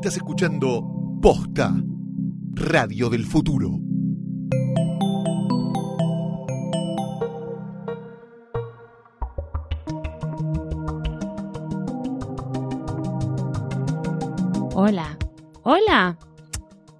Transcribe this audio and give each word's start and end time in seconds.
Estás 0.00 0.16
escuchando 0.16 0.82
Posta, 1.20 1.74
Radio 2.54 3.10
del 3.10 3.26
Futuro. 3.26 3.68
Hola. 14.72 15.18
Hola. 15.64 16.16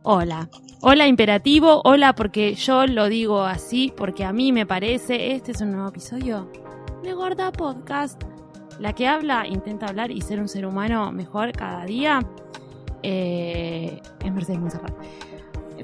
Hola. 0.03 0.51
Hola 0.82 1.07
imperativo, 1.07 1.80
hola 1.85 2.14
porque 2.14 2.55
yo 2.55 2.87
lo 2.87 3.09
digo 3.09 3.45
así, 3.45 3.95
porque 3.96 4.27
a 4.27 4.35
mí 4.35 4.53
me 4.53 4.67
parece, 4.67 5.32
este 5.32 5.53
es 5.53 5.62
un 5.62 5.73
nuevo 5.73 5.89
episodio 5.89 6.53
de 7.03 7.14
Gorda 7.14 7.51
Podcast, 7.51 8.23
la 8.78 8.92
que 8.92 9.09
habla, 9.09 9.46
intenta 9.46 9.87
hablar 9.87 10.10
y 10.10 10.20
ser 10.20 10.38
un 10.38 10.48
ser 10.48 10.66
humano 10.66 11.10
mejor 11.12 11.52
cada 11.52 11.87
día, 11.87 12.20
eh, 13.02 14.00
es 14.24 14.32
Mercedes 14.32 14.60
Monserrat. 14.60 14.95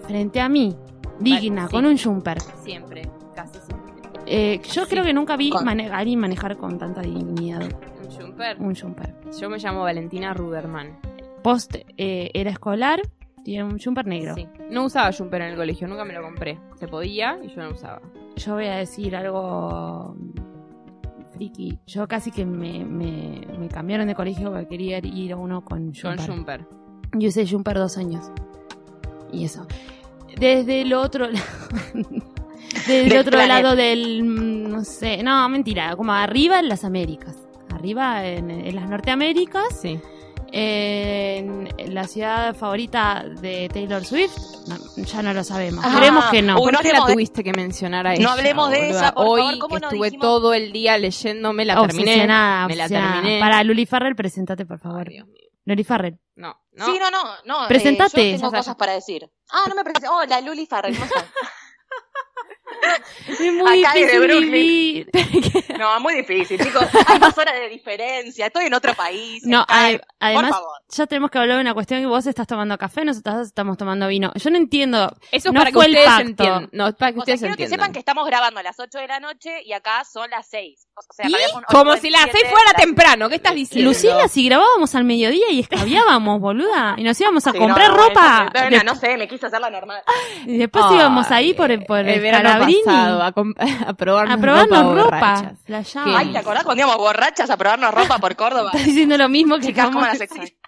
Frente 0.07 0.41
a 0.41 0.49
mí, 0.49 0.77
digna, 1.21 1.63
Vale, 1.63 1.69
sí. 1.69 1.75
con 1.75 1.87
un 1.87 1.99
jumper. 1.99 2.41
Siempre, 2.63 3.03
casi 3.35 3.59
siempre. 3.61 3.87
Eh, 4.27 4.61
yo 4.73 4.85
Sí. 4.85 4.91
creo 4.91 5.05
que 5.05 5.13
nunca 5.13 5.37
vi 5.37 5.51
Con- 5.51 5.65
mane- 5.65 5.89
a 5.91 5.99
alguien 5.99 6.19
manejar 6.21 6.57
con 6.57 6.79
tanta 6.79 7.01
dignidad 7.01 7.63
Un 7.63 8.11
jumper. 8.11 8.57
un 8.61 8.75
jumper. 8.75 9.15
Yo 9.41 9.49
me 9.49 9.59
llamo 9.59 9.83
Valentina 9.83 10.35
Ruderman. 10.35 10.99
Post 11.43 11.77
eh, 11.97 12.31
era 12.35 12.51
escolar, 12.51 13.01
tiene 13.45 13.65
un 13.65 13.79
jumper 13.79 14.07
negro. 14.07 14.35
Sí. 14.35 14.49
No 14.71 14.85
usaba 14.85 15.13
jumper 15.13 15.43
en 15.43 15.51
el 15.51 15.57
colegio, 15.57 15.87
nunca 15.87 16.05
me 16.05 16.13
lo 16.13 16.23
compré. 16.23 16.59
Se 16.75 16.89
podía 16.89 17.39
y 17.43 17.49
yo 17.55 17.63
no 17.63 17.71
usaba. 17.71 18.01
Yo 18.37 18.55
voy 18.55 18.67
a 18.67 18.77
decir 18.77 19.15
algo 19.17 20.17
friki. 21.35 21.79
Yo 21.87 22.09
casi 22.09 22.31
que 22.33 22.45
me, 22.45 22.85
me, 22.85 23.43
me 23.59 23.69
cambiaron 23.69 24.07
de 24.09 24.15
colegio 24.15 24.51
porque 24.51 24.67
quería 24.69 24.99
ir 24.99 25.33
a 25.33 25.37
uno 25.37 25.63
con 25.65 25.93
Con 25.93 26.19
jumper. 26.19 26.67
Yo 27.21 27.29
usé 27.29 27.47
jumper 27.49 27.77
dos 27.79 27.97
años. 27.99 28.25
Y 29.33 29.45
eso. 29.45 29.67
Desde 30.39 30.83
el 30.83 30.93
otro 30.93 31.29
lado. 31.31 31.45
Desde 32.87 33.07
el 33.07 33.19
otro 33.19 33.33
planeta. 33.33 33.63
lado 33.63 33.77
del. 33.77 34.23
mm, 34.23 34.69
No 34.71 34.85
sé. 34.85 35.23
No, 35.23 35.49
mentira. 35.49 35.97
Como 35.97 36.13
arriba 36.13 36.59
en 36.61 36.69
las 36.69 36.85
Américas. 36.85 37.37
Arriba 37.75 38.25
en, 38.27 38.51
en 38.51 38.75
las 38.77 38.89
Norteaméricas. 38.89 39.65
Sí. 39.81 39.99
En, 40.53 41.69
la 41.95 42.05
ciudad 42.07 42.55
favorita 42.55 43.25
de 43.43 43.69
Taylor 43.73 44.05
Swift. 44.05 44.37
No, 44.69 44.77
ya 45.05 45.23
no 45.23 45.33
lo 45.35 45.45
sabemos. 45.45 45.85
Ah, 45.87 46.29
que 46.31 46.41
no. 46.43 46.55
uy, 46.57 46.61
¿Por 46.63 46.73
no 46.73 46.79
qué 46.81 46.93
la 46.93 47.05
de- 47.05 47.13
tuviste 47.13 47.43
que 47.45 47.53
mencionar 47.53 48.07
a 48.07 48.11
No 48.11 48.17
ella? 48.17 48.33
hablemos 48.33 48.71
de 48.71 48.79
boluda? 48.79 48.99
esa, 48.99 49.13
por 49.15 49.27
Hoy 49.27 49.41
favor, 49.43 49.59
¿cómo 49.59 49.75
que 49.75 49.81
no 49.81 49.89
estuve 49.89 50.07
dijimos? 50.07 50.23
todo 50.27 50.55
el 50.55 50.73
día 50.73 50.99
leyéndome, 50.99 51.65
la 51.65 51.75
terminé. 51.81 52.03
Obsesionada, 52.03 52.69
Me 52.69 52.77
la 52.77 52.85
obsesionada. 52.85 53.15
terminé. 53.17 53.41
Para 53.41 53.65
Luli 53.65 53.87
Farrell, 53.87 54.17
presentate, 54.17 54.65
por 54.67 54.79
favor. 54.79 55.09
Luli 55.65 55.85
Farrell. 55.85 56.19
No, 56.37 56.55
no. 56.77 56.87
Sí, 56.87 56.99
no, 56.99 57.11
no, 57.11 57.25
no. 57.45 57.65
eh, 57.65 57.69
Presentate. 57.69 58.33
yo 58.33 58.39
tengo 58.39 58.51
cosas 58.53 58.77
para 58.77 58.93
decir. 58.93 59.29
Ah, 59.51 59.65
no 59.69 59.75
me 59.75 59.83
presenté. 59.83 60.09
Hola, 60.09 60.41
Luli 60.41 60.67
Farrell. 60.67 60.95
¿cómo 60.95 61.07
estás? 61.07 61.25
Es 63.29 63.53
muy 63.53 63.85
Acá 63.85 63.95
difícil 63.95 64.41
vivir. 64.41 65.11
No, 65.79 66.01
muy 66.01 66.15
difícil, 66.15 66.59
chicos. 66.59 66.85
Hay 67.07 67.19
dos 67.19 67.37
horas 67.37 67.55
de 67.55 67.69
diferencia. 67.69 68.47
Estoy 68.47 68.65
en 68.67 68.75
otro 68.75 68.95
país. 68.95 69.43
No, 69.45 69.65
además, 69.69 70.51
favor. 70.51 70.71
ya 70.89 71.07
tenemos 71.07 71.31
que 71.31 71.39
hablar 71.39 71.57
de 71.57 71.61
una 71.63 71.75
cuestión 71.75 72.01
que 72.01 72.07
vos 72.07 72.27
estás 72.27 72.47
tomando 72.47 72.79
café, 72.79 73.05
nosotros 73.05 73.49
estamos 73.49 73.77
tomando 73.77 74.09
vino. 74.09 74.33
Yo 74.37 74.51
no 74.51 74.57
entiendo. 74.57 75.15
Eso 75.31 75.49
es 75.49 75.53
no 75.55 75.61
para 75.61 75.67
que 75.71 75.75
fue 75.75 75.85
el 75.87 75.91
ustedes 75.93 76.07
pacto. 76.09 76.29
entiendan. 76.31 76.69
No, 76.73 76.89
es 76.89 76.95
para 76.95 77.13
que 77.13 77.19
O 77.19 77.25
sea, 77.25 77.35
ustedes 77.35 77.41
quiero 77.41 77.57
que 77.57 77.63
entiendan. 77.65 77.79
sepan 77.87 77.93
que 77.93 77.99
estamos 77.99 78.27
grabando 78.27 78.61
a 78.61 78.63
las 78.63 78.79
8 78.81 78.99
de 78.99 79.07
la 79.07 79.21
noche 79.21 79.63
y 79.65 79.73
acá 79.75 80.03
son 80.11 80.31
las 80.31 80.47
6. 80.49 80.87
O 80.97 81.13
sea, 81.15 81.29
¿Y? 81.29 81.35
Como 81.71 81.91
8, 81.93 82.01
si 82.01 82.11
las 82.11 82.23
6 82.23 82.33
27, 82.33 82.49
fuera 82.55 82.73
temprano. 82.73 83.29
¿Qué 83.29 83.35
estás 83.37 83.55
diciendo? 83.55 83.91
Lucila, 83.91 84.29
si 84.29 84.47
grabábamos 84.47 84.95
al 84.95 85.05
mediodía 85.05 85.51
y 85.51 85.61
escabiábamos, 85.61 86.41
boluda, 86.41 86.95
y 86.97 87.03
nos 87.03 87.21
íbamos 87.21 87.47
a 87.47 87.53
Sí, 87.53 87.59
comprar 87.59 87.91
no, 87.91 87.97
no, 87.97 88.09
ropa. 88.09 88.51
no, 88.55 88.65
no, 88.71 88.71
de- 88.79 88.85
no 88.85 88.95
sé, 88.95 89.17
me 89.19 89.29
quise 89.29 89.47
hacer 89.47 89.61
la 89.61 89.69
normal. 89.69 90.03
y 90.47 90.57
después 90.57 90.85
íbamos 90.91 91.31
ahí 91.31 91.53
por, 91.53 91.69
por 91.85 91.99
el 91.99 92.21
verano 92.21 92.49
Scalabrini 92.49 92.76
pasado 92.85 93.23
a, 93.87 93.95
probarnos 93.95 94.37
a 94.37 94.41
probarnos 94.41 94.95
ropa. 95.05 95.55
Ay, 96.05 96.33
¿te 96.33 96.39
acordás 96.39 96.65
cuando 96.65 96.83
íbamos 96.83 96.99
borrachas 96.99 97.51
a 97.51 97.57
probarnos 97.57 97.93
ropa 97.95 98.19
por 98.19 98.35
Córdoba? 98.37 98.71
Estás 98.75 98.87
diciendo 98.87 99.17
lo 99.17 99.29
mismo 99.29 99.57
que 99.59 99.67
Chicas, 99.69 99.87
¿cómo 99.87 100.01
acabamos 100.01 100.19
las 100.21 100.29
de? 100.41 100.57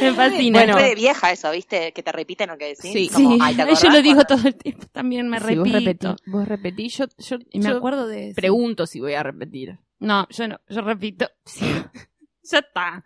Me 0.00 0.12
fascina. 0.14 0.58
Bueno, 0.60 0.78
es 0.78 0.82
re 0.88 0.94
vieja 0.94 1.30
eso, 1.30 1.50
¿viste? 1.50 1.92
Que 1.92 2.02
te 2.02 2.10
repiten 2.10 2.48
lo 2.48 2.56
que 2.56 2.68
decís. 2.68 2.90
Sí. 2.92 3.08
Como, 3.12 3.32
Sí, 3.34 3.38
ay, 3.42 3.54
¿te 3.54 3.74
yo 3.74 3.90
lo 3.90 4.00
digo 4.02 4.16
cuando- 4.24 4.36
todo 4.36 4.48
el 4.48 4.54
tiempo, 4.56 4.86
también 4.90 5.28
me 5.28 5.38
Sí, 5.40 5.56
vos 5.56 5.70
repito. 5.70 6.08
repetí, 6.08 6.30
vos 6.30 6.48
repetí, 6.48 6.88
yo, 6.88 7.04
yo, 7.18 7.36
Y 7.50 7.58
me 7.60 7.68
yo 7.68 7.76
acuerdo 7.76 8.06
de 8.06 8.28
eso. 8.30 8.34
pregunto 8.36 8.86
si 8.86 9.00
voy 9.00 9.12
a 9.14 9.22
repetir. 9.22 9.78
No, 10.00 10.26
yo 10.30 10.48
no, 10.48 10.58
yo 10.68 10.80
repito. 10.80 11.28
ya 12.42 12.58
está. 12.58 13.04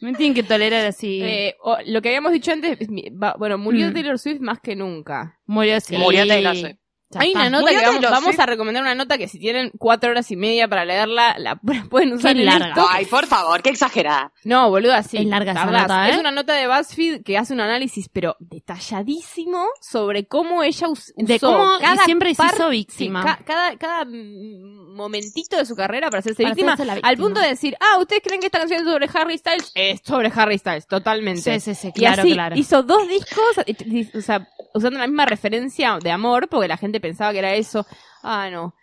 Me 0.00 0.12
tienen 0.14 0.34
que 0.34 0.42
tolerar 0.42 0.84
así. 0.86 1.20
Eh, 1.22 1.54
o- 1.62 1.78
lo 1.86 2.00
que 2.02 2.08
habíamos 2.10 2.32
dicho 2.32 2.52
antes, 2.52 2.80
es 2.80 2.88
mi- 2.88 3.08
va- 3.10 3.34
bueno, 3.38 3.58
murió 3.58 3.90
Mm. 3.90 3.92
Taylor 3.94 4.18
Swift 4.18 4.40
más 4.40 4.60
que 4.60 4.76
nunca. 4.76 5.40
Murió 5.46 5.76
así. 5.76 5.96
Murió 5.96 6.26
Taylor 6.26 6.56
Swift. 6.56 6.76
Ya 7.10 7.20
Hay 7.20 7.28
está. 7.28 7.40
una 7.40 7.50
nota 7.50 7.70
que 7.70 7.76
vamos, 7.86 8.00
vamos 8.02 8.38
a 8.38 8.44
recomendar 8.44 8.82
una 8.82 8.94
nota 8.94 9.16
que 9.16 9.28
si 9.28 9.38
tienen 9.38 9.70
cuatro 9.78 10.10
horas 10.10 10.30
y 10.30 10.36
media 10.36 10.68
para 10.68 10.84
leerla, 10.84 11.36
la 11.38 11.56
pueden 11.90 12.12
usar 12.12 12.36
en 12.36 12.44
larga. 12.44 12.68
esto. 12.68 12.86
Ay, 12.90 13.06
por 13.06 13.26
favor, 13.26 13.62
qué 13.62 13.70
exagerada. 13.70 14.32
No, 14.44 14.68
boluda, 14.68 15.02
sí. 15.02 15.16
Es 15.16 15.24
larga 15.26 15.52
esa 15.52 15.64
nota, 15.66 16.08
¿eh? 16.08 16.12
Es 16.12 16.18
una 16.18 16.32
nota 16.32 16.52
de 16.52 16.66
BuzzFeed 16.68 17.22
que 17.22 17.38
hace 17.38 17.54
un 17.54 17.60
análisis, 17.60 18.10
pero 18.10 18.36
detalladísimo, 18.40 19.66
sobre 19.80 20.26
cómo 20.26 20.62
ella 20.62 20.88
us- 20.88 21.12
usó 21.16 21.26
De 21.26 21.40
cómo 21.40 21.78
y 21.78 21.82
cada 21.82 22.04
siempre 22.04 22.34
se 22.34 22.44
hizo 22.44 22.64
sí, 22.64 22.70
víctima. 22.70 23.24
ca- 23.24 23.38
cada, 23.44 23.76
cada 23.78 24.04
momentito 24.04 25.56
de 25.56 25.64
su 25.64 25.74
carrera 25.74 26.10
para 26.10 26.20
hacerse 26.20 26.42
Para 26.42 26.54
víctima, 26.54 26.72
hacerse 26.74 26.86
la 26.86 26.94
víctima. 26.94 27.08
al 27.10 27.16
punto 27.16 27.40
de 27.40 27.48
decir, 27.48 27.76
ah, 27.80 27.98
¿ustedes 27.98 28.22
creen 28.22 28.40
que 28.40 28.46
esta 28.46 28.58
canción 28.58 28.80
es 28.80 28.86
sobre 28.86 29.08
Harry 29.14 29.38
Styles? 29.38 29.72
Es 29.74 30.00
sobre 30.04 30.30
Harry 30.34 30.58
Styles, 30.58 30.86
totalmente. 30.86 31.40
Sí, 31.40 31.60
sí, 31.60 31.74
sí, 31.74 31.88
y 31.88 31.92
claro, 31.92 32.22
así 32.22 32.32
claro. 32.32 32.56
hizo 32.56 32.82
dos 32.82 33.08
discos, 33.08 33.44
y- 33.66 34.00
y- 34.00 34.10
o 34.16 34.20
sea, 34.20 34.48
usando 34.74 34.98
la 34.98 35.06
misma 35.06 35.26
referencia 35.26 35.98
de 36.02 36.10
amor, 36.10 36.48
porque 36.48 36.68
la 36.68 36.76
gente 36.76 36.97
pensaba 37.00 37.32
que 37.32 37.38
era 37.38 37.54
eso. 37.54 37.86
Ah, 38.22 38.48
no. 38.50 38.74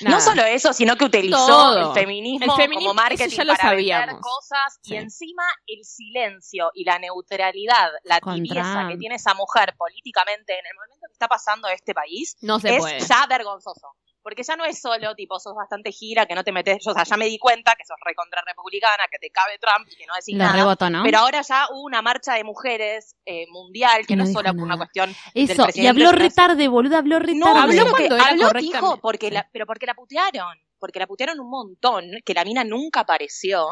Nada. 0.00 0.16
No 0.16 0.22
solo 0.22 0.42
eso, 0.44 0.72
sino 0.72 0.96
que 0.96 1.04
utilizó 1.04 1.46
Todo. 1.46 1.88
el 1.90 1.94
feminismo, 1.94 2.44
El 2.46 2.52
feminismo, 2.62 2.90
como 2.90 2.94
marketing 3.02 3.36
ya 3.36 3.44
lo 3.44 3.54
para 3.54 3.74
vender 3.74 4.08
cosas 4.20 4.78
Sí. 4.82 4.94
y 4.94 4.96
encima 4.96 5.42
el 5.66 5.84
silencio 5.84 6.70
y 6.74 6.84
la 6.84 6.98
neutralidad, 6.98 7.90
la 8.04 8.18
Con 8.20 8.34
tibieza 8.36 8.72
Trump. 8.72 8.90
que 8.92 8.96
tiene 8.96 9.16
esa 9.16 9.34
mujer 9.34 9.74
políticamente 9.76 10.54
en 10.58 10.64
el 10.64 10.74
momento 10.74 11.06
que 11.06 11.12
está 11.12 11.28
pasando 11.28 11.68
este 11.68 11.92
país 11.92 12.36
No 12.40 12.58
se 12.60 12.74
es 12.76 12.78
puede. 12.80 13.00
ya 13.00 13.26
vergonzoso. 13.28 13.88
Porque 14.24 14.42
ya 14.42 14.56
no 14.56 14.64
es 14.64 14.80
solo, 14.80 15.14
tipo, 15.14 15.38
sos 15.38 15.54
bastante 15.54 15.92
gira, 15.92 16.24
que 16.26 16.34
no 16.34 16.42
te 16.42 16.50
metes, 16.50 16.78
yo, 16.82 16.90
o 16.92 16.94
sea, 16.94 17.04
ya 17.04 17.16
me 17.18 17.26
di 17.26 17.38
cuenta 17.38 17.74
que 17.76 17.84
sos 17.84 17.98
recontra 18.04 18.42
republicana, 18.44 19.04
que 19.10 19.18
te 19.18 19.28
cabe 19.30 19.58
Trump 19.60 19.86
y 19.88 19.96
que 19.96 20.06
no 20.06 20.14
decís 20.14 20.34
Lo 20.34 20.44
nada. 20.44 20.56
rebotó, 20.56 20.88
¿no? 20.90 21.02
Pero 21.04 21.18
ahora 21.18 21.42
ya 21.42 21.66
hubo 21.70 21.82
una 21.82 22.00
marcha 22.02 22.32
de 22.34 22.42
mujeres 22.42 23.14
eh, 23.26 23.44
mundial, 23.50 24.06
que 24.06 24.16
No 24.16 24.24
no, 24.24 24.28
es 24.30 24.34
solo 24.34 24.48
por 24.48 24.54
nada. 24.56 24.64
una 24.64 24.76
cuestión 24.78 25.10
del 25.34 25.44
Eso, 25.50 25.62
y 25.62 25.64
presidente 25.66 25.88
habló 26.06 26.12
retarde, 26.18 26.68
boluda, 26.68 26.98
habló 26.98 27.18
retarde. 27.18 27.38
No, 27.38 27.46
Habló 27.54 27.70
pero 27.70 27.90
cuando 27.90 28.08
que 28.08 28.14
era 28.14 28.26
habló, 28.28 28.60
dijo, 28.60 28.98
porque 29.02 29.30
la, 29.30 29.46
pero 29.52 29.66
porque 29.66 29.84
la 29.86 29.94
putearon, 29.94 30.58
porque 30.78 30.98
la 30.98 31.06
putearon 31.06 31.38
un 31.38 31.50
montón, 31.50 32.04
que 32.24 32.32
la 32.34 32.44
mina 32.44 32.64
nunca 32.64 33.00
apareció, 33.00 33.68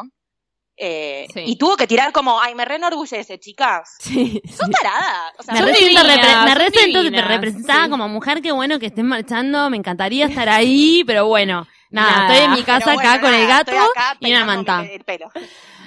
eh, 0.77 1.27
Sí. 1.33 1.41
y 1.45 1.55
tuvo 1.57 1.75
que 1.77 1.85
tirar 1.87 2.11
como, 2.11 2.39
ay, 2.41 2.55
me 2.55 2.65
re 2.65 2.75
enorgullece, 2.75 3.39
chicas. 3.39 3.95
Sí, 3.99 4.41
Son 4.57 4.67
sí. 4.67 4.73
taradas. 4.81 5.33
O 5.39 5.43
sea, 5.43 5.53
Me 5.53 5.59
Son 5.61 5.69
re, 5.69 5.73
divinas, 5.77 6.03
siento 6.05 6.21
repre- 6.21 6.43
me 6.43 6.49
son 6.51 6.59
re 6.59 6.69
siento 6.71 6.99
que 6.99 7.03
te 7.05 7.11
divinas, 7.11 7.27
representaba 7.27 7.83
sí. 7.85 7.89
como 7.91 8.07
mujer, 8.09 8.41
que 8.41 8.51
bueno 8.51 8.79
que 8.79 8.87
estés 8.87 9.03
marchando, 9.05 9.69
me 9.69 9.77
encantaría 9.77 10.25
estar 10.25 10.49
ahí, 10.49 11.03
pero 11.05 11.27
bueno, 11.27 11.67
nada, 11.91 12.11
Nada, 12.11 12.27
estoy 12.33 12.45
en 12.45 12.51
mi 12.53 12.63
casa 12.63 12.93
bueno, 12.95 13.09
acá 13.09 13.21
con 13.21 13.33
el 13.33 13.47
gato 13.47 13.71
acá 13.71 14.17
y 14.19 14.31
una 14.31 14.45
manta. 14.45 14.83
El 14.85 15.03
pelo. 15.03 15.31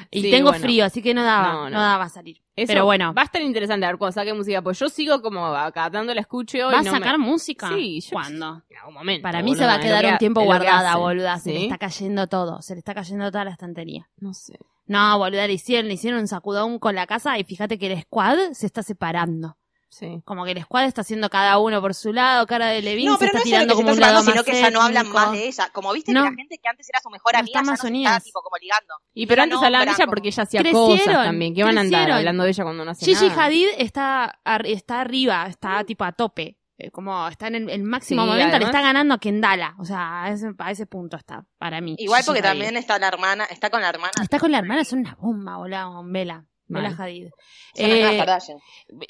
Y 0.09 0.23
Sí, 0.23 0.31
tengo 0.31 0.51
bueno. 0.51 0.63
frío, 0.63 0.85
así 0.85 1.03
que 1.03 1.13
no 1.15 1.25
daba, 1.25 1.49
No, 1.53 1.65
no, 1.65 1.71
no. 1.71 1.81
daba 1.83 2.05
a 2.05 2.09
salir. 2.09 2.41
Eso 2.55 2.69
pero 2.69 2.85
bueno, 2.85 3.13
Va 3.13 3.23
a 3.23 3.25
estar 3.25 3.43
interesante 3.43 3.85
a 3.85 3.89
ver 3.89 3.99
cuando 3.99 4.13
saque 4.13 4.33
música, 4.33 4.63
pues 4.63 4.79
yo 4.79 4.89
sigo 4.89 5.21
como 5.21 5.45
acatando 5.47 6.15
la 6.15 6.21
escucho 6.21 6.57
y 6.57 6.61
¿va 6.61 6.79
a 6.79 6.83
no 6.83 6.93
sacar 6.93 7.19
me... 7.19 7.27
música? 7.27 7.69
Sí, 7.75 8.01
yo- 8.01 8.11
¿Cuándo? 8.13 8.63
En 8.71 8.77
algún 8.79 8.95
momento. 8.95 9.23
Para 9.23 9.43
mí 9.43 9.55
se 9.57 9.67
va 9.67 9.75
a 9.75 9.81
quedar 9.81 10.05
que 10.07 10.13
un 10.13 10.19
tiempo 10.19 10.43
guardada, 10.43 10.95
boluda. 10.97 11.39
Se 11.41 11.51
le 11.53 11.65
está 11.65 11.77
cayendo 11.77 12.29
todo, 12.29 12.63
se 12.63 12.75
le 12.75 12.79
está 12.79 12.95
cayendo 12.95 13.31
toda 13.33 13.45
la 13.45 13.51
estantería. 13.51 14.09
No 14.19 14.33
sé. 14.33 14.55
No, 14.87 15.19
boluda, 15.19 15.47
le 15.47 15.53
hicieron, 15.55 15.89
le 15.89 15.95
hicieron 15.95 16.21
un 16.21 16.29
sacudón 16.29 16.79
con 16.79 16.95
la 16.95 17.07
casa 17.07 17.39
y 17.39 17.45
fíjate 17.45 17.79
que 17.79 17.93
el 17.93 18.03
squad 18.03 18.53
se 18.53 18.67
está 18.67 18.83
separando. 18.83 19.57
Sí. 19.89 20.21
Como 20.25 20.45
que 20.45 20.51
el 20.51 20.63
squad 20.63 20.85
está 20.85 21.01
haciendo 21.01 21.31
cada 21.31 21.59
uno 21.59 21.81
por 21.81 21.95
su 21.95 22.13
lado, 22.13 22.47
cara 22.47 22.67
de 22.67 22.83
Levin 22.83 23.07
No, 23.07 23.17
se 23.17 23.27
está 23.27 23.39
no 23.39 23.45
tirando 23.45 23.75
como 23.75 23.91
está 23.91 23.95
un 23.95 24.01
lado 24.01 24.21
separando, 24.21 24.37
más 24.43 24.45
sino 24.45 24.55
que 24.55 24.61
ya 24.61 24.71
no 24.71 24.83
hablan 24.83 25.09
más 25.11 25.33
de 25.33 25.47
ella. 25.47 25.71
Como 25.73 25.93
viste 25.93 26.13
No. 26.13 26.25
que 26.25 26.31
la 26.31 26.37
gente 26.37 26.59
que 26.59 26.69
antes 26.69 26.89
era 26.89 27.01
su 27.01 27.09
mejor 27.09 27.33
No 27.33 27.39
amiga 27.39 27.51
están 27.61 27.65
ya 27.65 27.71
más 27.71 27.83
no 27.83 27.89
unidas. 27.89 28.17
está 28.17 28.25
tipo 28.25 28.43
como 28.43 28.57
ligando. 28.61 28.95
Y 29.15 29.27
pero 29.27 29.43
antes 29.43 29.59
no, 29.59 29.65
hablaban 29.65 29.87
de 29.87 29.93
ella 29.93 30.05
como- 30.05 30.11
porque 30.11 30.29
ella 30.29 30.43
hacía 30.43 30.61
Crecieron, 30.61 30.99
cosas 30.99 31.25
también. 31.25 31.55
Que 31.55 31.65
van 31.65 31.79
a 31.79 31.81
andar 31.81 32.11
hablando 32.11 32.45
de 32.45 32.51
ella 32.51 32.65
cuando 32.65 32.85
no 32.85 32.91
hace 32.91 33.07
Gigi 33.07 33.29
nada. 33.29 33.45
Hadid 33.45 33.69
está, 33.79 34.41
está 34.65 35.01
arriba, 35.01 35.47
está 35.49 35.83
tipo 35.85 36.05
a 36.05 36.13
tope. 36.13 36.59
Eh, 36.79 36.91
Como 36.91 37.27
está 37.29 37.47
en 37.49 37.55
el, 37.55 37.71
el 37.71 37.83
máximo 37.83 38.23
Sí, 38.23 38.29
momento, 38.29 38.59
le 38.59 38.65
está 38.67 38.81
ganando 38.83 39.15
a 39.15 39.19
Kendala. 39.19 39.75
O 39.79 39.85
sea, 39.85 40.25
a 40.25 40.31
ese, 40.31 40.51
a 40.59 40.71
ese 40.71 40.87
punto 40.87 41.17
está, 41.17 41.47
para 41.59 41.81
mí. 41.81 41.95
Igual 41.99 42.23
porque 42.27 42.43
también 42.43 42.77
está 42.77 42.99
la 42.99 43.09
hermana, 43.09 43.45
está 43.45 43.71
con 43.71 43.81
la 43.81 43.89
hermana. 43.89 44.13
Está 44.23 44.39
con 44.39 44.53
la 44.53 44.59
hermana, 44.59 44.83
es 44.83 44.93
una 44.93 45.15
bomba, 45.21 45.57
con 45.57 46.13
Vela. 46.13 46.45
Vela. 46.69 46.95
Hadid. 46.99 47.29
Son 47.75 47.87
Eh, 47.87 48.19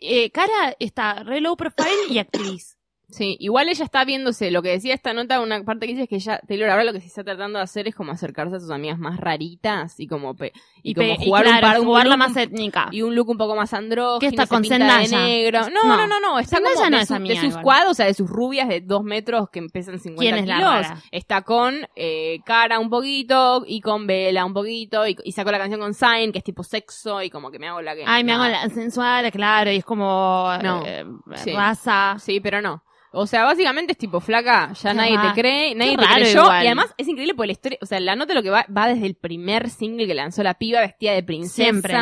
eh, 0.00 0.30
Cara 0.30 0.76
está 0.78 1.22
re 1.22 1.40
low 1.40 1.56
profile 1.56 1.88
y 2.10 2.18
actriz. 2.18 2.75
Sí, 3.08 3.36
igual 3.38 3.68
ella 3.68 3.84
está 3.84 4.04
viéndose, 4.04 4.50
lo 4.50 4.62
que 4.62 4.70
decía 4.70 4.92
esta 4.92 5.12
nota, 5.12 5.40
una 5.40 5.62
parte 5.62 5.86
que 5.86 5.92
dice 5.92 6.02
es 6.02 6.08
que 6.08 6.16
ella, 6.16 6.40
Taylor 6.48 6.70
ahora 6.70 6.82
lo 6.82 6.92
que 6.92 7.00
se 7.00 7.06
está 7.06 7.22
tratando 7.22 7.58
de 7.60 7.62
hacer 7.62 7.86
es 7.86 7.94
como 7.94 8.10
acercarse 8.10 8.56
a 8.56 8.60
sus 8.60 8.70
amigas 8.70 8.98
más 8.98 9.20
raritas 9.20 10.00
y 10.00 10.08
como, 10.08 10.34
pe- 10.34 10.52
y, 10.82 10.92
como 10.92 11.16
pe- 11.16 11.24
jugar 11.24 11.44
claro, 11.44 11.56
un 11.56 11.60
par 11.62 11.80
un 11.80 11.86
jugarla 11.86 12.16
look 12.16 12.28
más 12.28 12.36
étnica. 12.36 12.88
y 12.90 13.02
un 13.02 13.14
look 13.14 13.28
un 13.28 13.38
poco 13.38 13.54
más 13.54 13.72
andrógino, 13.74 14.18
¿Qué 14.18 14.26
está 14.26 14.48
con 14.48 14.60
de 14.62 14.76
negro. 14.78 15.60
No, 15.70 15.84
No. 15.84 15.96
no, 15.98 16.06
no, 16.08 16.18
no, 16.20 16.38
está 16.40 16.56
Zendaya 16.56 16.74
como 16.74 16.90
no 16.90 16.96
de, 16.96 17.02
es 17.04 17.08
su- 17.08 17.14
amiga 17.14 17.34
de 17.34 17.40
sus 17.42 17.48
igual. 17.50 17.62
squad, 17.62 17.90
o 17.90 17.94
sea, 17.94 18.06
de 18.06 18.14
sus 18.14 18.28
rubias 18.28 18.68
de 18.68 18.80
dos 18.80 19.04
metros 19.04 19.50
que 19.50 19.62
pesan 19.72 20.00
50 20.00 20.20
¿Quién 20.20 20.34
es 20.42 20.46
la 20.48 20.56
kilos. 20.56 20.70
rara? 20.88 21.02
Está 21.12 21.42
con 21.42 21.76
eh, 21.94 22.40
Cara 22.44 22.80
un 22.80 22.90
poquito 22.90 23.62
y 23.68 23.80
con 23.82 24.08
Vela 24.08 24.44
un 24.44 24.52
poquito 24.52 25.06
y, 25.06 25.16
y 25.22 25.30
sacó 25.30 25.52
la 25.52 25.58
canción 25.58 25.78
con 25.80 25.94
Sign, 25.94 26.32
que 26.32 26.38
es 26.38 26.44
tipo 26.44 26.64
sexo 26.64 27.22
y 27.22 27.30
como 27.30 27.52
que 27.52 27.60
me 27.60 27.68
hago 27.68 27.80
la 27.82 27.94
que... 27.94 28.02
Ay, 28.04 28.24
me 28.24 28.32
hago 28.32 28.46
la 28.46 28.68
sensual, 28.68 29.30
claro, 29.30 29.70
y 29.70 29.76
es 29.76 29.84
como 29.84 30.50
No. 30.60 30.82
eh, 30.84 31.04
raza. 31.54 32.16
Sí, 32.18 32.40
pero 32.40 32.60
no. 32.60 32.82
O 33.18 33.26
sea, 33.26 33.44
básicamente 33.44 33.92
es 33.92 33.98
tipo 33.98 34.20
flaca, 34.20 34.72
ya 34.74 34.90
Qué 34.90 34.96
nadie 34.96 35.18
te 35.18 35.40
cree, 35.40 35.74
nadie 35.74 35.92
qué 35.92 35.96
te 35.96 36.04
raro 36.04 36.14
creyó. 36.16 36.42
igual. 36.42 36.62
Y 36.64 36.66
además 36.66 36.94
es 36.98 37.08
increíble 37.08 37.34
porque 37.34 37.46
la 37.46 37.52
historia, 37.52 37.78
o 37.80 37.86
sea, 37.86 37.98
la 38.00 38.14
nota 38.16 38.34
lo 38.34 38.42
que 38.42 38.50
va, 38.50 38.66
va 38.76 38.88
desde 38.88 39.06
el 39.06 39.14
primer 39.14 39.70
single 39.70 40.06
que 40.06 40.14
lanzó 40.14 40.42
la 40.42 40.54
piba 40.54 40.80
vestida 40.80 41.12
de 41.12 41.22
princesa 41.22 41.62
Siempre. 41.62 41.96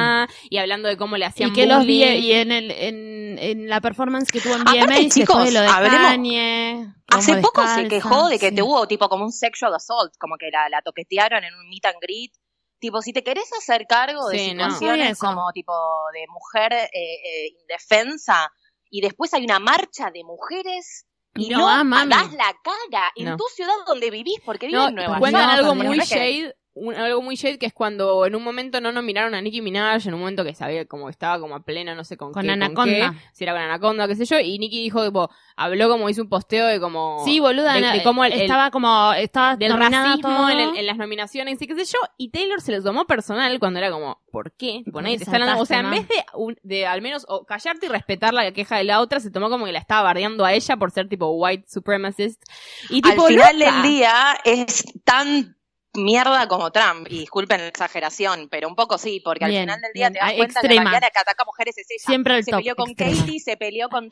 y 0.50 0.58
hablando 0.58 0.88
de 0.88 0.96
cómo 0.96 1.16
le 1.16 1.24
hacían 1.26 1.50
Y 1.50 1.52
que 1.52 1.66
los 1.66 1.86
vi 1.86 2.00
bullying. 2.04 2.22
y 2.22 2.32
en, 2.32 2.52
el, 2.52 2.70
en, 2.70 3.38
en 3.38 3.68
la 3.68 3.80
performance 3.80 4.30
que 4.32 4.40
tuvo 4.40 4.54
en 4.56 4.62
Aparte, 4.62 4.84
VMAs, 4.86 4.98
chicos, 5.14 5.16
después 5.38 5.44
de 5.46 5.52
lo 5.52 5.60
de 5.60 5.68
hablemos- 5.68 6.08
Kanye. 6.10 6.86
Hace 7.08 7.30
como 7.32 7.42
poco 7.42 7.60
se 7.62 7.82
descalza, 7.82 7.88
quejó 7.88 8.28
de 8.28 8.38
que 8.40 8.48
sí. 8.50 8.56
tuvo 8.56 8.86
tipo 8.88 9.08
como 9.08 9.24
un 9.24 9.32
sexual 9.32 9.72
assault, 9.74 10.12
como 10.18 10.36
que 10.36 10.50
la, 10.50 10.68
la 10.68 10.82
toquetearon 10.82 11.44
en 11.44 11.54
un 11.54 11.68
meet 11.68 11.84
and 11.86 11.96
greet. 12.00 12.32
Tipo, 12.80 13.00
si 13.02 13.12
te 13.12 13.22
querés 13.22 13.48
hacer 13.56 13.86
cargo 13.86 14.28
de 14.28 14.38
Sí, 14.38 14.52
no. 14.54 14.64
situaciones 14.64 15.06
Sí, 15.06 15.12
eso. 15.12 15.26
como 15.26 15.52
tipo 15.52 15.72
de 16.12 16.24
mujer 16.28 16.72
eh, 16.72 16.88
eh, 16.92 17.48
indefensa 17.60 18.50
y 18.94 19.00
después 19.00 19.34
hay 19.34 19.42
una 19.44 19.58
marcha 19.58 20.12
de 20.12 20.22
mujeres 20.22 21.04
y 21.34 21.48
No, 21.48 21.82
no, 21.82 21.96
ah, 21.96 22.06
das 22.06 22.32
la 22.32 22.54
cara 22.62 23.10
en 23.16 23.30
No. 23.30 23.36
tu 23.36 23.42
ciudad 23.52 23.74
donde 23.88 24.08
vivís 24.08 24.38
porque 24.44 24.66
vives 24.68 24.80
No, 24.82 24.88
en 24.90 24.94
Nueva 24.94 25.18
cuentan 25.18 25.48
York. 25.48 25.58
algo 25.58 25.74
muy 25.74 25.98
shade, 25.98 26.54
un- 26.74 26.94
algo 26.94 27.22
muy 27.22 27.36
shade 27.36 27.58
que 27.58 27.66
es 27.66 27.72
cuando 27.72 28.26
en 28.26 28.34
un 28.34 28.42
momento 28.42 28.80
no 28.80 28.90
nominaron 28.92 29.34
a 29.34 29.40
Nicki 29.40 29.62
Minaj, 29.62 30.06
en 30.06 30.14
un 30.14 30.20
momento 30.20 30.44
que 30.44 30.54
sabía 30.54 30.86
como 30.86 31.06
que 31.06 31.12
estaba 31.12 31.38
como 31.38 31.54
a 31.54 31.60
plena, 31.64 31.94
no 31.94 32.02
sé 32.04 32.16
con, 32.16 32.32
Con 32.32 32.42
qué, 32.44 32.50
Anaconda. 32.50 33.12
qué, 33.12 33.18
si 33.32 33.44
era 33.44 33.52
con 33.52 33.62
Anaconda, 33.62 34.08
qué 34.08 34.16
sé 34.16 34.24
yo, 34.24 34.38
y 34.40 34.58
Nicki 34.58 34.82
dijo, 34.82 35.04
tipo, 35.04 35.30
habló 35.56 35.88
como 35.88 36.08
hizo 36.08 36.22
un 36.22 36.28
posteo 36.28 36.66
de 36.66 36.80
como... 36.80 37.22
Sí, 37.24 37.38
boluda, 37.40 37.74
de- 37.74 38.02
cómo 38.02 38.24
el- 38.24 38.32
el- 38.32 38.40
estaba 38.42 38.70
como, 38.70 39.12
estaba 39.12 39.56
del 39.56 39.72
racismo 39.72 40.16
todo. 40.20 40.50
en, 40.50 40.58
el- 40.60 40.76
en 40.76 40.86
las 40.86 40.96
nominaciones 40.96 41.62
y 41.62 41.66
qué 41.66 41.74
sé 41.76 41.84
yo, 41.92 41.98
y 42.18 42.30
Taylor 42.30 42.60
se 42.60 42.72
lo 42.72 42.82
tomó 42.82 43.06
personal 43.06 43.58
cuando 43.60 43.78
era 43.78 43.90
como, 43.90 44.20
¿por 44.32 44.50
qué? 44.52 44.80
Tipo, 44.84 44.92
¿Por 44.94 45.02
nadie 45.04 45.14
qué 45.16 45.18
te 45.18 45.30
está 45.30 45.36
hablando- 45.36 45.62
o 45.62 45.66
sea, 45.66 45.78
en 45.80 45.90
vez 45.90 46.08
de, 46.08 46.24
un- 46.34 46.56
de 46.62 46.86
al 46.86 47.02
menos 47.02 47.24
o 47.28 47.44
callarte 47.44 47.86
y 47.86 47.88
respetar 47.88 48.34
la 48.34 48.50
queja 48.52 48.78
de 48.78 48.84
la 48.84 49.00
otra, 49.00 49.20
se 49.20 49.30
tomó 49.30 49.48
como 49.48 49.64
que 49.66 49.72
la 49.72 49.78
estaba 49.78 50.02
bardeando 50.02 50.44
a 50.44 50.52
ella 50.52 50.76
por 50.76 50.90
ser 50.90 51.08
tipo 51.08 51.28
white 51.30 51.66
supremacist. 51.68 52.42
Y 52.90 52.96
Al 52.96 53.12
tipo, 53.12 53.26
final 53.28 53.58
loca. 53.58 53.72
del 53.72 53.82
día 53.82 54.12
es 54.44 54.84
tan 55.04 55.56
mierda 55.94 56.46
como 56.48 56.70
Trump, 56.72 57.06
y 57.10 57.20
disculpen 57.20 57.60
la 57.60 57.68
exageración, 57.68 58.48
pero 58.50 58.68
un 58.68 58.74
poco 58.76 58.98
sí, 58.98 59.20
porque 59.24 59.46
Bien, 59.46 59.70
al 59.70 59.76
final 59.76 59.80
del 59.82 59.92
día 59.92 60.08
bien. 60.10 60.12
te 60.14 60.18
das 60.20 60.30
Ah, 60.32 60.36
cuenta 60.36 60.60
que 60.60 60.66
extrema. 60.66 60.84
la 60.84 60.90
mayoría 60.90 61.10
que 61.10 61.18
ataca 61.18 61.44
mujeres 61.44 61.78
es 61.78 61.86
ella. 61.90 62.02
Siempre 62.04 62.34
al 62.34 62.44
se 62.44 62.50
top, 62.50 62.60
peleó 62.60 62.76
con 62.76 62.90
extrema. 62.90 63.16
Katie, 63.20 63.40
se 63.40 63.56
peleó 63.56 63.88
con 63.88 64.10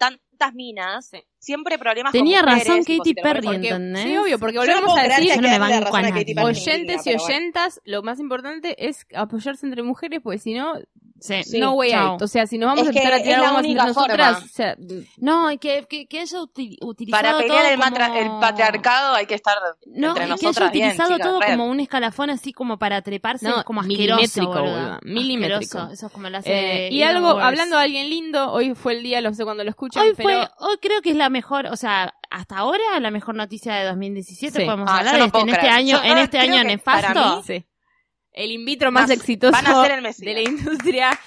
minas, 0.52 1.06
Sí. 1.10 1.18
siempre 1.38 1.78
problemas 1.78 2.12
Tenía 2.12 2.40
con 2.40 2.50
mujeres, 2.54 2.68
razón 2.68 2.84
Katy 2.98 3.14
Perry, 3.14 3.42
porque- 3.46 3.68
¿entendés? 3.68 4.02
Sí, 4.04 4.16
obvio, 4.16 4.38
porque 4.38 4.54
no 4.54 4.60
volvemos 4.62 4.98
a 4.98 5.02
decir, 5.02 5.28
yo 5.34 5.40
no 5.40 5.48
me 5.48 5.58
banco 5.58 5.96
a 5.96 6.02
nadie. 6.02 6.34
Oyentes 6.42 7.06
y 7.06 7.10
bueno. 7.10 7.24
oyentas, 7.24 7.80
lo 7.84 8.02
más 8.02 8.18
importante 8.20 8.88
es 8.88 9.06
apoyarse 9.14 9.66
entre 9.66 9.82
mujeres, 9.82 10.20
porque 10.22 10.38
si 10.38 10.54
no, 10.54 10.74
Sí. 11.20 11.44
Sí, 11.44 11.60
no 11.60 11.74
way 11.74 11.90
chao. 11.92 12.14
out. 12.14 12.22
O 12.22 12.26
sea, 12.26 12.48
si 12.48 12.58
nos 12.58 12.66
vamos 12.66 12.80
Es 12.82 12.88
a 12.88 12.90
empezar 12.90 13.12
a 13.12 13.22
tirar 13.22 13.44
es 13.44 13.52
la 13.52 13.56
única 13.56 13.86
nosotras, 13.86 14.32
forma. 14.32 14.44
o 14.44 14.48
sea, 14.48 14.76
No, 15.18 15.52
y 15.52 15.58
que, 15.58 15.86
que, 15.88 16.06
que 16.08 16.18
haya 16.18 16.38
uti- 16.40 16.76
utilizado 16.82 17.22
Para 17.22 17.38
pelear 17.38 17.62
todo 17.62 17.70
el, 17.74 17.78
matra- 17.78 18.08
como- 18.08 18.18
el 18.18 18.40
patriarcado 18.40 19.14
hay 19.14 19.26
que 19.26 19.34
estar 19.36 19.56
No, 19.86 20.08
entre 20.16 20.24
y 20.24 20.26
que 20.36 20.46
haya 20.48 20.70
bien, 20.70 20.86
utilizado 20.88 21.18
todo 21.20 21.38
como 21.40 21.66
un 21.68 21.78
escalafón 21.78 22.30
así 22.30 22.52
como 22.52 22.76
para 22.76 23.02
treparse, 23.02 23.46
No, 23.48 23.58
es 23.60 23.64
como 23.64 23.82
asqueroso, 23.82 24.16
milimétrico, 24.16 24.52
boluda. 24.52 24.98
milimétrico. 25.04 25.78
Asqueroso, 25.78 25.92
Eso 25.92 26.06
es 26.06 26.12
como 26.12 26.28
lo 26.28 26.38
hace 26.38 26.86
eh, 26.86 26.88
y 26.90 27.02
Elon 27.02 27.16
algo, 27.16 27.34
Wars. 27.36 27.46
hablando 27.46 27.76
de 27.76 27.82
alguien 27.84 28.10
lindo, 28.10 28.50
hoy 28.52 28.74
fue 28.74 28.94
el 28.94 29.04
día, 29.04 29.20
lo 29.20 29.32
sé 29.32 29.44
cuando 29.44 29.62
lo 29.62 29.70
escuchan, 29.70 30.02
Hoy 30.02 30.14
pero 30.16 30.28
fue, 30.40 30.50
hoy 30.69 30.76
creo 30.81 31.02
que 31.02 31.11
es 31.11 31.17
la 31.17 31.29
mejor, 31.31 31.67
o 31.67 31.76
sea, 31.76 32.14
hasta 32.31 32.56
ahora 32.58 32.99
la 33.00 33.11
mejor 33.11 33.34
noticia 33.34 33.75
de 33.75 33.84
2017 33.84 34.58
Sí. 34.61 34.64
podemos 34.64 34.88
Ah, 34.90 34.99
hablar 34.99 35.14
no 35.14 35.20
de 35.20 35.26
este- 35.26 35.40
en 35.40 35.49
este 35.50 35.69
año, 35.69 36.02
Yo 36.02 36.11
en 36.11 36.19
este 36.19 36.38
año 36.38 36.64
nefasto. 36.64 37.37
mí- 37.37 37.43
sí. 37.46 37.67
el 38.32 38.50
in 38.50 38.64
vitro 38.64 38.90
más 38.90 39.11
exitoso 39.11 39.52
van 39.52 39.67
a 39.67 39.82
ser 39.82 39.90
el 39.93 40.02
Mesías. 40.02 40.25
de 40.26 40.34
la 40.34 40.40
industria 40.49 41.20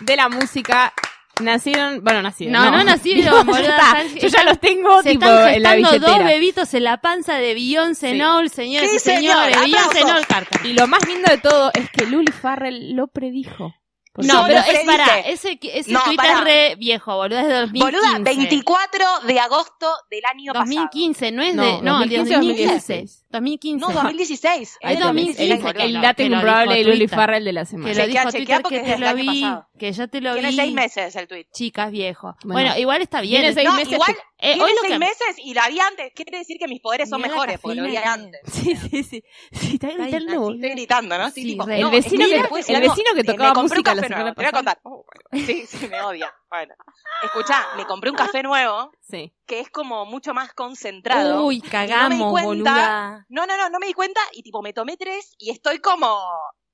de 0.00 0.16
la 0.16 0.28
música. 0.28 0.92
Nacieron, 1.40 2.04
bueno, 2.04 2.22
nacieron. 2.22 2.52
No, 2.52 2.70
no 2.70 2.84
nacieron, 2.84 3.24
Ya 3.24 3.42
boluda, 3.42 3.60
está. 3.60 4.02
están- 4.02 4.18
Yo 4.20 4.28
ya 4.28 4.44
los 4.44 4.60
tengo 4.60 5.02
Se 5.02 5.10
tipo 5.12 5.24
están 5.24 5.54
en 5.54 5.62
la 5.62 5.70
gestando 5.70 5.90
dos 5.90 6.00
billetera. 6.16 6.24
bebitos 6.26 6.74
en 6.74 6.84
la 6.84 7.00
panza 7.00 7.34
de 7.36 7.54
Beyoncé 7.54 8.12
Sí. 8.12 8.18
Noel, 8.18 8.50
señores 8.50 8.90
Sí, 8.90 8.96
y 8.96 8.98
señor, 9.00 9.44
señores. 9.46 9.60
Beyoncé. 9.60 10.04
Noel 10.04 10.26
Carter. 10.26 10.66
Y 10.66 10.74
lo 10.74 10.86
más 10.86 11.04
lindo 11.08 11.28
de 11.30 11.38
todo 11.38 11.70
es 11.74 11.90
que 11.90 12.06
Luli 12.06 12.30
Farrell 12.30 12.94
lo 12.94 13.08
predijo. 13.08 13.74
Porque- 14.14 14.28
No, 14.30 14.44
pero 14.46 14.58
lo 14.58 14.64
es 14.66 14.84
para, 14.84 15.20
ese, 15.20 15.58
ese 15.62 15.90
No, 15.90 16.02
tweet 16.04 16.16
pará. 16.16 16.32
es 16.34 16.44
re 16.44 16.76
viejo, 16.76 17.16
boludo, 17.16 17.38
es 17.38 17.46
de 17.48 17.54
2015. 17.54 17.98
Boluda, 17.98 18.18
24 18.22 19.04
de 19.26 19.40
agosto 19.40 19.86
del 20.10 20.20
año 20.26 20.52
pasado. 20.52 20.66
2015, 20.66 21.32
no 21.32 21.42
es 21.42 21.54
No, 21.54 21.62
de, 21.64 21.82
no, 21.82 21.92
2015 21.98 22.34
2015. 22.34 22.66
2016. 22.92 23.24
2015. 23.30 23.86
No, 23.86 23.92
2016. 24.02 24.78
Ahí 24.82 24.94
Ahí 24.96 25.00
lo 25.00 25.06
tenés, 25.08 25.14
mismo, 25.26 25.42
el, 25.42 25.48
dice 25.56 25.68
el 25.68 25.74
que 25.74 25.88
lo- 25.88 26.00
dato 26.02 26.16
que 26.16 26.22
lo 26.24 26.28
incomprobable 26.36 26.74
de 26.76 26.84
Luli. 26.84 27.08
Farrell 27.08 27.44
de 27.44 27.52
la 27.54 27.60
Que 27.62 27.66
semana. 27.66 27.88
lo 27.88 27.94
Chequea, 28.04 28.20
dijo 28.20 28.30
Twitter 28.32 28.62
que 28.68 28.76
es 28.76 28.82
te 28.94 28.98
lo 28.98 29.06
año 29.08 29.16
vi, 29.16 29.40
pasado. 29.42 29.66
que 29.78 29.92
ya 29.92 30.06
te 30.08 30.20
lo 30.20 30.32
Tiene 30.34 30.48
vi. 30.50 30.56
seis 30.56 30.72
meses 30.74 31.16
el 31.16 31.28
tweet. 31.28 31.46
Chicas 31.54 31.90
viejo. 31.90 32.36
Bueno. 32.44 32.52
Bueno, 32.68 32.78
igual 32.78 33.00
está 33.00 33.20
bien. 33.22 33.40
Tiene 33.40 33.54
seis 33.54 33.66
No, 33.68 33.74
meses 33.76 33.92
igual, 33.94 34.14
Eh, 34.44 34.54
tiene 34.54 34.64
hoy 34.64 34.70
lo 34.74 34.80
seis 34.80 34.92
que- 34.94 34.98
meses 34.98 35.36
y 35.38 35.54
la 35.54 35.68
vi 35.68 35.78
antes. 35.78 36.12
Quiere 36.14 36.38
decir 36.38 36.56
que 36.58 36.66
mis 36.66 36.80
poderes 36.80 37.08
son 37.08 37.20
mejores, 37.20 37.60
porque 37.60 37.76
lo 37.80 37.86
vi 37.86 37.96
antes. 37.96 38.40
Sí, 38.52 38.74
sí, 38.76 39.02
sí. 39.04 39.24
Sí, 39.52 39.74
está 39.74 39.88
gritando. 39.88 40.50
Estoy 40.52 40.70
gritando, 40.70 41.16
¿no? 41.16 41.30
Sí, 41.30 41.42
Sí, 41.42 41.46
tipo, 41.52 41.64
re. 41.64 41.78
no, 41.80 41.86
El 41.88 41.92
vecino 41.92 42.24
es 42.24 42.30
que- 42.30 42.72
el 42.74 42.80
vecino 42.80 43.14
que 43.14 43.20
Eh, 43.20 43.24
tocaba 43.24 43.54
me 43.54 43.62
música 43.62 43.94
la 43.94 44.02
semana. 44.02 44.34
Te 44.34 44.40
voy 44.40 44.48
a 44.48 44.52
contar. 44.52 44.80
Oh, 44.82 45.04
bueno. 45.30 45.46
Sí, 45.46 45.64
sí, 45.66 45.86
me 45.88 46.00
odia. 46.02 46.34
Bueno. 46.50 46.74
Escuchá, 47.22 47.68
me 47.76 47.86
compré 47.86 48.10
un 48.10 48.16
café 48.16 48.42
nuevo 48.42 48.90
Sí. 49.00 49.32
que 49.46 49.60
es 49.60 49.70
como 49.70 50.06
mucho 50.06 50.34
más 50.34 50.52
concentrado. 50.54 51.46
Uy, 51.46 51.60
cagamos, 51.60 52.30
cuenta. 52.32 52.46
boluda. 52.48 53.26
No, 53.28 53.46
no, 53.46 53.56
no, 53.56 53.70
no 53.70 53.78
me 53.78 53.86
di 53.86 53.92
cuenta 53.94 54.20
y 54.32 54.42
tipo 54.42 54.60
me 54.60 54.72
tomé 54.72 54.96
tres 54.96 55.34
y 55.38 55.50
estoy 55.50 55.78
como... 55.78 56.18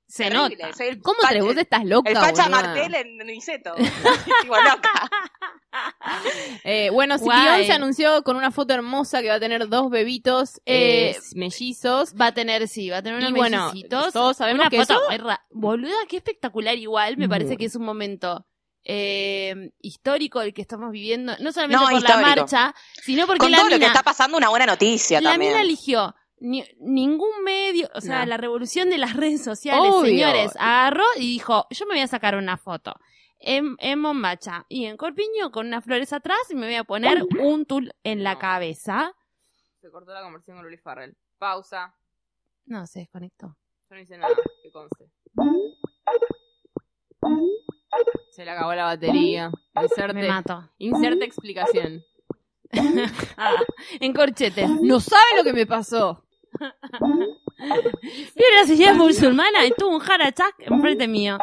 Se 0.08 0.24
terrible. 0.24 0.56
nota. 0.64 0.76
Soy 0.76 0.86
el 0.88 1.02
¿Cómo 1.02 1.18
te 1.28 1.40
vos 1.42 1.56
estás 1.56 1.84
loca, 1.84 2.10
El 2.10 2.16
facha 2.16 2.44
boluda? 2.44 2.62
martel 2.62 2.94
en 2.94 3.18
Niceto. 3.18 3.74
loca. 4.46 5.10
Eh, 6.64 6.88
bueno, 6.90 7.18
sí, 7.18 7.24
Guay. 7.24 7.44
Beyoncé 7.44 7.72
anunció 7.72 8.22
con 8.22 8.36
una 8.36 8.50
foto 8.50 8.72
hermosa 8.74 9.20
que 9.20 9.28
va 9.28 9.34
a 9.34 9.40
tener 9.40 9.68
dos 9.68 9.90
bebitos 9.90 10.60
eh, 10.66 11.16
mellizos. 11.34 12.14
Va 12.18 12.28
a 12.28 12.32
tener, 12.34 12.66
sí, 12.68 12.88
va 12.90 12.98
a 12.98 13.02
tener 13.02 13.20
Y 13.20 13.26
unos 13.26 13.36
bueno, 13.38 13.66
mellicitos. 13.68 14.12
todos 14.12 14.36
sabemos 14.36 14.62
Una 14.62 14.70
que 14.70 14.78
foto 14.84 15.10
eso- 15.10 15.24
ra- 15.24 15.44
Boluda, 15.50 15.94
qué 16.08 16.16
espectacular 16.16 16.76
igual. 16.76 17.16
Me 17.18 17.28
parece 17.28 17.56
que 17.56 17.66
es 17.66 17.76
un 17.76 17.84
momento 17.84 18.46
eh, 18.84 19.70
histórico 19.80 20.40
el 20.40 20.54
que 20.54 20.62
estamos 20.62 20.90
viviendo. 20.90 21.34
No 21.40 21.52
solamente 21.52 21.84
No, 21.84 21.90
por 21.90 22.02
la 22.02 22.16
marcha, 22.18 22.74
sino 23.02 23.26
porque 23.26 23.40
Con 23.40 23.50
la 23.52 23.58
todo 23.58 23.68
lo 23.68 23.78
que 23.78 23.84
está 23.86 24.02
pasando, 24.02 24.38
una 24.38 24.48
buena 24.48 24.66
noticia 24.66 25.20
la 25.20 25.32
también. 25.32 25.52
mina 25.52 25.62
eligió 25.62 26.14
ni- 26.40 26.64
ningún 26.80 27.42
medio, 27.44 27.88
o 27.94 28.00
sea, 28.00 28.20
No. 28.20 28.26
la 28.26 28.36
revolución 28.36 28.90
de 28.90 28.98
las 28.98 29.12
redes 29.16 29.42
sociales, 29.44 29.90
Obvio. 29.92 30.06
señores, 30.10 30.52
agarró 30.58 31.04
y 31.16 31.20
dijo, 31.20 31.66
yo 31.70 31.86
me 31.86 31.94
voy 31.94 32.02
a 32.02 32.06
sacar 32.06 32.36
una 32.36 32.56
foto. 32.56 32.94
En, 33.40 33.76
en 33.78 34.00
Mombacha 34.00 34.66
y 34.68 34.86
en 34.86 34.96
Corpiño 34.96 35.52
con 35.52 35.68
unas 35.68 35.84
flores 35.84 36.12
atrás 36.12 36.38
y 36.50 36.56
me 36.56 36.66
voy 36.66 36.74
a 36.74 36.82
poner 36.84 37.24
un 37.40 37.66
tul 37.66 37.92
en 38.02 38.24
la 38.24 38.34
No. 38.34 38.38
cabeza. 38.40 39.14
Se 39.80 39.90
cortó 39.92 40.12
la 40.12 40.22
conversación 40.22 40.56
con 40.56 40.64
Luli 40.64 40.78
Farrell. 40.78 41.16
Pausa. 41.38 41.94
No, 42.66 42.84
se 42.88 42.98
desconectó. 42.98 43.56
Yo 43.88 43.94
no 43.96 44.00
hice 44.00 44.18
nada, 44.18 44.34
que 44.62 44.70
conste. 44.72 45.10
Se 48.32 48.44
le 48.44 48.50
acabó 48.50 48.74
la 48.74 48.84
batería. 48.84 49.50
Me 49.74 49.82
Inserte, 49.82 50.28
mato. 50.28 50.70
inserte 50.78 51.24
explicación. 51.24 52.04
Ah, 53.38 53.54
en 53.98 54.12
corchetes. 54.12 54.68
No 54.82 55.00
sabe 55.00 55.22
lo 55.38 55.42
que 55.44 55.54
me 55.54 55.64
pasó. 55.64 56.26
Vino 57.58 58.48
una 58.52 58.66
señora 58.66 58.94
musulmana 58.94 59.66
y 59.66 59.72
tuvo 59.72 59.96
un 59.96 60.02
harachak 60.02 60.54
enfrente 60.58 61.08
mío. 61.08 61.38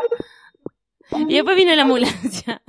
Y 1.11 1.35
después 1.35 1.55
vino 1.55 1.75
la 1.75 1.83
ambulancia. 1.83 2.61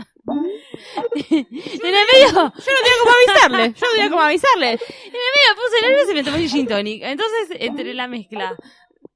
En 1.17 1.47
el 1.47 2.07
medio, 2.13 2.29
Yo 2.33 2.43
no 2.43 2.53
tenía 2.53 2.99
como 3.01 3.13
avisarle. 3.17 3.73
Yo 3.73 3.87
no 3.87 3.93
tenía 3.93 4.11
como 4.11 4.23
avisarle. 4.23 4.71
me 4.73 5.55
puse 5.55 5.83
nerviosa 5.83 6.13
y 6.13 6.15
me 6.15 6.25
tomé 6.25 6.37
el 6.39 6.49
gin 6.49 6.67
tonic. 6.67 7.03
Entonces, 7.03 7.57
entre 7.61 7.95
la 7.95 8.09
mezcla 8.09 8.57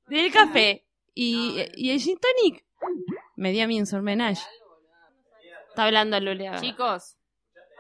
del 0.07 0.33
café 0.33 0.87
y, 1.15 1.63
y 1.75 1.91
el 1.91 2.01
gin 2.01 2.19
tonic, 2.19 2.65
me 3.37 3.53
dio 3.53 3.65
a 3.65 3.67
mí 3.67 3.79
un 3.79 3.87
sormenage. 3.87 4.43
Está 5.69 5.85
hablando 5.85 6.19
Lulea. 6.21 6.61
Chicos, 6.61 7.17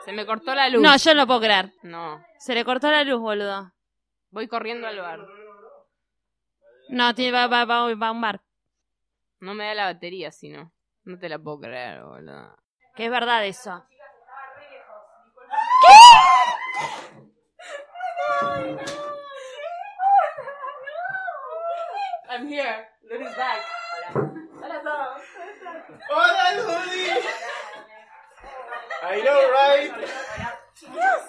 se 0.04 0.12
me 0.12 0.26
cortó 0.26 0.54
la 0.54 0.68
luz. 0.68 0.82
No, 0.82 0.96
yo 0.96 1.14
no 1.14 1.20
lo 1.22 1.26
puedo 1.26 1.40
creer. 1.40 1.72
No. 1.82 2.22
Se 2.38 2.54
le 2.54 2.64
cortó 2.64 2.90
la 2.90 3.04
luz, 3.04 3.20
boludo. 3.20 3.72
Voy 4.30 4.46
corriendo 4.46 4.86
al 4.86 4.98
bar. 4.98 5.20
No, 6.92 7.14
tiene, 7.14 7.30
va, 7.30 7.46
va, 7.46 7.64
va, 7.64 7.94
va 7.94 8.08
a 8.08 8.10
un 8.10 8.20
bar. 8.20 8.40
No 9.38 9.54
me 9.54 9.64
da 9.64 9.74
la 9.74 9.84
batería, 9.84 10.32
si 10.32 10.48
no. 10.48 10.72
No 11.04 11.20
te 11.20 11.28
la 11.28 11.38
puedo 11.38 11.60
creer, 11.60 12.02
boludo. 12.02 12.56
Que 12.96 13.04
es 13.04 13.10
verdad 13.12 13.46
eso. 13.46 13.86
I'm 22.28 22.48
here. 22.48 22.88
Luli's 23.08 23.36
back. 23.36 23.62
Hola 24.60 24.74
a 24.74 24.82
todos. 24.82 25.22
Hola, 26.10 26.54
Luli. 26.56 27.10
I 29.02 29.22
know, 29.22 29.50
right? 29.52 29.92
No 30.88 31.20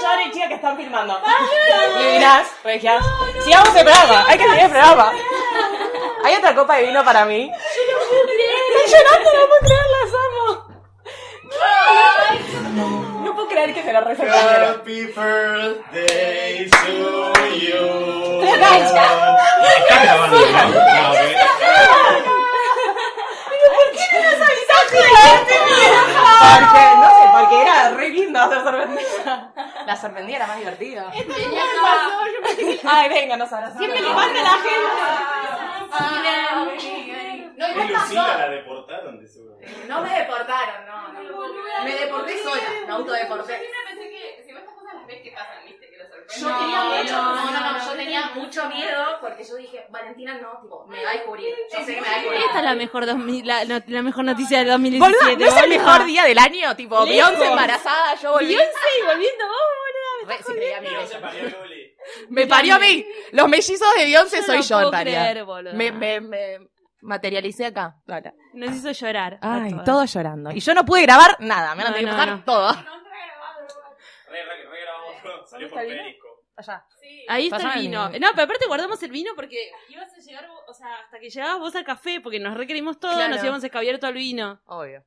lloren, 0.00 0.32
chicas, 0.32 0.48
que 0.48 0.54
están 0.54 0.76
filmando. 0.76 1.20
Divinas, 1.98 2.46
regias. 2.64 3.04
Sigamos 3.44 3.74
el 3.74 3.84
programa. 3.84 4.24
Hay 4.28 4.38
que 4.38 4.44
seguir 4.44 4.62
el 4.64 4.70
programa. 4.70 5.12
Hay 6.24 6.34
otra 6.34 6.54
copa 6.54 6.76
de 6.76 6.86
vino 6.86 7.04
para 7.04 7.24
mí. 7.24 7.50
Estoy 7.50 8.98
llorando, 8.98 9.32
no 9.32 9.46
puedo 9.48 9.60
creer, 9.60 9.86
las 10.02 10.12
amo. 10.14 10.46
No 13.24 13.34
puedo 13.34 13.48
creer 13.48 13.74
que 13.74 13.82
se 13.82 13.92
lo 13.92 14.04
primero. 14.04 14.32
Happy 14.32 15.06
birthday 15.06 16.70
to 16.70 17.32
you. 17.56 18.40
Calla. 18.40 19.38
Está 19.78 20.02
grabando, 20.02 20.38
¿no? 20.38 20.46
Ah, 20.54 21.10
ok. 21.10 21.16
Porque, 23.72 24.06
no 27.00 27.19
porque 27.32 27.62
era 27.62 27.90
re 27.90 28.08
lindo 28.08 28.38
hacer 28.38 28.62
sorprendida. 28.62 29.52
La 29.86 29.96
sorprendida 29.96 30.36
era 30.36 30.46
más 30.46 30.58
divertida. 30.58 31.10
Ay, 32.84 33.08
venga, 33.08 33.36
nos 33.36 33.52
abrazamos. 33.52 33.78
Siempre 33.78 34.00
le 34.00 34.08
pasa 34.14 34.30
a 34.30 34.42
la 34.42 34.50
gente. 34.50 35.40
No, 37.60 37.68
Lucila, 37.68 37.98
pasó. 37.98 38.14
la 38.14 38.48
deportaron 38.48 39.20
de 39.20 39.28
seguro. 39.28 39.58
No 39.86 40.00
me 40.00 40.18
deportaron, 40.18 40.86
no. 40.86 41.12
no. 41.12 41.84
Me 41.84 41.94
deporté 41.94 42.42
sola, 42.42 42.62
me 42.86 42.92
autodeporté. 42.92 43.60
pensé 43.86 44.08
que 44.08 44.42
si 44.44 44.50
estas 44.50 44.74
cosas 44.74 44.94
las 44.94 45.06
ves 45.06 45.20
que 45.22 45.30
pasan, 45.32 45.64
viste, 45.66 45.89
lo 46.40 46.48
Yo 46.48 46.56
tenía 46.58 46.84
mucho, 46.84 47.12
no, 47.22 47.50
no, 47.50 47.72
no, 47.72 47.84
yo 47.84 47.92
tenía 47.96 48.30
mucho 48.34 48.68
miedo 48.68 49.04
porque 49.20 49.44
yo 49.44 49.56
dije, 49.56 49.86
Valentina 49.90 50.38
no, 50.40 50.60
tipo, 50.62 50.86
me 50.86 51.02
va 51.04 51.10
a 51.10 51.12
descubrir. 51.14 51.54
Yo 51.72 51.78
sé 51.84 51.94
que 51.94 52.00
me 52.00 52.06
va 52.06 52.12
a 52.12 52.16
descubrir. 52.18 52.42
Esta 52.44 52.58
es 52.58 52.64
la 52.64 52.74
mejor, 52.74 53.06
2000 53.06 53.46
la, 53.46 53.64
no- 53.64 53.82
la 53.86 54.02
mejor 54.02 54.24
noticia 54.24 54.58
del 54.58 54.68
2017. 54.68 55.18
Boluda, 55.24 55.38
¿no 55.38 55.56
es 55.56 55.62
el 55.62 55.68
mejor 55.70 56.04
día 56.04 56.24
del 56.24 56.38
año? 56.38 56.76
Tipo, 56.76 56.94
Lejos. 57.04 57.08
Beyoncé 57.10 57.46
embarazada, 57.46 58.14
yo 58.16 58.32
volví. 58.32 58.46
Beyoncé 58.46 58.70
volviendo 59.06 59.44
vos, 59.46 59.56
boluda. 59.56 60.44
Creía 60.46 60.80
No 60.80 61.58
Luli. 61.62 61.94
Me 62.28 62.46
parió 62.46 62.74
a 62.76 62.78
mí. 62.78 63.04
Los 63.32 63.48
mellizos 63.48 63.88
de 63.96 64.04
Beyoncé 64.04 64.36
Yo 64.38 64.42
soy 64.44 64.56
no 64.58 64.62
yo, 64.62 64.76
en 64.76 64.90
puedo 64.90 65.04
realidad. 65.04 65.72
Me, 65.74 65.90
me, 65.92 66.20
me 66.20 66.58
materialicé 67.00 67.66
acá. 67.66 67.96
Ahora. 68.08 68.34
Nos 68.52 68.76
hizo 68.76 68.90
llorar. 68.92 69.38
Ay, 69.42 69.74
todos 69.84 70.12
llorando. 70.12 70.50
Y 70.52 70.60
yo 70.60 70.74
no 70.74 70.84
pude 70.84 71.02
grabar 71.02 71.36
nada, 71.40 71.74
me 71.74 71.82
a 71.82 71.86
No, 71.86 71.94
tener 71.94 72.04
que 72.04 72.10
no, 72.10 72.16
pasar 72.16 72.28
no. 72.36 72.44
todo. 72.44 72.99
Por 75.68 75.80
está 75.80 75.82
el 75.82 75.88
vino? 75.90 76.30
Ahí 77.28 77.44
está 77.46 77.56
el 77.56 77.66
el 77.78 77.82
vino. 77.82 78.08
No, 78.08 78.28
pero 78.32 78.42
aparte 78.42 78.66
guardamos 78.66 79.02
el 79.02 79.10
vino 79.10 79.32
porque 79.34 79.70
ibas 79.88 80.12
a 80.12 80.18
llegar, 80.20 80.48
o 80.68 80.74
sea, 80.74 80.94
hasta 81.04 81.18
que 81.18 81.30
llegabas 81.30 81.58
vos 81.58 81.74
al 81.76 81.84
café, 81.84 82.20
porque 82.20 82.38
nos 82.38 82.56
requerimos 82.56 82.98
todo, 82.98 83.12
Claro. 83.12 83.34
nos 83.34 83.42
íbamos 83.42 83.62
a 83.62 83.66
escabiar 83.66 83.98
todo 83.98 84.10
el 84.10 84.16
vino. 84.16 84.60
Obvio. 84.66 85.04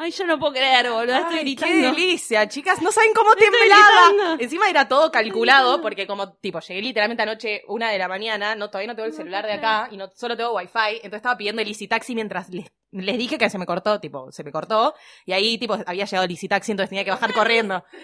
Ay, 0.00 0.12
yo 0.12 0.24
no 0.26 0.38
puedo 0.38 0.52
creer, 0.52 0.88
boludo, 0.90 1.16
estoy 1.16 1.56
qué 1.56 1.74
delicia, 1.74 2.48
chicas. 2.48 2.80
No 2.80 2.92
saben 2.92 3.12
cómo 3.12 3.34
temblaba. 3.34 4.36
Encima 4.38 4.70
era 4.70 4.86
todo 4.86 5.10
calculado 5.10 5.82
porque 5.82 6.06
como, 6.06 6.34
tipo, 6.34 6.60
llegué 6.60 6.80
literalmente 6.82 7.24
anoche 7.24 7.62
una 7.66 7.90
de 7.90 7.98
la 7.98 8.06
mañana, 8.06 8.54
no, 8.54 8.70
todavía 8.70 8.92
no 8.92 8.94
tengo 8.94 9.08
el 9.08 9.12
celular 9.12 9.44
de 9.44 9.54
acá 9.54 9.88
y 9.90 9.96
no 9.96 10.08
solo 10.14 10.36
tengo 10.36 10.52
wifi, 10.54 10.96
entonces 10.98 11.14
estaba 11.14 11.36
pidiendo 11.36 11.62
el 11.62 11.66
Easy 11.66 11.88
Taxi 11.88 12.14
mientras 12.14 12.48
les, 12.50 12.70
les 12.92 13.18
dije 13.18 13.38
que 13.38 13.50
se 13.50 13.58
me 13.58 13.66
cortó, 13.66 14.00
tipo, 14.00 14.30
se 14.32 14.44
me 14.44 14.52
cortó 14.52 14.94
y 15.26 15.32
ahí, 15.32 15.58
tipo, 15.58 15.76
había 15.86 16.04
llegado 16.04 16.26
el 16.28 16.48
Taxi, 16.48 16.72
entonces 16.72 16.88
tenía 16.90 17.04
que 17.04 17.10
bajar 17.10 17.32
corriendo. 17.32 17.84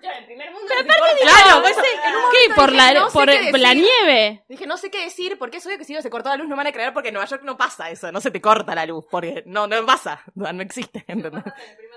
Claro, 0.00 1.62
pues, 1.62 1.76
¿Qué? 1.76 2.54
¿Por, 2.54 2.70
dije, 2.70 2.76
la, 2.94 3.00
no 3.00 3.06
sé 3.10 3.12
por, 3.12 3.28
qué 3.28 3.48
por 3.50 3.58
la 3.58 3.70
decir. 3.70 3.84
nieve? 4.04 4.44
Dije, 4.48 4.66
no 4.66 4.76
sé 4.76 4.90
qué 4.90 5.02
decir, 5.04 5.36
porque 5.38 5.56
es 5.58 5.66
obvio 5.66 5.78
que 5.78 5.84
si 5.84 6.00
se 6.00 6.10
cortó 6.10 6.28
la 6.28 6.36
luz 6.36 6.46
no 6.46 6.54
me 6.54 6.58
van 6.58 6.66
a 6.68 6.72
creer 6.72 6.92
porque 6.92 7.08
en 7.08 7.14
Nueva 7.14 7.28
York 7.28 7.42
no 7.44 7.56
pasa 7.56 7.90
eso, 7.90 8.12
no 8.12 8.20
se 8.20 8.30
te 8.30 8.40
corta 8.40 8.74
la 8.74 8.86
luz, 8.86 9.06
porque 9.10 9.42
no, 9.46 9.66
no 9.66 9.84
pasa, 9.86 10.22
no, 10.34 10.52
no 10.52 10.62
existe, 10.62 11.04
¿entendés? 11.08 11.42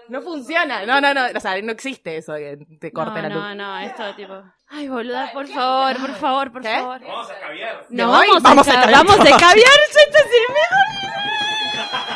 No 0.10 0.22
funciona, 0.22 0.86
no, 0.86 1.00
no, 1.00 1.14
no, 1.14 1.26
o 1.36 1.40
sea, 1.40 1.62
no 1.62 1.72
existe 1.72 2.18
eso 2.18 2.34
que 2.36 2.58
te 2.80 2.92
corte 2.92 3.22
no, 3.22 3.30
la 3.30 3.36
luz. 3.36 3.44
no, 3.44 3.56
no, 3.56 3.80
esto 3.80 4.16
tipo... 4.16 4.42
Ay, 4.70 4.88
boluda, 4.88 5.32
por 5.34 5.48
favor, 5.48 5.98
por 6.00 6.16
favor, 6.16 6.52
por 6.52 6.62
¿Qué? 6.62 6.70
favor. 6.70 7.02
Vamos 7.02 7.30
a 7.30 7.40
caviar. 7.40 7.86
No, 7.90 8.10
vamos, 8.12 8.42
Vamos 8.42 8.68
a, 8.68 8.72
a 8.72 8.74
ca- 8.76 8.82
caviar 8.82 8.98
vamos 9.06 9.16
todos. 9.18 9.30
caviar, 9.42 9.80
esto 9.98 10.18
es 10.18 10.26
el 10.26 10.54
mejor. 10.54 11.51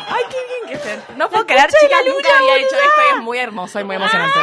Ay, 0.08 0.22
qué 0.30 0.36
bien 0.36 0.68
que 0.68 0.74
estén. 0.74 1.16
No 1.18 1.28
puedo 1.30 1.46
creer, 1.46 1.68
chicas, 1.70 2.00
nunca 2.06 2.28
había 2.38 2.56
hecho 2.56 2.76
esto 2.76 3.00
y 3.12 3.16
es 3.16 3.22
muy 3.22 3.38
hermoso 3.38 3.80
y 3.80 3.84
muy 3.84 3.96
emocionante. 3.96 4.38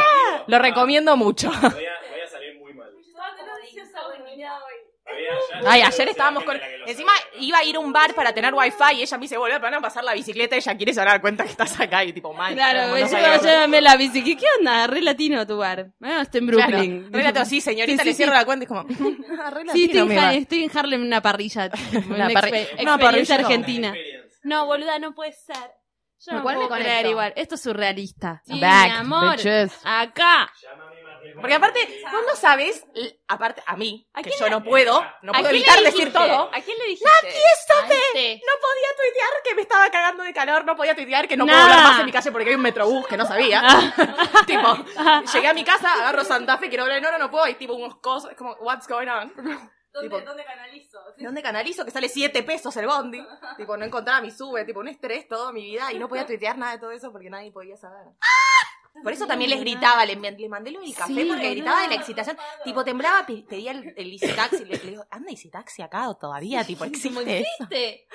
Lo 0.47 0.59
recomiendo 0.59 1.15
mucho. 1.17 1.49
Voy 1.49 1.57
a, 1.57 1.69
voy 1.69 2.21
a 2.25 2.29
salir 2.29 2.57
muy 2.59 2.73
mal. 2.73 2.89
Ay, 5.65 5.81
ayer 5.81 6.09
estábamos 6.09 6.43
con... 6.43 6.57
la 6.57 6.63
Encima 6.85 7.11
iba 7.39 7.57
a 7.59 7.63
ir 7.63 7.75
a 7.77 7.79
un 7.79 7.93
bar 7.93 8.13
para 8.13 8.33
tener 8.33 8.53
wifi 8.53 8.95
y 8.97 9.01
ella 9.03 9.17
me 9.17 9.21
dice, 9.21 9.37
volver 9.37 9.63
a 9.73 9.79
pasar 9.79 10.03
la 10.03 10.13
bicicleta 10.13 10.55
y 10.55 10.59
ella 10.59 10.75
quiere 10.75 10.91
dar 10.91 11.21
cuenta 11.21 11.43
que 11.45 11.51
estás 11.51 11.79
acá 11.79 12.03
y 12.03 12.11
tipo, 12.11 12.33
mal. 12.33 12.53
Claro, 12.53 12.97
no 12.97 13.07
sabía. 13.07 13.37
llévame 13.37 13.79
la 13.81 13.95
bici. 13.95 14.21
¿Qué, 14.35 14.45
onda? 14.59 14.87
Re 14.87 15.01
latino 15.01 15.45
tu 15.47 15.57
bar. 15.57 15.91
Ah, 16.01 16.21
estoy 16.23 16.39
en 16.41 16.47
Claro. 16.47 16.67
Brooklyn. 16.71 17.13
Relato, 17.13 17.45
sí, 17.45 17.61
señorita, 17.61 18.03
Sí, 18.03 18.09
sí, 18.09 18.09
le 18.09 18.15
cierro 18.15 18.31
sí. 18.33 18.37
la 18.39 18.45
cuenta 18.45 18.63
y 18.63 18.65
es 18.65 18.67
como... 18.69 18.81
ah, 19.39 19.51
Sí, 19.71 19.85
estoy 19.85 20.63
en, 20.63 20.77
Harlem 20.77 21.01
en 21.01 21.07
una 21.07 21.21
parrilla. 21.21 21.69
Una 22.07 22.15
Una, 22.15 22.29
parri- 22.29 22.51
expe- 22.51 22.81
una 22.81 22.95
experiencia 22.95 22.97
parrilla 22.99 23.37
no. 23.37 23.45
argentina. 23.47 23.93
No, 24.43 24.65
boluda, 24.65 24.99
no 24.99 25.13
puede 25.13 25.31
ser. 25.33 25.71
Yo 26.25 26.31
no 26.33 26.39
Igual 26.39 26.57
me 26.57 26.67
puedo 26.67 26.79
creer 26.81 27.05
igual. 27.07 27.33
Esto 27.35 27.55
es 27.55 27.61
surrealista. 27.61 28.41
Sí, 28.45 28.59
Back, 28.59 28.85
mi 28.85 28.91
amor. 28.97 29.31
bitches. 29.35 29.73
Acá. 29.83 30.49
Porque 31.35 31.53
aparte, 31.55 31.79
vos 32.11 32.21
no 32.27 32.35
sabes, 32.35 32.85
l- 32.95 33.19
aparte 33.27 33.63
a 33.65 33.75
mí, 33.75 34.07
¿A 34.13 34.21
que 34.21 34.29
quién 34.29 34.39
yo 34.39 34.45
le- 34.45 34.51
no 34.51 34.63
puedo, 34.63 35.01
no 35.21 35.31
¿A 35.31 35.33
puedo 35.33 35.33
quién 35.33 35.43
le 35.43 35.49
evitar 35.57 35.77
dijiste? 35.79 35.97
decir 35.99 36.13
todo. 36.13 36.49
¿A 36.53 36.61
quién 36.61 36.77
le 36.77 36.83
dijiste? 36.85 37.09
¡Nadie 37.23 37.37
A 37.39 37.51
este. 37.83 38.41
No 38.45 38.53
podía 38.61 38.89
tuitear 39.01 39.29
que 39.43 39.55
me 39.55 39.61
estaba 39.63 39.89
cagando 39.89 40.23
de 40.23 40.33
calor, 40.33 40.63
no 40.65 40.75
podía 40.75 40.95
tuitear 40.95 41.27
que 41.27 41.35
no 41.37 41.45
Nada. 41.45 41.59
puedo 41.59 41.71
hablar 41.73 41.89
más 41.91 41.99
en 42.01 42.05
mi 42.05 42.11
calle 42.11 42.31
porque 42.31 42.49
hay 42.49 42.55
un 42.55 42.61
metrobús 42.61 43.07
que 43.07 43.17
no 43.17 43.25
sabía. 43.25 43.61
tipo, 44.47 44.77
llegué 45.33 45.47
a 45.47 45.53
mi 45.53 45.63
casa, 45.63 45.93
agarro 45.93 46.23
Santa 46.23 46.57
Fe, 46.57 46.67
quiero 46.69 46.83
hablar, 46.83 47.01
no, 47.01 47.11
no, 47.11 47.17
no 47.17 47.31
puedo, 47.31 47.45
hay 47.45 47.55
tipo 47.55 47.73
unos 47.73 47.95
cosas, 47.97 48.35
como, 48.37 48.53
what's 48.61 48.87
going 48.87 49.07
on? 49.07 49.33
Tipo, 50.01 50.21
¿Dónde 50.21 50.43
canalizo? 50.43 50.99
¿De 51.17 51.25
dónde 51.25 51.41
canalizo? 51.43 51.85
Que 51.85 51.91
sale 51.91 52.09
7 52.09 52.43
pesos 52.43 52.75
el 52.77 52.87
bondi. 52.87 53.25
tipo, 53.57 53.77
no 53.77 53.85
encontraba 53.85 54.21
mi 54.21 54.31
sube, 54.31 54.65
tipo, 54.65 54.79
un 54.79 54.87
estrés 54.87 55.27
toda 55.27 55.51
mi 55.51 55.63
vida 55.63 55.91
y 55.93 55.99
no 55.99 56.07
podía 56.09 56.25
tuitear 56.25 56.57
nada 56.57 56.73
de 56.73 56.79
todo 56.79 56.91
eso 56.91 57.11
porque 57.11 57.29
nadie 57.29 57.51
podía 57.51 57.77
saber. 57.77 58.07
Por 59.01 59.11
eso 59.11 59.25
también 59.25 59.49
les 59.49 59.59
gritaba, 59.59 60.05
les, 60.05 60.17
les 60.19 60.49
mandé 60.49 60.69
lo 60.69 60.79
del 60.79 60.93
café 60.93 61.13
Sí, 61.13 61.25
porque 61.25 61.49
gritaba 61.49 61.81
de 61.81 61.87
la 61.87 61.95
excitación. 61.95 62.37
Tipo, 62.63 62.83
temblaba, 62.83 63.25
pe- 63.25 63.43
pedía 63.49 63.71
el, 63.71 63.91
el 63.97 64.11
Easy 64.13 64.31
Taxi. 64.35 64.65
Le, 64.65 64.77
le 64.77 64.91
digo, 64.91 65.03
¿anda 65.09 65.31
Easy 65.31 65.49
Taxi 65.49 65.81
acá 65.81 66.07
o 66.09 66.15
todavía? 66.15 66.63
Tipo, 66.63 66.83
¿existe 66.85 67.39
eso? 67.39 67.47
¿Viste? 67.59 68.07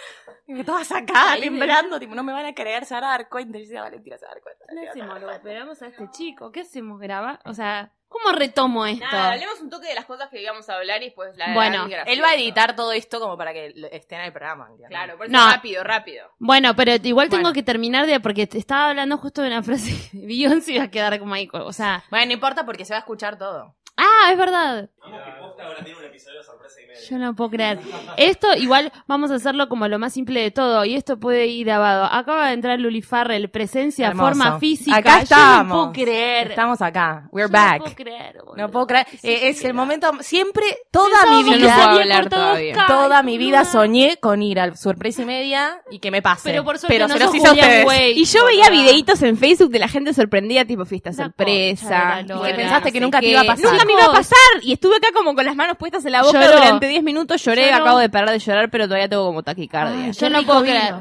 Y 0.46 0.52
me 0.54 0.62
todas 0.64 0.90
acá, 0.92 1.32
Ahí 1.32 1.40
temblando. 1.42 1.98
Tipo, 1.98 2.14
no 2.14 2.22
me 2.22 2.32
van 2.32 2.46
a 2.46 2.54
creer, 2.54 2.86
se 2.86 2.94
van 2.94 3.04
a 3.04 3.08
dar 3.08 3.28
cuenta. 3.28 3.58
Y 3.58 3.62
yo 3.62 3.66
decía, 3.66 3.82
Valentina 3.82 4.16
se 4.18 4.24
va 4.24 4.30
a 4.30 4.34
dar 4.34 4.42
cuenta. 4.42 4.64
¿Qué 4.68 4.88
hacemos? 4.88 5.20
¿Lo 5.20 5.36
operamos 5.36 5.82
a 5.82 5.86
este 5.88 6.10
chico? 6.12 6.52
¿Qué 6.52 6.60
hacemos? 6.60 7.00
¿Grabar? 7.00 7.40
O 7.44 7.54
sea, 7.54 7.92
¿cómo 8.08 8.32
retomo 8.36 8.86
esto? 8.86 9.04
Nada, 9.04 9.32
hablemos 9.32 9.60
un 9.60 9.70
toque 9.70 9.88
de 9.88 9.94
las 9.94 10.04
cosas 10.06 10.28
que 10.30 10.40
íbamos 10.42 10.68
a 10.68 10.74
hablar 10.76 11.02
y 11.02 11.06
después 11.06 11.36
la 11.36 11.52
Bueno, 11.54 11.86
la- 11.86 12.02
Él 12.02 12.22
va 12.22 12.30
a 12.30 12.34
editar 12.34 12.74
todo 12.74 12.92
esto 12.92 13.20
como 13.20 13.36
para 13.36 13.52
que 13.52 13.74
esté 13.92 14.16
en 14.16 14.22
el 14.22 14.32
programa. 14.32 14.64
¿entiendes? 14.70 14.88
Claro, 14.88 15.16
por 15.16 15.26
eso 15.26 15.32
No. 15.36 15.50
rápido, 15.50 15.84
rápido. 15.84 16.30
Bueno, 16.38 16.74
pero 16.74 16.92
igual 17.02 17.28
tengo 17.28 17.42
Bueno. 17.42 17.54
que 17.54 17.62
terminar 17.62 18.06
de... 18.06 18.18
Porque 18.20 18.46
te 18.46 18.58
estaba 18.58 18.88
hablando 18.90 19.16
justo 19.18 19.42
de 19.42 19.48
una 19.48 19.62
frase 19.62 19.92
Beyoncé 20.12 20.72
iba 20.72 20.84
a 20.84 20.90
quedar 20.90 21.18
como 21.18 21.34
ahí. 21.34 21.48
O 21.52 21.72
sea... 21.72 22.02
Bueno, 22.10 22.26
no 22.26 22.32
importa 22.32 22.64
porque 22.66 22.84
se 22.84 22.92
va 22.92 22.98
a 22.98 23.00
escuchar 23.00 23.38
todo. 23.38 23.74
Ah, 23.96 24.06
es 24.30 24.38
verdad. 24.38 24.88
Vamos 25.00 25.20
que 25.24 25.30
posta 25.40 25.64
ahora 25.64 25.82
tiene 25.84 25.98
un 25.98 26.04
episodio 26.04 26.38
de 26.38 26.44
sorpresa 26.44 26.80
y 26.82 26.86
media. 26.86 27.00
Yo 27.08 27.18
no 27.18 27.34
puedo 27.34 27.50
creer. 27.50 27.78
Esto 28.18 28.48
igual 28.56 28.92
vamos 29.06 29.30
a 29.30 29.36
hacerlo 29.36 29.68
como 29.70 29.88
lo 29.88 29.98
más 29.98 30.12
simple 30.12 30.40
de 30.42 30.50
todo 30.50 30.84
y 30.84 30.94
esto 30.94 31.18
puede 31.18 31.46
ir 31.46 31.64
grabado. 31.66 32.04
Acaba 32.04 32.48
de 32.48 32.52
entrar 32.54 32.78
Luli 32.78 33.00
Farrell, 33.00 33.48
presencia, 33.48 34.08
Hermoso. 34.08 34.28
forma 34.28 34.58
física. 34.58 34.96
Acá 34.98 35.16
Yo 35.18 35.22
estamos. 35.22 35.66
no 35.68 35.74
puedo 35.92 35.92
creer. 36.04 36.50
Estamos 36.50 36.82
acá. 36.82 37.28
We're 37.32 37.48
Yo 37.48 37.52
back. 37.52 37.78
No 37.78 37.84
puedo 37.84 37.94
creer. 37.96 38.36
boludo. 38.44 38.56
No 38.56 38.70
puedo 38.70 38.86
creer. 38.86 39.06
Sí, 39.12 39.18
Eh, 39.28 39.48
es 39.48 39.58
sí, 39.60 39.66
el 39.66 39.74
no. 39.74 39.80
momento. 39.82 40.10
Siempre, 40.20 40.64
toda 40.90 41.24
mi 41.30 41.42
vida. 41.44 41.74
se 41.74 41.82
había 41.82 42.02
hablar 42.02 42.28
todavía. 42.28 42.86
Toda 42.86 43.22
mi 43.22 43.38
vida 43.38 43.64
soñé 43.64 44.18
con 44.18 44.42
ir 44.42 44.60
al 44.60 44.76
sorpresa 44.76 45.22
y 45.22 45.24
media 45.24 45.80
y 45.90 46.00
que 46.00 46.10
me 46.10 46.20
pase. 46.20 46.50
Pero 46.50 46.64
por 46.64 46.76
suerte 46.78 46.98
no 46.98 47.08
se 47.08 47.18
los 47.18 47.34
hice 47.34 47.48
a 47.48 47.52
ustedes. 47.52 48.16
Y 48.16 48.24
yo 48.24 48.44
veía 48.44 48.68
videitos 48.68 49.22
en 49.22 49.38
Facebook 49.38 49.70
de 49.70 49.78
la 49.78 49.88
gente 49.88 50.12
sorprendida, 50.12 50.66
tipo 50.66 50.84
fiesta 50.84 51.12
sorpresa. 51.14 52.16
concha 52.26 52.34
y. 52.34 52.48
Que 52.48 52.54
pensaste 52.54 52.92
que 52.92 53.00
no 53.00 53.06
nunca 53.06 53.20
te 53.20 53.26
iba 53.28 53.40
a 53.40 53.44
pasar. 53.44 53.70
Nunca 53.72 53.84
me 53.86 53.92
iba 53.94 54.04
a 54.04 54.07
pasar. 54.12 54.38
Y 54.62 54.72
estuve 54.72 54.96
acá 54.96 55.08
como 55.14 55.34
con 55.34 55.44
las 55.44 55.56
manos 55.56 55.76
puestas 55.78 56.04
en 56.04 56.12
la 56.12 56.22
boca 56.22 56.40
Lloró. 56.40 56.56
durante 56.56 56.86
10 56.88 57.02
minutos. 57.02 57.42
Lloré, 57.44 57.70
Lloró. 57.70 57.82
acabo 57.82 57.98
de 57.98 58.08
parar 58.08 58.30
de 58.30 58.38
llorar, 58.38 58.70
pero 58.70 58.84
todavía 58.86 59.08
tengo 59.08 59.24
como 59.26 59.42
taquicardia. 59.42 60.06
Ay, 60.06 60.12
Yo 60.12 60.30
no 60.30 60.42
puedo 60.44 60.62
vino. 60.62 60.74
creer. 60.76 60.94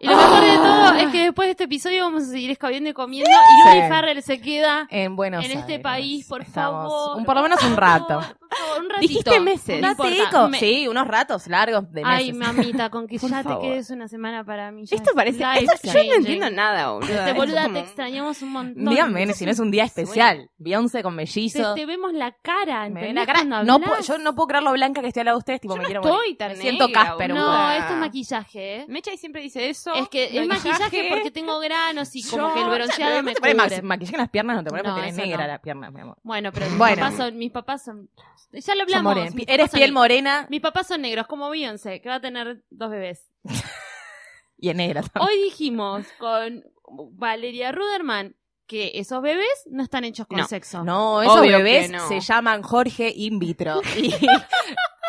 Y 0.00 0.06
lo 0.06 0.16
mejor 0.16 0.40
de 0.42 0.56
todo 0.56 0.92
es 0.94 1.08
que 1.08 1.18
después 1.24 1.46
de 1.48 1.50
este 1.50 1.64
episodio 1.64 2.04
vamos 2.04 2.22
a 2.22 2.26
seguir 2.26 2.50
escabiendo 2.52 2.88
y 2.90 2.92
comiendo. 2.92 3.28
Y 3.30 3.68
Luli 3.68 3.82
Sí. 3.82 3.88
Farrell 3.88 4.22
se 4.22 4.40
queda 4.40 4.86
En 4.90 5.16
Buenos 5.16 5.44
en 5.44 5.50
este 5.50 5.72
Aires. 5.72 5.80
país, 5.82 6.26
por 6.28 6.42
Estamos- 6.42 6.92
favor. 6.92 7.16
un- 7.18 7.24
por 7.24 7.34
lo 7.34 7.42
menos 7.42 7.62
un 7.64 7.70
por 7.74 7.80
rato. 7.80 8.06
favor, 8.20 8.36
Un 8.78 8.88
ratito. 8.88 9.00
Dijiste 9.00 9.40
meses. 9.40 9.80
No 9.82 9.88
Un 9.88 9.92
importa. 9.92 10.48
Me- 10.48 10.58
Sí, 10.58 10.88
unos 10.88 11.06
ratos 11.06 11.46
largos 11.48 11.90
de 11.92 12.02
meses. 12.04 12.18
Ay, 12.18 12.32
mamita, 12.32 12.88
con 12.90 13.06
que 13.06 13.18
Por 13.20 13.30
ya 13.30 13.42
favor. 13.42 13.60
te 13.60 13.68
quedes 13.68 13.90
una 13.90 14.08
semana 14.08 14.44
para 14.44 14.70
mí. 14.70 14.84
ya 14.86 14.96
Esto 14.96 15.10
es 15.10 15.16
parece. 15.16 15.38
life 15.38 15.64
esto- 15.64 15.74
yo 15.82 15.92
no 15.92 15.92
changing. 15.98 16.14
entiendo 16.14 16.50
nada, 16.50 16.90
boludo. 16.92 17.10
Este 17.12 17.30
Es 17.30 17.36
boluda, 17.36 17.62
como- 17.64 17.74
te 17.74 17.80
extrañamos 17.80 18.42
un 18.42 18.52
montón. 18.52 18.84
Díganme 18.86 19.32
si 19.34 19.44
no 19.44 19.50
es 19.50 19.58
un 19.58 19.70
día 19.70 19.84
especial. 19.84 20.48
Beyoncé 20.58 21.02
con 21.02 21.12
Te, 21.14 21.16
mellizo. 21.16 21.74
te 21.74 21.86
vemos 21.86 22.12
la 22.12 22.32
cara, 22.40 22.80
Me 22.88 23.00
¿entendés? 23.00 23.14
la 23.14 23.26
cara. 23.26 23.38
Cuando 23.40 23.62
No 23.64 23.74
hablas. 23.74 23.88
puedo- 23.90 24.02
yo 24.02 24.18
no 24.18 24.34
puedo 24.34 24.46
creer 24.46 24.62
lo 24.62 24.72
blanca 24.72 25.00
que 25.02 25.08
estoy 25.08 25.20
al 25.20 25.26
lado 25.26 25.36
de 25.36 25.40
ustedes. 25.40 25.60
Tipo, 25.60 25.74
Yo 25.74 25.78
me 25.78 25.82
no 25.82 25.86
quiero 25.88 26.00
estoy 26.02 26.16
morir. 26.16 26.36
tan 26.38 26.48
Me 26.50 26.56
siento 26.56 26.86
negra, 26.86 27.02
Casper. 27.04 27.32
boluda. 27.32 27.58
No, 27.68 27.70
esto 27.72 27.92
es 27.94 27.98
maquillaje, 28.00 28.76
¿eh? 28.76 28.84
Mecha 28.88 29.10
siempre 29.16 29.42
dice 29.42 29.68
eso. 29.68 29.87
Es 29.94 30.08
que 30.08 30.38
es 30.38 30.46
maquillaje 30.46 31.06
porque 31.10 31.30
tengo 31.30 31.58
granos 31.60 32.14
y 32.14 32.22
como 32.22 32.52
que 32.54 32.60
el 32.62 32.68
bronceado 32.68 33.22
me 33.22 33.34
pones 33.34 33.54
cubre. 33.54 33.82
ma- 33.82 33.88
maquillaje 33.88 34.16
en 34.16 34.20
las 34.20 34.30
piernas, 34.30 34.56
no 34.56 34.64
te 34.64 34.70
pones 34.70 34.84
No, 34.84 34.90
porque 34.94 35.08
tenés 35.10 35.16
negra 35.26 35.42
no. 35.46 35.52
la 35.52 35.58
pierna, 35.60 35.90
mi 35.90 36.00
amor. 36.00 36.16
Bueno, 36.22 36.52
pero 36.52 36.66
mis, 36.66 36.78
Bueno. 36.78 36.96
papás 36.96 37.16
son, 37.16 37.36
mis 37.38 37.50
papás 37.52 37.84
son... 37.84 38.08
Ya 38.52 38.74
lo 38.74 38.82
hablamos. 38.82 39.34
mis 39.34 39.46
Eres 39.48 39.70
piel 39.70 39.92
morena 39.92 40.46
Mis 40.48 40.60
papás 40.62 40.86
son 40.88 41.02
negros, 41.02 41.26
como 41.26 41.50
Beyoncé, 41.50 42.00
que 42.00 42.08
va 42.08 42.14
a 42.16 42.20
tener 42.20 42.62
dos 42.70 42.90
bebés. 42.90 43.30
y 44.58 44.70
es 44.70 44.76
negra 44.76 45.02
también. 45.02 45.28
Hoy 45.38 45.42
dijimos 45.44 46.06
con 46.18 46.64
Valeria 47.12 47.70
Ruderman 47.72 48.34
que 48.68 48.92
esos 48.94 49.20
bebés 49.22 49.48
no 49.70 49.82
están 49.82 50.04
hechos 50.04 50.26
con 50.28 50.38
No. 50.38 50.46
sexo. 50.46 50.84
No, 50.84 51.22
esos 51.22 51.38
Obvio 51.40 51.58
bebés 51.58 51.86
que 51.90 51.96
no. 51.96 52.06
se 52.06 52.20
llaman 52.20 52.62
Jorge 52.62 53.12
in 53.16 53.38
vitro. 53.40 53.80
Y- 53.96 54.14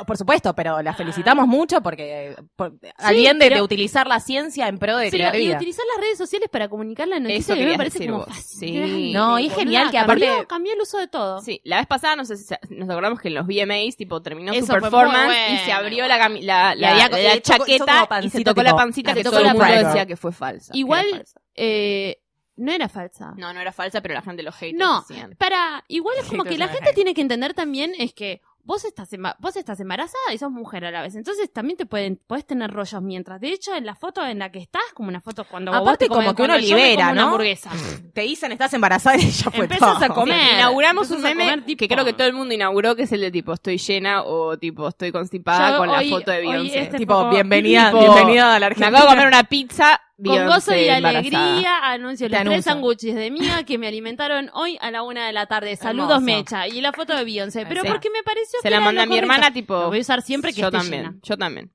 por 0.07 0.15
supuesto, 0.17 0.55
pero 0.55 0.81
la 0.81 0.93
felicitamos 0.93 1.45
mucho 1.45 1.81
porque 1.81 2.33
por- 2.55 2.73
alguien 2.99 3.37
de, 3.37 3.47
pero- 3.47 3.55
de 3.57 3.61
utilizar 3.63 4.07
la 4.07 4.21
ciencia 4.21 4.69
en 4.69 4.77
pro 4.79 4.95
de 4.95 5.11
Pero, 5.11 5.23
crear 5.29 5.35
y 5.35 5.39
vida. 5.47 5.57
utilizar 5.57 5.83
las 5.93 6.01
redes 6.05 6.17
sociales 6.17 6.47
para 6.49 6.69
comunicar 6.69 7.05
la 7.09 7.19
noticia 7.19 7.53
mí 7.53 7.65
me 7.65 7.75
parece 7.75 8.07
como 8.07 8.25
Sí. 8.33 9.11
No, 9.13 9.37
y 9.39 9.47
es 9.47 9.53
genial 9.55 9.91
que 9.91 9.97
Cambió- 9.97 10.29
aparte- 10.31 10.47
cambió 10.47 10.71
el 10.73 10.79
uso 10.79 10.99
de 10.99 11.09
todo. 11.09 11.41
Sí, 11.41 11.59
la 11.65 11.79
vez 11.79 11.87
pasada 11.87 12.15
no 12.15 12.23
sé 12.23 12.37
si 12.37 12.45
se- 12.45 12.59
nos 12.69 12.89
acordamos 12.89 13.19
que 13.19 13.27
en 13.27 13.33
los 13.33 13.45
VMAs 13.45 13.97
tipo 13.97 14.21
terminó 14.21 14.53
Eso 14.53 14.67
su 14.67 14.71
performance 14.71 15.25
bueno. 15.25 15.55
y 15.55 15.57
se 15.65 15.71
abrió 15.73 16.07
la, 16.07 16.17
la, 16.17 16.29
Y 16.29 16.41
la, 16.43 16.75
y 16.75 17.09
tocó- 17.09 17.41
chaqueta 17.41 18.07
y 18.23 18.29
se 18.29 18.37
tocó 18.45 18.61
tipo, 18.61 18.63
la 18.63 18.75
pancita 18.77 19.11
ah, 19.11 19.13
que 19.15 19.23
todo 19.23 19.31
tocó 19.33 19.41
el 19.41 19.47
la 19.47 19.53
mundo 19.53 19.65
pancita. 19.67 19.87
decía 19.89 20.05
que 20.05 20.15
fue 20.15 20.31
falsa. 20.31 20.71
que 20.71 20.79
Igual, 20.79 21.25
eh, 21.55 22.18
no 22.59 22.71
era 22.71 22.87
falsa. 22.89 23.33
No, 23.37 23.51
no 23.53 23.59
era 23.59 23.71
falsa, 23.71 24.01
pero 24.01 24.13
la 24.13 24.21
gente 24.21 24.43
los 24.43 24.55
haters 24.55 24.77
No, 24.79 25.01
decían. 25.07 25.35
para, 25.37 25.83
igual 25.87 26.15
es 26.19 26.25
como 26.29 26.43
que 26.43 26.57
la 26.57 26.67
gente 26.67 26.93
tiene 26.93 27.13
que 27.13 27.21
entender 27.21 27.53
también 27.53 27.91
es 27.97 28.13
que 28.13 28.41
vos 28.61 28.85
estás 28.85 29.11
emba- 29.13 29.35
vos 29.39 29.55
estás 29.55 29.79
embarazada 29.79 30.31
y 30.31 30.37
sos 30.37 30.51
mujer 30.51 30.85
a 30.85 30.91
la 30.91 31.01
vez. 31.01 31.15
Entonces 31.15 31.51
también 31.51 31.75
te 31.75 31.87
pueden 31.87 32.17
podés 32.27 32.45
tener 32.45 32.69
rollos 32.69 33.01
mientras. 33.01 33.41
De 33.41 33.51
hecho, 33.51 33.73
en 33.73 33.83
la 33.83 33.95
foto 33.95 34.23
en 34.23 34.37
la 34.37 34.51
que 34.51 34.59
estás, 34.59 34.83
como 34.93 35.09
una 35.09 35.21
foto 35.21 35.43
cuando 35.45 35.71
vos 35.71 35.81
Aparte, 35.81 36.05
te 36.05 36.09
comes- 36.09 36.25
como 36.25 36.35
que 36.35 36.43
uno 36.43 36.53
me 36.53 36.61
libera, 36.61 36.95
como 37.05 37.11
una 37.13 37.21
¿no? 37.21 37.27
hamburguesa. 37.29 37.71
Te 38.13 38.21
dicen 38.21 38.51
estás 38.51 38.71
embarazada 38.73 39.17
y 39.17 39.29
ya 39.31 39.49
fue 39.49 39.61
Empezás 39.63 39.95
todo. 39.99 40.05
a 40.05 40.13
comer. 40.13 40.53
Inauguramos 40.55 41.09
un 41.09 41.21
meme 41.21 41.45
comer, 41.45 41.65
tipo- 41.65 41.79
que 41.79 41.87
creo 41.87 42.05
que 42.05 42.13
todo 42.13 42.27
el 42.27 42.33
mundo 42.33 42.53
inauguró, 42.53 42.95
que 42.95 43.03
es 43.03 43.11
el 43.11 43.21
de 43.21 43.31
tipo 43.31 43.53
estoy 43.53 43.77
llena 43.79 44.21
o 44.23 44.57
tipo 44.59 44.87
estoy 44.87 45.11
constipada 45.11 45.71
Yo 45.71 45.77
con 45.77 45.87
la 45.91 46.01
foto 46.03 46.29
de 46.29 46.41
Beyoncé. 46.41 46.79
este 46.81 46.97
Tipo, 46.97 47.27
bienvenida, 47.29 47.91
tipo, 47.91 48.01
bienvenida 48.13 48.55
a 48.55 48.59
la 48.59 48.59
Me 48.59 48.65
Argentina. 48.67 48.87
acabo 48.99 49.09
de 49.09 49.15
comer 49.15 49.27
una 49.29 49.43
pizza. 49.45 50.01
Con 50.23 50.45
gozo 50.47 50.75
y 50.75 50.87
embarazada. 50.89 51.49
alegría 51.49 51.77
anuncio 51.91 52.27
Te 52.29 52.35
los 52.43 52.43
tres 52.53 52.65
sándwiches 52.65 53.15
de 53.15 53.31
mía 53.31 53.63
que 53.65 53.77
me 53.77 53.87
alimentaron 53.87 54.49
hoy 54.53 54.77
a 54.81 54.91
la 54.91 55.03
una 55.03 55.27
de 55.27 55.33
la 55.33 55.45
tarde. 55.45 55.75
Saludos, 55.75 56.11
Hermoso. 56.17 56.25
Mecha. 56.25 56.67
Y 56.67 56.81
la 56.81 56.91
foto 56.91 57.15
de 57.15 57.23
Beyoncé. 57.23 57.65
Pero 57.65 57.83
porque 57.85 58.09
me 58.09 58.21
pareció 58.23 58.59
Se 58.59 58.63
que 58.63 58.69
la 58.69 58.77
era 58.77 58.85
mandé 58.85 58.97
lo 58.97 59.03
a 59.03 59.05
mi 59.05 59.09
correcto. 59.11 59.33
hermana, 59.33 59.53
tipo. 59.53 59.73
Lo 59.79 59.87
voy 59.87 59.97
a 59.99 60.01
usar 60.01 60.21
siempre 60.21 60.51
que 60.53 60.61
yo 60.61 60.67
esté 60.67 60.77
también, 60.77 61.03
llena. 61.03 61.19
yo 61.23 61.37
también. 61.37 61.71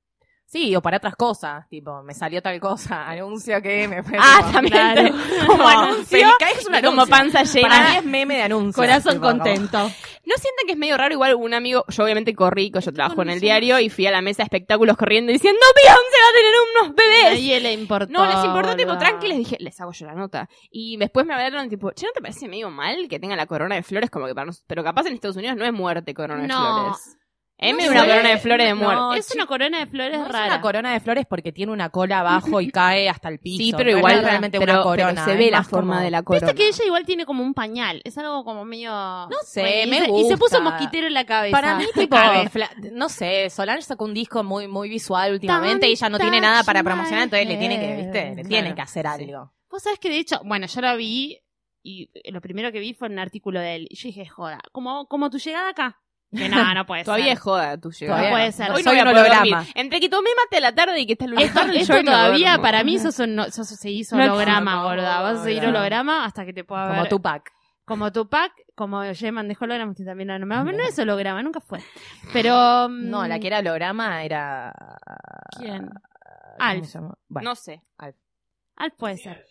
Sí, 0.47 0.77
o 0.77 0.83
para 0.83 0.99
otras 0.99 1.17
cosas, 1.17 1.69
tipo, 1.69 2.03
me 2.05 2.15
salió 2.15 2.41
tal 2.41 2.61
cosa, 2.61 3.09
anuncio 3.09 3.61
que 3.61 3.89
me 3.89 4.03
fue 4.05 4.17
Ah, 4.21 4.37
tipo, 4.39 4.53
también. 4.53 4.73
claro. 4.73 5.15
Como 5.47 5.67
anuncio. 5.69 6.19
Es 6.57 6.67
un 6.69 6.81
como 6.83 7.07
panza 7.07 7.43
llena. 7.43 7.69
Para 7.69 7.91
mí 7.91 7.97
es 7.97 8.05
meme 8.05 8.37
de 8.37 8.43
anuncio. 8.43 8.81
Corazón 8.81 9.15
tipo, 9.15 9.27
como- 9.27 9.39
contento. 9.43 9.79
¿No 10.27 10.35
sienten 10.37 10.67
que 10.67 10.73
es 10.73 10.79
medio 10.79 10.97
raro? 10.97 11.13
Igual 11.13 11.35
un 11.35 11.53
amigo, 11.55 11.85
yo 11.89 12.05
obviamente 12.05 12.35
corrí, 12.35 12.71
que 12.71 12.81
yo 12.81 12.93
trabajo 12.93 13.21
en 13.23 13.31
el 13.31 13.41
diario, 13.41 13.79
y 13.81 13.91
fui 13.91 14.07
a 14.07 14.11
la 14.11 14.23
mesa 14.23 14.39
de 14.39 14.45
espectáculos 14.45 14.97
corriendo 14.97 15.33
diciendo, 15.33 15.61
Beyoncé 15.75 16.17
va 16.23 16.29
a 16.29 16.33
tener 16.33 16.55
unos 16.73 16.97
bebés. 16.97 17.33
Nadie 17.41 17.61
le 17.61 17.73
importó. 17.73 18.13
No, 18.13 18.25
les 18.27 18.45
importó, 18.45 18.77
tipo, 18.77 18.97
tranqui, 18.97 19.29
les 19.29 19.39
dije, 19.39 19.57
les 19.61 19.79
hago 19.81 19.93
yo 19.93 20.07
la 20.07 20.15
nota. 20.15 20.49
Y 20.71 20.97
después 20.99 21.27
me 21.27 21.35
hablaron, 21.35 21.69
tipo, 21.69 21.91
che, 21.93 22.07
¿no 22.07 22.13
te 22.13 22.21
parece 22.23 22.49
medio 22.49 22.71
mal 22.71 23.09
que 23.09 23.19
tenga 23.19 23.35
la 23.37 23.47
corona 23.47 23.75
de 23.75 23.83
flores? 23.83 24.09
Como 24.11 24.27
que 24.27 24.35
para 24.35 24.47
nos... 24.47 24.63
Pero 24.67 24.85
capaz 24.85 25.07
en 25.07 25.15
Estados 25.15 25.37
Unidos 25.37 25.57
no 25.57 25.65
es 25.65 25.73
muerte 25.73 26.15
corona 26.15 26.43
de 26.43 26.49
No. 26.49 26.57
flores. 26.95 27.17
Es 27.65 27.71
No 27.73 27.77
medio 27.77 27.91
sé. 27.91 27.97
una 27.99 28.07
corona 28.07 28.29
de 28.29 28.39
flores 28.39 28.67
de 28.67 28.75
No, 28.75 28.77
muerte. 28.81 29.19
Es 29.21 29.35
una 29.35 29.47
corona 29.47 29.79
de 29.79 29.87
flores 29.87 30.19
No 30.19 30.27
es 30.27 30.33
rara. 30.33 30.47
una 30.47 30.61
corona 30.61 30.93
de 30.93 31.01
flores 31.01 31.27
porque 31.29 31.53
tiene 31.53 31.73
una 31.73 31.89
cola 31.91 32.21
abajo 32.21 32.61
y 32.61 32.71
cae 32.71 33.09
hasta 33.09 33.29
el 33.29 33.39
piso. 33.39 33.59
Sí, 33.63 33.73
pero 33.77 33.91
No 33.93 33.99
igual 33.99 34.15
es 34.19 34.23
realmente 34.25 34.59
pero, 34.59 34.73
una 34.73 34.83
pero 34.83 35.05
corona. 35.07 35.25
se 35.25 35.33
es 35.33 35.39
ve 35.39 35.51
la 35.51 35.63
forma 35.65 35.95
como- 35.95 36.05
de 36.05 36.11
la 36.11 36.23
corona. 36.23 36.47
Viste 36.47 36.63
que 36.63 36.69
ella 36.69 36.85
igual 36.85 37.05
tiene 37.07 37.27
como 37.27 37.43
un 37.43 37.55
pañal. 37.55 38.01
Es 38.05 38.17
algo 38.19 38.45
como 38.45 38.65
medio. 38.65 38.91
No 38.91 39.29
sé, 39.45 39.61
Bueno, 39.61 39.83
y 39.87 39.91
me 39.91 39.99
se- 40.05 40.11
gusta. 40.11 40.27
Y 40.27 40.31
se 40.31 40.37
puso 40.37 40.61
mosquitero 40.61 41.07
en 41.07 41.15
la 41.15 41.25
cabeza. 41.25 41.57
Para 41.57 41.77
mí, 41.77 41.85
tipo, 41.95 42.17
no 42.93 43.09
sé, 43.09 43.49
Solange 43.51 43.83
sacó 43.83 44.05
un 44.05 44.15
disco 44.15 44.43
muy, 44.45 44.69
muy 44.69 44.89
visual 44.89 45.33
últimamente 45.33 45.89
y 45.89 45.93
ella 45.93 46.09
no 46.09 46.19
tiene 46.19 46.41
nada 46.41 46.63
para 46.65 46.83
promocionar, 46.83 47.25
entonces 47.25 47.49
le 47.49 47.57
tiene 47.57 47.81
que, 47.81 47.97
viste, 47.97 48.13
le 48.35 48.41
head. 48.43 48.47
tiene 48.49 48.63
Claro. 48.63 48.75
que 48.77 48.83
hacer 48.83 49.07
algo. 49.07 49.53
Vos 49.71 49.83
sabés 49.83 49.99
que 49.99 50.09
de 50.09 50.19
hecho, 50.19 50.41
bueno, 50.45 50.67
yo 50.67 50.81
la 50.81 50.95
vi 50.95 51.39
y 51.83 52.09
lo 52.31 52.41
primero 52.41 52.73
que 52.73 52.79
vi 52.79 52.95
fue 52.95 53.09
un 53.09 53.19
artículo 53.19 53.61
de 53.61 53.75
él. 53.77 53.87
Y 53.91 53.97
yo 53.97 54.09
dije, 54.09 54.27
joda, 54.27 54.61
como, 54.73 55.07
como 55.07 55.31
tu 55.31 55.39
llegada 55.39 55.69
acá. 55.71 56.01
Que 56.37 56.49
no, 56.49 56.75
no 56.75 56.85
puede 56.87 57.05
Todavía 57.05 57.27
ser. 57.27 57.33
es 57.35 57.41
joda 57.41 57.79
tu 57.79 57.91
llegada. 57.93 58.23
No 58.23 58.31
puede 58.31 58.53
ser. 58.53 58.71
Hoy 58.73 58.83
Soy 58.83 58.97
no 58.97 59.03
un 59.03 59.05
voy 59.05 59.09
a 59.09 59.13
poder 59.13 59.31
holograma. 59.33 59.57
dormir. 59.59 59.73
Entre 59.77 60.01
que 60.01 60.09
tomé 60.09 60.31
mate 60.37 60.57
a 60.57 60.61
la 60.61 60.75
tarde 60.75 61.01
y 61.01 61.07
que 61.07 61.13
está 61.13 61.25
el 61.27 61.33
Esto, 61.35 61.45
unicornio, 61.61 61.81
esto 61.81 61.97
yo 61.97 62.03
no 62.03 62.11
todavía 62.13 62.49
duermo. 62.51 62.63
para 62.63 62.85
mí 62.85 62.99
sos 62.99 63.19
un, 63.21 63.41
sos, 63.53 63.69
seguís 63.69 64.13
No, 64.13 64.19
holograma, 64.23 64.73
no, 64.73 64.77
no, 64.79 64.85
gorda. 64.89 65.21
Vas 65.21 65.39
a 65.41 65.45
seguir 65.45 65.61
holograma. 65.65 65.79
holograma 65.81 66.25
hasta 66.25 66.45
que 66.45 66.53
te 66.53 66.65
pueda 66.65 66.87
ver. 66.87 66.95
Como 66.97 67.09
Tupac. 67.09 67.51
Como 67.85 68.13
Tupac, 68.13 68.53
como 68.75 69.05
Yeman 69.05 69.47
de 69.47 69.57
holograma, 69.61 69.95
que 69.95 70.05
también 70.05 70.29
la 70.29 70.39
nombramos. 70.39 70.73
No 70.75 70.83
es 70.83 70.99
holograma, 70.99 71.43
nunca 71.43 71.61
fue. 71.61 71.81
Pero. 72.33 72.89
mm, 72.89 73.11
No, 73.11 73.27
la 73.29 73.39
que 73.39 73.47
era 73.47 73.59
holograma 73.61 74.25
era... 74.25 74.73
¿Quién? 75.59 75.87
¿cómo 75.89 76.01
Alf. 76.59 76.87
se 76.87 76.99
llama? 76.99 77.15
Bueno, 77.29 77.51
No 77.51 77.55
sé. 77.57 77.83
Alf 78.77 78.95
puede 78.97 79.19
ser. 79.19 79.45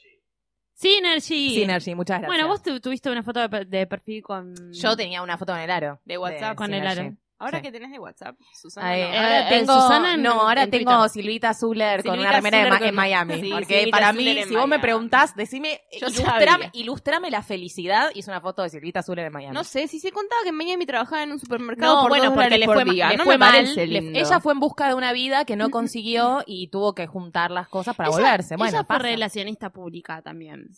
Synergy. 0.84 1.56
Synergy, 1.56 1.96
muchas 1.96 2.20
gracias. 2.22 2.28
Bueno, 2.28 2.48
vos 2.48 2.62
tu- 2.62 2.80
tuviste 2.80 3.10
una 3.10 3.24
foto 3.24 3.40
de, 3.40 3.50
per- 3.50 3.68
de 3.68 3.88
perfil 3.88 4.22
con. 4.22 4.54
Yo 4.74 4.96
tenía 4.96 5.22
una 5.22 5.38
foto 5.38 5.56
en 5.56 5.62
el 5.62 5.72
aro. 5.72 6.00
De 6.06 6.18
WhatsApp 6.18 6.56
con 6.56 6.74
el 6.74 6.82
Synergy. 6.82 7.00
aro. 7.08 7.18
Ahora 7.44 7.60
Sí. 7.60 7.64
que 7.64 7.72
tenés 7.72 7.92
de 7.92 8.00
WhatsApp, 8.00 8.36
Susana. 8.54 8.88
Ay, 8.90 9.02
no. 9.02 9.08
ahora 9.08 9.40
Eh, 9.42 9.46
tengo, 9.50 9.74
Susana 9.82 10.14
en- 10.16 10.22
no, 10.24 10.32
ahora 10.42 10.64
en 10.64 10.72
tengo 10.72 10.92
Twitter. 10.92 11.10
Silvita 11.10 11.54
Zuller 11.54 12.04
con 12.04 12.20
una 12.20 12.32
remera 12.32 12.58
de 12.58 12.64
Zuller 12.64 12.72
Ma- 12.74 12.80
con- 12.80 12.88
en 12.88 12.96
Miami. 12.96 13.42
Sí, 13.42 13.50
porque 13.52 13.80
Silvita 13.80 13.98
para 13.98 14.12
Zuller 14.14 14.36
mí, 14.36 14.42
en 14.42 14.48
si 14.50 14.56
vos 14.56 14.68
me 14.68 14.80
preguntás, 14.80 15.36
decime, 15.36 15.82
ilustrame, 15.92 16.70
ilustrame 16.74 17.30
la 17.32 17.42
felicidad 17.42 18.10
y 18.14 18.20
es 18.20 18.28
una 18.28 18.42
foto 18.42 18.62
de 18.64 18.70
Silvita 18.70 19.04
Zuller 19.04 19.26
en 19.28 19.34
Miami. 19.34 19.54
No 19.54 19.64
sé, 19.64 19.88
si 19.88 20.00
se 20.00 20.12
contaba 20.12 20.42
que 20.44 20.50
en 20.50 20.56
Miami 20.56 20.86
trabajaba 20.86 21.24
en 21.24 21.32
un 21.32 21.40
supermercado 21.40 21.96
No, 21.96 22.02
por 22.02 22.10
bueno, 22.10 22.34
porque 22.34 22.58
le 22.58 22.66
por 22.66 22.76
fue, 22.82 22.86
día. 22.86 23.10
le 23.10 23.18
no 23.18 23.24
fue 23.26 23.38
mal. 23.38 23.76
le- 23.76 24.20
ella 24.20 24.40
fue 24.40 24.54
en 24.54 24.60
busca 24.60 24.88
de 24.88 24.94
una 24.94 25.12
vida 25.14 25.46
que 25.46 25.56
no 25.56 25.70
consiguió 25.70 26.44
y 26.48 26.68
tuvo 26.70 26.94
que 26.96 27.08
juntar 27.08 27.52
las 27.52 27.68
cosas 27.68 27.96
para 27.96 28.10
Ella- 28.10 28.18
volverse. 28.18 28.56
Bueno, 28.56 28.70
ella 28.78 28.84
fue 28.86 28.96
pasa. 28.98 29.00
relacionista 29.04 29.70
pública 29.72 30.22
también. 30.22 30.70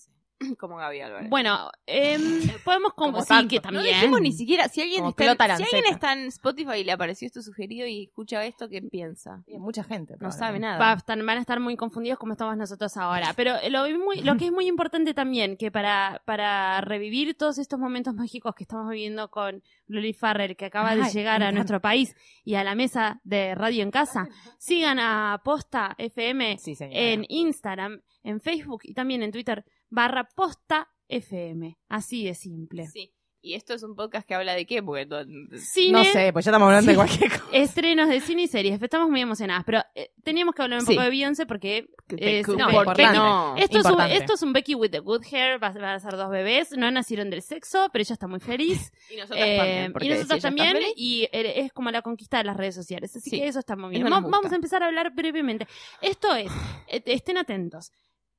como 0.60 0.78
Gaby 0.78 1.02
Álvarez. 1.02 1.30
Bueno, 1.30 1.70
em, 1.86 2.22
podemos 2.64 2.94
como, 2.94 3.14
Como 3.14 3.24
sí 3.24 3.30
tanto. 3.30 3.50
que 3.50 3.56
no 3.58 3.62
también. 3.62 3.96
dijimos 3.96 4.22
ni 4.22 4.32
siquiera 4.32 4.68
si 4.70 4.82
alguien 4.82 5.06
está, 5.06 5.36
si 5.58 5.64
alguien 5.64 5.86
está 5.94 6.14
en 6.14 6.26
Spotify 6.28 6.78
y 6.80 6.84
le 6.84 6.92
apareció 6.92 7.26
esto 7.26 7.42
sugerido 7.42 7.88
y 7.88 8.04
escucha 8.06 8.46
esto, 8.46 8.70
¿qué 8.70 8.82
piensa? 8.82 9.44
Mucha 9.48 9.84
gente. 9.84 10.16
No 10.20 10.32
sabe 10.32 10.60
nada. 10.60 10.78
Va 10.80 10.92
a 10.92 10.96
estar- 10.96 11.18
van 11.24 11.38
a 11.38 11.42
estar 11.42 11.60
muy 11.60 11.76
confundidos 11.76 12.20
como 12.20 12.34
estamos 12.34 12.56
nosotros 12.58 12.96
ahora. 12.98 13.34
Pero 13.36 13.54
lo, 13.70 13.88
muy- 14.00 14.22
lo 14.22 14.36
que 14.38 14.46
es 14.46 14.52
muy 14.52 14.68
importante 14.68 15.14
también, 15.14 15.58
que 15.58 15.72
para, 15.72 16.22
para 16.26 16.82
revivir 16.82 17.36
todos 17.36 17.58
estos 17.58 17.80
momentos 17.80 18.14
mágicos 18.14 18.54
que 18.56 18.64
estamos 18.64 18.90
viviendo 18.90 19.30
con 19.30 19.64
Luli 19.88 20.14
Farrer, 20.14 20.56
que 20.56 20.66
acaba 20.66 20.96
de 20.96 21.04
llegar 21.12 21.44
a 21.44 21.52
nuestro 21.52 21.80
país 21.82 22.16
y 22.44 22.56
a 22.56 22.64
la 22.64 22.76
mesa 22.76 23.22
de 23.24 23.56
Radio 23.56 23.84
en 23.84 23.92
Casa, 23.92 24.28
sigan 24.58 25.00
a 25.00 25.42
Posta 25.44 25.96
FM 25.98 26.58
Sí, 26.58 26.76
en 26.80 27.26
Instagram, 27.30 28.02
en 28.24 28.42
Facebook 28.42 28.82
y 28.84 28.94
también 28.94 29.22
en 29.24 29.32
Twitter, 29.32 29.66
barra 29.96 30.28
Posta 30.36 30.90
FM. 31.08 31.78
Así 31.90 32.26
de 32.26 32.36
simple. 32.36 32.88
Sí. 32.88 33.12
¿Y 33.42 33.54
esto 33.54 33.76
es 33.76 33.84
un 33.84 33.96
podcast 33.96 34.28
que 34.28 34.34
habla 34.34 34.56
de 34.56 34.66
qué? 34.66 34.82
Porque 34.82 35.06
todo- 35.06 35.24
Cine, 35.60 35.92
No 35.92 36.04
sé, 36.04 36.34
pues 36.34 36.46
ya 36.46 36.50
estamos 36.50 36.66
hablando 36.66 36.90
de 36.90 36.96
cualquier 36.96 37.30
cosa. 37.40 37.46
estrenos 37.54 38.10
de 38.10 38.20
cine 38.20 38.42
y 38.42 38.48
series. 38.48 38.82
Estamos 38.82 39.08
muy 39.08 39.22
emocionadas, 39.22 39.64
pero 39.64 39.84
eh, 39.94 40.10
teníamos 40.24 40.56
que 40.56 40.64
hablar 40.64 40.80
un 40.80 40.86
Sí. 40.88 40.94
poco 40.94 41.04
de 41.04 41.10
Beyoncé 41.12 41.46
porque 41.46 41.88
es- 42.18 42.48
No, 42.48 42.56
no. 42.56 43.56
Esto 43.56 43.80
es, 43.80 43.86
un, 43.86 44.02
esto 44.02 44.34
es 44.34 44.42
un 44.42 44.52
Becky 44.52 44.74
with 44.74 44.90
the 44.90 44.98
good 45.00 45.22
hair, 45.32 45.62
va, 45.64 45.70
van 45.70 45.86
a 45.86 46.00
ser 46.00 46.14
dos 46.18 46.32
bebés, 46.32 46.72
no 46.76 46.90
nacieron 46.90 47.30
del 47.30 47.44
sexo, 47.44 47.88
pero 47.94 48.02
ella 48.02 48.14
está 48.14 48.28
muy 48.28 48.40
feliz. 48.40 48.92
Y 49.12 49.18
nosotras 49.18 49.46
Eh, 49.48 49.90
también. 49.94 50.12
y 50.12 50.16
si 50.16 50.22
está 50.22 50.38
también, 50.40 50.78
y 50.96 51.24
eh, 51.32 51.60
es 51.60 51.72
como 51.72 51.92
la 51.92 52.02
conquista 52.02 52.40
de 52.40 52.46
las 52.46 52.58
redes 52.58 52.74
sociales. 52.74 53.16
Así 53.16 53.30
Sí. 53.30 53.40
que 53.40 53.48
eso 53.48 53.60
está 53.60 53.76
muy 53.76 53.92
bien. 53.92 54.10
Vamos 54.10 54.52
a 54.52 54.56
empezar 54.56 54.82
a 54.82 54.88
hablar 54.88 55.14
brevemente. 55.14 55.68
Esto 56.02 56.34
es, 56.34 56.52
eh, 56.88 57.04
estén 57.06 57.38
atentos. 57.38 57.92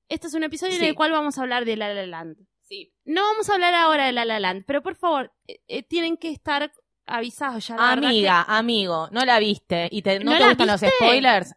Este 0.08 0.26
es 0.28 0.34
un 0.34 0.42
episodio 0.44 0.76
en 0.76 0.84
el 0.84 0.94
cual 0.94 1.12
vamos 1.12 1.38
a 1.38 1.42
hablar 1.42 1.64
de 1.64 1.76
La 1.76 1.92
La 1.92 2.06
Land. 2.06 2.36
Sí. 2.62 2.92
No 3.04 3.22
vamos 3.22 3.48
a 3.50 3.54
hablar 3.54 3.74
ahora 3.74 4.06
de 4.06 4.12
La 4.12 4.24
La 4.24 4.40
Land, 4.40 4.64
pero 4.66 4.82
por 4.82 4.96
favor, 4.96 5.32
eh, 5.46 5.60
eh, 5.68 5.82
tienen 5.82 6.16
que 6.16 6.30
estar 6.30 6.70
avisados 7.06 7.66
ya. 7.68 7.76
la 7.76 7.92
Amiga, 7.92 8.42
amigo, 8.48 9.08
no 9.12 9.24
la 9.24 9.38
viste 9.38 9.88
y 9.90 10.02
te, 10.02 10.18
no, 10.20 10.32
¿No 10.32 10.38
te 10.38 10.44
gustan 10.48 10.66
los 10.66 10.80
spoilers. 10.80 11.54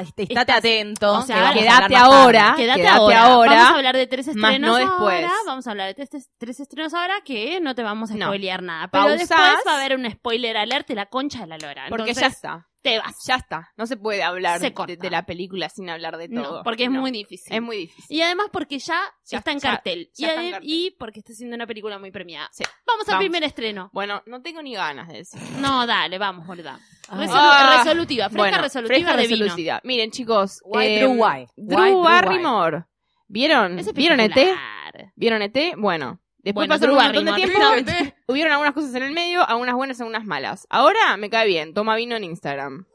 estate 0.00 0.22
Estás- 0.32 0.58
atento. 0.58 1.12
o 1.14 1.22
sea, 1.22 1.52
quédate 1.52 1.96
ahora. 1.96 2.54
Quédate, 2.56 2.86
ahora. 2.86 3.24
ahora, 3.24 3.50
Vamos 3.52 3.70
a 3.72 3.76
hablar 3.76 3.96
de 3.96 4.06
tres 4.06 4.28
estrenos 4.28 4.60
no 4.70 4.76
después. 4.76 5.24
ahora. 5.24 5.32
Vamos 5.46 5.66
a 5.66 5.70
hablar 5.72 5.94
de 5.94 6.06
tres, 6.06 6.30
tres 6.38 6.60
estrenos 6.60 6.94
ahora 6.94 7.20
que 7.24 7.60
no 7.60 7.74
te 7.74 7.82
vamos 7.82 8.10
a 8.10 8.14
No. 8.14 8.26
spoilear 8.26 8.62
nada. 8.62 8.88
Pero 8.88 9.04
Pausás. 9.04 9.18
después 9.28 9.40
va 9.66 9.72
a 9.72 9.76
haber 9.76 9.96
un 9.98 10.10
spoiler 10.10 10.56
alert 10.56 10.86
de 10.88 10.94
la 10.94 11.06
concha 11.06 11.40
de 11.40 11.46
la 11.48 11.58
lora. 11.58 11.86
Porque 11.88 12.10
Entonces, 12.10 12.22
ya 12.22 12.28
está. 12.28 12.68
Te 12.82 12.98
vas. 12.98 13.14
Ya 13.26 13.36
está. 13.36 13.70
No 13.76 13.86
se 13.86 13.96
puede 13.96 14.22
hablar 14.22 14.58
Se 14.58 14.66
de, 14.66 14.74
corta. 14.74 14.94
de 14.96 15.10
la 15.10 15.24
película 15.24 15.68
sin 15.68 15.88
hablar 15.88 16.16
de 16.16 16.28
todo. 16.28 16.58
No, 16.58 16.62
porque 16.64 16.84
es 16.84 16.90
No. 16.90 17.00
muy 17.00 17.10
difícil. 17.12 17.52
Es 17.54 17.62
muy 17.62 17.76
difícil. 17.76 18.04
Y 18.16 18.22
además 18.22 18.48
porque 18.52 18.78
ya, 18.78 19.00
Ya- 19.30 19.38
está 19.38 19.52
en 19.52 19.60
ya- 19.60 19.70
cartel. 19.70 20.10
ya 20.14 20.26
y, 20.26 20.28
está 20.30 20.40
en 20.42 20.46
ade- 20.46 20.50
cartel. 20.52 20.70
y 20.70 20.90
porque 20.98 21.18
está 21.20 21.32
siendo 21.32 21.54
una 21.56 21.66
película 21.66 21.98
muy 21.98 22.10
premiada. 22.10 22.48
Sí. 22.52 22.64
Vamos 22.86 23.08
al 23.08 23.12
Vamos. 23.14 23.22
primer 23.24 23.44
estreno. 23.44 23.90
Bueno, 23.92 24.22
no 24.26 24.42
tengo 24.42 24.60
ni 24.62 24.74
ganas 24.74 25.08
de 25.08 25.14
decir. 25.18 25.40
No, 25.60 25.86
dale, 25.86 26.18
vamos, 26.18 26.46
boluda. 26.46 26.78
Ay. 27.08 27.26
Resolu- 27.26 27.32
Ah. 27.34 27.82
resolutiva, 27.84 28.24
fresca 28.28 28.38
bueno, 28.38 28.62
resolutiva 28.62 28.94
fresca 28.96 29.16
de 29.16 29.26
vino. 29.28 29.44
resolutiva. 29.44 29.80
Miren, 29.84 30.10
chicos. 30.10 30.60
Why, 30.64 30.84
eh, 30.86 30.98
Drew, 31.00 31.12
why? 31.12 31.46
Drew 31.56 31.78
Why, 31.78 31.88
Drew, 31.90 31.98
why? 32.00 32.04
Barrymore. 32.04 32.84
¿Vieron? 33.28 33.78
Es 33.78 33.92
¿Vieron 33.94 34.20
ET? 34.20 34.30
espectacular. 34.30 35.12
¿Vieron 35.16 35.42
ET? 35.42 35.74
Bueno. 35.76 36.20
Después 36.42 36.66
Bueno, 36.66 36.74
pasó 36.74 36.86
Drew 36.86 36.96
un 36.96 37.04
montón 37.04 37.24
de 37.24 37.32
tiempo. 37.34 37.60
Hubieron 38.26 38.52
algunas 38.52 38.74
cosas 38.74 38.94
en 38.96 39.02
el 39.04 39.12
medio, 39.12 39.48
algunas 39.48 39.74
buenas, 39.74 40.00
algunas 40.00 40.24
malas. 40.24 40.66
Ahora 40.70 41.16
me 41.16 41.30
cae 41.30 41.46
bien. 41.46 41.72
Toma 41.74 41.94
vino 41.96 42.16
en 42.16 42.24
Instagram. 42.24 42.86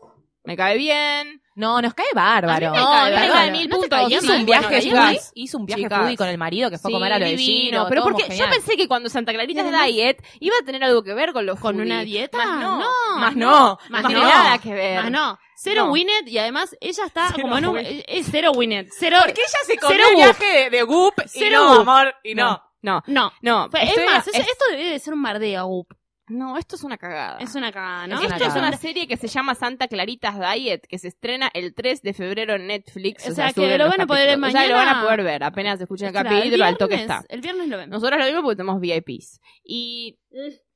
Me 0.43 0.55
cae 0.57 0.77
bien. 0.77 1.41
No, 1.55 1.81
nos 1.81 1.93
cae 1.93 2.05
bárbaro. 2.13 2.67
A 2.67 2.71
me 2.71 2.77
cae 2.77 2.85
bárbaro. 3.11 3.33
cae 3.33 3.51
mil 3.51 3.67
¿No 3.69 3.77
puntos. 3.77 4.11
Hizo 4.11 4.33
un 4.33 4.45
viaje, 4.45 4.67
Bueno, 4.67 4.81
chicas. 5.09 5.31
hizo 5.35 5.57
un 5.57 5.65
viaje 5.65 5.83
Chicas. 5.83 5.99
foodie 5.99 6.15
con 6.17 6.27
el 6.27 6.37
marido 6.37 6.69
que 6.69 6.77
fue 6.77 6.89
a 6.89 6.91
Sí, 6.91 6.93
comer 6.93 7.13
a 7.13 7.19
lo 7.19 7.25
de 7.25 7.31
divino, 7.31 7.69
Gino, 7.79 7.85
pero 7.89 8.03
porque 8.03 8.37
yo 8.37 8.45
pensé 8.49 8.77
que 8.77 8.87
cuando 8.87 9.09
Santa 9.09 9.33
Clarita 9.33 9.61
además- 9.61 9.87
Diet 9.87 10.23
iba 10.39 10.55
a 10.61 10.65
tener 10.65 10.83
algo 10.83 11.03
que 11.03 11.13
ver 11.13 11.33
con 11.33 11.45
los 11.45 11.59
¿Con 11.59 11.79
una 11.81 12.01
dieta? 12.03 12.37
Más 12.37 12.59
no. 12.61 12.79
No, 12.79 13.19
Más 13.19 13.35
no, 13.35 13.51
no. 13.51 13.79
más 13.89 14.03
no 14.03 14.09
no. 14.09 14.19
nada 14.23 14.57
que 14.59 14.73
ver. 14.73 14.99
Ah, 14.99 15.09
no. 15.09 15.39
Cero 15.55 15.85
No. 15.87 15.91
Winnet 15.91 16.27
y 16.27 16.37
además 16.37 16.77
ella 16.79 17.05
está 17.05 17.27
Cero 17.29 17.39
como 17.41 17.57
en 17.57 17.65
un. 17.65 17.75
Winnet. 17.77 18.05
Es 18.07 18.27
cero 18.29 18.51
Winnet. 18.55 18.89
Cero. 18.97 19.17
Porque 19.25 19.41
ella 19.41 19.59
se 19.65 19.77
comió 19.77 19.97
Cero 19.97 20.07
el 20.11 20.15
viaje 20.15 20.45
de, 20.45 20.69
de 20.69 20.83
Goop 20.83 21.13
y 21.25 21.27
Cero 21.27 21.59
no, 21.63 21.69
Goop. 21.77 21.89
amor, 21.89 22.15
y 22.23 22.35
no. 22.35 22.61
No, 22.81 23.01
No. 23.07 23.31
no. 23.41 23.69
Fue- 23.69 23.83
Estoy- 23.83 24.03
es 24.03 24.09
más, 24.11 24.27
es- 24.27 24.35
esto 24.35 24.65
debe 24.71 24.85
de 24.91 24.99
ser 24.99 25.13
un 25.13 25.23
bardeo, 25.23 25.85
no, 26.29 26.57
esto 26.57 26.75
es 26.75 26.83
una 26.83 26.97
cagada. 26.97 27.37
Es 27.39 27.55
una 27.55 27.71
cagada, 27.71 28.05
¿no? 28.07 28.21
Esto 28.21 28.43
es 28.45 28.53
una 28.55 28.75
serie 28.75 29.07
que 29.07 29.15
se 29.15 29.27
llama 29.29 29.55
Santa 29.55 29.87
Claritas 29.87 30.35
Diet, 30.37 30.85
que 30.85 30.97
se 30.99 31.07
estrena 31.07 31.49
el 31.53 31.73
3 31.73 32.01
de 32.01 32.13
febrero 32.13 32.55
en 32.55 32.67
Netflix. 32.67 33.27
O 33.29 33.33
sea, 33.33 33.47
que 33.47 33.53
suben 33.53 33.77
lo 33.77 33.85
los 33.85 33.89
van 33.91 34.01
a 34.01 34.07
poder 34.07 34.27
ver 34.27 34.39
capítulos. 34.39 34.49
O 34.49 34.51
sea, 34.51 34.67
lo 34.67 34.75
van 34.75 34.89
a 34.89 35.01
poder 35.03 35.23
ver 35.23 35.43
apenas 35.45 35.79
escuchen 35.79 36.07
el 36.07 36.11
Claro, 36.13 36.29
capítulo, 36.29 36.65
al 36.65 36.77
toque 36.77 36.95
viernes- 36.97 37.17
está. 37.17 37.33
El 37.33 37.39
viernes 37.41 37.67
lo 37.69 37.77
vemos. 37.77 37.89
Nosotros 37.93 38.19
lo 38.19 38.25
vimos 38.25 38.41
porque 38.43 38.55
tenemos 38.57 38.81
VIPs. 38.81 39.39
Y 39.63 40.19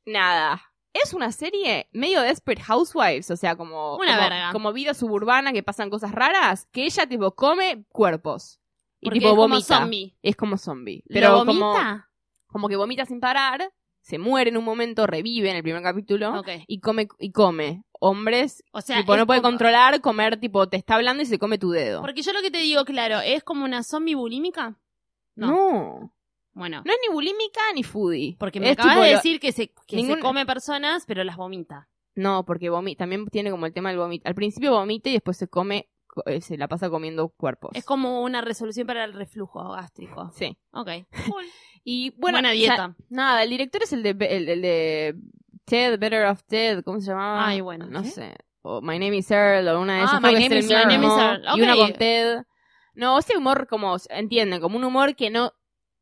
nada. 0.06 0.62
Es 0.94 1.14
una 1.14 1.32
serie 1.32 1.90
medio 1.92 2.22
Desperate 2.22 2.62
Housewives, 2.64 3.30
o 3.32 3.38
sea, 3.38 3.56
como, 3.56 3.96
Una 3.98 4.16
como, 4.18 4.30
verga. 4.30 4.52
como 4.54 4.74
vida 4.74 4.94
suburbana 4.94 5.54
que 5.54 5.64
pasan 5.64 5.90
cosas 5.90 6.12
raras, 6.12 6.68
que 6.72 6.84
ella 6.86 7.08
tipo 7.08 7.34
come 7.36 7.84
cuerpos. 7.90 8.61
Y 9.02 9.06
Porque 9.08 9.20
tipo 9.20 9.30
es 9.30 9.36
como 9.36 9.48
vomita. 9.50 9.78
zombie. 9.80 10.16
Es 10.22 10.36
como 10.36 10.58
zombie. 10.58 11.04
¿Lo 11.08 11.14
Pero 11.14 11.38
como, 11.46 11.54
vomita? 11.72 12.10
como 12.48 12.70
que 12.70 12.76
vomita 12.76 13.06
sin 13.06 13.20
parar, 13.20 13.74
se 14.02 14.18
muere 14.20 14.50
en 14.52 14.58
un 14.58 14.64
momento, 14.64 15.06
revive 15.08 15.50
en 15.50 15.58
el 15.58 15.64
primer 15.64 15.82
capítulo 15.84 16.44
y 16.68 16.80
come 16.80 17.08
y 17.20 17.32
come. 17.32 17.84
Hombres, 18.04 18.64
O 18.72 18.82
sea, 18.82 18.98
tipo, 18.98 19.16
no 19.16 19.28
puede 19.28 19.42
como- 19.42 19.52
controlar, 19.52 20.02
comer, 20.02 20.40
tipo, 20.40 20.68
te 20.68 20.78
está 20.78 20.96
hablando 20.96 21.22
y 21.22 21.28
se 21.28 21.38
come 21.38 21.58
tu 21.60 21.70
dedo. 21.70 22.02
Porque 22.02 22.24
yo 22.24 22.34
lo 22.34 22.42
que 22.42 22.50
te 22.50 22.58
digo, 22.58 22.84
claro, 22.84 23.20
¿es 23.20 23.44
como 23.44 23.64
una 23.64 23.84
zombie 23.84 24.16
bulímica? 24.16 24.76
No. 25.36 25.48
No. 25.48 26.14
Bueno, 26.54 26.82
No 26.86 26.92
es 26.92 26.98
ni 27.08 27.14
bulímica 27.14 27.62
ni 27.76 27.84
foodie. 27.84 28.36
porque 28.40 28.60
me 28.60 28.68
Es 28.72 28.74
acabas 28.74 28.94
tipo 28.96 29.04
de 29.06 29.12
decir 29.12 29.40
que, 29.40 29.52
se, 29.52 29.68
que 29.88 29.96
ningún- 29.96 30.16
se 30.16 30.22
come 30.22 30.46
personas, 30.46 31.06
pero 31.06 31.24
las 31.24 31.38
vomita. 31.38 31.88
No, 32.16 32.44
porque 32.44 32.70
vomi- 32.70 32.98
también 32.98 33.26
tiene 33.28 33.52
como 33.52 33.66
el 33.68 33.74
tema 33.74 33.90
del 33.90 34.00
vómito. 34.00 34.28
Al 34.28 34.36
principio 34.36 34.72
vomita 34.72 35.10
y 35.10 35.14
después 35.14 35.38
se 35.38 35.48
come, 35.48 35.88
co- 36.01 36.01
se 36.42 36.58
la 36.58 36.68
pasa 36.68 36.90
comiendo 36.90 37.30
cuerpos. 37.30 37.72
Es 37.74 37.86
como 37.86 38.22
una 38.22 38.42
resolución 38.42 38.86
para 38.88 39.04
el 39.06 39.14
reflujo 39.14 39.70
gástrico. 39.72 40.32
Sí. 40.34 40.58
Ok. 40.72 40.90
Y 41.84 42.12
bueno, 42.12 42.36
Buena 42.36 42.50
o 42.50 42.52
sea, 42.52 42.60
dieta. 42.60 42.96
nada, 43.10 43.42
el 43.44 43.50
director 43.50 43.82
es 43.82 43.92
el 43.92 44.04
de, 44.04 44.12
el, 44.12 44.48
el 44.50 44.62
de 44.62 45.16
Ted, 45.66 45.98
Better 45.98 46.26
of 46.28 46.44
Ted, 46.44 46.84
¿cómo 46.84 47.00
se 47.00 47.08
llamaba? 47.08 47.48
Ay, 47.48 47.62
bueno, 47.62 47.88
No 47.88 48.04
¿qué? 48.04 48.10
sé. 48.10 48.36
O 48.62 48.82
My 48.84 49.00
Name 49.00 49.18
is 49.18 49.32
Earl, 49.32 49.68
o 49.68 49.82
una 49.82 49.96
de 49.96 50.02
Ah, 50.02 50.04
esas. 50.06 50.22
My 50.22 50.34
Name 50.34 50.60
is 50.60 50.70
Earl. 50.70 50.86
My 50.88 50.94
Name 50.94 51.08
is 51.08 51.14
Earl, 51.20 51.44
Y 51.58 51.62
una 51.64 51.76
con 51.76 51.94
Ted. 51.94 52.44
No, 52.94 53.18
ese 53.18 53.36
humor 53.36 53.66
como, 53.68 53.96
entienden, 54.12 54.62
como 54.62 54.78
un 54.78 54.84
humor 54.84 55.16
que 55.16 55.32
no, 55.32 55.54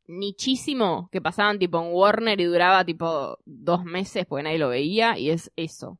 nichísimo, 0.06 1.08
que 1.10 1.22
pasaban 1.22 1.58
tipo 1.58 1.80
en 1.80 1.92
Warner 1.92 2.38
y 2.40 2.44
duraba 2.44 2.84
tipo 2.84 3.38
dos 3.46 3.82
meses 3.84 4.26
porque 4.26 4.42
nadie 4.42 4.58
lo 4.58 4.68
veía, 4.68 5.16
y 5.18 5.30
es 5.30 5.50
eso. 5.56 5.98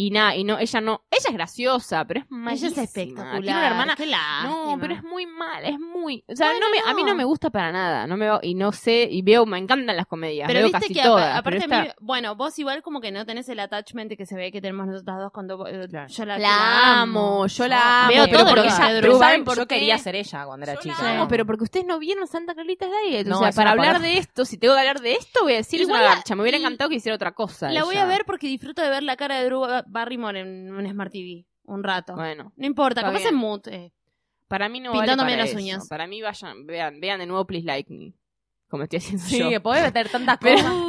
Y 0.00 0.10
nada, 0.12 0.36
y 0.36 0.44
no, 0.44 0.60
ella 0.60 0.80
no, 0.80 1.02
ella 1.10 1.24
es 1.28 1.34
graciosa, 1.34 2.04
pero 2.04 2.20
es 2.20 2.26
Ella 2.26 2.36
malísima. 2.40 2.70
es 2.70 2.78
espectacular. 2.78 3.42
Tiene 3.42 3.58
una 3.58 3.66
hermana 3.66 3.96
Qué 3.96 4.06
no, 4.44 4.78
pero 4.80 4.94
es 4.94 5.02
muy 5.02 5.26
mal, 5.26 5.64
es 5.64 5.76
muy, 5.80 6.22
o 6.28 6.36
sea, 6.36 6.50
Bueno, 6.52 6.66
no 6.66 6.70
me, 6.70 6.78
a 6.88 6.94
mí 6.94 7.02
no. 7.02 7.08
no 7.08 7.14
me 7.16 7.24
gusta 7.24 7.50
para 7.50 7.72
nada, 7.72 8.06
no 8.06 8.16
me 8.16 8.28
y 8.42 8.54
no 8.54 8.70
sé, 8.70 9.08
y 9.10 9.22
veo, 9.22 9.44
me 9.44 9.58
encantan 9.58 9.96
las 9.96 10.06
comedias, 10.06 10.46
Pero 10.46 10.60
veo 10.60 10.66
viste 10.68 10.78
casi 10.82 10.94
que 10.94 11.02
todas, 11.02 11.26
apa- 11.30 11.38
aparte 11.38 11.64
a 11.74 11.82
mí- 11.82 11.88
bueno, 12.00 12.36
vos 12.36 12.56
igual 12.60 12.80
como 12.82 13.00
que 13.00 13.10
no 13.10 13.26
tenés 13.26 13.48
el 13.48 13.58
attachment 13.58 14.12
que 14.16 14.24
se 14.24 14.36
ve 14.36 14.52
que 14.52 14.60
tenemos 14.60 14.86
nosotras 14.86 15.18
dos 15.18 15.32
cuando 15.32 15.66
eh, 15.66 15.88
Claro. 15.88 16.06
yo 16.08 16.24
la, 16.24 16.38
la 16.38 17.00
amo, 17.02 17.46
yo 17.48 17.66
la 17.66 18.04
amo, 18.04 18.08
Veo 18.14 18.24
pero 18.26 18.38
todo 18.38 18.48
porque 18.50 18.62
que 18.62 18.68
ella- 18.68 18.78
pero. 19.00 19.12
¿saben 19.14 19.18
¿Saben 19.18 19.44
por 19.44 19.56
Yo 19.56 19.66
qué? 19.66 19.74
quería 19.74 19.98
ser 19.98 20.14
ella 20.14 20.44
cuando 20.46 20.62
era 20.64 20.74
Yo 20.74 20.80
chica. 20.80 21.02
la 21.02 21.10
amo, 21.16 21.26
pero 21.28 21.44
porque 21.44 21.64
ustedes 21.64 21.86
no 21.86 21.98
vieron 21.98 22.28
Santa 22.28 22.54
Clarita 22.54 22.86
Diet, 23.04 23.26
o 23.26 23.30
No, 23.30 23.38
sea, 23.40 23.48
es 23.48 23.56
para 23.56 23.72
una 23.72 23.82
hablar 23.82 24.00
de 24.00 24.18
esto, 24.18 24.44
si 24.44 24.58
tengo 24.58 24.74
que 24.74 24.80
hablar 24.80 25.00
de 25.00 25.14
esto, 25.14 25.40
voy 25.42 25.54
a 25.54 25.56
decir 25.56 25.80
es 25.80 25.88
Igual 25.88 26.02
una 26.02 26.08
la- 26.10 26.14
garcha, 26.14 26.36
me 26.36 26.42
hubiera 26.42 26.58
y- 26.58 26.60
encantado 26.60 26.88
que 26.88 26.96
hiciera 26.96 27.16
otra 27.16 27.32
cosa. 27.32 27.68
La 27.72 27.82
voy 27.82 27.96
ella. 27.96 28.04
a 28.04 28.06
ver 28.06 28.24
porque 28.24 28.46
disfruto 28.46 28.80
de 28.80 28.90
ver 28.90 29.02
la 29.02 29.16
cara 29.16 29.40
de 29.40 29.44
Drew 29.46 29.64
Barrymore 29.90 30.40
en 30.40 30.72
un 30.72 30.88
Smart 30.88 31.12
TV 31.12 31.46
un 31.64 31.82
rato. 31.84 32.14
Bueno, 32.14 32.52
No 32.56 32.66
importa, 32.66 33.02
capaz 33.02 33.18
bien. 33.18 33.28
en 33.30 33.34
mood. 33.34 33.60
eh. 33.68 33.92
para 34.48 34.68
mí 34.70 34.80
no 34.80 34.92
Pintándome 34.92 35.32
vale 35.32 35.32
para 35.34 35.42
las 35.42 35.50
eso. 35.50 35.58
uñas. 35.58 35.88
Para 35.88 36.06
mí 36.06 36.22
vayan, 36.22 36.66
vean, 36.66 37.00
vean 37.00 37.18
de 37.20 37.26
nuevo 37.26 37.46
Please 37.46 37.66
Like 37.66 37.92
Me, 37.92 38.14
como 38.68 38.84
estoy 38.84 38.98
haciendo 38.98 39.22
Sí, 39.24 39.38
yo. 39.38 39.50
que 39.50 39.60
podés 39.60 39.82
meter 39.82 40.08
tantas 40.08 40.38
cosas. 40.40 40.72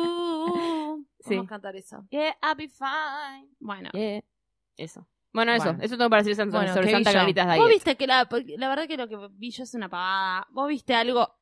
Uh, 0.52 1.06
Sí. 1.20 1.36
Vamos 1.36 1.48
a 1.48 1.50
cantar 1.50 1.76
eso. 1.76 2.06
Yeah, 2.10 2.36
I'll 2.42 2.56
be 2.56 2.70
fine. 2.70 3.50
Bueno. 3.60 3.90
Yeah. 3.94 4.22
Eso. 4.78 5.06
Bueno, 5.34 5.52
eso, 5.52 5.66
Bueno. 5.66 5.80
eso 5.84 5.98
tengo 5.98 6.10
para 6.10 6.22
decir 6.24 6.36
Santa- 6.36 6.58
Bueno, 6.58 6.74
sobre 6.74 6.88
¿qué 6.88 6.92
Santa 6.94 7.10
vi 7.12 7.14
yo? 7.14 7.20
Clarita 7.34 7.56
Vos 7.58 7.70
viste 7.70 7.96
que 7.98 8.08
la, 8.08 8.28
la 8.58 8.70
verdad 8.70 8.88
que 8.88 8.98
lo 8.98 9.08
que 9.10 9.18
vi 9.34 9.52
yo 9.52 9.64
es 9.64 9.74
una 9.74 9.90
pavada. 9.90 10.48
Vos 10.52 10.68
viste 10.70 10.96
algo, 10.96 11.39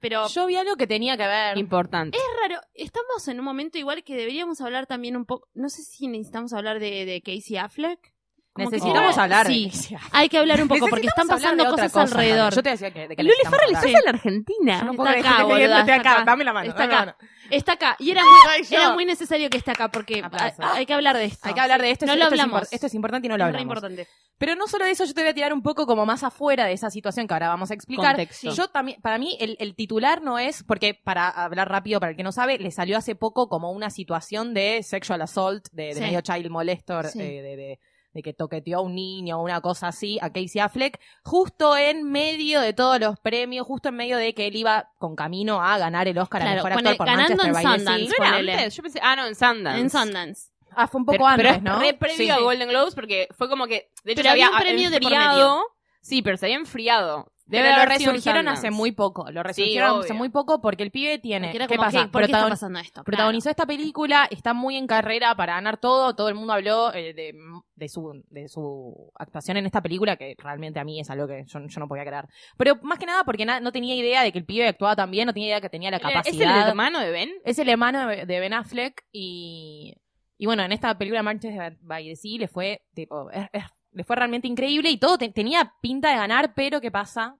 pero 0.00 0.28
Yo 0.28 0.46
vi 0.46 0.56
algo 0.56 0.76
que 0.76 0.86
tenía 0.86 1.16
que 1.16 1.26
ver. 1.26 1.58
Importante. 1.58 2.16
es 2.16 2.24
raro. 2.40 2.60
Estamos 2.74 3.26
en 3.28 3.38
un 3.38 3.44
momento 3.44 3.78
igual 3.78 4.02
que 4.04 4.16
deberíamos 4.16 4.60
hablar 4.60 4.86
también 4.86 5.16
un 5.16 5.24
poco. 5.26 5.48
No 5.54 5.68
sé 5.68 5.82
si 5.82 6.08
necesitamos 6.08 6.52
hablar 6.52 6.80
de, 6.80 7.04
de 7.04 7.22
Casey 7.22 7.56
Affleck. 7.56 8.15
Necesitamos 8.64 9.18
hablar 9.18 9.46
Sí, 9.46 9.70
de 9.90 9.98
hay 10.12 10.28
que 10.28 10.38
hablar 10.38 10.62
un 10.62 10.68
poco 10.68 10.86
porque 10.88 11.06
están 11.06 11.28
pasando 11.28 11.64
de 11.64 11.70
cosas 11.70 11.92
cosa, 11.92 12.02
alrededor. 12.02 12.54
Yo 12.54 12.62
te 12.62 12.70
decía 12.70 12.90
que, 12.90 13.08
de 13.08 13.16
que 13.16 13.22
Luli 13.22 13.34
Farrell, 13.44 13.74
estás 13.74 13.84
en 13.86 13.92
la 14.04 14.10
Argentina. 14.10 14.78
Yo 14.80 14.84
no 14.84 14.90
Está 14.92 15.02
puedo 15.02 15.18
acá, 15.18 15.42
boluda, 15.44 15.80
está 15.80 15.94
acá. 15.94 16.12
acá. 16.12 16.24
Dame 16.24 16.44
la 16.44 16.52
mano. 16.52 16.68
Está 16.70 16.84
acá. 16.84 16.98
mano. 17.00 17.14
Está 17.50 17.72
acá. 17.74 17.96
Y 18.00 18.10
era 18.10 18.22
muy, 18.24 18.64
yo. 18.66 18.76
era 18.76 18.92
muy 18.92 19.04
necesario 19.04 19.48
que 19.50 19.58
esté 19.58 19.70
acá 19.70 19.88
porque 19.88 20.20
Aplausos. 20.22 20.58
hay, 20.60 20.78
hay 20.78 20.86
que 20.86 20.94
hablar 20.94 21.16
de 21.16 21.26
esto. 21.26 21.46
Hay 21.48 21.54
que 21.54 21.60
hablar 21.60 21.80
de 21.80 21.90
esto. 21.90 22.06
No 22.06 22.12
esto 22.12 22.18
lo 22.24 22.26
es 22.26 22.32
hablamos. 22.40 22.62
impor- 22.62 22.68
Esto 22.72 22.86
es 22.86 22.94
importante 22.94 23.26
y 23.26 23.28
no 23.28 23.36
lo 23.36 23.44
Es 23.44 23.46
hablamos. 23.46 23.62
importante. 23.62 24.08
Pero 24.38 24.54
no 24.54 24.66
solo 24.66 24.84
de 24.84 24.90
eso, 24.90 25.04
yo 25.04 25.14
te 25.14 25.20
voy 25.22 25.30
a 25.30 25.34
tirar 25.34 25.52
un 25.54 25.62
poco 25.62 25.86
como 25.86 26.04
más 26.04 26.22
afuera 26.22 26.66
de 26.66 26.72
esa 26.72 26.90
situación 26.90 27.26
que 27.26 27.34
ahora 27.34 27.48
vamos 27.48 27.70
a 27.70 27.74
explicar. 27.74 28.16
Contexto. 28.16 28.52
Yo 28.54 28.68
también, 28.68 29.00
para 29.00 29.16
mí, 29.18 29.36
el, 29.40 29.56
el 29.60 29.74
titular 29.74 30.20
no 30.22 30.38
es, 30.38 30.62
porque 30.64 30.92
para 30.94 31.28
hablar 31.28 31.70
rápido, 31.70 32.00
para 32.00 32.10
el 32.10 32.16
que 32.16 32.22
no 32.22 32.32
sabe, 32.32 32.58
le 32.58 32.70
salió 32.70 32.98
hace 32.98 33.14
poco 33.14 33.48
como 33.48 33.70
una 33.70 33.88
situación 33.90 34.52
de 34.52 34.82
sexual 34.82 35.22
assault, 35.22 35.66
de, 35.72 35.84
de 35.86 35.94
Sí. 35.94 36.00
medio 36.00 36.20
child 36.20 36.50
molestor, 36.50 37.06
Sí. 37.08 37.20
eh, 37.22 37.42
de, 37.42 37.56
de- 37.56 37.80
de 38.16 38.22
que 38.22 38.32
toqueteó 38.32 38.78
a 38.78 38.80
un 38.80 38.94
niño 38.94 39.38
o 39.38 39.42
una 39.44 39.60
cosa 39.60 39.88
así 39.88 40.18
a 40.20 40.30
Casey 40.32 40.60
Affleck, 40.60 40.98
justo 41.22 41.76
en 41.76 42.02
medio 42.10 42.60
de 42.60 42.72
todos 42.72 42.98
los 42.98 43.18
premios, 43.20 43.66
justo 43.66 43.90
en 43.90 43.96
medio 43.96 44.16
de 44.16 44.34
que 44.34 44.46
él 44.48 44.56
iba 44.56 44.90
con 44.98 45.14
camino 45.14 45.62
a 45.62 45.78
ganar 45.78 46.08
el 46.08 46.18
Oscar 46.18 46.42
a 46.42 46.44
Claro, 46.46 46.56
Mejor 46.64 46.70
con 46.72 46.78
Actor 46.78 46.92
el- 46.92 46.96
por 46.98 47.06
ganando 47.06 47.36
Manchester 47.36 47.46
en 47.48 47.52
by 47.52 47.62
the 47.62 47.68
Sea. 47.68 47.78
Sundance. 47.78 48.08
¿No 48.18 48.24
era 48.24 48.32
Ponele. 48.32 48.52
antes? 48.54 48.76
Yo 48.76 48.82
pensé, 48.82 49.00
ah, 49.02 49.16
no, 49.16 49.26
en 49.26 49.34
Sundance. 49.34 49.80
En 49.80 49.90
Sundance. 49.90 50.50
Ah, 50.78 50.88
fue 50.88 50.98
un 51.00 51.06
poco 51.06 51.16
pero, 51.16 51.26
antes, 51.26 51.58
pero 51.58 51.74
¿no? 51.74 51.80
re 51.80 51.94
previo 51.94 52.16
Sí, 52.16 52.30
a. 52.30 52.38
Golden 52.38 52.68
Globes 52.68 52.94
porque 52.94 53.28
fue 53.36 53.48
como 53.48 53.66
que, 53.66 53.90
de 54.04 54.12
hecho, 54.12 54.20
Pero 54.22 54.30
había, 54.32 54.46
había 54.48 54.58
un 54.58 54.62
premio 54.62 54.90
de 54.90 55.00
por 55.00 55.12
enfriado. 55.12 55.62
Sí, 56.02 56.22
pero 56.22 56.36
se 56.36 56.46
había 56.46 56.56
enfriado. 56.56 57.32
Debe 57.48 57.62
Pero 57.62 57.76
lo 57.76 57.82
haber 57.82 57.88
resurgieron 58.00 58.48
hace 58.48 58.70
muy 58.72 58.90
poco. 58.90 59.30
Lo 59.30 59.44
resurgieron 59.44 60.00
hace 60.00 60.14
muy 60.14 60.30
poco 60.30 60.60
porque 60.60 60.82
el 60.82 60.90
pibe 60.90 61.18
tiene. 61.20 61.54
Era 61.54 61.68
¿Qué 61.68 61.76
pasa? 61.76 62.02
¿qué- 62.06 62.08
¿por 62.10 62.22
qué 62.22 62.32
está 62.32 62.48
pasando 62.48 62.80
esto? 62.80 63.04
Protagonizó 63.04 63.50
esta 63.50 63.64
película, 63.66 64.26
está 64.32 64.52
muy 64.52 64.76
en 64.76 64.88
carrera 64.88 65.32
para 65.36 65.54
ganar 65.54 65.76
todo. 65.76 66.16
Todo 66.16 66.28
el 66.28 66.34
mundo 66.34 66.52
habló 66.54 66.92
eh, 66.92 67.14
de, 67.14 67.34
de 67.76 67.88
su, 67.88 68.20
de 68.30 68.48
su 68.48 69.12
actuación 69.14 69.58
en 69.58 69.66
esta 69.66 69.80
película, 69.80 70.16
que 70.16 70.34
realmente 70.38 70.80
a 70.80 70.84
mí 70.84 70.98
es 70.98 71.08
algo 71.08 71.28
que 71.28 71.44
yo, 71.46 71.60
yo 71.64 71.80
no 71.80 71.86
podía 71.86 72.04
creer. 72.04 72.24
Pero 72.56 72.80
más 72.82 72.98
que 72.98 73.06
nada 73.06 73.22
porque 73.22 73.46
na- 73.46 73.60
no 73.60 73.70
tenía 73.70 73.94
idea 73.94 74.22
de 74.24 74.32
que 74.32 74.38
el 74.40 74.44
pibe 74.44 74.66
actuaba 74.66 74.96
tan 74.96 75.12
bien, 75.12 75.26
no 75.26 75.32
tenía 75.32 75.48
idea 75.50 75.60
que 75.60 75.70
tenía 75.70 75.92
la 75.92 75.98
¿Es 75.98 76.02
capacidad. 76.02 76.62
el 76.64 76.68
hermano 76.70 76.98
de 76.98 77.10
Ben? 77.12 77.30
Es 77.44 77.60
el 77.60 77.68
hermano 77.68 78.08
de, 78.08 78.24
Ben 78.26 78.54
Affleck 78.54 79.04
y, 79.12 79.94
y 80.36 80.46
bueno, 80.46 80.64
en 80.64 80.72
esta 80.72 80.98
película 80.98 81.22
Manchester 81.22 81.76
by 81.80 82.04
the 82.08 82.16
Sea 82.16 82.38
le 82.40 82.48
fue, 82.48 82.82
tipo, 82.92 83.30
es- 83.30 83.46
es- 83.52 83.64
le 83.96 84.04
fue 84.04 84.14
realmente 84.14 84.46
increíble 84.46 84.90
y 84.90 84.98
todo 84.98 85.16
te- 85.18 85.30
tenía 85.30 85.72
pinta 85.80 86.10
de 86.10 86.16
ganar, 86.16 86.52
pero 86.54 86.80
¿qué 86.80 86.90
pasa? 86.90 87.36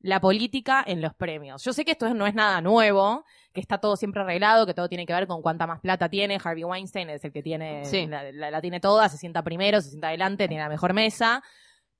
La 0.00 0.20
política 0.20 0.84
en 0.86 1.00
los 1.00 1.14
premios. 1.14 1.62
Yo 1.64 1.72
sé 1.72 1.84
que 1.84 1.92
esto 1.92 2.12
no 2.12 2.26
es 2.26 2.34
nada 2.34 2.60
nuevo, 2.60 3.24
que 3.54 3.60
está 3.60 3.78
todo 3.78 3.96
siempre 3.96 4.20
arreglado, 4.20 4.66
que 4.66 4.74
todo 4.74 4.88
tiene 4.88 5.06
que 5.06 5.14
ver 5.14 5.26
con 5.26 5.40
cuánta 5.40 5.66
más 5.66 5.80
plata 5.80 6.08
tiene. 6.10 6.38
Harvey 6.42 6.64
Weinstein 6.64 7.08
es 7.10 7.24
el 7.24 7.32
que 7.32 7.42
tiene, 7.42 7.84
Sí. 7.84 8.06
la, 8.06 8.30
la- 8.32 8.50
la 8.50 8.60
tiene 8.60 8.80
toda, 8.80 9.08
se 9.08 9.16
sienta 9.16 9.42
primero, 9.42 9.80
se 9.80 9.88
sienta 9.90 10.08
adelante, 10.08 10.48
tiene 10.48 10.62
la 10.62 10.68
mejor 10.68 10.92
mesa. 10.92 11.42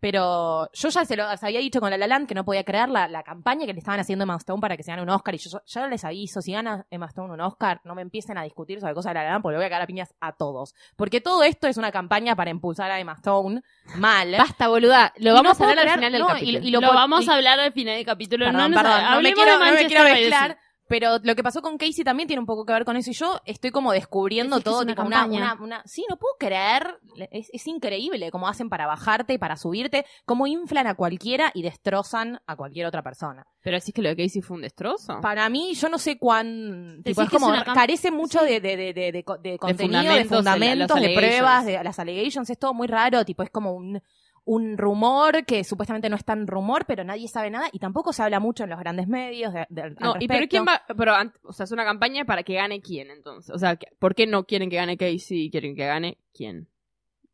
Pero 0.04 0.68
yo 0.74 0.88
ya 0.90 1.04
se 1.06 1.16
lo 1.16 1.34
se 1.34 1.46
había 1.46 1.60
dicho 1.60 1.80
con 1.80 1.88
La 1.88 1.96
La 1.96 2.06
Land 2.06 2.28
que 2.28 2.34
no 2.34 2.44
podía 2.44 2.62
creer 2.62 2.90
la, 2.90 3.08
la 3.08 3.22
campaña 3.22 3.64
que 3.64 3.72
le 3.72 3.78
estaban 3.78 4.00
haciendo 4.00 4.24
a 4.24 4.26
Emma 4.26 4.36
Stone 4.36 4.60
para 4.60 4.76
que 4.76 4.82
se 4.82 4.90
gane 4.90 5.02
un 5.02 5.08
Oscar. 5.08 5.34
Y 5.34 5.38
yo 5.38 5.58
ya- 5.64 5.86
les 5.86 6.04
aviso, 6.04 6.42
si 6.42 6.52
gana 6.52 6.86
Emma 6.90 7.06
Stone 7.06 7.32
un 7.32 7.40
Oscar, 7.40 7.80
no 7.84 7.94
me 7.94 8.02
empiecen 8.02 8.36
a 8.36 8.42
discutir 8.42 8.80
sobre 8.80 8.92
cosas 8.92 9.10
de 9.10 9.14
La 9.14 9.24
La 9.24 9.30
Land 9.30 9.42
porque 9.42 9.52
le 9.54 9.58
voy 9.60 9.64
a 9.64 9.68
cagar 9.70 9.82
a 9.82 9.86
piñas 9.86 10.14
a 10.20 10.32
todos. 10.32 10.74
Porque 10.96 11.22
todo 11.22 11.42
esto 11.42 11.68
es 11.68 11.78
una 11.78 11.90
campaña 11.90 12.36
para 12.36 12.50
impulsar 12.50 12.90
a 12.90 13.00
Emma 13.00 13.14
Stone 13.14 13.62
mal. 13.96 14.32
Basta, 14.36 14.68
boluda. 14.68 15.14
Lo 15.16 15.32
vamos 15.32 15.58
no 15.58 15.64
a 15.66 15.70
hablar 15.70 15.88
al 15.88 15.94
final 15.94 16.12
del 16.12 16.20
no, 16.20 16.28
capítulo. 16.28 16.58
y 16.62 16.70
lo, 16.70 16.80
lo 16.82 16.88
vamos 16.92 17.24
y- 17.24 17.30
a 17.30 17.34
hablar 17.36 17.58
al 17.60 17.72
final 17.72 17.96
del 17.96 18.04
capítulo. 18.04 18.44
Perdón, 18.44 18.60
no 18.60 18.68
nos 18.68 18.82
perdón, 18.82 19.10
no 19.10 19.20
me 19.22 19.32
quiero, 19.32 19.58
no 19.58 19.72
me 19.72 19.86
quiero 19.86 20.04
mezclar. 20.04 20.58
Pero 20.88 21.18
lo 21.22 21.34
que 21.34 21.42
pasó 21.42 21.62
con 21.62 21.78
Casey 21.78 22.04
también 22.04 22.26
tiene 22.26 22.40
un 22.40 22.46
poco 22.46 22.64
que 22.66 22.72
ver 22.72 22.84
con 22.84 22.96
eso. 22.96 23.10
Y 23.10 23.14
yo 23.14 23.40
estoy 23.46 23.70
como 23.70 23.92
descubriendo 23.92 24.60
todo, 24.60 24.82
una 24.82 24.92
tipo 24.94 25.06
una, 25.06 25.26
una, 25.26 25.54
una- 25.60 25.82
Sí, 25.86 26.04
no 26.10 26.16
puedo 26.18 26.34
creer. 26.38 26.98
Es, 27.30 27.48
es 27.52 27.66
increíble 27.66 28.30
cómo 28.30 28.48
hacen 28.48 28.68
para 28.68 28.86
bajarte, 28.86 29.38
para 29.38 29.56
subirte, 29.56 30.04
cómo 30.24 30.46
inflan 30.46 30.86
a 30.86 30.94
cualquiera 30.94 31.50
y 31.54 31.62
destrozan 31.62 32.40
a 32.46 32.56
cualquier 32.56 32.86
otra 32.86 33.02
persona. 33.02 33.46
Pero 33.62 33.78
decís 33.78 33.94
que 33.94 34.02
lo 34.02 34.10
de 34.10 34.16
Casey 34.16 34.42
fue 34.42 34.56
un 34.56 34.62
destrozo. 34.62 35.20
Para 35.22 35.48
mí, 35.48 35.74
yo 35.74 35.88
no 35.88 35.98
sé 35.98 36.18
cuán. 36.18 37.00
Tipo, 37.02 37.22
es 37.22 37.30
como. 37.30 37.50
carece 37.74 38.10
mucho 38.10 38.40
Sí. 38.40 38.46
de, 38.46 38.60
de, 38.60 38.76
de, 38.76 38.92
de, 38.92 39.12
de 39.12 39.24
co- 39.24 39.38
de 39.38 39.58
contenido, 39.58 40.14
de 40.14 40.24
fundamentos, 40.26 40.28
de 40.30 40.36
fundamentos, 40.36 41.00
de, 41.00 41.14
pruebas, 41.14 41.64
de 41.64 41.82
las 41.82 41.98
allegations. 41.98 42.50
Es 42.50 42.58
todo 42.58 42.74
muy 42.74 42.86
raro. 42.88 43.24
Tipo, 43.24 43.42
es 43.42 43.50
como 43.50 43.72
un. 43.72 44.02
Un 44.46 44.76
rumor 44.76 45.44
que 45.46 45.64
supuestamente 45.64 46.10
no 46.10 46.16
es 46.16 46.24
tan 46.24 46.46
rumor, 46.46 46.84
pero 46.86 47.02
nadie 47.02 47.28
sabe 47.28 47.48
nada 47.50 47.68
y 47.72 47.78
tampoco 47.78 48.12
se 48.12 48.22
habla 48.22 48.40
mucho 48.40 48.64
en 48.64 48.70
los 48.70 48.78
grandes 48.78 49.08
medios 49.08 49.54
de, 49.54 49.66
de- 49.70 49.82
al 49.82 49.94
No, 49.98 50.16
y 50.20 50.26
pero 50.28 50.40
respecto. 50.40 50.48
quién 50.50 50.66
va, 50.66 50.82
pero 50.96 51.14
o 51.44 51.52
sea, 51.54 51.64
es 51.64 51.72
una 51.72 51.84
campaña 51.84 52.24
para 52.26 52.42
que 52.42 52.54
gane 52.54 52.82
quién 52.82 53.10
entonces. 53.10 53.54
O 53.54 53.58
sea, 53.58 53.76
que- 53.76 53.86
¿por 53.98 54.14
qué 54.14 54.26
no 54.26 54.44
quieren 54.44 54.68
que 54.68 54.76
gane 54.76 54.98
Casey 54.98 55.44
y 55.46 55.50
quieren 55.50 55.74
que 55.74 55.86
gane 55.86 56.18
quién? 56.34 56.68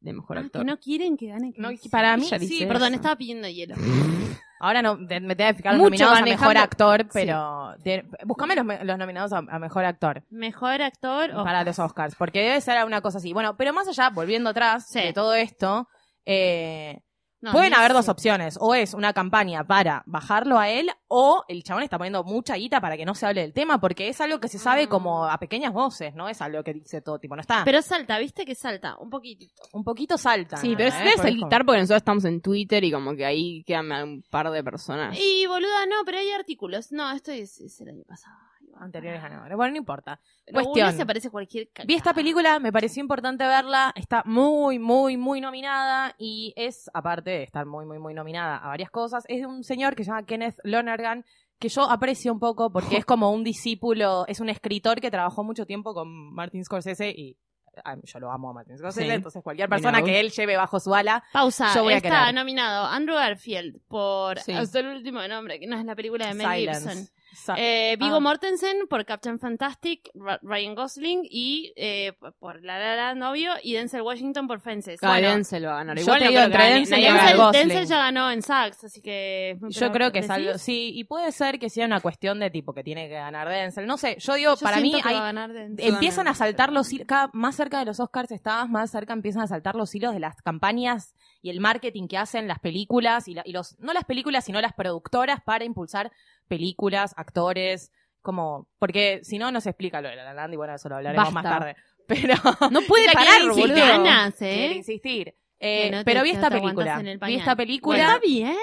De 0.00 0.12
mejor 0.12 0.38
Ah, 0.38 0.42
actor. 0.42 0.62
que 0.62 0.66
no 0.66 0.78
quieren 0.78 1.16
que 1.16 1.26
gane. 1.26 1.52
No, 1.56 1.70
Casey. 1.70 1.90
para 1.90 2.16
mí, 2.16 2.24
sí, 2.24 2.64
Perdón, 2.64 2.88
eso. 2.88 2.96
estaba 2.96 3.16
pidiendo 3.16 3.48
hielo. 3.48 3.74
Ahora 4.62 4.80
no, 4.82 4.96
de- 4.96 5.20
me 5.20 5.34
tengo 5.34 5.50
que 5.50 5.56
fijar 5.56 5.72
los 5.74 5.80
Mucho 5.90 6.04
nominados 6.04 6.18
a 6.18 6.22
mejor 6.22 6.56
actor, 6.58 7.06
pero 7.12 7.74
de- 7.82 8.04
buscame 8.24 8.54
los, 8.54 8.98
nominados 8.98 9.32
a, 9.32 9.38
a 9.38 9.58
mejor 9.58 9.84
actor 9.86 10.22
Mejor 10.30 10.80
actor 10.82 11.30
o 11.34 11.42
para 11.44 11.64
los 11.64 11.78
Oscars, 11.78 12.14
porque 12.14 12.40
debe 12.42 12.60
ser 12.60 12.84
una 12.84 13.00
cosa 13.00 13.18
así. 13.18 13.32
Bueno, 13.32 13.56
pero 13.56 13.72
más 13.72 13.88
allá, 13.88 14.10
volviendo 14.10 14.50
atrás 14.50 14.86
Sí. 14.88 15.00
de 15.00 15.12
todo 15.12 15.34
esto, 15.34 15.88
eh, 16.26 17.02
No, 17.40 17.52
pueden 17.52 17.72
haber 17.74 17.92
dos 17.92 18.08
opciones. 18.08 18.58
O 18.60 18.74
es 18.74 18.92
una 18.92 19.12
campaña 19.12 19.64
para 19.64 20.02
bajarlo 20.06 20.58
a 20.58 20.68
él, 20.68 20.90
o 21.08 21.44
el 21.48 21.62
chabón 21.62 21.82
está 21.82 21.96
poniendo 21.96 22.22
mucha 22.22 22.54
guita 22.56 22.80
para 22.80 22.96
que 22.96 23.04
no 23.04 23.14
se 23.14 23.26
hable 23.26 23.40
del 23.40 23.52
tema, 23.52 23.80
porque 23.80 24.08
es 24.08 24.20
algo 24.20 24.40
que 24.40 24.48
se 24.48 24.58
sabe 24.58 24.88
como 24.88 25.24
a 25.24 25.38
pequeñas 25.38 25.72
voces, 25.72 26.14
no 26.14 26.28
es 26.28 26.42
algo 26.42 26.62
que 26.62 26.74
dice 26.74 27.00
todo, 27.00 27.18
tipo, 27.18 27.34
no 27.36 27.40
está. 27.40 27.62
Pero 27.64 27.80
salta, 27.80 28.18
¿viste 28.18 28.44
que 28.44 28.54
salta? 28.54 28.96
Un 28.98 29.08
poquitito. 29.08 29.62
un 29.72 29.84
poquito 29.84 30.18
salta. 30.18 30.58
Sí, 30.58 30.70
¿no? 30.70 30.76
pero 30.76 30.88
¿Eh? 30.90 30.92
se 30.92 30.98
debe 30.98 31.12
Porque 31.16 31.28
es 31.28 31.40
saltar 31.40 31.64
porque 31.64 31.80
nosotros 31.80 31.98
estamos 31.98 32.24
en 32.26 32.40
Twitter 32.40 32.84
y 32.84 32.92
como 32.92 33.14
que 33.14 33.24
ahí 33.24 33.64
quedan 33.64 33.90
un 33.90 34.22
par 34.30 34.50
de 34.50 34.62
personas. 34.62 35.16
Y 35.18 35.46
boluda, 35.46 35.86
no, 35.86 36.04
pero 36.04 36.18
hay 36.18 36.30
artículos. 36.32 36.92
No, 36.92 37.10
esto 37.10 37.32
es, 37.32 37.58
es 37.60 37.80
el 37.80 37.88
año 37.88 38.04
pasado. 38.06 38.36
Anteriores 38.80 39.20
ganadores. 39.22 39.56
Bueno, 39.56 39.72
no 39.72 39.76
importa. 39.78 40.20
Pero 40.46 40.62
Cuestión. 40.62 40.92
se 40.96 41.04
parece 41.06 41.30
cualquier 41.30 41.68
Vi 41.86 41.94
esta 41.94 42.14
película, 42.14 42.58
me 42.58 42.72
pareció 42.72 43.00
importante 43.00 43.44
verla, 43.46 43.92
está 43.94 44.22
muy, 44.24 44.78
muy, 44.78 45.16
muy 45.16 45.40
nominada 45.40 46.14
y 46.18 46.52
es, 46.56 46.90
aparte 46.94 47.30
de 47.30 47.42
estar 47.42 47.66
muy, 47.66 47.84
muy, 47.84 47.98
muy 47.98 48.14
nominada 48.14 48.56
a 48.56 48.68
varias 48.68 48.90
cosas, 48.90 49.24
es 49.28 49.40
de 49.40 49.46
un 49.46 49.62
señor 49.64 49.94
que 49.94 50.04
se 50.04 50.10
llama 50.10 50.24
Kenneth 50.24 50.56
Lonergan, 50.64 51.24
que 51.58 51.68
yo 51.68 51.82
aprecio 51.90 52.32
un 52.32 52.40
poco 52.40 52.72
porque 52.72 52.96
es 52.96 53.04
como 53.06 53.30
un 53.32 53.44
discípulo, 53.44 54.24
es 54.28 54.40
un 54.40 54.48
escritor 54.48 55.00
que 55.00 55.10
trabajó 55.10 55.44
mucho 55.44 55.66
tiempo 55.66 55.92
con 55.92 56.08
Martin 56.32 56.64
Scorsese 56.64 57.10
y 57.10 57.36
ay, 57.84 57.98
yo 58.02 58.18
lo 58.18 58.32
amo 58.32 58.50
a 58.50 58.52
Martin 58.54 58.76
Scorsese, 58.78 59.06
Sí. 59.06 59.12
entonces 59.12 59.42
cualquier 59.42 59.68
persona 59.68 60.02
que 60.02 60.18
él 60.20 60.30
lleve 60.30 60.56
bajo 60.56 60.80
su 60.80 60.94
ala, 60.94 61.22
Pausa. 61.32 61.72
Yo 61.74 61.82
voy 61.84 61.92
a 61.94 61.96
está 61.98 62.08
querer. 62.20 62.34
nominado 62.34 62.86
Andrew 62.86 63.14
Garfield 63.16 63.80
por 63.88 64.38
Sí. 64.40 64.52
hasta 64.52 64.80
el 64.80 64.88
último 64.88 65.26
nombre, 65.28 65.60
que 65.60 65.66
no 65.66 65.76
es 65.78 65.84
la 65.84 65.94
película 65.94 66.26
de 66.26 66.34
Mel 66.34 66.46
Gibson. 66.58 66.80
Silence. 66.80 67.04
Sa- 67.06 67.19
Eh, 67.56 67.96
Vigo 67.98 68.16
Ah. 68.16 68.20
Mortensen 68.20 68.86
por 68.88 69.04
Captain 69.04 69.38
Fantastic, 69.38 70.10
Ryan 70.42 70.74
Gosling 70.74 71.22
y 71.30 71.72
eh, 71.76 72.12
por 72.38 72.62
La 72.64 72.78
La 72.78 72.96
Land, 72.96 73.18
novio, 73.20 73.52
y 73.62 73.74
Denzel 73.74 74.02
Washington 74.02 74.46
por 74.46 74.60
Fences. 74.60 74.98
Ah, 75.02 75.08
Bueno, 75.08 75.28
Denzel 75.30 75.66
va 75.66 75.72
a 75.72 75.76
ganar. 75.76 75.96
yo 75.96 76.02
Igual 76.02 76.18
te 76.18 76.24
no 76.26 76.30
digo, 76.30 76.40
creo 76.42 76.50
que 76.50 76.56
entre 76.62 76.74
Denzel 76.74 76.98
y 76.98 77.02
Denzel, 77.02 77.18
ganar. 77.20 77.36
Gosling. 77.36 77.68
Denzel 77.68 77.86
ya 77.86 77.96
ganó 77.98 78.30
en 78.30 78.42
Sachs, 78.42 78.84
así 78.84 79.00
que... 79.00 79.58
Yo 79.68 79.92
creo 79.92 80.12
que 80.12 80.18
es 80.20 80.30
algo, 80.30 80.58
sí, 80.58 80.92
y 80.94 81.04
puede 81.04 81.32
ser 81.32 81.58
que 81.58 81.70
sea 81.70 81.86
una 81.86 82.00
cuestión 82.00 82.40
de 82.40 82.50
tipo 82.50 82.72
que 82.74 82.82
tiene 82.84 83.08
que 83.08 83.14
ganar 83.14 83.48
Denzel. 83.48 83.86
No 83.86 83.96
sé, 83.96 84.16
yo 84.18 84.34
digo, 84.34 84.54
Yo 84.54 84.60
para 84.60 84.80
mí 84.80 84.94
hay, 85.04 85.14
va 85.14 85.20
a 85.20 85.24
ganar 85.24 85.52
Denzel. 85.52 85.94
empiezan 85.94 86.28
a 86.28 86.34
saltar 86.34 86.72
los 86.72 86.92
hilos, 86.92 87.06
cada 87.06 87.30
más 87.32 87.54
cerca 87.56 87.78
de 87.78 87.84
los 87.86 88.00
Oscars 88.00 88.30
estabas, 88.30 88.68
más 88.68 88.90
cerca 88.90 89.12
empiezan 89.12 89.42
a 89.42 89.46
saltar 89.46 89.74
los 89.76 89.94
hilos 89.94 90.12
de 90.14 90.20
las 90.20 90.36
campañas 90.42 91.14
y 91.42 91.50
el 91.50 91.60
marketing 91.60 92.06
que 92.08 92.18
hacen 92.18 92.48
las 92.48 92.58
películas 92.58 93.28
y, 93.28 93.34
la- 93.34 93.42
y 93.46 93.52
los, 93.52 93.78
no 93.78 93.92
las 93.92 94.04
películas, 94.04 94.44
sino 94.44 94.60
las 94.60 94.72
productoras 94.74 95.40
para 95.42 95.64
impulsar 95.64 96.12
películas, 96.50 97.14
actores, 97.16 97.90
como, 98.20 98.66
porque 98.78 99.20
si 99.22 99.38
no, 99.38 99.50
no 99.50 99.62
se 99.62 99.70
explica 99.70 100.02
lo 100.02 100.08
de 100.10 100.16
La 100.16 100.24
La 100.24 100.34
Land 100.34 100.52
y 100.52 100.56
bueno, 100.58 100.74
eso 100.74 100.88
lo 100.90 100.96
hablaremos 100.96 101.32
Basta. 101.32 101.48
más 101.48 101.58
tarde. 101.58 101.76
Pero 102.06 102.34
No 102.70 102.80
puede 102.82 103.10
parar, 103.12 103.40
insistir. 103.42 103.74
Ganas, 103.74 104.34
quiere 104.34 104.66
¿eh? 104.66 104.74
insistir. 104.74 105.34
Eh, 105.60 105.90
no 105.92 105.98
te- 105.98 106.04
pero 106.04 106.22
vi 106.24 106.30
esta 106.30 106.50
película. 106.50 106.98
Vi 107.26 107.34
esta 107.36 107.54
película. 107.54 107.98
Está 108.00 108.18
bien. 108.18 108.56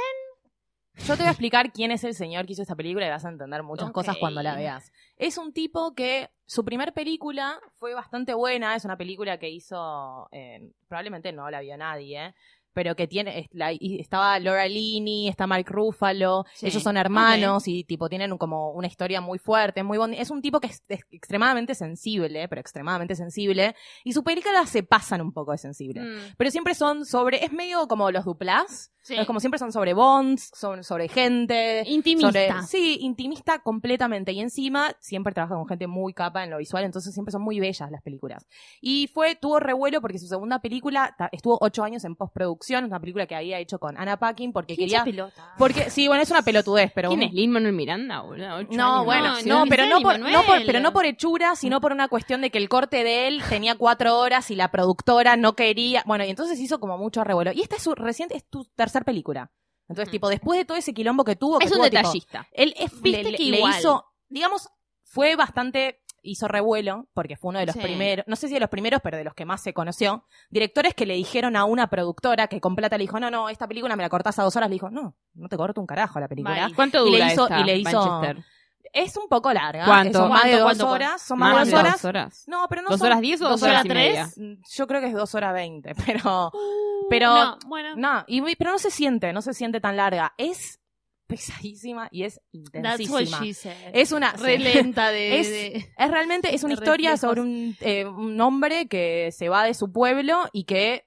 Yo 1.05 1.13
te 1.15 1.21
voy 1.21 1.27
a 1.27 1.31
explicar 1.31 1.71
quién 1.71 1.91
es 1.91 2.03
el 2.03 2.13
señor 2.15 2.45
que 2.45 2.53
hizo 2.53 2.63
esta 2.63 2.75
película 2.75 3.05
y 3.05 3.09
vas 3.09 3.23
a 3.23 3.29
entender 3.29 3.61
muchas 3.63 3.91
cosas 3.91 4.17
cuando 4.17 4.41
la 4.43 4.55
veas. 4.55 4.91
Es 5.15 5.37
un 5.37 5.53
tipo 5.53 5.93
que 5.93 6.29
su 6.45 6.65
primer 6.65 6.91
película 6.93 7.59
fue 7.75 7.93
bastante 7.93 8.33
buena, 8.33 8.75
es 8.75 8.83
una 8.83 8.97
película 8.97 9.37
que 9.37 9.47
hizo, 9.49 10.27
eh, 10.31 10.71
probablemente 10.87 11.31
no 11.31 11.49
la 11.51 11.61
vio 11.61 11.77
nadie, 11.77 12.25
¿eh? 12.25 12.35
Pero 12.77 12.95
que 12.95 13.07
tiene, 13.07 13.49
la- 13.53 13.73
y 13.73 13.99
estaba 13.99 14.39
Laura 14.39 14.67
Linney, 14.67 15.27
está 15.29 15.47
Mark 15.47 15.65
Ruffalo, 15.67 16.45
Sí. 16.53 16.67
ellos 16.67 16.83
son 16.83 16.95
hermanos 16.95 17.67
y 17.67 17.83
tipo 17.85 18.07
tienen 18.07 18.37
como 18.37 18.69
una 18.69 18.85
historia 18.85 19.19
muy 19.19 19.39
fuerte, 19.39 19.81
muy 19.81 19.97
bonita. 19.97 20.21
Es 20.21 20.29
un 20.29 20.43
tipo 20.43 20.59
que 20.59 20.67
es, 20.67 20.83
es 20.87 20.99
extremadamente 21.09 21.73
sensible, 21.73 22.47
pero 22.47 22.61
extremadamente 22.61 23.15
sensible, 23.15 23.73
y 24.03 24.13
sus 24.13 24.23
películas 24.23 24.69
se 24.69 24.83
pasan 24.83 25.21
un 25.21 25.31
poco 25.33 25.53
de 25.53 25.57
sensible. 25.57 26.01
Mm, 26.01 26.35
Pero 26.37 26.51
siempre 26.51 26.75
son 26.75 27.03
sobre, 27.03 27.43
es 27.43 27.51
medio 27.51 27.87
como 27.87 28.11
los 28.11 28.25
duplas, 28.25 28.91
sí. 29.07 29.15
es 29.15 29.25
como 29.25 29.39
siempre 29.39 29.57
son 29.59 29.71
sobre 29.71 29.93
bonds, 29.93 30.51
son 30.53 30.83
sobre 30.83 31.07
gente, 31.07 31.83
Intimista. 31.87 32.27
sobre- 32.27 32.67
sí, 32.67 32.97
intimista 33.01 33.59
completamente. 33.59 34.31
Y 34.31 34.39
encima 34.41 34.91
siempre 34.99 35.33
trabaja 35.33 35.55
con 35.55 35.67
gente 35.67 35.87
muy 35.87 36.13
capa 36.13 36.43
en 36.43 36.49
lo 36.51 36.57
visual, 36.57 36.83
entonces 36.83 37.13
siempre 37.13 37.31
son 37.31 37.41
muy 37.41 37.59
bellas 37.59 37.89
las 37.91 38.01
películas. 38.01 38.45
Y 38.81 39.07
fue, 39.13 39.35
tuvo 39.35 39.59
revuelo 39.59 40.01
porque 40.01 40.19
su 40.19 40.27
segunda 40.27 40.59
película 40.59 41.15
estuvo 41.31 41.57
ocho 41.61 41.83
años 41.83 42.03
en 42.03 42.15
postproducción, 42.15 42.85
una 42.85 42.99
película 42.99 43.25
que 43.27 43.35
había 43.35 43.59
hecho 43.59 43.79
con 43.79 43.97
Anna 43.97 44.17
Paquin 44.17 44.51
porque 44.53 44.75
¿Quién 44.75 44.87
quería. 44.89 45.03
pelota? 45.03 45.53
Porque, 45.57 45.89
sí, 45.89 46.07
bueno, 46.07 46.23
es 46.23 46.31
una 46.31 46.41
pelotudez, 46.41 46.91
pero. 46.93 47.09
¿Quién 47.09 47.21
un- 47.21 47.25
es 47.27 47.33
Lin 47.33 47.51
Manuel 47.51 47.73
Miranda, 47.73 48.21
boludo? 48.21 48.55
Ocho 48.57 48.69
No, 48.77 48.93
años. 48.95 49.05
bueno, 49.05 49.33
No, 49.45 49.65
pero 49.69 49.85
no 49.87 50.01
por, 50.01 50.13
Manuel. 50.13 50.33
no 50.33 50.43
por- 50.43 50.65
pero 50.65 50.79
no 50.79 50.91
por 50.93 51.05
hechura, 51.05 51.55
sino 51.55 51.79
por 51.81 51.91
una 51.91 52.07
cuestión 52.07 52.41
de 52.41 52.49
que 52.51 52.57
el 52.57 52.69
corte 52.69 53.03
de 53.03 53.27
él 53.27 53.41
tenía 53.49 53.75
cuatro 53.75 54.17
horas 54.19 54.51
y 54.51 54.55
la 54.55 54.69
productora 54.71 55.35
no 55.37 55.53
quería. 55.55 56.03
Bueno, 56.05 56.25
y 56.25 56.29
entonces 56.29 56.59
hizo 56.59 56.79
como 56.79 56.97
mucho 56.97 57.23
revuelo. 57.23 57.51
Y 57.53 57.61
esta 57.61 57.75
es 57.77 57.83
su 57.83 57.95
reciente, 57.95 58.35
es 58.35 58.45
tu 58.49 58.65
película. 59.05 59.51
Entonces, 59.89 60.09
Mm. 60.09 60.11
tipo, 60.11 60.29
después 60.29 60.59
de 60.59 60.65
todo 60.65 60.77
ese 60.77 60.93
quilombo 60.93 61.23
que 61.23 61.35
tuvo, 61.35 61.59
que 61.59 61.65
Es 61.65 61.71
un 61.71 61.77
tuvo, 61.77 61.85
tipo, 61.85 61.97
detallista. 61.97 62.47
él 62.51 62.73
es, 62.77 62.93
le, 63.01 63.21
que 63.23 63.29
le 63.43 63.57
igual. 63.57 63.73
hizo, 63.79 64.05
digamos, 64.27 64.69
fue 65.05 65.35
bastante, 65.37 66.01
hizo 66.21 66.47
revuelo, 66.49 67.07
porque 67.13 67.37
fue 67.37 67.49
uno 67.49 67.59
de 67.59 67.67
los 67.67 67.73
Sí. 67.75 67.79
primeros, 67.81 68.25
no 68.27 68.35
sé 68.35 68.49
si 68.49 68.55
de 68.55 68.59
los 68.59 68.69
primeros, 68.69 68.99
pero 69.01 69.15
de 69.15 69.23
los 69.23 69.33
que 69.33 69.45
más 69.45 69.63
se 69.63 69.73
conoció, 69.73 70.25
directores 70.49 70.93
que 70.93 71.05
le 71.05 71.13
dijeron 71.13 71.55
a 71.55 71.63
una 71.63 71.87
productora 71.89 72.47
que 72.47 72.59
con 72.59 72.75
plata 72.75 72.97
le 72.97 73.03
dijo, 73.05 73.17
no, 73.19 73.31
no, 73.31 73.47
esta 73.47 73.65
película 73.65 73.95
me 73.95 74.03
la 74.03 74.09
cortás 74.09 74.37
a 74.39 74.43
dos 74.43 74.53
horas, 74.57 74.67
le 74.69 74.73
dijo, 74.73 74.89
no, 74.89 75.15
no 75.35 75.47
te 75.47 75.55
corto 75.55 75.79
un 75.79 75.87
carajo 75.87 76.19
la 76.19 76.27
película. 76.27 76.65
Bye. 76.67 76.75
¿Cuánto 76.75 77.07
Y 77.07 77.11
le 77.11 77.17
dura 77.19 77.31
hizo- 77.33 77.43
esta, 77.43 77.59
y 77.61 77.63
le 77.63 77.77
hizo- 77.77 78.05
Manchester? 78.05 78.45
Es 78.93 79.15
un 79.17 79.27
poco 79.27 79.53
larga. 79.53 79.85
¿Cuánto? 79.85 80.19
Son 80.19 80.29
más 80.29 80.43
de 80.45 80.61
¿Cuánto, 80.61 80.85
dos 80.85 80.93
horas. 80.93 81.21
Son 81.21 81.39
más, 81.39 81.67
de 81.67 81.71
dos 81.81 82.05
horas. 82.05 82.43
No, 82.47 82.65
pero 82.69 82.81
no 82.81 82.89
¿Dos 82.89 82.99
son- 82.99 83.07
horas 83.07 83.21
diez 83.21 83.41
o 83.41 83.45
dos, 83.49 83.59
¿Dos 83.61 83.63
horas 83.69 83.73
horas 83.81 83.85
y 83.85 83.89
tres? 83.89 84.37
media? 84.37 84.57
Yo 84.75 84.87
creo 84.87 85.01
que 85.01 85.07
es 85.07 85.13
dos 85.13 85.35
horas 85.35 85.53
veinte, 85.53 85.93
pero... 86.05 86.51
Pero... 87.09 87.33
No, 87.33 87.57
bueno. 87.67 87.95
No, 87.95 88.23
y, 88.27 88.55
pero 88.55 88.71
no 88.71 88.79
se 88.79 88.91
siente, 88.91 89.31
no 89.33 89.41
se 89.41 89.53
siente 89.53 89.79
tan 89.79 89.95
larga. 89.97 90.33
Es 90.37 90.79
pesadísima 91.27 92.07
y 92.11 92.23
es 92.23 92.39
That's 92.71 93.09
what 93.09 93.21
intensísima. 93.21 93.39
she 93.43 93.53
said. 93.53 93.91
Es 93.93 94.11
una... 94.11 94.31
Re 94.33 94.57
sí. 94.57 94.63
lenta 94.63 95.09
de... 95.09 95.39
Es- 95.39 95.49
de- 95.49 95.93
Es 95.97 96.11
realmente, 96.11 96.53
es 96.55 96.63
una 96.63 96.73
historia 96.73 97.11
reflejos. 97.11 97.19
sobre 97.19 97.41
un, 97.41 97.75
eh, 97.81 98.05
un 98.05 98.39
hombre 98.41 98.87
que 98.87 99.31
se 99.31 99.49
va 99.49 99.63
de 99.65 99.73
su 99.73 99.91
pueblo 99.91 100.47
y 100.53 100.63
que 100.65 101.05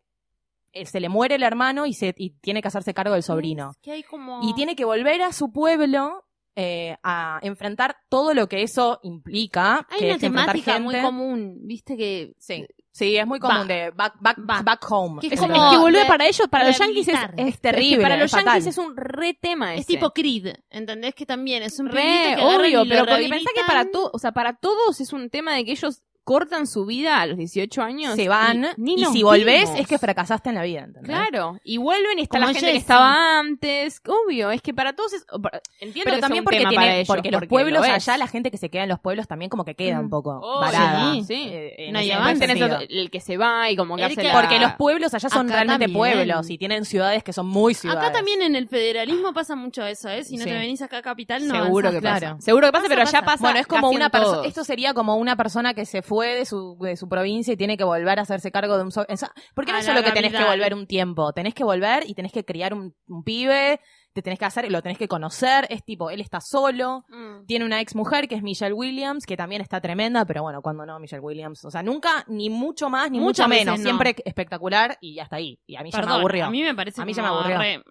eh, 0.73 0.87
se 0.87 1.01
le 1.01 1.09
muere 1.09 1.35
el 1.37 1.43
hermano 1.43 1.87
y, 1.87 1.95
se, 1.95 2.15
y 2.17 2.31
tiene 2.41 2.63
que 2.63 2.69
hacerse 2.69 2.95
cargo 2.95 3.15
del 3.15 3.23
sobrino. 3.23 3.71
Es 3.73 3.79
que 3.79 3.93
hay 3.93 4.03
como... 4.03 4.41
Y 4.43 4.55
tiene 4.55 4.77
que 4.77 4.85
volver 4.85 5.23
a 5.23 5.33
su 5.33 5.51
pueblo 5.53 6.25
eh, 6.57 6.97
a 7.03 7.39
enfrentar 7.43 7.97
todo 8.09 8.35
lo 8.35 8.49
que 8.49 8.63
eso 8.63 9.01
implica. 9.03 9.87
Hay 9.91 9.99
que 9.99 10.05
una 10.07 10.15
es 10.17 10.23
enfrentar 10.23 10.47
temática 10.55 10.79
muy 10.79 10.95
gente. 10.95 11.07
común, 11.07 11.59
viste 11.63 11.97
que... 11.97 12.35
Sí, 12.39 12.67
sí, 12.91 13.17
es 13.17 13.27
muy 13.27 13.39
común 13.39 13.63
Va. 13.63 13.65
de 13.65 13.91
back, 13.93 14.15
back, 14.21 14.39
Va. 14.41 14.63
back 14.63 14.87
home. 14.91 15.21
Que 15.21 15.29
es 15.29 15.33
Es, 15.35 15.41
como 15.41 15.55
es 15.55 15.93
que 15.93 15.99
de- 15.99 16.05
para 16.07 16.27
ellos, 16.27 16.49
para 16.49 16.67
los 16.67 16.79
yankees 16.79 17.09
es, 17.09 17.19
es 17.37 17.61
terrible, 17.61 17.91
es 17.93 17.97
que 17.99 18.03
para 18.03 18.17
los 18.17 18.25
es 18.27 18.31
fatal. 18.33 18.47
yankees 18.47 18.67
es 18.67 18.79
un 18.79 18.97
re 18.97 19.35
tema 19.35 19.75
Es 19.75 19.81
ese. 19.83 19.93
tipo 19.95 20.11
Creed, 20.11 20.55
¿entendés? 20.71 21.15
Que 21.15 21.25
también 21.27 21.63
es 21.63 21.79
un 21.79 21.89
Re, 21.89 22.35
que 22.37 22.43
obvio, 22.43 22.85
pero 22.89 23.07
porque 23.07 23.29
pensá 23.29 23.51
que 23.55 23.63
para 23.67 23.91
todos, 23.91 24.11
o 24.13 24.19
sea, 24.19 24.33
para 24.33 24.55
todos 24.57 25.01
es 25.01 25.13
un 25.13 25.31
tema 25.31 25.55
de 25.55 25.65
que 25.65 25.71
ellos 25.73 26.03
cortan 26.31 26.69
su 26.69 26.87
vida 26.87 27.21
a 27.21 27.27
los 27.27 27.37
18 27.39 27.83
años. 27.83 28.15
Se 28.15 28.29
van 28.29 28.65
y, 28.77 28.81
ni 28.95 29.03
y 29.03 29.05
si 29.07 29.25
volvés 29.25 29.63
vimos. 29.65 29.81
es 29.81 29.89
que 29.89 29.99
fracasaste 29.99 30.49
en 30.51 30.55
la 30.55 30.63
vida, 30.63 30.83
¿entendés? 30.85 31.11
Claro, 31.11 31.59
y 31.65 31.77
vuelven 31.79 32.21
y 32.21 32.23
está 32.23 32.39
Como 32.39 32.47
la 32.47 32.55
gente 32.55 32.71
que 32.71 32.77
estaba 32.79 33.41
antes. 33.41 34.01
Obvio, 34.07 34.53
es 34.53 34.63
que 34.63 34.73
para 34.73 34.93
todos 34.93 35.13
es. 35.15 35.25
para- 35.43 35.61
Entiendo 35.81 36.05
Pero 36.05 36.17
que 36.17 36.21
también 36.21 36.37
sea 36.37 36.41
un 36.43 36.45
porque, 36.45 36.59
tema 36.59 36.69
tiene- 36.71 36.85
para 36.85 36.97
ellos, 36.97 37.07
porque 37.09 37.31
los 37.33 37.41
lo 37.43 37.49
pueblos 37.49 37.83
allá, 37.85 38.17
la 38.17 38.29
gente 38.29 38.53
que 38.53 38.59
se 38.59 38.71
queda 38.71 38.85
en 38.85 38.91
los 38.91 39.01
pueblos 39.01 39.27
también 39.27 39.49
como 39.49 39.65
que 39.65 39.75
queda 39.75 39.99
un 39.99 40.09
poco 40.09 40.39
Oh, 40.41 40.61
varada. 40.61 41.13
sí, 41.15 41.25
sí. 41.25 41.49
eh, 41.51 41.91
No 41.93 41.99
sentido. 42.37 42.67
otro- 42.77 42.87
el 42.89 43.11
que 43.11 43.21
se 43.21 43.37
va 43.37 43.69
y 43.69 43.75
como 43.75 43.97
que 43.97 44.05
hace 44.05 44.15
que- 44.15 44.23
la- 44.29 44.33
Porque 44.41 44.61
los 44.61 44.75
pueblos 44.75 45.13
allá 45.15 45.29
son 45.29 45.47
Acá 45.47 45.55
realmente 45.57 45.87
también. 45.87 45.99
pueblos 45.99 46.49
y 46.49 46.59
tienen 46.59 46.85
ciudades 46.85 47.25
que 47.25 47.33
son 47.33 47.49
muy 47.49 47.75
ciudades. 47.75 48.05
Acá 48.05 48.13
también 48.13 48.41
en 48.43 48.55
el 48.55 48.69
federalismo 48.69 49.33
pasa 49.33 49.57
mucho 49.57 49.85
eso, 49.85 50.09
¿eh? 50.09 50.23
Si 50.23 50.37
no 50.37 50.45
Sí. 50.45 50.51
te 50.51 50.57
venís 50.57 50.81
acá 50.83 50.99
a 50.99 51.03
capital, 51.03 51.49
no 51.49 51.55
Seguro 51.65 51.89
avanzás, 51.89 52.01
que 52.01 52.07
pasa. 52.09 52.19
claro. 52.21 52.37
Seguro 52.41 52.67
que 52.69 52.73
pasa, 52.73 52.83
Pasa, 52.83 52.89
pero 52.89 53.03
allá 53.03 53.11
pasa. 53.13 53.25
pasa. 53.25 53.43
Bueno, 53.43 53.59
es 53.59 53.67
como 53.67 53.91
una 53.91 54.11
persona. 54.11 54.47
Esto 54.47 54.63
sería 54.63 54.95
como 54.95 55.17
una 55.17 55.35
persona 55.37 55.75
que 55.75 55.85
se 55.87 56.03
fue 56.03 56.20
de 56.29 56.45
su, 56.45 56.77
de 56.81 56.97
su 56.97 57.09
provincia 57.09 57.53
y 57.53 57.57
tiene 57.57 57.77
que 57.77 57.85
volver 57.85 58.19
a 58.19 58.23
hacerse 58.23 58.51
cargo 58.51 58.77
de 58.77 58.85
un. 58.85 58.93
so- 58.93 59.07
Porque 59.55 59.73
no 59.73 59.79
es 59.79 59.85
solo 59.87 60.03
que 60.03 60.13
tenés 60.13 60.33
que 60.33 60.45
volver 60.45 60.75
un 60.75 60.87
tiempo. 60.87 61.33
Tenés 61.33 61.55
que 61.55 61.65
volver 61.65 62.05
y 62.09 62.15
tenés 62.15 62.33
que 62.33 62.45
criar 62.45 62.75
un, 62.75 62.95
un 63.07 63.23
pibe. 63.25 63.81
Te 64.13 64.23
tenés 64.23 64.41
que 64.41 64.45
hacer, 64.45 64.69
lo 64.73 64.83
tenés 64.83 64.99
que 64.99 65.07
conocer. 65.07 65.67
Es 65.71 65.85
tipo, 65.85 66.11
él 66.11 66.21
está 66.21 66.41
solo. 66.41 67.05
Mm. 67.11 67.47
Tiene 67.47 67.65
una 67.65 67.81
ex 67.81 67.95
mujer 67.95 68.27
que 68.27 68.35
es 68.35 68.43
Michelle 68.43 68.73
Williams, 68.73 69.25
que 69.25 69.37
también 69.37 69.63
está 69.63 69.81
tremenda, 69.81 70.25
pero 70.25 70.43
bueno, 70.43 70.63
cuando 70.63 70.85
no, 70.85 70.99
Michelle 70.99 71.21
Williams. 71.21 71.65
O 71.65 71.71
sea, 71.71 71.83
nunca, 71.85 72.25
ni 72.27 72.51
mucho 72.51 72.91
más, 72.91 73.09
ni 73.11 73.21
Muchas 73.21 73.47
mucho 73.47 73.59
menos. 73.61 73.79
no. 73.79 73.85
Siempre 73.85 74.17
espectacular 74.25 74.99
y 75.01 75.21
hasta 75.21 75.37
ahí. 75.37 75.61
Y 75.65 75.77
a 75.77 75.83
mí 75.83 75.91
ya 75.93 76.03
me 76.03 76.11
aburrió. 76.13 76.47
A 76.47 76.51
mí 76.51 76.61
me 76.63 76.75
parece 76.75 77.01
A 77.01 77.05
mí 77.05 77.13
ya 77.13 77.23
me 77.23 77.29
aburrió. 77.29 77.59
re- 77.59 77.83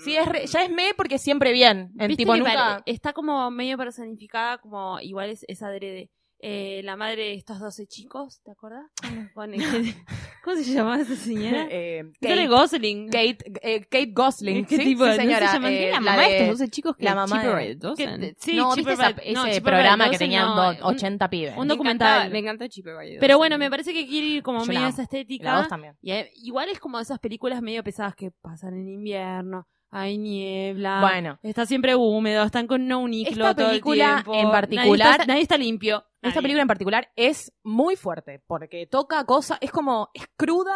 Sí, 0.00 0.16
es 0.16 0.26
re- 0.26 0.46
ya 0.48 0.64
es 0.64 0.70
me 0.70 0.94
porque 0.96 1.16
siempre 1.18 1.52
bien. 1.52 1.92
En 1.96 2.08
¿Viste 2.08 2.22
tipo, 2.24 2.34
nunca. 2.36 2.82
está 2.86 3.12
como 3.12 3.48
medio 3.52 3.78
personificada 3.78 4.58
como 4.58 4.98
igual 4.98 5.30
es, 5.30 5.44
es 5.46 5.62
adrede. 5.62 6.10
Eh, 6.44 6.80
la 6.82 6.96
madre 6.96 7.22
de 7.22 7.34
estos 7.34 7.60
12 7.60 7.86
chicos, 7.86 8.40
¿te 8.42 8.50
acuerdas? 8.50 8.84
Con- 9.34 9.52
¿Cómo 10.44 10.56
se 10.56 10.64
llamaba 10.64 11.00
esa 11.00 11.14
señora? 11.14 11.68
Eh, 11.70 12.02
Kate 12.20 12.48
Gosling. 12.48 13.06
Kate, 13.10 13.38
eh, 13.62 13.80
Kate 13.82 14.10
Gosling. 14.12 14.64
¿Qué 14.66 14.76
sí, 14.76 14.82
tipo? 14.84 15.04
sí, 15.04 15.10
¿No 15.10 15.14
se 15.14 15.20
señora. 15.22 15.52
llama? 15.52 15.70
eh, 15.70 15.84
la 15.86 15.90
la 15.92 16.00
mamá 16.00 16.22
de 16.22 16.28
de- 16.28 16.36
estos 16.40 16.58
12 16.58 16.70
chicos 16.72 16.96
que 16.96 17.04
la 17.04 17.14
mamá 17.14 17.44
de-. 17.44 17.78
Que- 17.96 18.34
sí, 18.40 18.56
no, 18.56 18.74
Chipper 18.74 18.96
¿viste 18.96 19.04
esa- 19.12 19.22
ese 19.22 19.32
no, 19.32 19.44
Chipper 19.44 19.62
programa 19.62 20.10
que 20.10 20.18
tenían 20.18 20.46
no, 20.46 20.56
do- 20.74 20.88
un- 20.88 20.94
80 20.96 21.30
pibes? 21.30 21.54
un 21.56 21.62
Me 21.68 21.74
documental. 21.74 22.30
Me 22.32 22.38
encanta 22.40 22.68
Cheaper 22.68 22.94
By 22.96 23.18
Pero 23.20 23.38
bueno, 23.38 23.56
me 23.56 23.70
parece 23.70 23.92
que 23.94 24.04
quiere 24.06 24.26
ir 24.26 24.42
como 24.42 24.58
la 24.58 24.64
medio 24.66 24.88
esa 24.88 24.96
La 24.98 25.02
estética. 25.04 25.56
dos 25.58 25.68
también. 25.68 25.94
Y 26.02 26.10
eh, 26.10 26.32
igual 26.42 26.68
es 26.70 26.80
como 26.80 26.98
esas 26.98 27.20
películas 27.20 27.62
medio 27.62 27.84
pesadas 27.84 28.16
que 28.16 28.32
pasan 28.32 28.74
en 28.74 28.88
invierno. 28.88 29.68
Hay 29.94 30.16
niebla. 30.16 31.00
Bueno. 31.02 31.38
Está 31.42 31.66
siempre 31.66 31.94
húmedo. 31.94 32.42
Están 32.44 32.66
con 32.66 32.88
no 32.88 33.00
uniclo 33.00 33.44
Esta 33.48 33.54
todo 33.54 33.66
el 33.66 33.70
película 33.72 34.14
tiempo. 34.14 34.32
en 34.34 34.38
Nadie 34.44 34.50
particular- 34.52 35.10
está, 35.12 35.26
nadie 35.26 35.42
está 35.42 35.58
limpio. 35.58 36.04
Esta 36.22 36.40
película 36.40 36.62
en 36.62 36.68
particular 36.68 37.10
es 37.14 37.52
muy 37.62 37.96
fuerte 37.96 38.42
porque 38.46 38.86
toca 38.86 39.24
cosas, 39.26 39.58
es 39.60 39.70
como, 39.70 40.08
es 40.14 40.24
cruda 40.36 40.74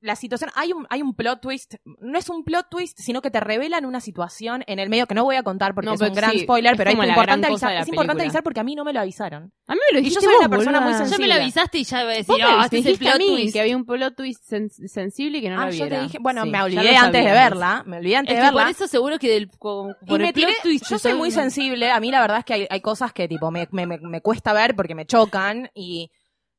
la 0.00 0.14
situación. 0.16 0.50
Hay 0.54 0.72
un, 0.72 0.86
hay 0.90 1.02
un 1.02 1.14
plot 1.14 1.40
twist, 1.40 1.74
no 2.00 2.18
es 2.18 2.28
un 2.28 2.44
plot 2.44 2.68
twist, 2.70 2.98
sino 3.00 3.20
que 3.20 3.30
te 3.30 3.40
revelan 3.40 3.84
una 3.84 4.00
situación 4.00 4.62
en 4.66 4.78
el 4.78 4.88
medio 4.88 5.06
que 5.06 5.14
no 5.14 5.24
voy 5.24 5.36
a 5.36 5.42
contar 5.42 5.74
porque 5.74 5.86
No, 5.88 5.94
es 5.94 6.00
un 6.00 6.14
gran 6.14 6.30
sí, 6.32 6.40
spoiler, 6.40 6.76
pero 6.76 6.90
es 6.90 6.96
importante 6.96 7.46
avisar. 7.48 7.72
Es 7.76 7.88
importante 7.88 8.22
avisar 8.22 8.42
porque 8.42 8.60
a 8.60 8.64
mí 8.64 8.74
no 8.74 8.84
me 8.84 8.92
lo 8.92 9.00
avisaron. 9.00 9.52
A 9.66 9.74
mí 9.74 9.80
me 9.92 10.00
lo 10.00 10.06
Y 10.06 10.10
yo 10.10 10.20
soy 10.20 10.28
vos, 10.28 10.36
una 10.40 10.48
persona 10.48 10.80
muy 10.80 10.92
sensible. 10.94 11.16
Ya 11.26 11.28
me 11.28 11.34
lo 11.38 11.42
avisaste 11.42 11.78
y 11.78 11.84
ya 11.84 12.04
voy 12.04 12.12
a 12.12 12.16
decir, 12.16 12.34
este 12.64 12.78
es 12.78 12.86
el 12.86 12.98
plot 12.98 13.14
a 13.14 13.18
mí 13.18 13.26
twist. 13.26 13.52
que 13.52 13.60
había 13.60 13.76
un 13.76 13.84
plot 13.84 14.16
twist 14.16 14.44
sen- 14.52 14.70
sensible 14.88 15.38
y 15.38 15.40
que 15.42 15.50
no 15.50 15.60
ah, 15.60 15.66
lo 15.66 15.72
yo 15.72 15.84
viera. 15.84 15.96
te 15.98 16.02
dije, 16.04 16.18
bueno, 16.20 16.42
Sí, 16.44 16.50
me 16.50 16.62
olvidé 16.62 16.96
antes 16.96 17.24
de 17.24 17.30
verla, 17.32 17.82
me 17.86 17.96
olvidé 17.98 18.16
antes 18.16 18.34
Es 18.36 18.40
de 18.40 18.46
que 18.46 18.52
por 18.52 18.58
verla. 18.60 18.70
eso 18.70 18.86
seguro 18.86 19.18
que 19.18 19.28
del, 19.30 19.50
co- 19.58 19.94
Y 20.02 20.06
por 20.06 20.20
me 20.20 20.32
plot 20.32 20.48
twist. 20.62 20.88
yo 20.88 20.98
soy 20.98 21.14
muy 21.14 21.30
sensible, 21.30 21.90
a 21.90 21.98
mí 22.00 22.10
la 22.10 22.20
verdad 22.20 22.38
es 22.38 22.44
que 22.44 22.54
hay, 22.54 22.66
hay 22.70 22.80
cosas 22.80 23.12
que 23.12 23.26
tipo 23.26 23.50
me, 23.50 23.66
me, 23.72 23.86
me- 23.86 23.98
me 23.98 24.20
cuesta 24.20 24.52
ver 24.52 24.76
porque 24.76 24.94
me 24.94 25.06
chocan 25.06 25.70
y 25.74 26.10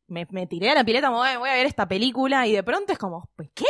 me, 0.10 0.28
me 0.32 0.48
tiré 0.48 0.70
a 0.72 0.76
la 0.76 0.84
pileta 0.84 1.08
como 1.08 1.24
"Ay, 1.24 1.38
voy 1.38 1.50
a 1.50 1.54
ver 1.54 1.66
esta 1.66 1.88
película 1.88 2.46
y 2.48 2.54
de 2.54 2.64
pronto 2.64 2.92
es 2.94 2.98
como, 3.00 3.30
"¿Pues 3.36 3.50
¿qué? 3.54 3.66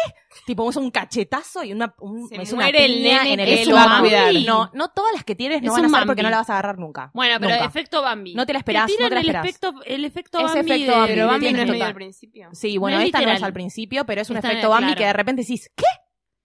Tipo, 0.45 0.69
es 0.69 0.75
un 0.77 0.91
cachetazo 0.91 1.63
y 1.63 1.71
una, 1.73 1.93
un, 1.99 2.27
Se 2.27 2.41
es 2.41 2.51
una 2.53 2.63
muere 2.63 2.85
el 2.85 2.93
piña 2.93 3.23
nene 3.23 3.33
en 3.33 3.39
el 3.39 3.65
que. 3.65 4.45
No, 4.45 4.69
no 4.73 4.89
todas 4.89 5.13
las 5.13 5.23
que 5.23 5.35
tienes 5.35 5.61
no 5.61 5.67
Es 5.67 5.81
van 5.81 5.85
a 5.93 5.97
ser 5.97 6.07
porque 6.07 6.23
no 6.23 6.29
la 6.29 6.37
vas 6.37 6.49
a 6.49 6.53
agarrar 6.53 6.77
nunca. 6.79 7.11
Bueno, 7.13 7.35
pero 7.39 7.53
Nunca. 7.53 7.65
efecto 7.65 8.01
Bambi. 8.01 8.35
No 8.35 8.45
te 8.45 8.53
la 8.53 8.59
esperás, 8.59 8.89
no 8.89 9.07
te 9.09 9.15
la 9.15 9.19
el 9.21 9.27
esperás. 9.27 9.45
efecto, 9.45 9.73
el 9.85 10.05
efecto 10.05 10.37
Bambi. 10.43 10.59
efecto 10.59 10.91
de- 10.91 10.97
Bambi, 10.97 11.13
Pero 11.13 11.27
Bambi 11.27 11.51
no 11.53 11.61
es 11.61 11.69
medio 11.69 11.85
al 11.85 11.93
principio. 11.95 12.49
Sí, 12.53 12.77
bueno, 12.77 12.97
No 12.97 13.01
es 13.01 13.07
esta 13.07 13.17
no 13.19 13.23
es 13.23 13.27
literal. 13.33 13.47
al 13.47 13.53
principio, 13.53 14.05
pero 14.05 14.21
es 14.21 14.29
un 14.29 14.37
Esta 14.37 14.49
efecto 14.51 14.69
Bambi 14.69 14.83
claro. 14.87 14.97
que 14.97 15.05
de 15.05 15.13
repente 15.13 15.41
decís, 15.41 15.71
¿qué? 15.75 15.85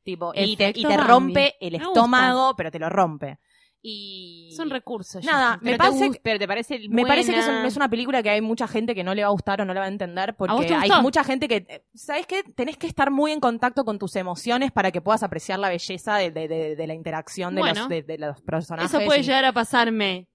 Tipo, 0.02 0.32
y 0.34 0.56
te, 0.56 0.72
y 0.74 0.84
te 0.84 0.96
rompe 0.98 1.54
el 1.60 1.72
Me 1.72 1.78
estómago, 1.78 2.54
pero 2.56 2.70
te 2.70 2.78
lo 2.78 2.90
rompe. 2.90 3.38
Y 3.86 4.48
Son 4.56 4.70
recursos. 4.70 5.22
Nada, 5.26 5.58
me 5.58 5.72
Pero 5.72 5.72
te 5.74 5.78
parece 5.78 6.06
gusta- 6.06 6.20
pero 6.24 6.38
te 6.38 6.48
parece 6.48 6.80
Me 6.88 7.04
parece 7.04 7.32
que 7.34 7.38
es, 7.40 7.46
un- 7.48 7.66
es 7.66 7.76
una 7.76 7.90
película 7.90 8.22
que 8.22 8.30
hay 8.30 8.40
mucha 8.40 8.66
gente 8.66 8.94
que 8.94 9.04
no 9.04 9.14
le 9.14 9.20
va 9.20 9.28
a 9.28 9.32
gustar 9.32 9.60
o 9.60 9.66
no 9.66 9.74
la 9.74 9.80
va 9.80 9.86
a 9.86 9.90
entender 9.90 10.30
¿A 10.30 10.32
porque 10.32 10.74
hay 10.74 10.90
mucha 11.02 11.22
gente 11.22 11.46
que, 11.48 11.84
¿sabes 11.94 12.26
qué? 12.26 12.42
Tenés 12.44 12.78
que 12.78 12.86
estar 12.86 13.10
muy 13.10 13.30
en 13.32 13.40
contacto 13.40 13.84
con 13.84 13.98
tus 13.98 14.16
emociones 14.16 14.72
para 14.72 14.90
que 14.90 15.02
puedas 15.02 15.22
apreciar 15.22 15.58
la 15.58 15.68
belleza 15.68 16.16
de, 16.16 16.30
de- 16.30 16.48
de- 16.48 16.76
de 16.76 16.86
la 16.86 16.94
interacción 16.94 17.54
de, 17.54 17.60
Bueno. 17.60 17.80
los, 17.90 18.06
de, 18.06 18.16
los 18.18 18.40
personajes. 18.40 18.90
Eso 18.92 19.04
puede 19.04 19.20
y- 19.20 19.22
llegar 19.22 19.44
a 19.44 19.52
pasarme. 19.52 20.28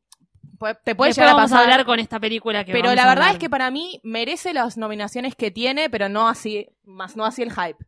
te 0.83 0.93
puede 0.93 1.12
llegar 1.13 1.29
a 1.29 1.33
vamos 1.33 1.49
pasar. 1.49 1.63
hablar 1.63 1.85
con 1.88 1.99
esta 1.99 2.19
película 2.19 2.63
que 2.65 2.71
pero 2.71 2.93
la 2.93 3.03
a 3.03 3.07
verdad 3.15 3.31
es 3.31 3.39
que 3.39 3.49
para 3.49 3.71
mí 3.71 3.99
merece 4.03 4.53
las 4.53 4.77
nominaciones 4.77 5.33
que 5.33 5.49
tiene, 5.49 5.89
pero 5.89 6.07
no 6.07 6.27
así, 6.27 6.67
más 6.83 7.15
no 7.15 7.25
así 7.25 7.41
el 7.41 7.49
hype. 7.51 7.83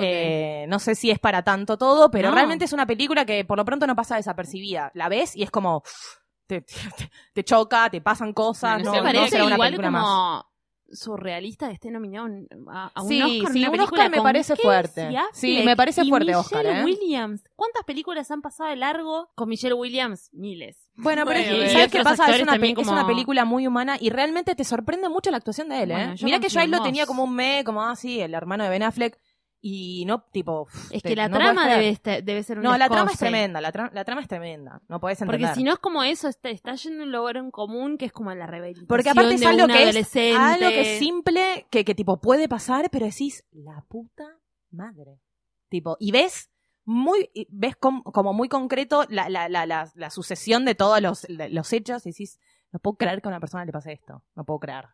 Eh, 0.00 0.66
no 0.68 0.78
sé 0.78 0.94
si 0.94 1.10
es 1.10 1.18
para 1.18 1.42
tanto 1.42 1.76
todo, 1.78 2.10
pero 2.10 2.28
No. 2.28 2.34
realmente 2.34 2.64
es 2.64 2.72
una 2.72 2.86
película 2.86 3.24
que 3.24 3.44
por 3.44 3.58
lo 3.58 3.64
pronto 3.64 3.86
no 3.86 3.96
pasa 3.96 4.16
desapercibida. 4.16 4.90
La 4.94 5.08
ves 5.08 5.34
y 5.36 5.42
es 5.42 5.50
como 5.50 5.82
te, 6.46 6.62
te- 6.62 7.10
te 7.34 7.44
choca, 7.44 7.90
te 7.90 8.00
pasan 8.00 8.32
cosas. 8.32 8.78
No, 8.82 8.84
No, 8.84 8.92
¿Te 8.92 8.98
no 8.98 9.04
parece 9.04 9.28
será 9.30 9.44
una 9.44 9.54
igual 9.56 9.68
película 9.68 9.88
como 9.88 9.98
más. 10.00 10.44
surrealista 10.90 11.70
esté 11.70 11.90
nominado 11.90 12.28
a, 12.70 12.90
a 12.94 13.02
un 13.02 13.08
Sí, 13.08 13.20
Oscar? 13.22 13.52
sí, 13.52 13.58
una 13.60 13.70
un 13.70 13.80
Oscar 13.80 14.10
me 14.10 14.22
parece 14.22 14.56
fuerte. 14.56 15.14
Sí, 15.32 15.62
me 15.64 15.76
parece 15.76 16.02
y 16.02 16.08
fuerte 16.08 16.26
Michelle 16.32 16.40
Oscar, 16.40 16.66
¿eh? 16.66 16.84
Williams. 16.84 17.44
¿Cuántas 17.54 17.84
películas 17.84 18.30
han 18.30 18.40
pasado 18.40 18.70
de 18.70 18.76
largo 18.76 19.30
con 19.34 19.48
Michelle 19.48 19.74
Williams? 19.74 20.30
Miles. 20.32 20.78
Bueno, 20.94 21.24
pero 21.26 21.40
Bueno, 21.40 21.62
es- 21.64 21.72
¿sabes 21.72 21.92
qué 21.92 22.02
pasa? 22.02 22.34
Es 22.34 22.42
una, 22.42 22.54
es 22.56 22.88
una 22.88 23.06
película 23.06 23.44
muy 23.44 23.66
humana 23.66 23.96
y 24.00 24.08
realmente 24.10 24.54
te 24.54 24.64
sorprende 24.64 25.08
mucho 25.08 25.30
la 25.30 25.36
actuación 25.36 25.68
de 25.68 25.82
él, 25.82 25.90
¿eh? 25.90 25.94
Bueno, 25.94 26.14
Mira 26.22 26.40
que 26.40 26.48
yo 26.48 26.58
confío 26.58 26.60
a 26.60 26.64
en 26.64 26.68
él 26.72 26.76
lo 26.78 26.82
tenía 26.82 27.06
como 27.06 27.24
un 27.24 27.34
me, 27.34 27.62
como 27.64 27.82
así, 27.84 28.20
el 28.20 28.32
hermano 28.34 28.64
de 28.64 28.70
Ben 28.70 28.82
Affleck, 28.82 29.18
y 29.60 30.04
no, 30.06 30.22
tipo... 30.32 30.68
Es 30.90 31.02
te- 31.02 31.10
que 31.10 31.16
la 31.16 31.28
no 31.28 31.36
trama 31.38 31.68
debe, 31.68 31.88
este- 31.88 32.22
debe 32.22 32.42
ser 32.42 32.58
un 32.58 32.64
No, 32.64 32.78
la 32.78 32.88
trama 32.88 33.10
es 33.10 33.18
tremenda, 33.18 33.60
la, 33.60 33.72
tra- 33.72 33.90
la 33.92 34.04
trama 34.04 34.20
es 34.22 34.28
tremenda, 34.28 34.80
no 34.88 35.00
podés 35.00 35.20
entender. 35.20 35.40
Porque 35.48 35.54
si 35.58 35.64
no 35.64 35.72
es 35.72 35.78
como 35.78 36.02
eso, 36.04 36.28
está, 36.28 36.48
está 36.50 36.74
yendo 36.74 37.02
un 37.02 37.12
lugar 37.12 37.36
en 37.38 37.50
común 37.50 37.98
que 37.98 38.04
es 38.06 38.12
como 38.12 38.32
la 38.34 38.46
rehabilitación 38.46 38.86
Porque 38.86 39.10
aparte 39.10 39.34
es 39.34 39.40
de 39.40 39.46
algo 39.46 39.64
una 39.64 39.74
que 39.74 39.88
es, 39.88 40.16
algo 40.36 40.68
que 40.68 40.80
es 40.94 40.98
simple, 40.98 41.66
que, 41.70 41.84
que 41.84 41.94
tipo 41.94 42.20
puede 42.20 42.48
pasar, 42.48 42.88
pero 42.90 43.06
decís, 43.06 43.44
la 43.52 43.84
puta 43.88 44.24
madre. 44.70 45.18
Tipo, 45.68 45.96
y 45.98 46.12
ves 46.12 46.50
muy, 46.84 47.28
ves 47.50 47.76
com- 47.76 48.02
como 48.02 48.32
muy 48.32 48.48
concreto 48.48 49.04
la, 49.10 49.28
la, 49.28 49.48
la, 49.48 49.66
la, 49.66 49.90
la 49.94 50.10
sucesión 50.10 50.64
de 50.64 50.74
todos 50.74 51.02
los, 51.02 51.26
los 51.28 51.72
hechos 51.72 52.06
y 52.06 52.10
decís, 52.10 52.38
no 52.72 52.78
puedo 52.78 52.96
creer 52.96 53.20
que 53.20 53.28
a 53.28 53.30
una 53.30 53.40
persona 53.40 53.64
le 53.64 53.72
pase 53.72 53.92
esto, 53.92 54.22
no 54.34 54.44
puedo 54.44 54.60
creer. 54.60 54.86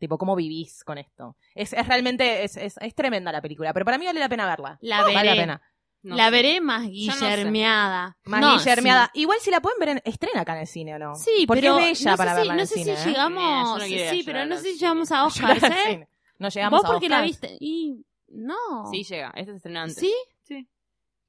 Tipo, 0.00 0.18
¿cómo 0.18 0.34
vivís 0.34 0.82
con 0.82 0.98
esto? 0.98 1.36
Es, 1.54 1.72
es 1.74 1.86
realmente, 1.86 2.42
es, 2.42 2.56
es, 2.56 2.74
es 2.80 2.94
tremenda 2.96 3.30
la 3.30 3.40
película, 3.40 3.72
pero 3.72 3.84
para 3.84 3.98
mí 3.98 4.06
vale 4.06 4.18
la 4.18 4.28
pena 4.28 4.46
verla. 4.46 4.76
La 4.80 5.02
Vale 5.02 5.14
la 5.14 5.22
veré. 5.22 5.36
pena. 5.36 5.62
No 6.02 6.16
la 6.16 6.24
sé. 6.24 6.30
veré 6.30 6.60
más 6.62 6.80
no 6.84 6.88
sé. 6.88 6.90
guillermeada. 6.92 8.16
Más 8.24 8.40
No, 8.40 8.56
Guillermeada. 8.56 9.10
Igual 9.12 9.38
si 9.40 9.50
la 9.50 9.60
pueden 9.60 9.78
ver, 9.78 9.88
en, 9.90 10.02
estrena 10.06 10.40
acá 10.40 10.54
en 10.54 10.60
el 10.62 10.66
cine 10.66 10.94
o 10.94 10.98
no. 10.98 11.14
Sí, 11.14 11.30
Sí, 11.40 11.46
Porque 11.46 11.60
pero 11.60 11.78
es 11.78 11.98
bella 12.02 12.10
no 12.12 12.16
para 12.16 12.30
sé 12.34 12.36
verla 12.40 12.44
si, 12.44 12.50
en 12.50 12.56
no 12.56 12.62
el 12.62 12.68
sé 12.68 12.74
cine, 12.74 12.96
si 12.96 13.02
¿eh? 13.02 13.12
llegamos, 13.12 13.68
no 13.78 13.84
quiero 13.84 14.02
ir 14.02 14.08
a 14.08 14.10
sí, 14.10 14.22
pero 14.24 14.38
llorar 14.38 14.48
no 14.48 14.56
sé 14.56 14.62
si 14.72 14.78
llegamos 14.78 15.12
a 15.12 15.24
Oscars, 15.26 15.62
¿eh? 15.62 16.08
No 16.38 16.48
llegamos 16.48 16.80
Vos 16.80 16.88
a 16.88 16.92
porque 16.94 17.08
la 17.10 17.20
viste 17.20 17.58
y 17.60 18.02
no. 18.28 18.56
Sí 18.90 19.04
llega, 19.04 19.30
esta 19.36 19.52
se 19.52 19.56
estrena 19.58 19.82
antes. 19.82 19.98
¿Sí? 19.98 20.14
Sí. 20.44 20.66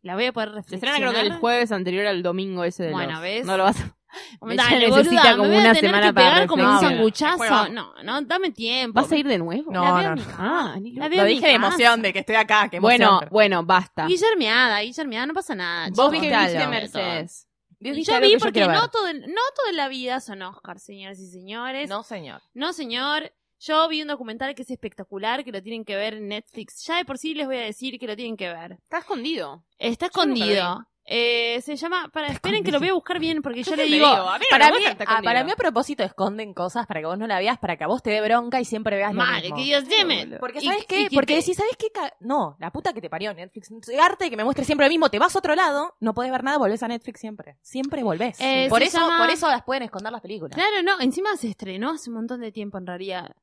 La 0.03 0.15
voy 0.15 0.25
a 0.27 0.31
poder 0.31 0.49
Se 0.49 0.55
reflexionar. 0.55 0.95
estrena 0.95 1.11
creo 1.11 1.21
que 1.21 1.27
el 1.35 1.39
jueves 1.41 1.71
anterior 1.73 2.07
al 2.07 2.23
domingo 2.23 2.63
ese 2.63 2.83
de 2.85 2.91
Bueno, 2.91 3.11
los- 3.13 3.21
¿ves? 3.21 3.45
No 3.45 3.57
lo 3.57 3.63
vas 3.65 3.81
a... 3.81 3.97
Dale, 4.41 4.53
Ella 4.77 4.89
boluda, 4.89 4.97
necesita 4.97 5.23
me 5.31 5.37
como 5.37 5.47
voy 5.49 5.57
a 5.57 5.59
una 5.61 5.73
tener 5.73 5.89
semana 5.91 6.07
que 6.07 6.13
para 6.13 6.31
pegar 6.33 6.47
como 6.47 6.63
un 6.63 6.69
reflexionar. 6.71 6.97
sanguchazo. 6.97 7.69
No, 7.69 7.93
no, 8.03 8.21
dame 8.23 8.51
tiempo. 8.51 9.01
¿Vas 9.01 9.11
a 9.11 9.15
ir 9.17 9.27
de 9.27 9.37
nuevo? 9.37 9.71
La 9.71 9.79
No, 9.79 9.83
veo 9.83 9.93
no, 9.93 10.07
en 10.09 10.13
mi 10.15 10.19
no. 10.21 10.25
casa. 10.27 10.37
Ah, 10.39 10.75
ni 10.79 10.91
La 10.93 11.05
loco. 11.05 11.09
veo 11.09 11.17
Lo 11.17 11.21
en 11.23 11.27
mi 11.27 11.33
dije 11.35 11.47
de 11.47 11.53
casa. 11.55 11.67
emoción, 11.67 12.01
de 12.01 12.13
que 12.13 12.19
estoy 12.19 12.35
acá. 12.35 12.67
Qué 12.69 12.77
emoción, 12.77 12.97
Bueno, 12.99 13.19
pero- 13.19 13.31
bueno, 13.31 13.63
basta. 13.65 14.05
Guillermeada, 14.07 14.81
Guillermeada, 14.81 15.25
no 15.25 15.33
pasa 15.33 15.55
nada. 15.55 15.87
Vos 15.89 15.95
chicos. 15.95 16.11
viste 16.11 16.27
¿Qué 16.29 16.37
viste, 16.43 16.57
algo. 16.57 16.71
Mercedes? 16.71 17.47
¿Viste 17.79 18.03
Yo 18.03 18.15
algo 18.15 18.27
vi 18.27 18.33
que 18.33 18.39
porque 18.39 18.53
quiero 18.53 18.67
ver? 18.67 18.77
no 18.77 18.87
todo, 18.89 19.07
en- 19.07 19.21
no 19.21 19.41
todo 19.55 19.69
en 19.69 19.75
la 19.75 19.87
vida 19.87 20.19
son 20.19 20.41
Oscars, 20.43 20.83
señoras 20.83 21.19
y 21.19 21.27
señores. 21.31 21.89
No, 21.89 22.03
señor. 22.03 22.41
No, 22.53 22.73
señor. 22.73 23.31
Yo 23.63 23.87
vi 23.89 24.01
un 24.01 24.07
documental 24.07 24.55
que 24.55 24.63
es 24.63 24.71
espectacular, 24.71 25.43
que 25.43 25.51
lo 25.51 25.61
tienen 25.61 25.85
que 25.85 25.95
ver 25.95 26.15
en 26.15 26.27
Netflix. 26.29 26.83
Ya 26.87 26.97
de 26.97 27.05
por 27.05 27.19
sí 27.19 27.35
les 27.35 27.45
voy 27.45 27.57
a 27.57 27.61
decir 27.61 27.99
que 27.99 28.07
lo 28.07 28.15
tienen 28.15 28.35
que 28.35 28.49
ver. 28.51 28.71
Está 28.73 28.97
escondido. 28.99 29.63
Está 29.77 30.07
Yo 30.07 30.25
nunca 30.25 30.45
lo 30.45 30.51
escondido. 30.51 30.87
Eh, 31.03 31.59
se 31.61 31.75
llama, 31.75 32.09
para, 32.13 32.27
esperen 32.27 32.63
que 32.63 32.71
lo 32.71 32.79
voy 32.79 32.89
a 32.89 32.93
buscar 32.93 33.19
bien 33.19 33.41
porque 33.41 33.63
yo 33.63 33.75
le 33.75 33.85
digo, 33.85 34.05
a 34.05 34.37
mí 34.37 34.45
no 34.49 34.57
Para 34.57 34.71
me 34.71 34.77
mí, 34.79 34.85
ah, 35.07 35.19
para 35.23 35.43
mí 35.43 35.51
a 35.51 35.55
propósito 35.55 36.03
esconden 36.03 36.53
cosas 36.53 36.85
para 36.85 36.99
que 37.01 37.07
vos 37.07 37.17
no 37.17 37.25
la 37.27 37.39
veas, 37.39 37.57
para 37.57 37.75
que 37.75 37.83
a 37.83 37.87
vos 37.87 38.03
te 38.03 38.11
dé 38.11 38.21
bronca 38.21 38.61
y 38.61 38.65
siempre 38.65 38.95
veas 38.97 39.11
lo 39.13 39.17
madre, 39.17 39.41
mismo. 39.41 39.57
que 39.57 39.63
Dios 39.63 39.87
deme. 39.89 40.37
Porque 40.39 40.61
¿sabes 40.61 40.83
y 40.83 40.85
qué? 40.85 41.07
que 41.09 41.15
Porque 41.15 41.33
te- 41.33 41.39
decís, 41.39 41.57
¿sabes 41.57 41.75
qué? 41.77 41.87
No, 42.19 42.55
la 42.59 42.71
puta 42.71 42.93
que 42.93 43.01
te 43.01 43.09
parió 43.09 43.33
Netflix. 43.33 43.69
Arte 43.99 44.29
que 44.29 44.37
me 44.37 44.43
muestre 44.43 44.63
siempre 44.63 44.85
lo 44.85 44.89
mismo. 44.91 45.09
Te 45.09 45.17
vas 45.19 45.35
a 45.35 45.39
otro 45.39 45.55
lado, 45.55 45.95
no 45.99 46.13
podés 46.13 46.31
ver 46.31 46.43
nada, 46.43 46.59
volvés 46.59 46.83
a 46.83 46.87
Netflix 46.87 47.19
siempre. 47.19 47.57
Siempre 47.61 48.03
volvés. 48.03 48.39
Eh, 48.39 48.67
por, 48.69 48.83
eso, 48.83 48.99
llama- 48.99 49.17
por 49.17 49.29
eso 49.31 49.47
las 49.49 49.63
pueden 49.63 49.83
esconder 49.83 50.11
las 50.13 50.21
películas. 50.21 50.55
Claro, 50.55 50.83
no, 50.83 51.01
encima 51.01 51.35
se 51.35 51.49
estrenó 51.49 51.89
hace 51.91 52.09
un 52.11 52.17
montón 52.17 52.41
de 52.41 52.51
tiempo 52.51 52.77
en 52.77 52.85
realidad. 52.87 53.35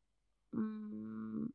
mm, 0.53 1.47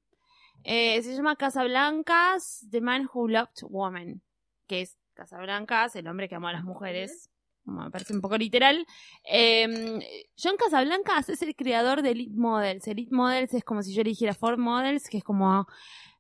eh, 0.65 1.01
se 1.01 1.15
llama 1.15 1.35
Casablancas, 1.37 2.67
The 2.69 2.81
Man 2.81 3.09
Who 3.13 3.29
Loved 3.29 3.63
Woman, 3.69 4.21
que 4.67 4.81
es 4.81 4.97
Casablancas, 5.13 5.95
el 5.95 6.07
hombre 6.07 6.27
que 6.27 6.35
amó 6.35 6.47
a 6.47 6.53
las 6.53 6.63
mujeres. 6.63 7.29
Me 7.65 7.89
parece 7.89 8.13
un 8.13 8.21
poco 8.21 8.37
literal. 8.37 8.85
Eh, 9.23 10.27
John 10.37 10.57
Casablancas 10.57 11.29
es 11.29 11.41
el 11.41 11.55
creador 11.55 12.01
de 12.01 12.11
Elite 12.11 12.35
Models. 12.35 12.87
Elite 12.87 13.15
Models 13.15 13.53
es 13.53 13.63
como 13.63 13.81
si 13.81 13.93
yo 13.93 14.03
le 14.03 14.09
dijera 14.09 14.33
Ford 14.33 14.59
Models, 14.59 15.09
que 15.09 15.19
es 15.19 15.23
como 15.23 15.65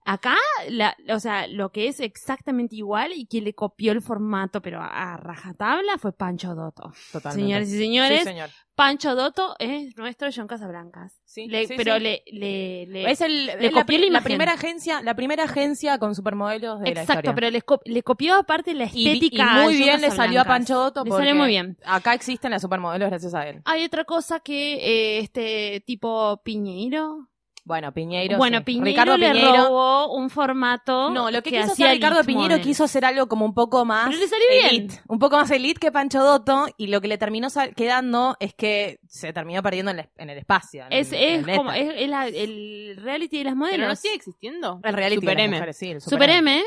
acá, 0.05 0.35
la, 0.69 0.95
o 1.09 1.19
sea, 1.19 1.47
lo 1.47 1.71
que 1.71 1.87
es 1.87 1.99
exactamente 1.99 2.75
igual 2.75 3.11
y 3.13 3.25
quien 3.27 3.43
le 3.45 3.53
copió 3.53 3.91
el 3.91 4.01
formato, 4.01 4.61
pero 4.61 4.79
a, 4.81 5.13
a 5.13 5.17
rajatabla, 5.17 5.97
fue 5.97 6.11
Pancho 6.13 6.55
Dotto. 6.55 6.91
Totalmente. 7.11 7.41
Señores 7.43 7.69
y 7.73 7.77
señores, 7.77 8.19
Sí, 8.19 8.25
señor. 8.25 8.49
Pancho 8.75 9.13
Dotto 9.15 9.55
es 9.59 9.95
nuestro 9.97 10.29
John 10.35 10.47
Casablancas. 10.47 11.13
Sí, 11.25 11.47
Le- 11.47 11.67
sí, 11.67 11.75
pero 11.77 11.95
sí. 11.97 12.01
Le, 12.01 12.23
le, 12.31 12.85
le- 12.87 13.11
Es, 13.11 13.21
el, 13.21 13.45
le 13.45 13.71
la, 13.71 13.81
copió 13.81 13.99
la 13.99 14.09
la 14.09 14.21
primera 14.21 14.53
agencia, 14.53 15.01
la 15.01 15.15
primera 15.15 15.43
agencia 15.43 15.99
con 15.99 16.15
supermodelos 16.15 16.79
de 16.79 16.85
la 16.85 17.01
Exacto, 17.01 17.19
historia. 17.19 17.35
pero 17.35 17.49
le, 17.51 17.61
co- 17.61 17.81
le 17.85 18.01
copió 18.01 18.35
aparte 18.35 18.73
la 18.73 18.85
Y- 18.91 19.07
estética. 19.07 19.35
y, 19.37 19.41
a 19.41 19.63
muy 19.63 19.75
bien 19.77 20.01
le 20.01 20.09
salió 20.09 20.41
a. 20.41 20.45
Pancho 20.45 20.75
Dotto 20.75 21.03
Le 21.03 21.11
salió 21.11 21.35
muy 21.35 21.49
bien. 21.49 21.77
acá 21.85 22.15
existen 22.15 22.49
las 22.51 22.63
supermodelos 22.63 23.09
gracias 23.09 23.33
a 23.35 23.47
él. 23.47 23.61
Hay 23.65 23.85
otra 23.85 24.05
cosa 24.05 24.39
que 24.39 24.73
eh, 24.75 25.19
este 25.19 25.83
tipo 25.85 26.41
Piñeiro. 26.43 27.27
Bueno, 27.65 27.93
Piñeiro. 27.93 28.37
bueno, 28.37 28.57
sí. 28.59 28.63
Piñeiro 28.65 28.85
Ricardo 28.85 29.17
le 29.17 29.31
Piñeiro. 29.31 29.55
robó 29.67 30.13
un 30.15 30.29
formato. 30.29 31.09
No, 31.11 31.31
lo 31.31 31.41
que, 31.41 31.51
quiso 31.51 31.71
hacer 31.71 31.91
Ricardo 31.91 32.21
Piñeiro 32.23 32.49
Models. 32.55 32.65
quiso 32.67 32.83
hacer 32.83 33.05
algo 33.05 33.27
como 33.27 33.45
un 33.45 33.53
poco 33.53 33.85
más 33.85 34.07
Pero 34.09 34.19
le 34.19 34.27
salió 34.27 34.45
bien. 34.49 34.65
elite, 34.67 35.01
un 35.07 35.17
poco 35.19 35.37
más 35.37 35.49
elite 35.51 35.79
que 35.79 35.91
Pancho 35.91 36.21
Dotto 36.23 36.65
y 36.77 36.87
lo 36.87 36.99
que 36.99 37.07
le 37.07 37.17
terminó 37.17 37.47
quedando 37.75 38.35
es 38.39 38.53
que 38.53 38.99
se 39.07 39.31
terminó 39.31 39.63
perdiendo 39.63 39.91
en, 39.91 39.99
el- 39.99 40.09
en 40.17 40.29
el 40.29 40.37
espacio. 40.39 40.85
Es, 40.89 41.11
en 41.13 41.49
es 41.49 41.57
como 41.57 41.71
es, 41.71 41.93
es 41.95 42.09
la- 42.09 42.27
el 42.27 42.97
reality 43.01 43.37
de 43.37 43.43
las 43.45 43.55
modelos. 43.55 43.77
Pero 43.77 43.87
no 43.89 43.95
sigue 43.95 44.15
existiendo. 44.15 44.81
el 44.83 44.93
reality 44.93 45.21
Super 45.21 45.29
de 45.37 45.41
las 45.43 45.45
M. 45.45 45.55
mujeres, 45.57 45.77
sí, 45.77 45.91
el 45.91 46.01
Super 46.01 46.29
M 46.31 46.63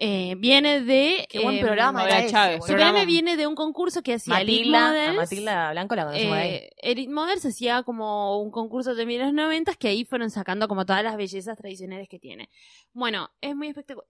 eh, 0.00 0.36
viene 0.38 0.80
de. 0.80 1.26
Qué 1.28 1.40
buen 1.40 1.56
eh, 1.56 1.60
programa 1.60 2.04
era 2.04 2.20
ese, 2.20 2.30
Chávez. 2.30 2.64
programa. 2.64 3.04
viene 3.04 3.36
de 3.36 3.48
un 3.48 3.56
concurso 3.56 4.00
que 4.02 4.14
hacía 4.14 4.34
Matilda, 4.34 4.86
a 4.86 4.90
Models. 4.92 5.16
Matilda 5.16 5.70
Blanco 5.72 5.96
la 5.96 6.04
conocemos 6.04 6.36
ahí. 6.36 6.68
Eh, 6.80 7.08
Models 7.08 7.44
hacía 7.44 7.82
como 7.82 8.40
un 8.40 8.52
concurso 8.52 8.94
de 8.94 9.04
los 9.04 9.32
90 9.32 9.74
que 9.74 9.88
ahí 9.88 10.04
fueron 10.04 10.30
sacando 10.30 10.68
como 10.68 10.86
todas 10.86 11.02
las 11.02 11.16
bellezas 11.16 11.58
tradicionales 11.58 12.08
que 12.08 12.20
tiene. 12.20 12.48
Bueno, 12.92 13.30
es 13.40 13.56
muy 13.56 13.66
espectacular. 13.68 14.08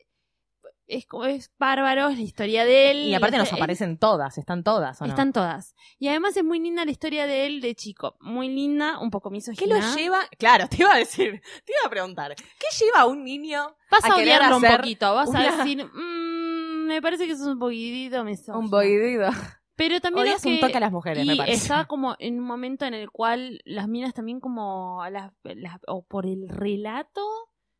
Es, 0.89 1.07
como- 1.07 1.27
es 1.27 1.53
bárbaro, 1.59 2.09
es 2.09 2.17
la 2.17 2.23
historia 2.23 2.65
de 2.65 2.91
él. 2.91 2.97
Y 3.09 3.15
aparte 3.15 3.37
nos 3.37 3.53
aparecen 3.53 3.99
todas, 3.99 4.39
están 4.39 4.65
todas, 4.65 5.01
¿o 5.01 5.05
no? 5.05 5.11
Están 5.11 5.33
todas. 5.35 5.75
Y 5.99 6.09
además 6.09 6.37
es 6.37 6.43
muy 6.45 6.59
linda 6.61 6.85
la 6.87 6.91
historia 6.91 7.27
de 7.27 7.45
él 7.47 7.61
de 7.61 7.75
chico. 7.75 8.17
Muy 8.21 8.49
linda, 8.49 8.99
un 8.99 9.11
poco 9.11 9.29
¿Qué 9.29 9.35
misógina. 9.35 9.79
lo 9.91 9.97
lleva? 9.97 10.21
Claro, 10.39 10.67
te 10.67 10.79
iba 10.79 10.95
a 10.95 10.97
decir, 10.97 11.43
te 11.67 11.73
iba 11.73 11.87
a 11.87 11.91
preguntar, 11.91 12.35
¿qué 12.35 12.67
lleva 12.85 13.01
a 13.01 13.07
un 13.07 13.23
niño 13.23 13.77
Vas 13.91 14.05
a, 14.05 14.15
a 14.15 14.17
odiarlo 14.17 14.57
un 14.57 14.63
poquito. 14.63 15.15
Vas 15.15 15.29
una- 15.29 15.41
a 15.41 15.57
decir, 15.59 15.85
"Mm, 15.85 16.87
me 16.87 17.03
parece 17.03 17.27
que 17.27 17.33
es 17.33 17.41
un 17.41 17.59
poquitito 17.59 18.25
misógino. 18.25 18.59
un 18.59 18.71
boidido? 18.71 19.29
Pero 19.77 20.01
también 20.01 20.23
Odias 20.25 20.37
es 20.39 20.43
que... 20.43 20.55
un 20.55 20.61
toque 20.61 20.77
a 20.77 20.81
las 20.81 20.91
mujeres, 20.91 21.25
me 21.25 21.35
y 21.35 21.37
parece. 21.37 21.57
está 21.59 21.85
como 21.85 22.17
en 22.19 22.41
un 22.41 22.45
momento 22.47 22.85
en 22.85 22.95
el 22.95 23.11
cual 23.11 23.61
las 23.65 23.87
minas 23.87 24.13
también 24.15 24.41
como 24.41 25.03
a 25.03 25.11
las, 25.11 25.33
las- 25.45 25.79
o 25.87 26.03
por 26.05 26.27
el 26.27 26.49
relato 26.49 27.21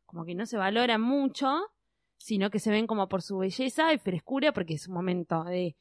como 0.05 0.23
que 0.25 0.33
no 0.35 0.45
se 0.45 0.55
valora 0.57 0.97
mucho 0.97 1.59
sino 2.19 2.49
que 2.51 2.59
se 2.59 2.69
ven 2.69 2.85
como 2.85 3.07
por 3.09 3.21
su 3.23 3.37
belleza 3.39 3.91
y 3.93 3.97
frescura 3.97 4.51
porque 4.53 4.75
es 4.75 4.87
un 4.87 4.93
momento 4.93 5.43
de 5.45 5.75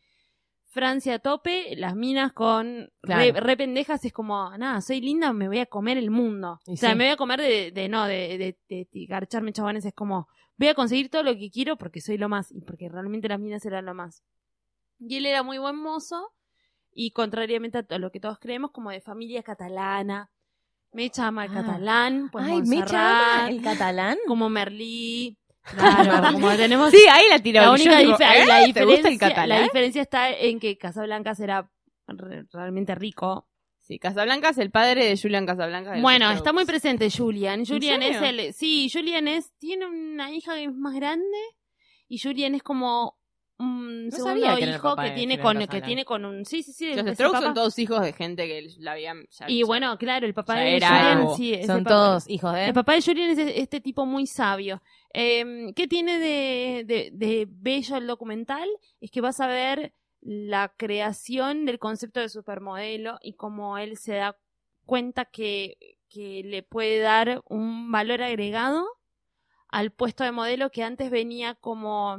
Francia 0.70 1.14
a 1.14 1.18
tope 1.18 1.74
las 1.76 1.94
minas 1.96 2.32
con 2.32 2.90
re, 3.02 3.32
Claro. 3.32 3.40
re 3.40 3.56
pendejas 3.56 4.04
es 4.04 4.12
como 4.12 4.56
nada 4.56 4.80
soy 4.80 5.00
linda 5.00 5.32
me 5.32 5.48
voy 5.48 5.58
a 5.58 5.66
comer 5.66 5.98
el 5.98 6.10
mundo 6.10 6.60
Y 6.66 6.74
o 6.74 6.76
sea 6.76 6.90
sí. 6.92 6.96
me 6.96 7.04
voy 7.04 7.12
a 7.12 7.16
comer 7.16 7.40
de, 7.40 7.70
de 7.72 7.88
no 7.88 8.04
de, 8.06 8.38
de, 8.38 8.58
de, 8.68 8.88
de 8.92 9.06
garcharme 9.06 9.52
chabones 9.52 9.84
es 9.84 9.94
como 9.94 10.28
voy 10.56 10.68
a 10.68 10.74
conseguir 10.74 11.10
todo 11.10 11.22
lo 11.22 11.36
que 11.36 11.50
quiero 11.50 11.76
porque 11.76 12.00
soy 12.00 12.18
lo 12.18 12.28
más 12.28 12.52
y 12.52 12.60
porque 12.60 12.88
realmente 12.88 13.28
las 13.28 13.40
minas 13.40 13.64
eran 13.66 13.84
lo 13.86 13.94
más 13.94 14.22
y 15.00 15.16
él 15.16 15.26
era 15.26 15.42
muy 15.42 15.58
buen 15.58 15.76
mozo 15.76 16.32
y 16.92 17.12
contrariamente 17.12 17.78
a 17.88 17.98
lo 17.98 18.10
que 18.10 18.18
todos 18.18 18.38
creemos, 18.40 18.72
como 18.72 18.90
de 18.90 19.00
familia 19.00 19.44
catalana. 19.44 20.30
Me 20.92 21.08
llama 21.10 21.44
el 21.44 21.52
Ah. 21.52 21.54
catalán, 21.54 22.28
pues 22.32 22.44
Ay, 22.44 22.62
me 22.62 22.76
Montserrat, 22.78 23.50
el 23.50 23.62
catalán. 23.62 24.18
como 24.26 24.48
Merlí. 24.48 25.37
Claro, 25.76 26.32
como 26.32 26.48
tenemos 26.56 26.90
Sí, 26.90 26.98
ahí 27.10 27.28
la 27.28 27.38
tiró. 27.38 27.60
la 27.62 27.72
única 27.72 27.98
digo, 27.98 28.14
¿eh? 28.14 28.46
la 28.46 28.60
¿Te 28.60 28.66
diferencia, 28.66 28.84
gusta 28.86 29.08
el 29.08 29.14
la 29.18 29.28
catalán? 29.28 29.62
diferencia 29.64 30.02
está 30.02 30.30
en 30.30 30.60
que 30.60 30.78
Casablancas 30.78 31.40
era 31.40 31.70
re- 32.06 32.44
realmente 32.52 32.94
rico. 32.94 33.48
Sí, 33.80 33.98
Casablanca 33.98 34.50
es 34.50 34.58
el 34.58 34.70
padre 34.70 35.06
de 35.06 35.16
Julian 35.16 35.46
Casablanca. 35.46 35.92
de 35.92 36.02
Bueno, 36.02 36.30
está 36.30 36.52
muy 36.52 36.64
presente 36.66 37.10
Julian. 37.10 37.64
Julian 37.64 38.02
es 38.02 38.20
el, 38.20 38.52
sí, 38.52 38.90
Julian 38.92 39.28
es, 39.28 39.52
tiene 39.58 39.86
una 39.86 40.30
hija 40.30 40.54
que 40.54 40.64
es 40.64 40.74
más 40.74 40.94
grande 40.94 41.38
y 42.06 42.18
Julian 42.18 42.54
es 42.54 42.62
como 42.62 43.17
un 43.58 44.08
segundo 44.12 44.24
sabía 44.40 44.56
que 44.56 44.62
era 44.62 44.70
el 44.72 44.76
hijo 44.76 44.96
que 44.96 45.10
tiene 45.10 45.40
con, 45.40 45.58
que 45.66 45.82
tiene 45.82 46.04
con 46.04 46.24
un, 46.24 46.44
sí, 46.44 46.62
sí, 46.62 46.72
sí. 46.72 46.94
Los 46.94 47.06
Strokes 47.14 47.38
son 47.40 47.54
todos 47.54 47.78
hijos 47.78 48.00
de 48.02 48.12
gente 48.12 48.46
que 48.46 48.68
la 48.78 48.92
habían... 48.92 49.26
ya- 49.30 49.46
Y 49.48 49.60
ya- 49.60 49.66
bueno, 49.66 49.98
claro, 49.98 50.26
el 50.26 50.34
papá 50.34 50.60
de 50.60 50.76
era 50.76 50.88
Julian, 50.88 51.36
sí, 51.36 51.66
Son 51.66 51.78
el 51.78 51.84
papá- 51.84 51.94
todos 51.94 52.28
hijos 52.30 52.52
de... 52.54 52.66
El 52.66 52.74
papá 52.74 52.92
de 52.94 53.02
Julian 53.02 53.30
es 53.30 53.38
este 53.38 53.80
tipo 53.80 54.06
muy 54.06 54.26
sabio. 54.26 54.80
Eh, 55.12 55.72
¿Qué 55.74 55.88
tiene 55.88 56.18
de, 56.18 56.84
de, 56.86 57.10
de 57.12 57.46
bello 57.50 57.96
el 57.96 58.06
documental? 58.06 58.68
Es 59.00 59.10
que 59.10 59.20
vas 59.20 59.40
a 59.40 59.46
ver 59.48 59.92
la 60.20 60.72
creación 60.76 61.64
del 61.64 61.78
concepto 61.78 62.20
de 62.20 62.28
supermodelo 62.28 63.18
y 63.22 63.34
cómo 63.34 63.78
él 63.78 63.96
se 63.96 64.14
da 64.14 64.36
cuenta 64.84 65.24
que, 65.24 65.76
que 66.08 66.42
le 66.44 66.62
puede 66.62 66.98
dar 67.00 67.42
un 67.46 67.90
valor 67.92 68.22
agregado 68.22 68.86
al 69.68 69.90
puesto 69.92 70.24
de 70.24 70.32
modelo 70.32 70.70
que 70.70 70.82
antes 70.82 71.10
venía 71.10 71.54
como 71.54 72.18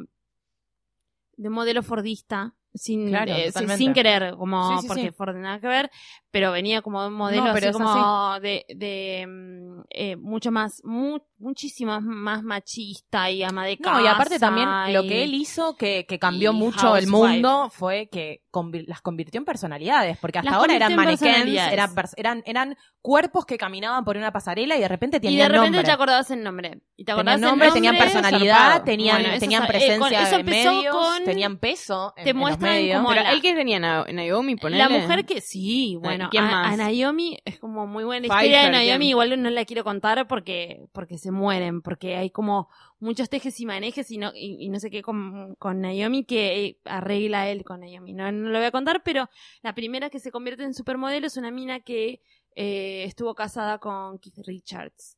de 1.39 1.49
modelo 1.49 1.81
fordista. 1.83 2.53
Sin, 2.73 3.07
Claro, 3.09 3.33
eh, 3.35 3.51
sin- 3.51 3.93
querer, 3.95 4.35
como 4.35 4.61
Sí, 4.69 4.81
sí, 4.83 4.87
porque 4.87 5.07
sí. 5.07 5.11
Ford 5.11 5.35
nada 5.37 5.59
que 5.59 5.67
ver, 5.67 5.89
pero 6.29 6.51
venía 6.51 6.83
como 6.83 7.01
de 7.01 7.07
un 7.07 7.15
modelo 7.15 7.45
No, 7.47 7.53
pero 7.53 7.57
así 7.57 7.69
es 7.69 7.73
como 7.73 8.39
de, 8.41 8.65
de 8.69 9.25
mm, 9.27 9.81
eh, 9.89 10.15
mucho 10.17 10.51
más, 10.51 10.79
mu- 10.83 11.17
muchísimo 11.39 11.99
más 12.01 12.43
machista 12.43 13.29
y 13.31 13.43
ama 13.43 13.65
de 13.65 13.77
casa. 13.77 13.97
No, 13.99 14.03
y 14.05 14.07
aparte 14.07 14.39
también 14.39 14.67
lo 14.93 15.03
y- 15.03 15.07
que 15.07 15.23
él 15.23 15.33
hizo 15.33 15.75
que, 15.75 16.05
que 16.07 16.19
cambió 16.19 16.51
y 16.51 16.55
mucho 16.55 16.95
el 16.95 17.07
mundo 17.07 17.69
fue 17.73 18.09
que 18.11 18.41
las 18.87 19.01
convirtió 19.01 19.37
en 19.39 19.45
personalidades, 19.45 20.17
porque 20.17 20.39
hasta 20.39 20.49
Las 20.51 20.59
ahora 20.59 20.75
eran 20.75 20.91
en 20.91 20.97
mannequins, 20.97 21.47
eran, 21.71 21.91
eran, 22.17 22.43
eran 22.45 22.77
cuerpos 23.01 23.45
que 23.45 23.57
caminaban 23.57 24.03
por 24.03 24.17
una 24.17 24.31
pasarela 24.31 24.75
y 24.75 24.79
de 24.81 24.87
repente 24.87 25.17
y 25.17 25.19
tenían 25.21 25.47
de 25.51 25.57
repente 25.57 25.65
nombre. 25.77 25.83
te 25.83 25.91
acordabas 25.91 26.31
el 26.31 26.43
nombre. 26.43 26.81
Y 26.97 27.05
te 27.05 27.13
Tenían 27.13 27.19
acordabas 27.29 27.41
nombre, 27.41 27.67
el 27.67 27.73
tenían 27.73 27.93
nombre, 27.95 28.11
personalidad, 28.11 28.55
zarpado. 28.57 28.83
tenían, 28.85 29.15
Bueno, 29.17 29.29
eso 29.29 29.39
tenían 29.39 29.61
sa- 29.61 29.65
eh, 29.65 29.69
presencia 29.69 29.99
con- 29.99 30.13
eso 30.13 30.37
de 30.37 30.43
medios, 30.43 30.95
con- 30.95 31.23
tenían 31.23 31.57
peso 31.57 32.13
en, 32.17 32.23
te 32.23 32.29
en 32.31 32.35
los 32.35 32.41
muestran 32.41 32.71
medios. 32.73 32.97
como 32.97 33.09
Pero 33.09 33.21
la- 33.23 33.31
él 33.31 33.41
que 33.41 33.55
venía 33.55 33.79
Na- 33.79 34.05
Naomi, 34.11 34.55
ponele. 34.55 34.83
La 34.83 34.89
mujer 34.89 35.25
que 35.25 35.41
sí, 35.41 35.95
bueno, 36.01 36.27
¿quién 36.31 36.43
a, 36.43 36.47
más? 36.51 36.73
a 36.73 36.77
Naomi 36.77 37.37
es 37.45 37.59
como 37.59 37.85
muy 37.87 38.03
buena 38.03 38.25
historia 38.27 38.63
de 38.63 38.71
Naomi, 38.71 38.85
¿quién? 38.87 39.01
igual 39.03 39.41
no 39.41 39.49
la 39.51 39.63
quiero 39.65 39.83
contar 39.83 40.27
porque 40.27 40.81
porque 40.91 41.17
se 41.17 41.28
mueren, 41.31 41.81
porque 41.81 42.15
hay 42.17 42.29
como 42.29 42.69
muchos 42.99 43.29
tejes 43.29 43.59
y 43.59 43.65
manejes 43.65 44.09
y 44.11 44.17
no 44.17 44.31
y, 44.33 44.57
y 44.65 44.69
no 44.69 44.79
sé 44.79 44.89
qué 44.89 45.01
con, 45.01 45.55
con 45.55 45.81
Naomi 45.81 46.25
que 46.25 46.79
arregla 46.85 47.49
él 47.49 47.63
con 47.63 47.79
Naomi. 47.81 48.13
No, 48.13 48.31
no 48.31 48.49
lo 48.49 48.57
voy 48.59 48.65
a 48.67 48.71
contar, 48.71 49.03
pero 49.03 49.29
la 49.61 49.73
primera 49.75 50.09
que 50.09 50.19
se 50.19 50.31
convierte 50.31 50.63
en 50.63 50.73
supermodelo 50.73 51.27
es 51.27 51.37
una 51.37 51.51
mina 51.51 51.79
que 51.81 52.21
eh, 52.55 53.03
estuvo 53.05 53.35
casada 53.35 53.77
con 53.79 54.19
Keith 54.19 54.39
Richards. 54.45 55.17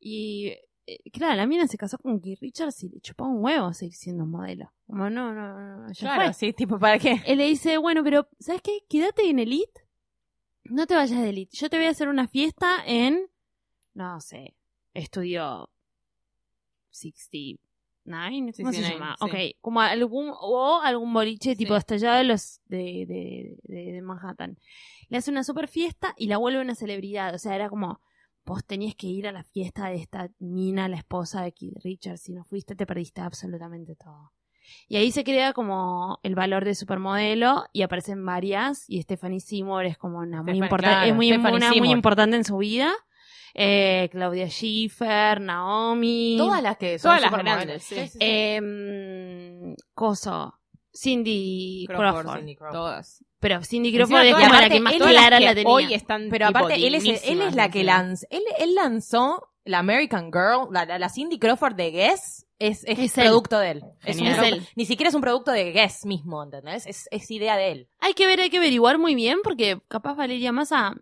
Y 0.00 0.48
eh, 0.86 0.98
claro, 1.12 1.36
la 1.36 1.46
mina 1.46 1.66
se 1.68 1.78
casó 1.78 1.96
con 1.98 2.20
Keith 2.20 2.40
Richards 2.40 2.82
y 2.82 2.88
le 2.88 3.00
chupó 3.00 3.26
un 3.26 3.44
huevo 3.44 3.72
seguir 3.72 3.94
siendo 3.94 4.26
modelo. 4.26 4.72
Como 4.86 5.08
no, 5.08 5.32
no, 5.32 5.76
no, 5.78 5.92
ya 5.92 6.00
Claro, 6.00 6.24
fue. 6.24 6.34
sí, 6.34 6.52
tipo, 6.52 6.78
¿para 6.78 6.98
qué? 6.98 7.22
Él 7.26 7.38
le 7.38 7.46
dice, 7.46 7.78
bueno, 7.78 8.02
pero 8.02 8.28
¿sabes 8.40 8.62
qué? 8.62 8.80
Quédate 8.88 9.28
en 9.30 9.38
Elite. 9.38 9.80
No 10.64 10.86
te 10.86 10.94
vayas 10.94 11.20
de 11.20 11.28
Elite. 11.28 11.56
Yo 11.56 11.68
te 11.70 11.76
voy 11.76 11.86
a 11.86 11.90
hacer 11.90 12.08
una 12.08 12.26
fiesta 12.28 12.78
en, 12.86 13.28
no 13.94 14.20
sé, 14.20 14.54
estudio 14.94 15.68
69, 16.90 18.52
¿cómo 18.56 18.72
se 18.72 18.78
69, 18.82 18.94
llama? 18.94 19.16
sí. 19.18 19.24
Ok, 19.24 19.60
como 19.60 19.80
algún, 19.80 20.32
o 20.38 20.80
algún 20.82 21.12
boliche 21.12 21.56
tipo 21.56 21.78
Sí. 21.80 21.94
allá 21.94 22.14
de 22.14 22.24
los, 22.24 22.60
de, 22.66 23.06
de, 23.06 23.56
de, 23.62 23.92
de 23.92 24.02
Manhattan. 24.02 24.58
Le 25.08 25.18
hace 25.18 25.30
una 25.30 25.44
super 25.44 25.68
fiesta 25.68 26.14
y 26.16 26.26
la 26.26 26.38
vuelve 26.38 26.60
una 26.60 26.74
celebridad. 26.74 27.34
O 27.34 27.38
sea, 27.38 27.54
era 27.54 27.68
como, 27.68 28.00
vos 28.44 28.64
tenías 28.64 28.94
que 28.94 29.06
ir 29.06 29.26
a 29.26 29.32
la 29.32 29.44
fiesta 29.44 29.88
de 29.88 29.96
esta 29.96 30.30
mina, 30.38 30.88
la 30.88 30.96
esposa 30.96 31.42
de 31.42 31.52
Keith 31.52 31.78
Richards. 31.82 32.22
Si 32.22 32.32
no 32.32 32.44
fuiste, 32.44 32.74
te 32.74 32.86
perdiste 32.86 33.20
absolutamente 33.20 33.94
todo. 33.96 34.32
Y 34.88 34.96
ahí 34.96 35.10
se 35.10 35.24
crea 35.24 35.52
como 35.52 36.18
el 36.22 36.34
valor 36.34 36.64
de 36.64 36.74
supermodelo 36.74 37.64
y 37.72 37.82
aparecen 37.82 38.24
varias 38.24 38.88
y 38.88 39.02
Stephanie 39.02 39.40
Seymour 39.40 39.84
es 39.86 39.98
como 39.98 40.18
una 40.18 40.42
muy 40.42 40.52
importante, 40.56 40.94
claro, 40.94 41.10
es 41.10 41.14
muy, 41.14 41.32
una 41.32 41.72
muy 41.74 41.90
importante 41.90 42.36
en 42.36 42.44
su 42.44 42.56
vida. 42.58 42.92
Eh, 43.54 44.08
Claudia 44.10 44.48
Schiffer, 44.48 45.40
Naomi, 45.40 46.36
Todas 46.38 46.62
las 46.62 46.76
que 46.78 46.98
son 46.98 47.10
Todas 47.10 47.20
las 47.30 47.32
grandes, 47.42 47.82
sí. 47.82 48.06
Sí, 48.08 48.18
em, 48.20 49.74
Coso, 49.94 50.54
Cindy 50.94 51.84
Crawford, 51.86 52.12
Crawford. 52.22 52.38
Cindy 52.38 52.56
Crawford. 52.56 52.74
Todas. 52.78 53.24
Pero 53.40 53.62
Cindy 53.64 53.92
Crawford 53.94 54.22
es 54.24 54.38
la 54.38 54.68
que 54.68 54.80
más 54.80 54.94
clara 54.94 55.40
la 55.40 55.54
tenía. 55.54 55.72
Hoy 55.72 55.92
están 55.94 56.28
Pero 56.30 56.46
aparte, 56.46 56.74
él 56.86 56.94
es, 56.94 57.04
él 57.24 57.42
es 57.42 57.54
la 57.54 57.70
que 57.70 57.82
lanzó, 57.84 58.26
él, 58.30 58.42
él 58.58 58.74
lanzó 58.74 59.48
la 59.64 59.78
American 59.80 60.26
Girl, 60.32 60.68
la, 60.72 60.84
la, 60.84 60.98
la 60.98 61.08
Cindy 61.08 61.38
Crawford 61.38 61.74
de 61.74 61.90
Guess, 61.90 62.46
es, 62.58 62.84
es, 62.84 62.98
Es 62.98 63.18
él. 63.18 63.24
producto 63.26 63.58
de 63.58 63.70
él. 63.72 63.82
Es 64.04 64.16
un 64.16 64.24
Genial. 64.24 64.36
producto- 64.36 64.56
Es 64.56 64.62
él. 64.62 64.68
Ni 64.76 64.86
siquiera 64.86 65.08
es 65.08 65.14
un 65.14 65.20
producto 65.22 65.50
de 65.50 65.72
Guess 65.72 66.06
mismo, 66.06 66.42
¿entendés? 66.42 66.86
Es, 66.86 67.08
es 67.10 67.30
idea 67.30 67.56
de 67.56 67.72
él. 67.72 67.88
Hay 67.98 68.14
que 68.14 68.26
ver, 68.26 68.40
hay 68.40 68.50
que 68.50 68.58
averiguar 68.58 68.98
muy 68.98 69.14
bien 69.16 69.38
porque 69.42 69.80
capaz 69.88 70.14
Valeria 70.14 70.52
Massa 70.52 70.94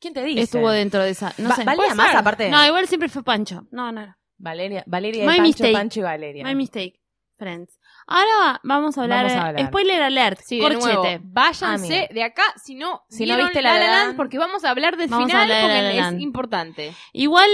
¿Quién 0.00 0.14
te 0.14 0.22
dice? 0.22 0.42
estuvo 0.42 0.70
dentro 0.70 1.02
de 1.02 1.10
esa. 1.10 1.32
No 1.38 1.48
Va- 1.48 1.56
sé. 1.56 1.64
Valeria 1.64 1.94
ser. 1.94 2.16
aparte. 2.16 2.50
No, 2.50 2.64
igual 2.66 2.86
siempre 2.88 3.08
fue 3.08 3.22
Pancho. 3.22 3.66
No, 3.70 3.90
no. 3.92 4.14
Valeria, 4.36 4.84
Valeria 4.86 5.24
y 5.24 5.26
My 5.26 5.36
Pancho, 5.36 5.42
mistake. 5.42 5.72
Pancho 5.72 6.00
y 6.00 6.02
Valeria. 6.02 6.44
My 6.44 6.54
mistake. 6.54 7.00
Friends. 7.36 7.78
Ahora 8.06 8.60
vamos 8.62 8.96
a 8.98 9.02
hablar. 9.02 9.24
Vamos 9.26 9.42
a 9.42 9.46
hablar. 9.48 9.66
Spoiler 9.66 10.02
alert. 10.02 10.40
Sí, 10.44 10.60
de 10.60 10.70
nuevo, 10.70 11.04
váyanse 11.22 12.08
de 12.12 12.22
acá 12.22 12.42
si 12.62 12.74
no, 12.74 13.02
Si 13.08 13.26
no 13.26 13.36
viste 13.36 13.62
La 13.62 13.78
La 13.78 13.86
Land, 13.86 14.16
porque 14.16 14.38
vamos 14.38 14.64
a 14.64 14.70
hablar 14.70 14.96
del 14.96 15.08
Vamos 15.08 15.26
final 15.26 15.42
hablar 15.50 15.62
porque 15.62 15.98
es 16.16 16.22
importante. 16.22 16.94
Igual. 17.12 17.50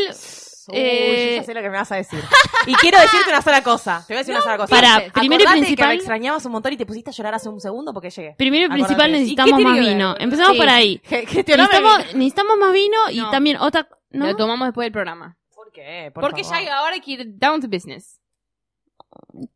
Uy, 0.71 0.79
eh, 0.79 1.31
yo 1.37 1.41
ya 1.41 1.45
sé 1.45 1.55
lo 1.55 1.61
que 1.63 1.71
me 1.71 1.77
vas 1.79 1.91
a 1.93 1.97
decir. 1.97 2.21
Y 2.67 2.75
quiero 2.75 3.01
decirte 3.01 3.31
una 3.31 3.41
sola 3.41 3.63
cosa. 3.63 4.05
Te 4.07 4.13
voy 4.13 4.19
a 4.19 4.21
decir 4.21 4.35
una 4.35 4.43
sola 4.45 4.59
cosa. 4.59 4.77
Acordate 4.77 5.11
primero 5.13 5.43
y 5.43 5.47
que 5.47 5.53
principal- 5.53 5.89
me 5.89 5.95
extrañabas 5.95 6.45
un 6.45 6.53
montón 6.53 6.73
y 6.73 6.77
te 6.77 6.85
pusiste 6.85 7.09
a 7.11 7.13
llorar 7.15 7.35
hace 7.35 7.49
un 7.49 7.59
segundo 7.61 7.93
porque 7.95 8.11
llegué. 8.11 8.35
Primero 8.37 8.63
y 8.63 8.65
Acordate. 8.67 8.85
principal 8.85 9.09
¿Y 9.09 9.13
qué 9.13 9.19
necesitamos 9.19 9.61
más 9.63 9.75
que 9.75 9.81
vino. 9.81 10.15
Empezamos 10.19 10.53
Sí. 10.53 10.59
por 10.59 10.69
ahí. 10.69 10.99
Que- 11.09 11.23
Necesitamos, 11.23 11.99
necesitamos 12.15 12.59
más 12.59 12.73
vino 12.73 13.11
y 13.11 13.17
No. 13.19 13.31
también 13.31 13.57
otra. 13.57 13.89
¿no? 14.11 14.27
Lo 14.27 14.37
tomamos 14.37 14.69
después 14.69 14.85
del 14.87 14.93
programa. 14.93 15.37
¿Por 15.55 15.73
qué? 15.73 16.11
Por 16.15 16.23
porque 16.23 16.45
favor. 16.45 16.63
ya 16.65 16.79
ahora 16.79 16.95
hay 16.95 17.01
que 17.01 17.11
ir 17.13 17.25
down 17.39 17.61
to 17.61 17.69
business. 17.69 18.21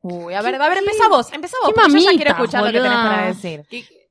Uy, 0.00 0.32
a 0.34 0.40
ver, 0.42 0.54
a 0.60 0.68
ver, 0.68 0.78
empezá 0.78 1.08
vos, 1.08 1.32
empezá 1.32 1.56
vos. 1.62 1.68
qué 1.68 1.74
porque 1.74 1.92
yo 1.92 1.98
ya 1.98 2.04
mamita, 2.06 2.24
quiero 2.24 2.30
escuchar 2.30 2.60
lo 2.62 2.66
que 2.68 2.78
tenés 2.78 2.90
boluda. 2.92 3.10
para 3.10 3.26
decir. 3.26 3.62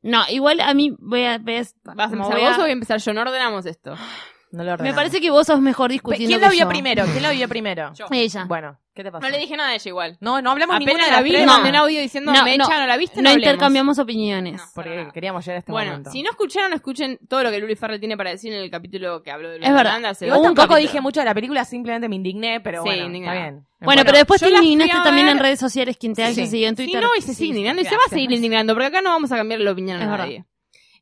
No, 0.02 0.24
igual 0.30 0.60
a 0.60 0.74
mí 0.74 0.96
voy 1.00 1.24
a. 1.24 1.38
voy 1.40 1.56
a- 1.56 1.64
¿Vas 1.84 2.10
a 2.12 2.14
empezar 2.14 2.34
voy 2.36 2.44
a- 2.44 2.50
vos 2.50 2.58
o 2.58 2.62
voy 2.62 2.70
a 2.70 2.74
empezar 2.74 3.00
yo? 3.00 3.14
No 3.14 3.22
ordenamos 3.22 3.66
esto. 3.66 3.96
No 4.54 4.64
lo 4.64 4.78
Me 4.78 4.94
parece 4.94 5.20
que 5.20 5.32
vos 5.32 5.48
sos 5.48 5.60
mejor 5.62 5.90
discutiendo. 5.92 6.28
¿Quién 6.28 6.40
que 6.40 6.46
lo 6.46 6.52
vio 6.52 6.62
yo. 6.66 6.70
primero? 6.70 7.06
¿Quién 7.06 7.24
lo 7.24 7.32
vio 7.32 7.50
primero? 7.50 7.92
Yo. 7.96 8.06
Ella. 8.12 8.46
Bueno, 8.46 8.78
¿qué 8.94 9.04
te 9.04 9.12
pasa? 9.12 9.26
No 9.26 9.32
le 9.32 9.40
dije 9.40 9.58
nada 9.58 9.70
a 9.70 9.74
ella 9.74 9.90
igual. 9.90 10.16
No, 10.22 10.44
no 10.44 10.52
hablamos 10.52 10.76
Apenas 10.76 10.88
ninguna 10.94 11.06
de 11.06 11.12
la 11.12 11.22
las 11.22 11.28
tres. 11.32 11.46
mandé 11.48 11.70
un 11.70 11.76
audio 11.76 12.00
diciendo, 12.00 12.32
No, 12.32 12.38
no. 12.46 12.58
no, 12.70 12.86
la 12.86 12.98
viste, 12.98 13.20
No 13.24 13.30
hablemos". 13.30 13.48
intercambiamos 13.48 13.98
opiniones. 13.98 14.62
No. 14.62 14.64
Porque 14.76 15.08
queríamos 15.12 15.44
llegar 15.44 15.56
a 15.56 15.60
este 15.60 15.72
Bueno, 15.72 15.90
momento. 15.94 16.12
si 16.12 16.22
no 16.22 16.30
escucharon, 16.30 16.72
escuchen 16.74 17.18
todo 17.28 17.42
lo 17.42 17.50
que 17.50 17.58
Luli 17.58 17.76
Farrell 17.76 18.00
tiene 18.00 18.16
para 18.16 18.30
decir 18.30 18.54
en 18.54 18.60
el 18.62 18.70
capítulo 18.70 19.24
que 19.24 19.32
habló 19.32 19.50
de 19.50 19.56
Es 19.56 19.74
verdad. 19.74 19.98
Igual 20.22 20.38
un 20.38 20.44
tampoco 20.44 20.54
capítulo. 20.68 20.78
dije 20.78 21.02
mucho 21.02 21.20
de 21.22 21.26
la 21.26 21.34
película, 21.34 21.66
simplemente 21.66 22.08
me 22.08 22.16
indigné, 22.16 22.62
pero 22.62 22.84
Sí, 22.84 22.90
bueno, 22.90 23.06
indignada. 23.08 23.36
está 23.36 23.50
bien. 23.54 23.66
Bueno, 23.82 24.04
pero 24.06 24.18
después 24.20 24.40
yo 24.40 24.48
te 24.48 24.54
la 24.54 24.60
fui 24.60 24.68
indignaste 24.72 25.00
a 25.02 25.04
también 25.04 25.26
ver- 25.26 25.36
en 25.38 25.42
redes 25.42 25.60
sociales, 25.60 25.98
quien 25.98 26.14
te 26.14 26.24
haya 26.26 26.36
Sí. 26.36 26.46
seguido 26.46 26.70
en 26.70 26.78
Sí, 26.78 26.84
Twitter. 26.84 27.02
no, 27.02 27.10
y 27.18 27.22
se 27.24 27.34
sigue 27.34 27.50
indignando 27.50 27.82
y 27.82 27.86
se 27.86 27.90
va 27.90 27.96
a 27.96 28.00
gracias. 28.02 28.12
seguir 28.12 28.32
indignando, 28.32 28.74
porque 28.76 28.86
acá 28.86 29.02
no 29.02 29.10
vamos 29.10 29.32
a 29.32 29.36
cambiar 29.36 29.62
la 29.62 29.72
opinión 29.72 30.00
a 30.00 30.06
nadie. 30.06 30.46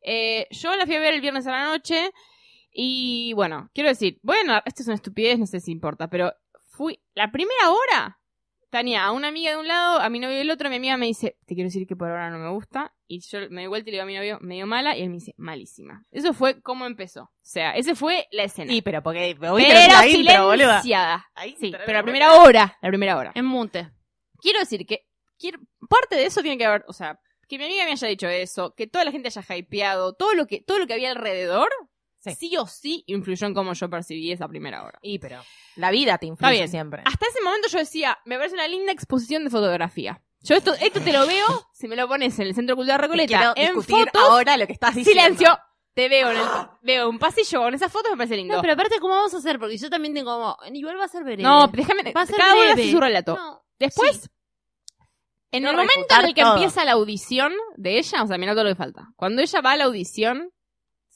Eh, 0.03 0.47
yo 0.49 0.73
la 0.77 0.85
fui 0.87 0.95
a 0.95 0.99
ver 0.99 1.13
el 1.13 1.21
viernes 1.21 1.45
a 1.45 1.51
la 1.51 1.65
noche 1.65 2.11
y 2.73 3.33
bueno, 3.33 3.69
quiero 3.73 3.89
decir, 3.89 4.19
bueno, 4.23 4.61
esto 4.65 4.81
es 4.81 4.87
una 4.87 4.95
estupidez, 4.95 5.37
no 5.39 5.45
sé 5.45 5.59
si 5.59 5.71
importa, 5.71 6.09
pero 6.09 6.33
fui 6.69 7.01
la 7.13 7.31
primera 7.31 7.69
hora. 7.69 8.17
Tenía 8.69 9.03
a 9.03 9.11
una 9.11 9.27
amiga 9.27 9.51
de 9.51 9.57
un 9.57 9.67
lado, 9.67 9.99
a 9.99 10.09
mi 10.09 10.19
novio 10.19 10.37
del 10.37 10.49
otro, 10.49 10.69
mi 10.69 10.77
amiga 10.77 10.95
me 10.95 11.05
dice, 11.05 11.37
te 11.45 11.55
quiero 11.55 11.67
decir 11.67 11.85
que 11.85 11.97
por 11.97 12.07
ahora 12.07 12.29
no 12.29 12.37
me 12.37 12.49
gusta, 12.51 12.93
y 13.05 13.19
yo 13.19 13.39
me 13.49 13.63
doy 13.63 13.67
vuelta 13.67 13.89
y 13.89 13.91
le 13.91 13.95
digo 13.97 14.03
a 14.03 14.05
mi 14.05 14.15
novio, 14.15 14.37
medio 14.39 14.65
mala, 14.65 14.95
y 14.95 15.01
él 15.01 15.09
me 15.09 15.15
dice, 15.15 15.33
malísima. 15.35 16.05
Eso 16.09 16.33
fue 16.33 16.61
como 16.61 16.85
empezó. 16.85 17.23
O 17.23 17.29
sea, 17.41 17.71
ese 17.71 17.95
fue 17.95 18.29
la 18.31 18.43
escena. 18.43 18.71
Y 18.71 18.81
pero 18.81 19.03
porque 19.03 19.33
boluda. 19.33 20.03
silenciada. 20.03 21.25
Ahí, 21.35 21.57
Sí, 21.59 21.73
pero 21.85 21.97
la 21.97 22.03
primera 22.03 22.35
hora, 22.35 22.77
la 22.81 22.87
primera 22.87 23.17
hora. 23.17 23.33
En 23.35 23.43
mute. 23.43 23.91
quiero 24.41 24.59
decir 24.59 24.85
que 24.85 25.05
quiero, 25.37 25.59
parte 25.89 26.15
de 26.15 26.27
eso 26.27 26.41
tiene 26.41 26.57
que 26.57 26.65
haber, 26.65 26.85
o 26.87 26.93
sea, 26.93 27.19
que 27.49 27.57
mi 27.57 27.65
amiga 27.65 27.83
me 27.83 27.91
haya 27.91 28.07
dicho 28.07 28.29
eso, 28.29 28.73
que 28.73 28.87
toda 28.87 29.03
la 29.03 29.11
gente 29.11 29.27
haya 29.27 29.57
hypeado, 29.57 30.13
todo 30.13 30.33
lo 30.33 30.47
que, 30.47 30.61
todo 30.61 30.79
lo 30.79 30.87
que 30.87 30.93
había 30.93 31.11
alrededor, 31.11 31.67
Sí. 32.23 32.35
sí, 32.35 32.57
o 32.57 32.67
sí 32.67 33.03
influyó 33.07 33.47
en 33.47 33.53
cómo 33.55 33.73
yo 33.73 33.89
percibí 33.89 34.31
esa 34.31 34.47
primera 34.47 34.83
hora. 34.83 34.99
Y 35.01 35.17
pero 35.17 35.43
la 35.75 35.89
vida 35.89 36.19
te 36.19 36.27
influye 36.27 36.53
bien. 36.53 36.69
siempre. 36.69 37.01
Hasta 37.05 37.25
ese 37.27 37.41
momento 37.41 37.67
yo 37.67 37.79
decía, 37.79 38.19
me 38.25 38.37
parece 38.37 38.53
una 38.53 38.67
linda 38.67 38.91
exposición 38.91 39.43
de 39.43 39.49
fotografía. 39.49 40.21
Yo 40.43 40.55
esto, 40.55 40.73
esto 40.75 41.01
te 41.01 41.13
lo 41.13 41.25
veo, 41.25 41.45
si 41.73 41.87
me 41.87 41.95
lo 41.95 42.07
pones 42.07 42.37
en 42.37 42.47
el 42.47 42.55
Centro 42.55 42.75
Cultural 42.75 42.99
Recoleta, 42.99 43.53
en 43.55 43.73
discutir 43.73 44.05
fotos, 44.05 44.21
ahora 44.21 44.55
lo 44.57 44.67
que 44.67 44.73
estás 44.73 44.93
diciendo. 44.93 45.21
silencio, 45.21 45.57
te 45.95 46.09
veo 46.09 46.29
en 46.29 46.37
el, 46.37 46.43
veo 46.83 47.09
un 47.09 47.17
pasillo 47.17 47.59
con 47.61 47.73
esas 47.73 47.91
fotos, 47.91 48.11
me 48.11 48.17
parece 48.17 48.37
lindo. 48.37 48.55
No, 48.55 48.61
pero 48.61 48.73
aparte, 48.73 48.99
¿cómo 48.99 49.15
vamos 49.15 49.33
a 49.33 49.37
hacer? 49.37 49.57
Porque 49.57 49.77
yo 49.77 49.89
también 49.89 50.13
tengo 50.13 50.31
como. 50.31 50.57
Igual 50.71 50.99
va 50.99 51.05
a 51.05 51.09
ser 51.09 51.23
breve. 51.23 51.41
No, 51.41 51.67
déjame, 51.67 52.11
Va 52.13 52.21
a 52.21 52.25
ser 52.27 52.35
cada 52.37 52.53
uno 52.53 52.71
hace 52.71 52.91
su 52.91 52.99
relato. 52.99 53.35
No. 53.35 53.63
Después, 53.79 54.29
en 55.51 55.65
el 55.65 55.75
momento 55.75 56.15
en 56.19 56.25
el 56.25 56.33
que 56.35 56.41
todo. 56.43 56.53
empieza 56.53 56.85
la 56.85 56.91
audición 56.91 57.51
de 57.77 57.97
ella, 57.97 58.21
o 58.23 58.27
sea, 58.27 58.37
mira 58.37 58.53
todo 58.53 58.65
lo 58.65 58.69
que 58.69 58.75
falta. 58.75 59.07
Cuando 59.15 59.41
ella 59.41 59.61
va 59.61 59.71
a 59.71 59.77
la 59.77 59.85
audición, 59.85 60.51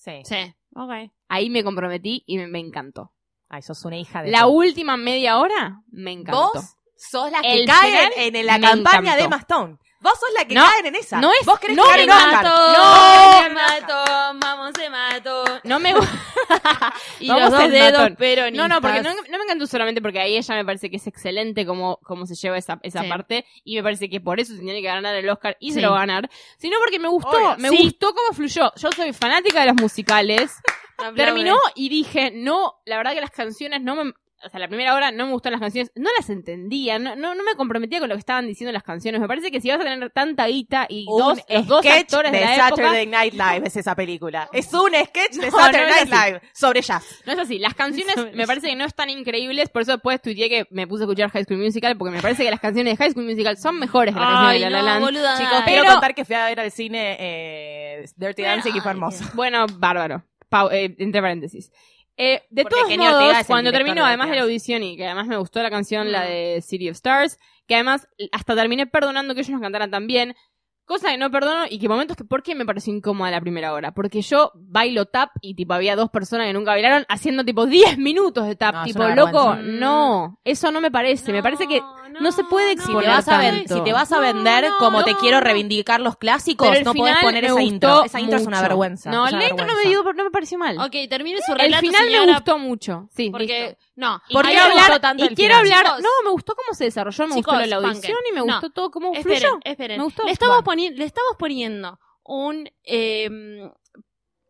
Sí. 0.06 0.22
Sí. 0.24 0.54
Ok. 0.76 1.12
ahí 1.30 1.50
me 1.50 1.64
comprometí 1.64 2.24
y 2.28 2.38
me, 2.38 2.48
me 2.48 2.60
encantó. 2.60 3.12
Ay, 3.50 3.62
sos 3.62 3.84
una 3.86 3.98
hija 3.98 4.22
de 4.24 4.32
La 4.32 4.42
todo. 4.42 4.52
última 4.52 4.98
media 4.98 5.38
hora 5.38 5.82
me 5.90 6.12
encantó. 6.12 6.52
Vos 6.54 6.76
sos 6.98 7.32
la 7.32 7.42
que 7.42 7.54
El 7.62 7.66
cae 7.66 7.92
final 7.92 8.12
en, 8.18 8.36
en 8.36 8.46
la 8.46 8.60
campaña 8.60 9.00
encantó. 9.00 9.24
de 9.24 9.28
Mastone. 9.30 9.78
Vos 10.06 10.20
sos 10.20 10.30
la 10.38 10.46
que 10.46 10.54
No, 10.54 10.64
caen 10.64 10.86
en 10.86 10.96
esa. 10.96 11.20
no 11.20 11.32
es- 11.32 11.46
Vos 11.48 11.60
querés 11.60 11.76
no 11.76 11.84
ganar 11.84 11.98
me 11.98 12.04
el 12.04 12.10
Oscar. 12.12 12.44
mato, 12.44 12.74
No. 12.78 13.42
me 13.42 13.50
mato, 13.50 14.38
vamos, 14.40 14.72
se 14.78 14.90
mato. 14.92 15.44
No 15.64 15.80
me 15.80 15.94
Y 17.20 17.28
Vamos 17.28 17.44
los 17.44 17.52
dos 17.60 17.70
dedos, 17.72 18.10
pero 18.18 18.52
No, 18.52 18.68
no, 18.68 18.82
porque 18.82 19.02
no, 19.02 19.10
no 19.14 19.38
me 19.40 19.44
encantó 19.46 19.66
solamente 19.66 20.02
porque 20.02 20.20
ahí 20.20 20.38
ella 20.38 20.56
me 20.56 20.64
parece 20.64 20.90
que 20.92 20.98
es 20.98 21.08
excelente 21.08 21.66
como, 21.66 21.98
como 22.04 22.26
se 22.28 22.36
lleva 22.36 22.58
esa, 22.58 22.80
esa 22.84 23.02
Sí. 23.02 23.10
parte 23.10 23.46
y 23.64 23.76
me 23.78 23.84
parece 23.84 24.10
que 24.10 24.22
por 24.22 24.40
eso 24.40 24.54
tenía 24.56 24.74
que 24.76 24.82
ganar 24.82 25.16
el 25.16 25.28
Oscar 25.30 25.58
y 25.60 25.70
Sí. 25.70 25.76
se 25.76 25.82
lo 25.82 25.90
va 25.92 25.98
a 25.98 26.00
ganar, 26.02 26.30
sino 26.60 26.78
porque 26.80 27.00
me 27.00 27.08
gustó, 27.08 27.30
Obvio. 27.32 27.56
me 27.58 27.70
Sí. 27.70 27.78
gustó 27.84 28.14
cómo 28.14 28.32
fluyó. 28.34 28.72
Yo 28.76 28.92
soy 28.92 29.12
fanática 29.14 29.62
de 29.62 29.68
los 29.68 29.76
musicales. 29.82 30.54
Terminó 31.16 31.58
y 31.76 31.90
dije, 31.90 32.32
no, 32.34 32.76
la 32.86 32.98
verdad 32.98 33.14
que 33.14 33.22
las 33.22 33.32
canciones 33.32 33.82
no 33.82 33.96
me... 33.96 34.14
O 34.46 34.50
sea, 34.50 34.60
la 34.60 34.68
primera 34.68 34.94
hora 34.94 35.12
no 35.12 35.26
me 35.26 35.32
gustaron 35.32 35.60
las 35.60 35.66
canciones, 35.66 35.92
no 35.96 36.10
las 36.18 36.30
entendía, 36.30 37.00
no, 37.00 37.16
no, 37.16 37.34
no 37.34 37.44
me 37.44 37.56
comprometía 37.56 38.00
con 38.00 38.10
lo 38.10 38.16
que 38.16 38.20
estaban 38.20 38.46
diciendo 38.48 38.72
las 38.72 38.84
canciones. 38.84 39.20
Me 39.20 39.28
parece 39.28 39.50
que 39.52 39.60
si 39.60 39.70
vas 39.70 39.80
a 39.80 39.84
tener 39.84 40.10
tanta 40.12 40.48
guita 40.48 40.86
y 40.90 41.06
Un 41.10 41.18
dos, 41.20 41.40
los 41.50 41.68
dos 41.68 41.86
actores 41.86 42.32
de, 42.32 42.38
de, 42.40 42.46
la 42.46 42.54
época, 42.56 42.70
Saturday 42.70 43.08
Night 43.08 43.34
Live 43.34 43.62
es 43.68 43.78
esa 43.78 43.96
película. 43.96 44.48
Es 44.54 44.72
un 44.74 44.92
sketch 44.94 45.34
de 45.34 45.50
No, 45.50 45.58
Saturday 45.58 45.82
no 45.82 45.96
Night 45.96 46.14
así. 46.14 46.30
Live 46.32 46.42
sobre 46.54 46.82
jazz. 46.82 47.22
No 47.26 47.34
es 47.34 47.40
así, 47.40 47.58
las 47.60 47.74
canciones 47.74 48.16
me 48.34 48.46
parece 48.46 48.68
que 48.68 48.76
no 48.76 48.86
están 48.86 49.10
increíbles, 49.10 49.70
por 49.70 49.82
eso 49.82 49.94
después 49.94 50.22
tuiteé 50.22 50.50
que 50.50 50.68
me 50.70 50.86
puse 50.88 51.04
a 51.04 51.06
escuchar 51.06 51.30
High 51.32 51.44
School 51.46 51.58
Musical, 51.60 51.98
porque 51.98 52.16
me 52.16 52.22
parece 52.22 52.44
que 52.44 52.52
las 52.52 52.60
canciones 52.60 52.94
de 52.94 52.98
High 53.04 53.12
School 53.12 53.26
Musical 53.26 53.58
son 53.58 53.80
mejores 53.80 54.14
que 54.14 54.20
las 54.20 54.30
canciones 54.30 54.62
de 54.62 54.70
La 54.70 54.78
no, 54.80 54.86
La 54.86 54.92
Land. 54.94 55.06
boluda. 55.06 55.38
Chicos, 55.38 55.62
Pero- 55.66 55.82
quiero 55.82 55.92
contar 55.94 56.14
que 56.16 56.26
fui 56.26 56.36
a 56.36 56.46
ver 56.46 56.60
al 56.60 56.72
cine 56.72 57.18
eh, 57.20 58.06
Dirty 58.16 58.44
Dancing 58.44 58.76
y 58.76 58.80
fue 58.80 58.92
hermoso. 58.92 59.24
Bueno, 59.34 59.66
bárbaro. 59.78 60.24
Pau- 60.50 60.70
eh, 60.72 60.96
entre 61.00 61.22
paréntesis. 61.22 61.72
Eh, 62.18 62.44
de 62.50 62.64
Porque 62.64 62.76
todos 62.76 62.88
Kenny 62.88 63.04
modos, 63.04 63.22
cuando 63.48 63.72
de 63.72 63.78
además 64.06 64.30
de 64.30 64.36
la 64.38 64.42
audición 64.44 64.84
y 64.84 64.96
que 64.96 65.06
además 65.06 65.28
me 65.28 65.38
gustó 65.38 65.62
la 65.62 65.70
canción, 65.70 66.12
la 66.12 66.22
Mm. 66.24 66.28
de 66.28 66.62
City 66.66 66.90
of 66.90 66.96
Stars, 66.96 67.38
que 67.68 67.76
además 67.76 68.08
hasta 68.32 68.56
terminé 68.56 68.88
perdonando 68.88 69.34
que 69.36 69.42
ellos 69.42 69.52
nos 69.52 69.62
cantaran 69.62 69.92
también, 69.92 70.34
cosa 70.86 71.10
que 71.10 71.18
no 71.18 71.30
perdono 71.32 71.66
y 71.70 71.80
que 71.80 71.90
momentos 71.90 72.16
que, 72.16 72.24
¿por 72.24 72.44
qué 72.44 72.54
me 72.56 72.64
pareció 72.66 72.94
incómoda 72.94 73.32
la 73.32 73.42
primera 73.42 73.74
hora? 73.74 73.92
Porque 73.94 74.22
yo 74.22 74.52
bailo 74.56 75.08
tap 75.08 75.32
y 75.42 75.56
tipo 75.56 75.74
había 75.74 75.96
dos 75.96 76.10
personas 76.12 76.48
que 76.48 76.54
nunca 76.54 76.72
bailaron 76.72 77.06
haciendo 77.10 77.44
tipo 77.44 77.66
10 77.66 77.98
minutos 77.98 78.46
de 78.48 78.56
tap, 78.56 78.76
No, 78.76 78.84
tipo, 78.84 79.04
loco, 79.10 79.50
vergüenza. 79.56 79.80
no, 79.80 80.40
eso 80.46 80.72
no 80.72 80.80
me 80.82 80.92
parece, 80.92 81.32
me 81.34 81.42
parece 81.44 81.68
que 81.68 81.82
no 82.22 82.32
se 82.32 82.44
puede 82.44 82.70
Si 82.72 82.76
te, 82.78 82.82
exponer 82.84 83.10
vas 83.10 83.28
a 83.28 83.38
ven- 83.38 83.56
tanto. 83.66 83.76
si 83.76 83.84
te 83.84 83.94
vas 83.94 84.12
a 84.12 84.20
vender 84.20 84.70
no, 84.70 84.78
como 84.78 85.04
te 85.04 85.16
quiero 85.16 85.40
reivindicar 85.40 86.00
los 86.02 86.18
clásicos, 86.18 86.68
el 86.76 86.84
no 86.84 86.94
podés 86.94 87.14
final 87.16 87.22
poner 87.22 87.46
esa 87.46 87.62
intro. 87.62 88.04
Esa 88.06 88.20
intro 88.20 88.38
es 88.40 88.48
una 88.48 88.62
vergüenza. 88.62 89.10
No, 89.12 89.30
la 89.30 89.48
intro 89.50 89.66
no 89.66 89.76
me, 89.76 89.90
dio, 89.90 90.04
no 90.04 90.24
me 90.24 90.32
pareció 90.32 90.58
mal. 90.58 90.78
Ok, 90.80 90.92
termine 91.10 91.40
su 91.46 91.52
el 91.54 91.60
relato, 91.60 91.82
final 91.82 92.04
señora, 92.04 92.26
me 92.26 92.34
gustó 92.34 92.58
mucho. 92.60 93.10
Sí, 93.16 93.30
Porque, 93.30 93.68
listo. 93.78 93.78
no. 93.96 94.22
Y 94.30 94.34
¿Por 94.34 94.46
ahí 94.46 94.54
qué 94.56 94.60
quiero 94.62 94.82
hablar, 94.84 95.00
tanto 95.00 95.24
y 95.24 95.28
el 95.28 95.36
quiero 95.36 95.56
final? 95.56 95.72
hablar, 95.80 95.86
Chicos. 95.98 96.02
no, 96.04 96.24
me 96.26 96.32
gustó 96.32 96.56
cómo 96.56 96.74
se 96.76 96.84
desarrolló, 96.86 97.28
me 97.28 97.36
Chicos, 97.36 97.54
gustó 97.54 97.68
la 97.70 97.76
audición 97.78 98.18
y 98.30 98.32
me 98.34 98.40
No. 98.40 98.46
gustó 98.46 98.70
todo 98.70 98.92
cómo 98.92 99.14
Esperen, 99.14 99.40
fluyó. 99.42 99.60
esperen. 99.64 99.98
Me 99.98 100.04
gustó. 100.04 100.24
Le 100.24 100.32
estamos, 100.32 100.56
Bueno. 100.58 100.64
poniendo, 100.66 100.98
le 101.00 101.06
estamos 101.06 101.36
poniendo 101.38 102.00
un, 102.24 102.70
eh, 102.84 103.30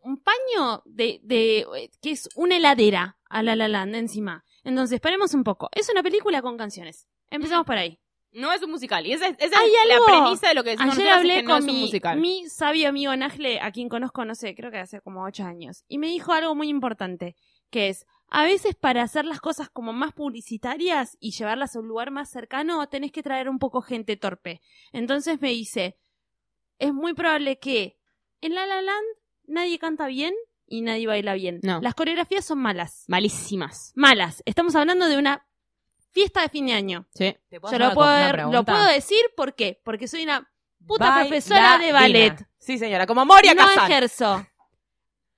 un 0.01 0.18
paño 0.24 0.82
de, 0.86 1.20
de, 1.24 1.66
que 2.01 2.11
es 2.11 2.30
una 2.36 2.57
heladera 2.57 3.18
a 3.30 3.41
La 3.41 3.55
La 3.55 3.68
Land 3.68 3.95
encima. 3.95 4.43
Entonces, 4.63 4.99
paremos 4.99 5.34
un 5.34 5.43
poco. 5.43 5.70
Es 5.72 5.89
una 5.89 6.01
película 6.03 6.41
con 6.41 6.57
canciones. 6.57 7.07
Empezamos 7.30 7.65
por 7.65 7.78
ahí. 7.78 7.99
No 8.32 8.51
es 8.51 8.61
un 8.61 8.71
musical. 8.71 9.05
Y 9.07 9.13
esa, 9.13 9.28
es- 9.28 9.38
esa 9.39 9.59
la 9.61 10.05
premisa 10.05 10.49
de 10.49 10.55
lo 10.55 10.63
que 10.63 10.71
decimos 10.71 10.97
Ayer 10.97 11.09
hablé 11.13 11.34
es 11.36 11.39
que 11.41 11.43
no 11.47 11.53
con 11.53 11.63
es 11.63 11.69
un 11.69 11.76
mi, 11.76 11.82
musical. 11.86 12.19
mi 12.19 12.49
sabio 12.49 12.89
amigo 12.89 13.15
Najle, 13.15 13.59
a 13.61 13.71
quien 13.71 13.88
conozco, 13.88 14.26
no 14.26 14.36
sé, 14.36 14.55
creo 14.55 14.71
que 14.71 14.78
hace 14.80 14.99
como 15.01 15.23
ocho 15.23 15.43
años. 15.45 15.84
Y 15.88 15.97
me 15.99 16.07
dijo 16.07 16.34
algo 16.34 16.53
muy 16.53 16.67
importante, 16.67 17.36
que 17.69 17.88
es, 17.88 18.05
a 18.28 18.43
veces 18.43 18.76
para 18.76 19.03
hacer 19.03 19.23
las 19.26 19.39
cosas 19.39 19.69
como 19.69 19.93
más 19.93 20.11
publicitarias 20.13 21.15
y 21.21 21.32
llevarlas 21.32 21.76
a 21.76 21.80
un 21.80 21.88
lugar 21.88 22.11
más 22.11 22.30
cercano, 22.30 22.86
tenés 22.89 23.11
que 23.13 23.23
traer 23.23 23.47
un 23.47 23.57
poco 23.59 23.82
gente 23.82 24.17
torpe. 24.17 24.61
Entonces 24.91 25.39
me 25.39 25.49
dice, 25.49 25.97
es 26.78 26.93
muy 26.93 27.13
probable 27.13 27.57
que 27.57 27.97
en 28.41 28.53
La 28.53 28.65
La 28.65 28.82
Land 28.82 29.05
nadie 29.47 29.80
canta 29.80 30.07
bien 30.07 30.34
y 30.67 30.82
nadie 30.82 31.07
baila 31.07 31.36
bien. 31.36 31.59
No. 31.63 31.80
Las 31.82 31.95
coreografías 31.95 32.43
son 32.43 32.59
malas. 32.59 33.05
Malísimas. 33.07 33.93
Malas. 33.95 34.41
Estamos 34.45 34.76
hablando 34.76 35.07
de 35.07 35.17
una 35.17 35.47
fiesta 36.16 36.41
de 36.41 36.49
fin 36.49 36.66
de 36.66 36.74
año. 36.74 37.05
Sí. 37.13 37.36
¿Te 37.49 37.59
puedo 37.59 37.72
Yo 37.72 37.76
hacer 37.76 37.80
lo 37.82 37.86
una- 38.49 38.63
puedo, 38.63 38.78
lo 38.80 38.86
decir, 38.86 39.20
¿por 39.38 39.53
qué? 39.53 39.80
Porque 39.84 40.07
soy 40.07 40.24
una 40.24 40.49
puta 40.88 41.03
Bailarina. 41.09 41.28
profesora 41.30 41.78
de 41.78 41.91
ballet. 41.91 42.47
Sí, 42.57 42.78
señora, 42.80 43.05
como 43.05 43.24
Moria 43.26 43.53
no 43.53 43.66
Kazan. 43.68 43.91
ejerzo. 43.91 44.47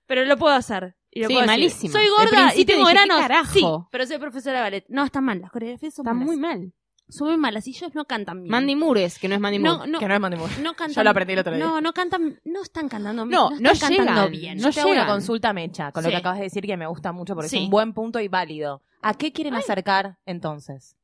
Pero 0.05 0.23
lo 0.23 0.37
puedo 0.37 0.55
hacer. 0.55 0.95
Y 1.11 1.21
lo 1.21 1.27
Sí, 1.27 1.33
puedo 1.33 1.47
decir. 1.47 1.59
malísima. 1.59 1.91
Soy 1.93 2.05
Al 2.05 2.09
gorda 2.11 2.25
y 2.25 2.45
principio 2.45 2.75
tengo 2.75 2.87
dije, 2.87 2.99
¿qué 3.01 3.05
granos. 3.07 3.21
carajo? 3.21 3.53
Sí, 3.53 3.65
pero 3.91 4.05
soy 4.05 4.17
profesora 4.19 4.57
de 4.57 4.61
ballet. 4.61 4.85
No, 4.87 5.03
están 5.03 5.23
mal. 5.25 5.41
Las 5.41 5.51
coreografías 5.51 5.93
son 5.93 6.05
Está 6.05 6.13
malas. 6.13 6.25
muy 6.27 6.37
mal. 6.37 6.73
Son 7.09 7.27
muy 7.29 7.37
malas 7.37 7.65
y 7.67 7.69
ellos 7.71 7.95
no 7.95 8.03
cantan 8.05 8.43
bien. 8.43 8.51
Mandy 8.51 8.75
Mures, 8.75 9.17
que 9.17 9.29
no 9.29 9.35
es 9.35 9.39
Mandy 9.41 9.59
no, 9.59 9.77
Moore. 9.77 9.89
no, 9.91 9.99
Que 9.99 10.07
no 10.09 10.13
es 10.13 10.19
Mandy 10.19 10.37
Moore. 10.37 10.53
no 10.61 10.73
cantan. 10.75 10.93
Yo 10.95 11.03
lo 11.03 11.09
aprendí 11.09 11.33
el 11.33 11.39
otro 11.39 11.55
día. 11.55 11.65
No, 11.65 11.79
no 11.79 11.93
cantan, 11.93 12.39
no 12.43 12.61
están 12.61 12.89
cantando 12.89 13.25
bien. 13.25 13.31
No, 13.39 13.49
no 13.59 13.71
están 13.71 13.95
cantando 13.95 14.13
llegan. 14.27 14.31
bien. 14.31 14.57
Yo 14.59 14.67
No 14.67 14.73
te 14.73 14.79
hago 14.81 14.89
una 14.89 15.01
llegan. 15.01 15.15
consulta 15.15 15.53
mecha 15.53 15.91
con 15.93 16.03
lo 16.03 16.09
Sí. 16.09 16.13
que 16.13 16.17
acabas 16.17 16.37
de 16.39 16.43
decir 16.43 16.65
que 16.65 16.75
me 16.77 16.85
gusta 16.85 17.13
mucho 17.13 17.33
porque 17.33 17.47
Sí. 17.49 17.57
es 17.57 17.63
un 17.63 17.69
buen 17.69 17.93
punto 17.93 18.19
y 18.19 18.27
válido. 18.27 18.83
¿A 19.09 19.13
qué 19.13 19.31
quieren 19.31 19.53
acercar 19.55 20.17
entonces? 20.25 20.95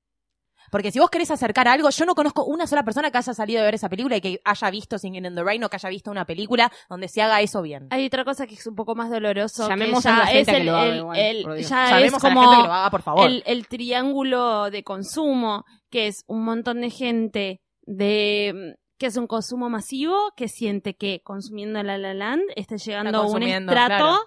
Porque 0.72 0.92
si 0.92 1.00
vos 1.00 1.10
querés 1.10 1.30
acercar 1.30 1.68
algo, 1.68 1.90
yo 1.90 2.06
no 2.06 2.16
conozco 2.16 2.46
una 2.46 2.66
sola 2.68 2.84
persona 2.84 3.12
que 3.12 3.18
haya 3.18 3.34
salido 3.34 3.60
de 3.60 3.66
ver 3.66 3.76
esa 3.76 3.90
película 3.90 4.16
y 4.18 4.22
que 4.22 4.42
haya 4.46 4.70
visto 4.72 4.98
Singing 4.98 5.26
in 5.26 5.36
the 5.36 5.44
Rain 5.44 5.62
o 5.64 5.70
que 5.70 5.76
haya 5.76 5.90
visto 5.90 6.10
una 6.10 6.26
película 6.26 6.72
donde 6.90 7.10
se 7.10 7.22
haga 7.22 7.42
eso 7.42 7.62
bien. 7.62 7.88
Hay 7.92 8.06
otra 8.06 8.24
cosa 8.24 8.48
que 8.48 8.56
es 8.56 8.66
un 8.66 8.74
poco 8.74 8.96
más 8.96 9.10
doloroso. 9.12 9.68
Llamemos 9.68 10.02
que 10.02 10.10
a 10.10 10.18
la 10.20 10.26
ya 10.26 10.32
gente 10.32 10.42
es 10.42 10.48
a 10.48 10.52
que 10.54 10.58
el, 10.62 10.66
lo 10.66 10.76
haga 10.78 10.88
el- 10.88 10.98
igual, 10.98 11.18
el- 11.20 11.44
ya 11.44 11.58
es 11.58 11.92
a 11.92 12.00
la 12.00 12.00
gente 12.00 12.18
que 12.30 12.68
lo 12.68 12.74
haga, 12.74 12.90
por 12.90 13.02
favor. 13.02 13.28
el, 13.30 13.44
el 13.46 13.68
triángulo 13.68 14.72
de 14.72 14.84
consumo, 14.84 15.66
que 15.90 16.08
es 16.08 16.24
un 16.28 16.44
montón 16.46 16.80
de 16.82 16.90
gente 16.90 17.62
de 17.82 18.76
que 18.98 19.08
es 19.08 19.18
un 19.18 19.28
consumo 19.28 19.70
masivo, 19.70 20.32
que 20.38 20.48
siente 20.48 20.96
que 20.96 21.22
consumiendo 21.24 21.84
La 21.84 21.98
La 21.98 22.14
Land 22.14 22.44
está 22.56 22.78
llegando 22.78 23.18
a 23.20 23.22
un 23.28 23.44
estrato, 23.44 23.96
claro. 24.06 24.20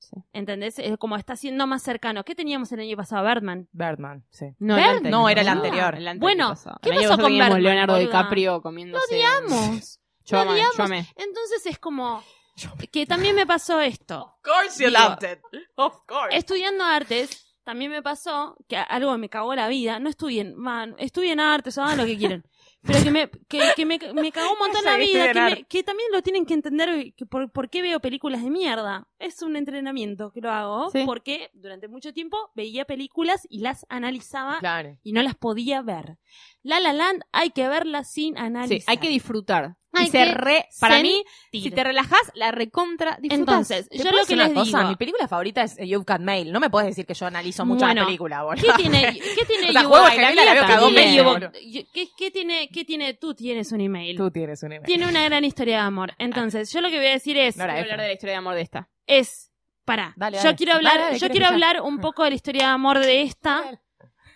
Sí. 0.00 0.16
¿entendés? 0.32 0.78
Es 0.78 0.96
como 0.96 1.16
está 1.16 1.36
siendo 1.36 1.66
más 1.66 1.82
cercano. 1.82 2.24
¿Qué 2.24 2.34
teníamos 2.34 2.70
el 2.72 2.80
año 2.80 2.96
pasado, 2.96 3.26
Birdman? 3.26 3.68
Birdman, 3.72 4.24
sí. 4.30 4.54
No, 4.58 4.76
Ver- 4.76 4.84
el 4.84 4.90
anterior. 4.96 5.10
No, 5.20 5.28
era 5.28 5.40
el 5.42 5.48
Ah, 5.48 5.52
anterior. 5.52 5.94
el 5.96 6.08
anterior 6.08 6.20
Bueno, 6.20 6.48
pasado. 6.50 6.78
¿qué 6.82 6.90
El 6.90 6.96
pasó 7.08 7.20
con 7.22 7.32
Birdman, 7.32 7.62
Leonardo? 7.62 7.96
DiCaprio 7.98 8.62
comiéndose. 8.62 9.14
Odiamos. 9.14 10.00
Yo 10.24 10.36
Lo 10.36 10.42
amé, 10.42 10.52
odiamos. 10.52 10.76
yo 10.76 10.84
amé. 10.84 11.06
Entonces 11.16 11.66
es 11.66 11.78
como 11.78 12.22
que 12.92 13.06
también 13.06 13.34
me 13.34 13.46
pasó 13.46 13.80
esto. 13.80 14.34
course 14.42 14.82
you 14.84 14.90
loved 14.90 15.22
it. 15.30 15.40
Of 15.76 16.04
course. 16.06 16.36
Estudiando 16.36 16.84
artes, 16.84 17.46
también 17.64 17.90
me 17.90 18.02
pasó 18.02 18.56
que 18.68 18.76
algo 18.76 19.16
me 19.18 19.28
cagó 19.28 19.54
la 19.54 19.68
vida. 19.68 19.98
No 20.00 20.08
estudien, 20.10 20.54
man, 20.56 20.94
estudien 20.98 21.40
artes 21.40 21.76
o 21.78 21.82
hagan 21.82 21.98
lo 21.98 22.04
que 22.04 22.16
quieran. 22.18 22.44
Pero 22.88 23.04
que 23.04 23.10
me, 23.12 23.30
que, 23.48 23.60
que 23.76 23.86
me, 23.86 23.98
me 24.14 24.32
cagó 24.32 24.52
un 24.54 24.58
montón 24.58 24.84
la 24.84 24.96
vida. 24.96 25.32
Que, 25.32 25.40
me- 25.40 25.64
que 25.64 25.82
también 25.84 26.10
lo 26.12 26.22
tienen 26.22 26.44
que 26.46 26.54
entender 26.54 27.14
que 27.14 27.24
por, 27.26 27.52
por 27.52 27.70
qué 27.70 27.80
veo 27.82 28.00
películas 28.00 28.42
de 28.42 28.50
mierda. 28.50 29.06
Es 29.20 29.40
un 29.42 29.54
entrenamiento 29.56 30.32
que 30.32 30.40
lo 30.40 30.50
hago. 30.50 30.90
Sí. 30.90 31.02
Porque 31.06 31.50
durante 31.54 31.86
mucho 31.88 32.12
tiempo 32.12 32.50
veía 32.56 32.84
películas 32.84 33.46
y 33.48 33.60
las 33.60 33.86
analizaba 33.88 34.58
Claro. 34.58 34.98
y 35.02 35.12
no 35.12 35.22
las 35.22 35.36
podía 35.36 35.80
ver. 35.82 36.18
La 36.62 36.80
La 36.80 36.92
Land 36.92 37.22
hay 37.32 37.50
que 37.50 37.68
verla 37.68 38.02
sin 38.04 38.36
analizar. 38.36 38.78
Sí, 38.80 38.84
hay 38.86 38.98
que 38.98 39.08
disfrutar. 39.08 39.76
Hay 39.92 40.06
y 40.06 40.10
se 40.10 40.24
re, 40.26 40.68
para 40.80 41.00
mí, 41.00 41.24
sentir. 41.50 41.62
si 41.62 41.70
te 41.70 41.82
relajas, 41.82 42.20
la 42.34 42.50
recontra. 42.50 43.18
Entonces, 43.22 43.88
¿Te 43.88 43.98
yo 43.98 44.10
lo 44.10 44.24
que 44.26 44.34
una 44.34 44.44
les 44.44 44.54
cosa? 44.54 44.78
digo... 44.78 44.90
Mi 44.90 44.96
película 44.96 45.26
favorita 45.28 45.62
es 45.62 45.76
You've 45.76 46.04
Got 46.06 46.20
Mail. 46.20 46.52
No 46.52 46.60
me 46.60 46.68
puedes 46.68 46.88
decir 46.88 47.06
que 47.06 47.14
yo 47.14 47.26
analizo 47.26 47.64
mucho 47.64 47.86
Bueno, 47.86 48.02
la 48.02 48.06
película, 48.06 48.42
boludo. 48.42 48.62
¿Qué 48.62 48.82
tiene, 48.82 49.18
qué 49.36 49.44
tiene 49.46 49.70
O 49.70 49.72
sea, 49.72 49.84
Juego 49.84 50.04
la 50.04 50.10
¿Qué 50.12 52.08
¿Qué, 52.16 52.30
tiene, 52.30 52.68
¿Qué 52.68 52.84
tiene? 52.84 53.14
Tú 53.14 53.34
tienes 53.34 53.72
un 53.72 53.80
email. 53.80 54.16
Tú 54.16 54.30
tienes 54.30 54.62
un 54.62 54.72
email. 54.72 54.86
Tiene 54.86 55.08
una 55.08 55.24
gran 55.24 55.44
historia 55.44 55.76
de 55.76 55.82
amor. 55.82 56.12
Entonces, 56.18 56.70
yo 56.72 56.80
lo 56.80 56.90
que 56.90 56.98
voy 56.98 57.06
a 57.06 57.12
decir 57.12 57.36
es... 57.38 57.56
No 57.56 57.64
F. 57.64 57.72
hablar 57.78 58.00
de 58.00 58.06
la 58.08 58.12
historia 58.12 58.32
de 58.34 58.38
amor 58.38 58.54
de 58.54 58.62
esta. 58.62 58.88
es... 59.06 59.46
Pará. 59.84 60.12
Dale, 60.16 60.36
yo 60.36 60.42
dale. 60.42 60.56
quiero 60.56 60.74
hablar, 60.74 60.98
Dale, 60.98 61.18
yo 61.18 61.30
quiero 61.30 61.46
hablar 61.46 61.80
un 61.80 61.98
poco 61.98 62.22
de 62.22 62.28
la 62.28 62.36
historia 62.36 62.66
de 62.66 62.72
amor 62.72 62.98
de 62.98 63.22
esta. 63.22 63.80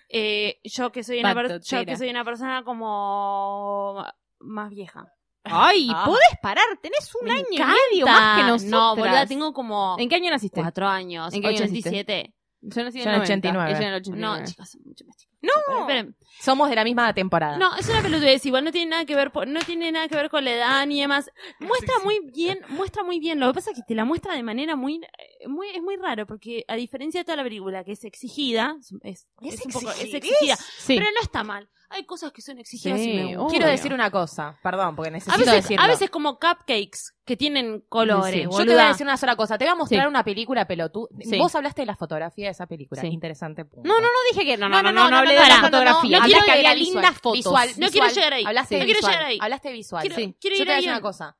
Eh, 0.08 0.60
yo 0.64 0.90
que 0.92 1.02
soy 1.02 1.20
una 1.20 1.34
yo 1.60 1.84
que 1.84 1.96
soy 1.96 2.08
una 2.08 2.24
persona 2.24 2.64
como 2.64 4.02
más 4.40 4.70
vieja. 4.70 5.12
Ay, 5.44 5.88
Ah. 5.92 6.04
podés 6.06 6.38
parar, 6.40 6.64
tenés 6.80 7.12
un 7.14 7.24
Me 7.26 7.32
año 7.32 7.44
encanta. 7.50 7.74
y 7.90 7.94
medio 7.94 8.06
más 8.06 8.36
que 8.38 8.42
nosotras. 8.46 8.70
No, 8.70 8.96
boluda, 8.96 9.26
tengo 9.26 9.52
como 9.52 9.96
¿En 9.98 10.08
qué 10.08 10.14
año 10.16 10.30
naciste? 10.30 10.60
cuatro 10.60 10.86
años. 10.88 11.32
¿En 11.34 11.40
qué 11.42 11.48
año 11.48 11.56
87. 11.56 12.34
Yo 12.64 12.84
nací 12.84 12.98
en 12.98 13.04
Yo 13.04 13.10
el 13.10 13.14
en 13.16 13.22
90. 13.22 13.22
89. 13.24 13.70
Ella 13.70 13.78
en 13.80 13.88
el 13.88 13.94
89. 14.00 14.38
No, 14.40 14.46
chicas, 14.46 14.78
mucho 14.84 15.04
más 15.04 15.16
chicas. 15.16 15.36
No. 15.42 15.80
Esperen. 15.80 16.16
Somos 16.40 16.70
de 16.70 16.76
la 16.76 16.84
misma 16.84 17.12
temporada. 17.12 17.58
No, 17.58 17.74
es 17.76 17.88
una 17.88 18.00
pelotudez, 18.02 18.46
igual 18.46 18.62
no 18.62 18.70
tiene 18.70 18.90
nada 18.92 19.04
que 19.04 19.16
ver 19.16 19.32
no 19.48 19.60
tiene 19.62 19.90
nada 19.90 20.06
que 20.06 20.14
ver 20.14 20.30
con 20.30 20.44
la 20.44 20.52
edad 20.52 20.86
ni 20.86 21.00
demás. 21.00 21.28
Muestra 21.58 21.94
muy 22.04 22.20
bien, 22.32 22.60
muestra 22.68 23.02
muy 23.02 23.18
bien. 23.18 23.40
Lo 23.40 23.48
que 23.48 23.54
pasa 23.54 23.72
es 23.72 23.76
que 23.76 23.82
te 23.82 23.96
la 23.96 24.04
muestra 24.04 24.34
de 24.36 24.44
manera 24.44 24.76
muy 24.76 25.00
eh, 25.02 25.48
muy 25.48 25.70
es 25.70 25.82
muy 25.82 25.96
raro 25.96 26.24
porque 26.24 26.64
a 26.68 26.76
diferencia 26.76 27.20
de 27.20 27.24
toda 27.24 27.36
la 27.38 27.42
película 27.42 27.82
que 27.82 27.92
es 27.92 28.04
exigida, 28.04 28.76
es, 28.78 28.92
es, 29.02 29.26
¿Es 29.42 29.66
un 29.66 29.72
poco 29.72 29.90
es 29.90 30.14
exigida, 30.14 30.54
Sí. 30.78 30.96
pero 30.96 31.10
no 31.10 31.20
está 31.20 31.42
mal. 31.42 31.68
Hay 31.92 32.04
cosas 32.04 32.32
que 32.32 32.42
son 32.42 32.58
exigidas 32.58 32.98
y 33.00 33.04
Sí, 33.04 33.12
me. 33.36 33.36
Quiero 33.48 33.66
decir 33.66 33.92
una 33.92 34.10
cosa, 34.10 34.58
perdón, 34.62 34.96
porque 34.96 35.08
A 35.08 35.12
necesito 35.12 35.38
veces, 35.38 35.54
decirlo. 35.62 35.84
a 35.84 35.86
veces 35.88 36.10
como 36.10 36.38
cupcakes 36.38 37.12
que 37.24 37.36
tienen 37.36 37.84
colores, 37.88 38.32
Sí. 38.34 38.42
Yo 38.42 38.64
te 38.64 38.72
voy 38.72 38.82
a 38.82 38.88
decir 38.88 39.06
una 39.06 39.16
sola 39.16 39.36
cosa. 39.36 39.58
Te 39.58 39.64
voy 39.64 39.72
a 39.72 39.74
mostrar 39.76 40.02
Sí. 40.02 40.08
una 40.08 40.24
película 40.24 40.66
pelotuda. 40.66 41.08
Sí. 41.20 41.38
Vos 41.38 41.54
hablaste 41.54 41.82
de 41.82 41.86
la 41.86 41.96
fotografía 41.96 42.46
de 42.46 42.52
esa 42.52 42.66
película. 42.66 43.00
Sí. 43.00 43.08
Interesante 43.08 43.64
punto. 43.64 43.86
No, 43.88 43.94
no, 43.94 44.06
no 44.06 44.18
dije 44.32 44.44
que 44.44 44.56
no, 44.56 44.68
no, 44.68 44.82
no, 44.82 44.90
no, 44.90 45.04
no, 45.04 45.10
no, 45.10 45.16
hablé 45.18 45.34
no, 45.36 45.42
de 45.42 45.48
la 45.48 45.56
no, 45.56 45.60
no, 45.62 45.66
fotografía. 45.68 46.18
no, 46.18 46.24
quiero 46.24 46.44
que 46.44 46.50
había 46.52 46.74
lindas 46.74 47.14
fotos. 47.20 47.32
Visual, 47.38 47.68
No 47.76 47.88
quiero 47.90 48.08
llegar 48.08 48.32
ahí. 48.32 48.44
Hablaste 48.46 48.74
No 48.74 48.78
de 48.80 48.84
quiero 48.86 48.98
visual. 48.98 49.12
llegar 49.14 49.26
ahí. 49.28 49.38
Hablaste 49.40 49.68
de 49.68 49.74
visual. 49.74 50.00
Quiero- 50.02 50.16
sí. 50.16 50.36
quiero 50.40 50.56
Yo 50.56 50.62
ir 50.62 50.66
te 50.66 50.70
voy 50.70 50.72
a 50.72 50.76
decir 50.76 50.90
una 50.90 51.00
cosa. 51.00 51.36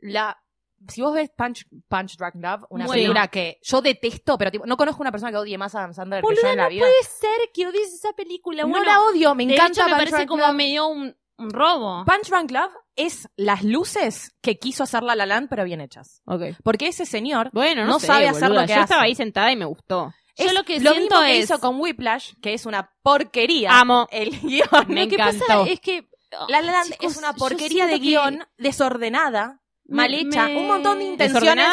La 0.00 0.38
si 0.88 1.02
vos 1.02 1.14
ves 1.14 1.30
Punch, 1.36 1.66
Punch 1.88 2.16
Drunk 2.16 2.34
Love, 2.36 2.64
una 2.70 2.86
Bueno. 2.86 2.92
película 2.92 3.28
que 3.28 3.58
yo 3.62 3.80
detesto, 3.82 4.36
pero 4.38 4.50
tipo, 4.50 4.66
no 4.66 4.76
conozco 4.76 5.02
una 5.02 5.12
persona 5.12 5.30
que 5.30 5.38
odie 5.38 5.58
más 5.58 5.74
a 5.74 5.80
Adam 5.80 5.94
Sandler 5.94 6.22
que 6.22 6.28
yo 6.28 6.34
Boluda, 6.42 6.50
en 6.52 6.56
la 6.56 6.64
no 6.70 6.78
puede 6.78 7.02
ser 7.02 7.50
que 7.52 7.66
odies 7.66 7.94
esa 7.94 8.12
película. 8.12 8.64
no 8.64 8.82
la 8.84 9.00
odio, 9.02 9.34
me 9.34 9.46
de 9.46 9.54
encanta 9.54 9.82
hecho, 9.82 9.88
me 9.90 9.96
Punch 9.96 10.10
parece 10.10 10.26
como 10.26 10.46
Love. 10.46 10.54
medio 10.56 10.88
un, 10.88 11.16
un 11.38 11.50
robo. 11.50 12.04
Punch 12.04 12.28
Drunk 12.28 12.50
Love 12.50 12.72
es 12.96 13.28
las 13.36 13.62
luces 13.62 14.34
que 14.42 14.58
quiso 14.58 14.82
hacer 14.84 15.02
La 15.02 15.14
La 15.14 15.26
Land, 15.26 15.48
pero 15.48 15.64
bien 15.64 15.80
hechas. 15.80 16.22
Porque 16.64 16.88
ese 16.88 17.06
señor 17.06 17.50
Bueno, 17.52 17.84
no, 17.84 17.92
No 17.92 18.00
sé, 18.00 18.06
sabe 18.08 18.28
hacer 18.28 18.48
boluda. 18.48 18.62
lo 18.62 18.66
que 18.66 18.74
Yo 18.74 18.80
estaba 18.80 19.02
ahí 19.02 19.14
sentada 19.14 19.50
y 19.52 19.56
me 19.56 19.64
gustó. 19.64 20.12
Yo 20.36 20.52
lo 20.54 20.64
que 20.64 20.80
lo 20.80 20.92
siento 20.92 21.16
mismo 21.16 21.20
que 21.26 21.38
es- 21.38 21.44
hizo 21.44 21.58
con 21.60 21.78
Whiplash, 21.80 22.32
que 22.40 22.54
es 22.54 22.64
una 22.64 22.90
porquería. 23.02 23.78
Amo. 23.78 24.06
El 24.10 24.30
guion. 24.40 24.66
Me 24.88 25.02
Lo 25.04 25.08
que 25.08 25.14
encantó. 25.16 25.44
pasa 25.46 25.68
es 25.70 25.80
que 25.80 26.08
La 26.48 26.60
La 26.62 26.72
Land 26.72 26.92
Chicos, 26.92 27.12
es 27.12 27.16
una 27.18 27.32
porquería 27.34 27.86
de 27.86 27.94
que 27.94 27.98
guion 28.06 28.44
desordenada, 28.56 29.60
mal 29.90 30.14
hecha, 30.14 30.46
me- 30.48 30.56
un 30.56 30.66
montón 30.66 30.98
de 30.98 31.04
intenciones. 31.06 31.66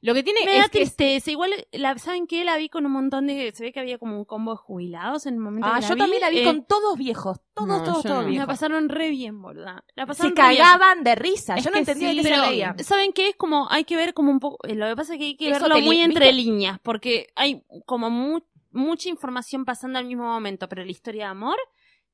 Lo 0.00 0.14
que 0.14 0.22
tiene 0.22 0.44
me 0.44 0.52
da 0.52 0.58
es 0.60 0.70
que 0.70 0.78
tristeza. 0.78 1.28
Igual, 1.32 1.50
la, 1.72 1.98
¿saben 1.98 2.28
qué? 2.28 2.44
La 2.44 2.56
vi 2.56 2.68
con 2.68 2.86
un 2.86 2.92
montón 2.92 3.26
de... 3.26 3.50
Se 3.52 3.64
ve 3.64 3.72
que 3.72 3.80
había 3.80 3.98
como 3.98 4.16
un 4.16 4.24
combo 4.24 4.52
de 4.52 4.56
jubilados 4.58 5.26
en 5.26 5.34
el 5.34 5.40
momento 5.40 5.66
Ah, 5.68 5.74
que 5.74 5.80
la 5.82 5.88
yo 5.88 5.94
vi. 5.96 6.00
también 6.00 6.20
la 6.20 6.30
vi 6.30 6.38
Eh, 6.38 6.44
con 6.44 6.64
todos 6.64 6.96
viejos, 6.96 7.40
todos, 7.52 7.66
No, 7.68 7.82
todos, 7.82 8.02
todos 8.04 8.14
no. 8.18 8.22
Me 8.22 8.28
viejos. 8.28 8.46
la 8.46 8.52
pasaron 8.52 8.88
re 8.88 9.10
bien, 9.10 9.42
boluda. 9.42 9.82
La 9.96 10.04
Se 10.04 10.06
pasaron 10.06 10.36
re 10.36 10.48
bien. 10.50 10.62
cagaban 10.62 11.02
de 11.02 11.14
risa. 11.16 11.56
Es 11.56 11.64
yo 11.64 11.70
no 11.70 11.74
que 11.74 11.78
entendía 11.80 12.10
sí, 12.10 12.16
de 12.18 12.22
qué 12.22 12.28
Pero, 12.28 12.74
se. 12.78 12.84
¿saben 12.84 13.12
qué? 13.12 13.30
Es 13.30 13.34
como, 13.36 13.66
hay 13.72 13.82
que 13.82 13.96
ver 13.96 14.14
como 14.14 14.30
un 14.30 14.38
poco, 14.38 14.64
eh, 14.68 14.76
lo 14.76 14.86
que 14.86 14.94
pasa 14.94 15.14
es 15.14 15.18
que 15.18 15.24
hay 15.24 15.36
que 15.36 15.50
Eso 15.50 15.62
verlo 15.62 15.74
li- 15.78 15.82
muy 15.84 16.00
entre 16.00 16.26
¿viste? 16.26 16.42
líneas, 16.44 16.78
porque 16.84 17.26
hay 17.34 17.64
como 17.84 18.08
mu- 18.08 18.42
mucha 18.70 19.08
información 19.08 19.64
pasando 19.64 19.98
al 19.98 20.04
mismo 20.04 20.22
momento, 20.22 20.68
pero 20.68 20.84
la 20.84 20.90
historia 20.92 21.24
de 21.24 21.30
amor 21.32 21.56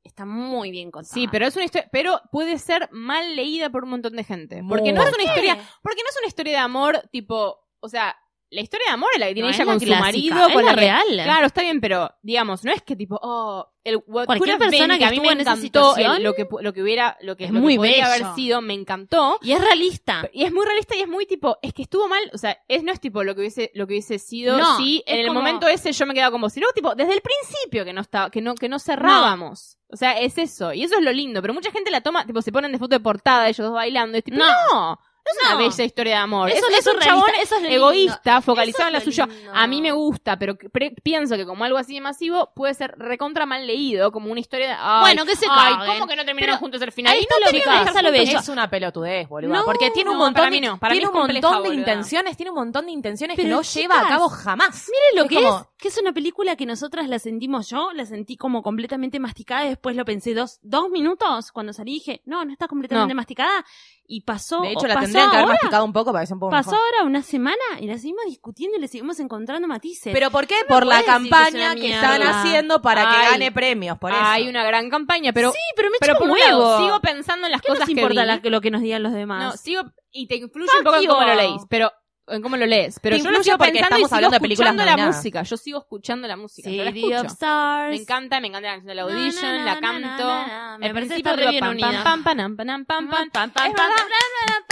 está 0.04 0.24
muy 0.24 0.70
bien 0.70 0.90
contada. 0.90 1.12
Sí, 1.12 1.26
pero 1.28 1.46
es 1.46 1.56
una 1.56 1.64
historia, 1.64 1.88
pero 1.90 2.20
puede 2.30 2.58
ser 2.58 2.88
mal 2.92 3.34
leída 3.34 3.70
por 3.70 3.84
un 3.84 3.90
montón 3.90 4.14
de 4.14 4.22
gente. 4.24 4.62
Porque 4.68 4.92
no 4.92 5.02
es 5.02 5.12
una 5.12 5.24
historia, 5.24 5.58
porque 5.82 6.02
no 6.02 6.10
es 6.10 6.16
una 6.18 6.28
historia 6.28 6.52
de 6.52 6.58
amor 6.58 7.08
tipo, 7.10 7.58
o 7.80 7.88
sea, 7.88 8.14
la 8.50 8.60
historia 8.60 8.86
de 8.88 8.92
amor 8.92 9.10
es 9.14 9.20
la 9.20 9.26
que 9.28 9.34
tiene 9.34 9.48
No, 9.48 9.54
ella 9.54 9.64
con 9.64 9.80
su 9.80 9.86
marido, 9.88 10.36
con 10.52 10.64
la 10.64 10.72
la 10.72 10.76
real. 10.76 11.06
Claro, 11.24 11.46
está 11.46 11.62
bien, 11.62 11.80
pero 11.80 12.14
digamos, 12.22 12.64
no 12.64 12.72
es 12.72 12.82
que 12.82 12.94
tipo, 12.94 13.18
oh, 13.20 13.68
el 13.82 14.00
Cualquier 14.02 14.56
persona 14.58 14.86
been, 14.94 14.98
que 14.98 15.04
a 15.04 15.10
mí 15.10 15.20
me 15.20 15.28
en 15.32 15.40
encantó, 15.40 15.96
el- 15.96 16.22
lo 16.22 16.34
que 16.34 16.46
lo 16.60 16.72
que 16.72 16.82
hubiera, 16.82 17.18
lo 17.20 17.36
que, 17.36 17.44
es 17.46 17.50
lo 17.50 17.60
que 17.66 17.76
podría 17.76 18.08
bello. 18.08 18.24
haber 18.24 18.34
sido, 18.36 18.60
me 18.62 18.72
encantó. 18.74 19.38
Y 19.42 19.52
es 19.52 19.60
realista. 19.60 20.28
Y 20.32 20.44
es 20.44 20.52
muy 20.52 20.64
realista 20.64 20.94
y 20.96 21.00
es 21.00 21.08
muy 21.08 21.26
tipo, 21.26 21.58
es 21.62 21.74
que 21.74 21.82
estuvo 21.82 22.06
mal, 22.08 22.22
o 22.32 22.38
sea, 22.38 22.56
es 22.68 22.82
no 22.84 22.92
es 22.92 23.00
tipo 23.00 23.22
lo 23.24 23.34
que 23.34 23.40
hubiese, 23.40 23.70
lo 23.74 23.86
que 23.86 23.94
hubiese 23.94 24.18
sido 24.18 24.56
No, 24.56 24.76
si 24.76 25.02
en 25.06 25.18
el 25.20 25.26
como- 25.26 25.40
momento 25.40 25.66
ese 25.68 25.92
yo 25.92 26.06
me 26.06 26.14
quedaba 26.14 26.30
como 26.30 26.48
si 26.48 26.60
no, 26.60 26.68
tipo, 26.74 26.94
desde 26.94 27.12
el 27.14 27.20
principio 27.22 27.84
que 27.84 27.92
no 27.92 28.00
estaba, 28.02 28.30
que 28.30 28.40
no, 28.40 28.54
que 28.54 28.68
no 28.68 28.78
cerrábamos. 28.78 29.78
O 29.88 29.96
sea, 29.96 30.12
es 30.18 30.38
eso, 30.38 30.72
y 30.72 30.82
eso 30.82 30.96
es 30.96 31.02
lo 31.04 31.12
lindo, 31.12 31.40
pero 31.42 31.54
mucha 31.54 31.70
gente 31.70 31.90
la 31.90 32.00
toma, 32.00 32.24
tipo, 32.26 32.40
se 32.42 32.50
ponen 32.52 32.72
de 32.72 32.78
foto 32.78 32.96
de 32.96 33.00
portada 33.00 33.48
ellos 33.48 33.66
dos 33.66 33.74
bailando, 33.74 34.16
y 34.16 34.18
es 34.18 34.24
tipo, 34.24 34.38
No. 34.38 34.98
Es 35.30 35.38
una 35.42 35.52
No. 35.52 35.58
bella 35.58 35.84
historia 35.84 36.14
de 36.16 36.20
amor. 36.20 36.50
Eso 36.50 36.58
es, 36.58 36.62
no 36.62 36.68
es 36.68 36.78
es 36.80 36.86
un 36.86 36.92
realista, 37.00 37.14
chabón 37.14 37.30
eso 37.42 37.56
es 37.56 37.64
egoísta, 37.64 38.40
focalizado 38.42 38.86
en 38.88 38.92
la 38.92 39.00
suya. 39.00 39.28
A 39.52 39.66
mí 39.66 39.80
me 39.82 39.92
gusta, 39.92 40.38
pero 40.38 40.56
que- 40.56 40.68
pre- 40.68 40.94
pienso 41.02 41.36
que 41.36 41.46
como 41.46 41.64
algo 41.64 41.78
así 41.78 41.94
de 41.94 42.00
masivo 42.00 42.52
puede 42.54 42.74
ser 42.74 42.94
recontra 42.98 43.46
mal 43.46 43.66
leído, 43.66 44.12
como 44.12 44.30
una 44.30 44.40
historia 44.40 44.68
de, 44.68 44.76
ay, 44.78 45.00
Bueno, 45.00 45.24
que 45.24 45.36
se 45.36 45.46
ay, 45.48 45.74
caguen. 45.74 45.92
¿cómo 45.94 46.06
que 46.06 46.16
no 46.16 46.24
terminaron 46.24 46.54
Pero 46.54 46.58
juntos 46.60 46.82
al 46.82 46.92
final? 46.92 47.12
ahí 47.14 47.20
Y 47.22 47.26
no 47.30 47.38
lo 47.38 47.50
que 47.92 48.02
lo 48.02 48.12
bello. 48.12 48.38
Es 48.38 48.48
una 48.48 48.68
pelotudez, 48.68 49.28
boludo. 49.28 49.52
No, 49.54 49.64
porque 49.64 49.90
tiene 49.90 50.10
un 50.10 50.16
no, 50.18 50.24
montón, 50.24 50.40
para 50.42 50.50
mí 50.50 50.60
de- 50.60 50.66
no, 50.68 50.78
tiene 50.90 51.06
un 51.08 51.14
montón 51.14 51.62
de 51.62 51.74
intenciones, 51.74 52.36
tiene 52.36 52.50
un 52.50 52.56
montón 52.56 52.86
de 52.86 52.92
intenciones 52.92 53.36
que 53.36 53.42
Pero, 53.44 53.56
no 53.56 53.62
lleva 53.62 54.00
a 54.00 54.08
cabo 54.08 54.28
jamás. 54.28 54.88
Miren 54.90 55.16
lo 55.16 55.22
Es 55.24 55.28
que 55.28 55.34
como- 55.36 55.58
es, 55.60 55.66
que 55.78 55.88
es 55.88 55.98
una 55.98 56.12
película 56.12 56.56
que 56.56 56.66
nosotras 56.66 57.08
la 57.08 57.18
sentimos 57.18 57.68
yo, 57.70 57.92
la 57.92 58.04
sentí 58.06 58.36
como 58.36 58.62
completamente 58.62 59.18
masticada 59.18 59.64
y 59.66 59.68
después 59.70 59.96
lo 59.96 60.04
pensé 60.04 60.34
dos, 60.34 60.58
dos 60.62 60.90
minutos 60.90 61.52
cuando 61.52 61.72
salí 61.72 61.92
y 61.92 61.94
dije, 61.94 62.22
no, 62.26 62.44
no 62.44 62.52
está 62.52 62.68
completamente 62.68 63.14
No. 63.14 63.18
masticada 63.18 63.64
y 64.06 64.20
pasó, 64.20 64.60
De 64.60 64.72
hecho, 64.72 64.86
la 64.86 64.94
pasó 64.94 65.04
tendrían 65.06 65.30
que 65.30 65.36
haber 65.36 65.44
ahora, 65.46 65.54
masticado 65.62 65.84
un 65.86 65.92
poco 65.92 66.12
para 66.12 66.22
que 66.22 66.26
sea 66.26 66.34
un 66.34 66.40
poco 66.40 66.50
pasó 66.50 66.70
mejor. 66.72 66.84
ahora 66.94 67.04
una 67.08 67.22
semana 67.22 67.56
y 67.80 67.86
la 67.86 67.96
seguimos 67.96 68.24
discutiendo 68.26 68.76
y 68.76 68.80
le 68.80 68.88
seguimos 68.88 69.18
encontrando 69.20 69.66
matices. 69.66 70.12
¿Pero 70.12 70.30
por 70.30 70.46
qué? 70.46 70.56
por 70.68 70.86
la 70.86 71.00
que 71.00 71.06
campaña 71.06 71.74
que, 71.74 71.80
mierda. 71.80 72.14
están 72.16 72.22
haciendo 72.28 72.82
para 72.82 73.02
que 73.08 73.30
gane 73.30 73.50
premios, 73.52 73.98
por 73.98 74.10
eso. 74.12 74.20
Hay 74.22 74.48
una 74.48 74.62
gran 74.64 74.90
campaña, 74.90 75.32
pero, 75.32 75.52
sí, 75.52 75.58
pero 75.76 75.88
me 75.90 75.96
pero 76.00 76.16
por 76.18 76.30
un 76.30 76.38
lado, 76.38 76.78
sigo 76.78 77.00
pensando 77.00 77.46
en 77.46 77.52
las 77.52 77.62
¿Qué 77.62 77.68
cosas 77.68 77.80
nos 77.80 77.86
que 77.86 77.92
importa 77.92 78.20
vi. 78.22 78.26
la- 78.26 78.40
lo 78.50 78.60
que 78.60 78.70
nos 78.70 78.82
digan 78.82 79.02
los 79.02 79.12
demás? 79.12 79.42
No, 79.44 79.52
sigo 79.56 79.82
y 80.12 80.26
te 80.28 80.36
influye 80.36 80.68
Fuck 80.68 80.78
un 80.78 80.84
poco 80.84 80.96
en 80.98 81.06
cómo 81.06 81.22
lo 81.22 81.34
leís, 81.34 81.62
pero 81.68 81.90
en 82.28 82.42
cómo 82.42 82.56
lo 82.56 82.66
lees, 82.66 82.98
pero 83.00 83.16
yo 83.16 83.30
lo 83.30 83.42
sigo 83.42 83.58
porque 83.58 83.80
estamos 83.80 84.10
y 84.10 84.14
hablando 84.14 84.16
sigo 84.16 84.30
de 84.30 84.40
películas 84.40 84.74
escuchando 84.74 84.96
la 84.96 85.06
música, 85.06 85.42
yo 85.42 85.56
sigo 85.56 85.78
escuchando 85.78 86.28
la 86.28 86.36
música, 86.36 86.70
Me 86.70 87.96
encanta, 87.96 88.40
me 88.40 88.48
encanta 88.48 88.60
la 88.60 88.72
canción 88.72 88.86
de 88.86 88.94
la 88.94 89.04
Na, 89.04 89.10
na, 89.10 89.18
audition, 89.18 89.64
la 89.64 89.80
canto. 89.80 90.84
El 90.84 90.92
parece 90.92 91.14
que 91.16 91.22
principio 91.22 91.32
está 91.32 91.36
re 91.36 91.52
digo, 91.52 91.64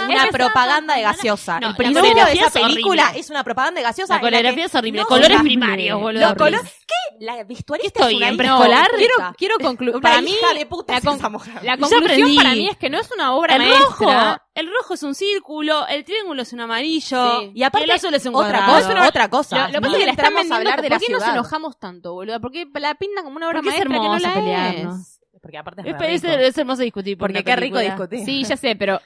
una 0.06 0.28
propaganda 0.30 0.94
de 0.94 1.02
gaseosa. 1.02 1.60
No, 1.60 1.68
el 1.68 1.76
principio 1.76 2.24
de 2.24 2.32
esa 2.32 2.50
película 2.50 3.12
es 3.14 3.30
una 3.30 3.44
propaganda 3.44 3.80
de 3.80 3.84
gaseosa. 3.84 4.14
La 4.14 4.20
coreografía 4.20 4.66
es 4.66 4.74
horrible. 4.74 5.00
No 5.00 5.06
colores 5.06 5.40
primarios, 5.40 6.00
boludo. 6.00 6.22
Los 6.22 6.34
colores. 6.34 6.62
¿Qué? 6.86 7.24
La 7.24 7.44
vestuarista 7.44 8.00
Estoy 8.00 8.14
es 8.14 8.16
una 8.18 8.28
en 8.28 8.36
quiero 8.36 9.14
quiero 9.36 9.58
concluir. 9.58 10.00
Para 10.00 10.20
mí, 10.20 10.36
de 10.56 10.66
puta 10.66 10.94
la, 10.94 11.00
conclusión 11.78 12.34
para 12.36 12.52
mí 12.54 12.68
es 12.68 12.76
que 12.76 12.90
no 12.90 12.98
es 12.98 13.10
una 13.12 13.34
obra 13.34 13.54
el 13.54 13.62
maestra. 13.62 13.86
Rojo, 13.86 14.42
el 14.54 14.66
rojo 14.66 14.94
es 14.94 15.02
un 15.02 15.14
círculo, 15.14 15.86
el 15.86 16.04
triángulo 16.04 16.42
es 16.42 16.52
un 16.52 16.60
amarillo. 16.60 17.52
Y 17.54 17.62
aparte, 17.62 17.86
y 17.86 17.90
el 17.90 17.96
azul 17.96 18.14
es 18.14 18.26
un 18.26 18.34
otra 18.34 18.66
cosa. 18.66 19.08
Otra 19.08 19.28
cosa. 19.28 19.68
Lo, 19.68 19.74
que 19.74 19.80
pasa 19.80 19.92
es 19.92 19.98
que 20.00 20.06
la 20.06 20.12
están 20.12 20.34
vendiendo. 20.34 20.88
¿Por 20.88 20.98
qué 20.98 21.12
nos 21.12 21.28
enojamos 21.28 21.78
tanto, 21.78 22.12
boludo? 22.12 22.40
Porque 22.40 22.66
la 22.74 22.94
pintan 22.94 23.24
como 23.24 23.36
una 23.36 23.48
obra 23.48 23.62
maestra 23.62 23.88
que 23.88 23.98
no 23.98 24.18
la 24.18 24.70
es 24.70 25.21
porque 25.42 25.58
aparte 25.58 25.82
es, 25.82 25.88
es, 25.88 26.22
rico. 26.22 26.38
es 26.38 26.56
hermoso 26.56 26.82
discutir. 26.82 27.18
Porque 27.18 27.42
qué 27.42 27.56
rico 27.56 27.80
discutir. 27.80 28.24
Sí, 28.24 28.44
ya 28.44 28.56
sé, 28.56 28.76
pero 28.76 29.00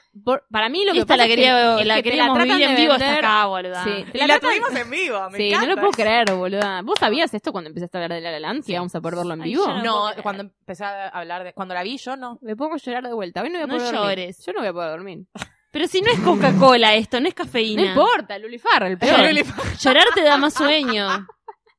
para 0.50 0.68
mí 0.68 0.84
lo 0.84 0.92
que 0.92 0.98
Esta 0.98 1.16
la 1.16 1.26
quería, 1.26 1.72
es 1.72 1.78
que, 1.78 1.84
la 1.86 2.02
queríamos 2.02 2.38
vivir 2.44 2.62
en 2.62 2.76
vivo 2.76 2.92
hasta 2.92 3.16
acá, 3.16 3.46
boluda. 3.46 3.84
La, 3.86 4.24
y 4.24 4.26
la 4.26 4.38
tuvimos 4.38 4.74
en 4.74 4.90
vivo, 4.90 5.30
me 5.30 5.38
Sí, 5.38 5.50
no 5.52 5.66
lo 5.66 5.76
puedo 5.76 5.92
creer, 5.92 6.34
boluda. 6.34 6.82
¿Vos 6.82 6.98
sabías 7.00 7.32
esto 7.32 7.52
cuando 7.52 7.68
empezaste 7.68 7.96
a 7.96 8.02
hablar 8.04 8.20
de 8.20 8.38
La 8.38 8.52
La 8.52 8.60
vamos 8.76 8.94
a 8.94 9.00
poder 9.00 9.16
verlo 9.16 9.34
en 9.34 9.40
vivo? 9.40 9.66
no, 9.82 10.10
cuando 10.22 10.42
empecé 10.42 10.84
a 10.84 11.08
hablar 11.08 11.42
de... 11.42 11.54
Cuando 11.54 11.72
la 11.72 11.82
vi 11.82 11.96
yo, 11.96 12.16
no. 12.16 12.38
Me 12.42 12.54
pongo 12.54 12.74
a 12.74 12.78
llorar 12.78 13.04
de 13.04 13.14
vuelta. 13.14 13.40
Hoy 13.40 13.48
no 13.48 13.58
voy 13.58 13.64
a 13.64 13.66
poder 13.66 13.94
no 13.94 14.04
llores. 14.04 14.44
Yo 14.44 14.52
no 14.52 14.60
voy 14.60 14.68
a 14.68 14.72
poder 14.74 14.90
dormir. 14.90 15.24
Pero 15.70 15.88
si 15.88 16.02
no 16.02 16.10
es 16.10 16.20
Coca-Cola 16.20 16.94
esto, 16.94 17.20
no 17.20 17.28
es 17.28 17.34
cafeína. 17.34 17.82
No 17.82 17.88
importa, 17.88 18.38
Lulifar, 18.38 18.82
el 18.84 18.98
peor. 18.98 19.20
Llorar 19.80 20.06
te 20.14 20.22
da 20.22 20.36
más 20.36 20.54
sueño. 20.54 21.26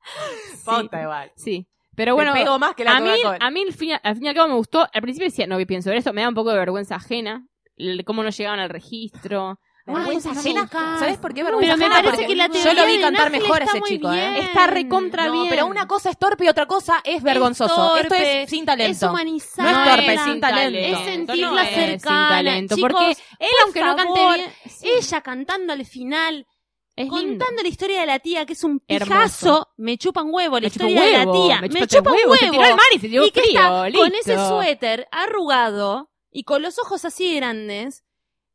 Ponta 0.66 1.02
igual. 1.02 1.32
Sí. 1.36 1.68
Pero 1.98 2.14
bueno, 2.14 2.60
más 2.60 2.76
que 2.76 2.84
la 2.84 2.98
a 2.98 3.02
mí, 3.02 3.10
a 3.40 3.50
mí 3.50 3.64
al 3.64 3.74
fin, 3.74 3.94
al 4.04 4.16
fin 4.16 4.26
y 4.26 4.28
al 4.28 4.36
cabo 4.36 4.50
me 4.50 4.54
gustó. 4.54 4.88
Al 4.94 5.02
principio 5.02 5.28
decía, 5.28 5.48
no, 5.48 5.58
pienso 5.66 5.90
en 5.90 5.98
esto, 5.98 6.14
me 6.14 6.22
da 6.22 6.30
un 6.30 6.36
poco 6.36 6.52
de 6.52 6.58
vergüenza 6.60 6.96
ajá, 6.98 7.42
el, 7.76 8.06
cómo 8.06 8.22
no 8.22 8.30
llegaban 8.30 8.60
al 8.60 8.70
registro. 8.70 9.60
Vergüenza 9.84 10.30
Ay, 10.32 10.38
ajena. 10.38 10.70
¿Sabes 10.70 11.18
por 11.18 11.34
qué 11.34 11.44
vergüenza 11.44 11.76
pero 11.76 11.90
me 11.90 11.96
ajena? 11.96 12.12
Parece 12.12 12.28
que 12.28 12.36
la 12.36 12.50
yo 12.50 12.74
lo 12.74 12.86
vi 12.86 13.02
cantar 13.02 13.32
mejor 13.32 13.64
a 13.64 13.66
ese 13.66 13.82
chico, 13.82 14.14
¿eh? 14.14 14.42
Está 14.42 14.68
recontra 14.68 15.26
no, 15.26 15.32
bien. 15.32 15.48
Pero 15.50 15.66
una 15.66 15.88
cosa 15.88 16.12
es 16.12 16.20
torpe 16.20 16.46
y 16.46 16.50
otra 16.50 16.68
cosa 16.68 17.02
es 17.04 17.24
vergonzoso. 17.24 17.96
Es 17.96 18.04
torpe, 18.04 18.18
Esto 18.18 18.44
es 18.44 18.50
sin 18.52 18.66
talento. 18.66 19.06
Es 19.06 19.12
humanizar. 19.12 19.66
No 19.66 19.72
es 19.72 19.90
torpe, 19.90 20.14
es 20.14 20.22
sin 20.22 20.40
talento. 20.40 20.80
Es 20.80 21.00
sentirla 21.00 21.64
no 21.64 21.70
cercana. 21.70 21.92
Es 21.96 22.02
sin 22.02 22.30
talento. 22.30 22.76
Chicos, 22.76 22.92
porque 22.92 23.12
él, 23.12 23.16
por 23.40 23.64
aunque 23.64 23.80
favor, 23.80 23.98
no 23.98 24.14
cante 24.14 24.36
bien, 24.36 24.52
sí. 24.70 24.88
ella 25.00 25.22
cantando 25.22 25.74
al 25.74 25.86
final 25.86 26.46
Contando 27.10 27.62
la 27.62 27.68
historia 27.70 28.00
de 28.00 28.06
la 28.08 28.20
tía, 28.20 28.46
que 28.46 28.54
es 28.54 28.64
un 28.64 28.80
pijazo, 28.80 29.70
me 29.78 29.98
chupa 29.98 30.24
un 30.24 30.34
huevo 30.34 30.60
la 30.60 30.68
historia 30.68 31.02
de 31.02 31.12
la 31.26 31.32
tía. 31.32 31.62
Me, 31.62 31.70
me 31.70 31.88
chupa 31.88 32.12
huevo. 32.12 32.34
Y 33.28 33.32
se 33.32 33.42
está 33.50 33.68
con 34.00 34.16
ese 34.16 34.34
suéter 34.50 35.08
arrugado 35.12 36.10
y 36.32 36.44
con 36.44 36.62
los 36.62 36.80
ojos 36.80 37.06
así 37.06 37.36
grandes. 37.36 38.04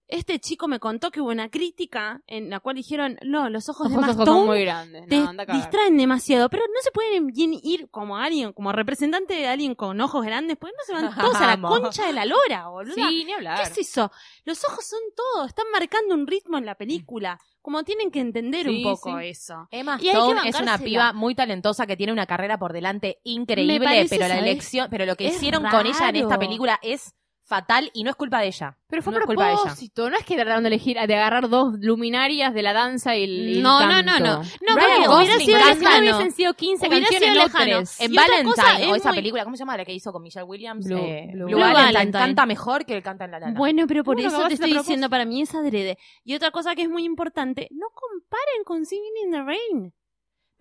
Este 0.09 0.39
chico 0.41 0.69
me 0.69 0.79
contó 0.79 1.11
que 1.11 1.23
hubo 1.23 1.31
una 1.31 1.49
crítica 1.49 2.21
en 2.27 2.51
la 2.51 2.61
cual 2.61 2.77
dijeron, 2.77 3.17
no, 3.23 3.49
los 3.49 3.71
ojos 3.71 3.91
los 3.91 3.99
de 3.99 4.07
Mastón 4.15 4.47
grandes. 4.61 5.07
distraen 5.55 5.97
demasiado, 5.97 6.51
pero 6.51 6.65
no 6.67 6.83
se 6.83 6.91
pueden 6.91 7.29
bien 7.29 7.55
ir 7.63 7.89
como 7.91 8.19
alguien, 8.19 8.53
como 8.53 8.73
representante 8.73 9.33
de 9.33 9.49
alguien 9.49 9.75
con 9.75 9.99
ojos 10.03 10.23
grandes, 10.27 10.59
porque 10.59 10.75
no 10.77 10.85
se 10.85 10.93
van 10.93 11.15
todos 11.19 11.37
a 11.37 11.57
la 11.57 11.61
concha 11.63 12.07
de 12.07 12.13
la 12.13 12.27
lora, 12.27 12.69
boludo. 12.69 12.95
Sí, 12.95 13.25
ni 13.25 13.33
hablar. 13.33 13.57
¿Qué 13.57 13.71
es 13.71 13.89
eso? 13.89 14.13
Los 14.45 14.63
ojos 14.67 14.85
son 14.85 15.01
todo, 15.17 15.47
están 15.47 15.67
marcando 15.73 16.15
un 16.15 16.27
ritmo 16.27 16.59
en 16.59 16.67
la 16.67 16.75
película 16.75 17.39
como 17.63 17.85
tienen 17.85 18.11
que 18.11 18.21
entender 18.21 18.69
un 18.69 18.83
poco 18.83 19.19
eso. 19.21 19.69
Emma 19.71 19.97
Stone 20.03 20.49
es 20.49 20.61
una 20.61 20.79
piba 20.79 21.13
muy 21.13 21.35
talentosa 21.35 21.87
que 21.87 21.97
tiene 21.97 22.13
una 22.13 22.27
carrera 22.27 22.59
por 22.59 22.73
delante 22.73 23.21
increíble, 23.25 24.07
pero 24.11 24.29
la 24.29 24.39
elección, 24.39 24.89
pero 24.91 25.07
lo 25.07 25.17
que 25.17 25.29
hicieron 25.29 25.65
con 25.65 25.87
ella 25.87 26.09
en 26.09 26.17
esta 26.17 26.39
película 26.39 26.79
es 26.83 27.15
fatal 27.45 27.91
y 27.93 28.05
no 28.05 28.11
es 28.11 28.17
culpa 28.17 28.41
de 28.41 28.47
ella. 28.47 28.79
Pero 28.87 29.03
fue 29.03 29.13
no 29.13 29.19
propósito, 29.19 29.37
culpa 29.37 29.47
de 29.47 29.53
ella. 29.53 30.11
no 30.11 30.17
es 30.17 30.25
que 30.25 30.35
trataron 30.37 30.63
de 30.63 30.69
elegir, 30.69 30.97
de 30.97 31.15
agarrar 31.15 31.49
dos 31.49 31.75
luminarias 31.81 32.55
de 32.55 32.63
la 32.63 32.73
danza 32.73 33.17
y 33.17 33.25
el 33.25 33.63
No, 33.63 33.81
no, 33.87 34.03
no, 34.03 34.19
no. 34.19 34.43
No, 34.43 34.75
Brian 34.75 35.05
porque 35.05 35.17
hubiera 35.17 35.39
sido 35.39 35.59
lejano. 35.59 36.01
hubiesen 36.01 36.33
sido 36.33 36.55
15 36.55 36.89
hubiera 36.89 37.09
canciones 37.09 37.53
sido. 37.53 38.07
En 38.07 38.13
y 38.13 38.17
Valentine, 38.17 38.53
¿eh? 38.53 38.85
es 38.85 38.89
o 38.89 38.95
esa 38.95 39.09
muy... 39.09 39.19
película, 39.19 39.45
¿cómo 39.45 39.57
se 39.57 39.61
llama? 39.61 39.77
La 39.77 39.85
que 39.85 39.93
hizo 39.93 40.13
con 40.13 40.23
Michelle 40.23 40.45
Williams. 40.45 40.87
Blue, 40.87 40.99
eh, 40.99 41.31
Blue, 41.33 41.47
Blue 41.47 41.59
Valentine. 41.59 41.93
Valentine. 41.93 42.25
Canta 42.25 42.47
mejor 42.47 42.85
que 42.85 42.97
el 42.97 43.03
canta 43.03 43.25
en 43.25 43.31
la 43.33 43.41
lana. 43.41 43.59
Bueno, 43.59 43.87
pero 43.87 44.05
por 44.05 44.21
eso 44.21 44.47
te 44.49 44.55
estoy 44.55 44.73
diciendo, 44.73 45.11
para 45.11 45.25
mí 45.25 45.43
es 45.43 45.55
adrede. 45.55 45.99
Y 46.25 46.35
otra 46.35 46.51
cosa 46.51 46.75
que 46.75 46.83
es 46.83 46.89
muy 46.89 47.05
importante, 47.05 47.69
no 47.73 47.89
comparen 47.95 48.65
con 48.65 48.85
Singing 48.85 49.25
in 49.25 49.31
the 49.33 49.43
Rain. 49.43 49.95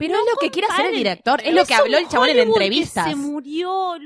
Pero 0.02 0.16
es 0.16 0.26
lo 0.34 0.40
que 0.40 0.50
quiere 0.50 0.68
hacer 0.68 0.88
el 0.88 0.96
director, 0.96 1.42
es 1.44 1.54
lo 1.54 1.64
que 1.64 1.76
habló 1.76 1.98
el 2.00 2.08
chabón 2.08 2.30
en 2.30 2.40
entrevistas. 2.40 3.06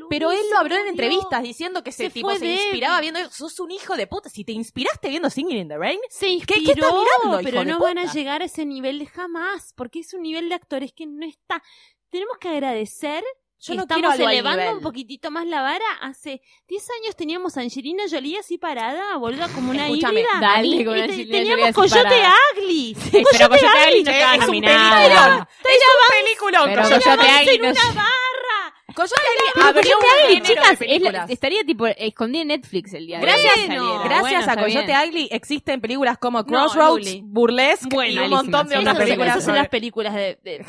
Pero 0.09 0.31
él 0.31 0.41
lo 0.51 0.57
habló 0.57 0.75
en 0.75 0.87
entrevistas 0.87 1.41
diciendo 1.41 1.83
que 1.83 1.91
ese 1.91 2.07
se 2.07 2.09
tipo 2.09 2.35
se 2.35 2.45
inspiraba 2.45 2.99
viendo, 2.99 3.19
sos 3.31 3.59
un 3.61 3.71
hijo 3.71 3.95
de 3.95 4.05
puta, 4.05 4.29
si 4.29 4.43
te 4.43 4.51
inspiraste 4.51 5.07
viendo 5.07 5.29
Singing 5.29 5.57
in 5.57 5.67
the 5.69 5.77
Rain, 5.77 5.99
se 6.09 6.27
inspiró, 6.27 7.05
pero 7.41 7.63
no 7.63 7.79
van 7.79 7.97
a 7.97 8.11
llegar 8.11 8.41
a 8.41 8.45
ese 8.45 8.65
nivel 8.65 8.99
de 8.99 9.05
jamás, 9.05 9.71
porque 9.73 9.99
es 9.99 10.13
un 10.13 10.23
nivel 10.23 10.49
de 10.49 10.55
actores 10.55 10.91
que 10.91 11.05
no 11.05 11.25
está. 11.25 11.63
Tenemos 12.09 12.37
que 12.39 12.49
agradecer 12.49 13.23
yo 13.59 13.73
no 13.73 13.81
estamos 13.83 14.15
quiero 14.15 14.29
elevando 14.31 14.61
nivel. 14.61 14.77
un 14.77 14.81
poquitito 14.81 15.31
más 15.31 15.47
la 15.47 15.61
vara. 15.61 15.85
Hace 16.01 16.41
10 16.67 16.87
años 17.01 17.15
teníamos 17.15 17.57
Angelina 17.57 18.03
Jolie 18.09 18.37
así 18.37 18.57
parada, 18.57 19.17
boluda, 19.17 19.47
como 19.49 19.71
una 19.71 19.87
Escúchame, 19.87 20.21
híbrida. 20.21 20.39
Dale, 20.39 20.67
y, 20.67 20.85
con 20.85 20.97
y 20.97 21.01
Angelina 21.01 21.37
teníamos 21.37 21.75
Jolie 21.75 21.89
Coyote 21.89 22.23
Agli. 22.25 22.97
Pero 23.11 23.49
Coyote 23.49 23.77
Agli 23.77 24.03
no 24.03 24.11
estaba 24.11 24.37
caminando. 24.37 25.01
Es 25.01 25.79
un 25.89 26.23
película. 26.23 26.59
Coyote 26.89 27.29
Agli 27.29 27.59
una 27.59 27.73
barra. 27.93 28.75
Coyote 28.93 29.15
Agli 29.15 29.67
abrió 29.67 29.97
un 29.97 30.03
Agli, 30.23 30.41
chicas, 30.41 30.79
de 30.79 31.33
estaría 31.33 31.63
tipo 31.65 31.87
escondida 31.87 32.43
en 32.43 32.47
Netflix 32.49 32.93
el 32.93 33.07
día 33.07 33.19
de 33.19 33.25
hoy. 33.25 33.31
Gracias, 33.31 34.03
gracias 34.05 34.47
a 34.47 34.55
Coyote 34.57 34.93
Agli 34.93 35.27
existen 35.31 35.81
películas 35.81 36.17
como 36.17 36.45
Crossroads, 36.45 37.21
Burlesque 37.23 38.09
y 38.09 38.17
un 38.19 38.29
montón 38.29 38.67
de 38.67 38.77
otras 38.77 38.97
películas. 38.97 39.29
Esas 39.31 39.45
son 39.45 39.55
las 39.55 39.69
películas. 39.69 40.13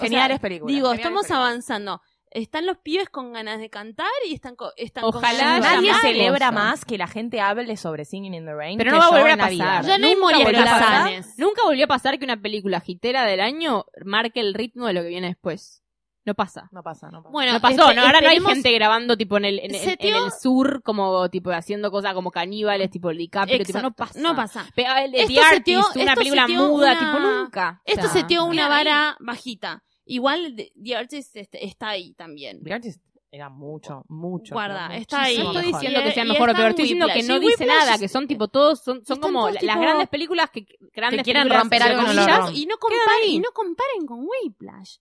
Geniales 0.01 0.41
películas. 0.41 0.74
Digo, 0.74 0.93
estamos 0.93 1.30
avanzando 1.30 2.01
están 2.43 2.66
los 2.66 2.78
pibes 2.78 3.09
con 3.09 3.32
ganas 3.32 3.59
de 3.59 3.70
cantar 3.70 4.11
y 4.28 4.34
están, 4.34 4.57
co 4.57 4.72
están 4.76 5.05
Ojalá 5.05 5.59
con 5.59 5.61
nadie 5.61 5.93
celebra 6.01 6.51
más 6.51 6.84
que 6.84 6.99
la 6.99 7.07
gente 7.07 7.41
hable 7.41 7.76
sobre 7.76 8.05
Singing 8.05 8.34
in 8.34 8.45
the 8.45 8.55
Rain. 8.55 8.78
Pero 8.78 8.93
no 8.93 8.99
va 8.99 9.07
a 9.07 9.11
volver 9.11 9.32
a 9.32 9.37
pasar. 9.37 9.84
Ya 9.84 9.99
no 9.99 10.09
nunca, 10.09 10.39
volvió 10.39 10.61
a 10.61 10.64
pasar. 10.64 11.24
nunca 11.39 11.62
volvió 11.64 11.84
a 11.84 11.89
pasar 11.89 12.18
que 12.18 12.24
una 12.24 12.37
película 12.37 12.82
hitera 12.84 13.24
del 13.24 13.41
año 13.41 13.87
marque 14.05 14.41
el 14.41 14.55
ritmo 14.55 14.87
de 14.87 14.93
lo 14.93 15.03
que 15.03 15.09
viene 15.09 15.28
después. 15.28 15.82
No 16.26 16.34
pasa. 16.34 16.68
No 16.72 16.82
pasa, 16.82 17.09
no 17.09 17.22
pasa. 17.22 17.32
Bueno, 17.32 17.53
no 17.53 17.61
pasó, 17.61 17.89
este, 17.89 18.01
ahora 18.01 18.20
no 18.20 18.28
hay 18.28 18.41
gente 18.41 18.72
grabando 18.72 19.16
tipo 19.16 19.37
en 19.37 19.45
el, 19.45 19.61
en, 19.61 19.72
el 19.72 20.32
sur, 20.32 20.82
como 20.82 21.28
tipo 21.30 21.53
haciendo 21.53 21.93
cosas 21.93 22.14
como 22.14 22.32
caníbales, 22.32 22.91
tipo 22.91 23.11
DiCaprio, 23.11 23.62
no 23.80 23.93
pasa. 23.93 24.20
No 24.20 24.34
pasa. 24.34 24.66
Pero 24.74 24.97
el, 24.97 25.14
el 25.14 25.28
The 25.28 25.41
Artist, 25.41 25.97
una 25.97 26.16
película 26.16 26.49
muda, 26.49 26.99
tipo 26.99 27.20
nunca. 27.20 27.80
Esto 27.84 28.09
o 28.09 28.11
sea, 28.11 28.22
se 28.22 28.26
dio 28.26 28.45
una 28.45 28.68
vara 28.68 29.16
bajita. 29.20 29.84
Igual 30.07 30.54
The, 30.57 30.72
The 30.82 30.96
Artist 30.96 31.36
está 31.36 31.88
ahí 31.88 32.14
también. 32.14 32.62
The 32.62 32.72
Artist 32.72 33.02
era 33.30 33.48
mucho, 33.50 34.04
mucho. 34.09 34.54
Guarda, 34.54 34.96
está 34.96 35.24
ahí. 35.24 35.38
No 35.38 35.50
estoy 35.50 35.72
diciendo 35.72 36.00
que 36.02 36.12
sea 36.12 36.24
mejor, 36.24 36.52
pero 36.54 36.68
estoy 36.68 36.84
diciendo 36.84 37.07
que 37.12 37.22
no 37.22 37.38
dice 37.38 37.66
nada, 37.66 37.98
que 37.98 38.09
son 38.09 38.26
tipo 38.26 38.48
todos, 38.48 38.82
son, 38.82 39.04
son 39.04 39.20
como 39.20 39.50
las 39.50 39.62
grandes 39.62 40.09
películas 40.09 40.50
que, 40.50 40.66
grandes 40.92 41.22
quieren 41.22 41.50
romper 41.50 41.82
algo 41.82 42.07
con 42.07 42.16
no 42.16 42.50
y, 42.52 42.66
no 42.66 42.78
comparen, 42.78 43.28
y 43.28 43.38
no 43.38 43.50
comparen 43.52 44.07
con 44.07 44.26
Whiplash. 44.26 44.96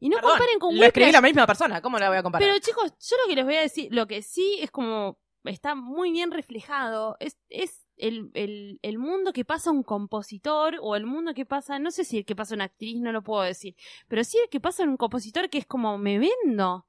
Y 0.00 0.08
no 0.08 0.18
comparen 0.20 0.58
con 0.58 0.70
Whiplash. 0.70 0.80
Lo 0.80 0.86
escribí 0.86 1.12
la 1.12 1.20
misma 1.20 1.46
persona, 1.46 1.82
¿cómo 1.82 1.98
la 1.98 2.08
voy 2.08 2.18
a 2.18 2.22
comparar? 2.22 2.48
Pero 2.48 2.58
chicos, 2.58 2.92
yo 2.98 3.16
lo 3.22 3.28
que 3.28 3.36
les 3.36 3.44
voy 3.44 3.56
a 3.56 3.60
decir, 3.60 3.88
lo 3.92 4.06
que 4.06 4.22
sí 4.22 4.58
es 4.60 4.70
como 4.70 5.18
está 5.44 5.74
muy 5.74 6.10
bien 6.10 6.30
reflejado, 6.30 7.16
es, 7.20 7.36
es 7.48 7.87
el, 7.98 8.30
el, 8.34 8.78
el, 8.82 8.98
mundo 8.98 9.32
que 9.32 9.44
pasa 9.44 9.70
un 9.70 9.82
compositor 9.82 10.78
o 10.80 10.96
el 10.96 11.06
mundo 11.06 11.34
que 11.34 11.46
pasa, 11.46 11.78
no 11.78 11.90
sé 11.90 12.04
si 12.04 12.18
el 12.18 12.24
que 12.24 12.36
pasa 12.36 12.54
una 12.54 12.64
actriz, 12.64 13.00
no 13.00 13.12
lo 13.12 13.22
puedo 13.22 13.42
decir, 13.42 13.74
pero 14.08 14.24
sí 14.24 14.38
el 14.42 14.48
que 14.48 14.60
pasa 14.60 14.84
un 14.84 14.96
compositor 14.96 15.50
que 15.50 15.58
es 15.58 15.66
como, 15.66 15.98
me 15.98 16.18
vendo. 16.18 16.86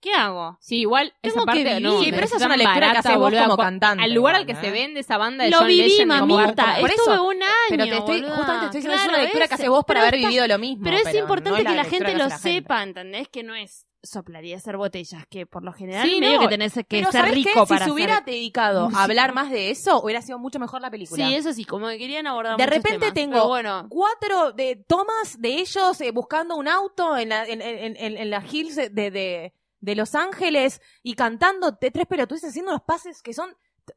¿Qué 0.00 0.12
hago? 0.12 0.56
Sí, 0.60 0.80
igual 0.80 1.12
Tengo 1.20 1.38
esa 1.38 1.44
parte 1.44 1.64
que 1.64 1.80
no, 1.80 1.98
pero 2.00 2.24
esa 2.24 2.36
es 2.36 2.44
una 2.44 2.56
lectura 2.56 2.92
que 2.92 2.98
hace 2.98 3.16
vos 3.16 3.34
como 3.34 3.56
cantante. 3.56 4.04
Al 4.04 4.14
lugar 4.14 4.36
al 4.36 4.46
que 4.46 4.54
se 4.54 4.70
vende 4.70 5.00
esa 5.00 5.18
banda 5.18 5.42
de 5.42 5.50
lo 5.50 5.58
John 5.58 5.66
viví, 5.66 5.88
Legend, 5.88 6.08
mamita. 6.08 6.76
Por 6.80 6.90
estuve 6.90 7.14
eso, 7.14 7.24
un 7.24 7.42
año. 7.42 7.52
Pero 7.68 7.84
te 7.84 7.96
estoy, 7.96 8.22
justamente 8.22 8.66
estoy 8.66 8.80
diciendo 8.80 9.02
es 9.02 9.08
una 9.08 9.18
lectura 9.18 9.48
que 9.48 9.54
hace 9.54 9.68
vos 9.68 9.84
por 9.84 9.98
haber 9.98 10.16
vivido 10.16 10.46
lo 10.46 10.58
mismo. 10.58 10.84
Pero 10.84 10.98
es, 10.98 11.14
importante 11.16 11.64
que 11.64 11.74
la, 11.74 11.82
gente 11.82 12.12
lo 12.12 12.28
la 12.28 12.30
gente. 12.30 12.38
sepa, 12.38 12.82
¿entendés? 12.84 13.28
Que 13.28 13.42
no 13.42 13.56
es 13.56 13.87
soplaría 14.02 14.54
a 14.54 14.58
hacer 14.58 14.76
botellas, 14.76 15.26
que 15.26 15.46
por 15.46 15.64
lo 15.64 15.72
general 15.72 16.08
sí, 16.08 16.20
medio 16.20 16.36
no, 16.36 16.40
que 16.42 16.48
tenés 16.48 16.72
que 16.74 16.84
pero 16.84 17.10
ser 17.10 17.24
rico 17.26 17.66
para 17.66 17.84
Si 17.84 17.90
se 17.90 17.90
hubiera 17.90 18.20
dedicado 18.20 18.88
a 18.94 19.02
hablar 19.04 19.34
más 19.34 19.50
de 19.50 19.70
eso, 19.70 20.00
hubiera 20.02 20.22
sido 20.22 20.38
mucho 20.38 20.58
mejor 20.58 20.80
la 20.80 20.90
película. 20.90 21.26
Sí, 21.26 21.34
eso 21.34 21.52
sí, 21.52 21.64
como 21.64 21.88
que 21.88 21.98
querían 21.98 22.26
abordar 22.26 22.56
De 22.56 22.66
repente 22.66 23.12
tengo 23.12 23.50
cuatro 23.88 24.52
de 24.52 24.76
tomas 24.76 25.40
de 25.40 25.54
ellos 25.54 26.00
eh, 26.00 26.10
buscando 26.10 26.56
un 26.56 26.68
auto 26.68 27.16
en 27.16 27.30
la, 27.30 27.44
en, 27.46 27.60
en, 27.60 27.96
en, 27.96 28.16
en 28.16 28.30
la 28.30 28.44
hills 28.44 28.76
de, 28.76 29.52
de, 29.80 29.94
Los 29.94 30.14
Ángeles 30.14 30.80
y 31.02 31.14
cantando 31.14 31.76
tres 31.76 32.06
pelotudes 32.06 32.44
haciendo 32.44 32.72
los 32.72 32.82
pases 32.82 33.22
que 33.22 33.32
son 33.32 33.56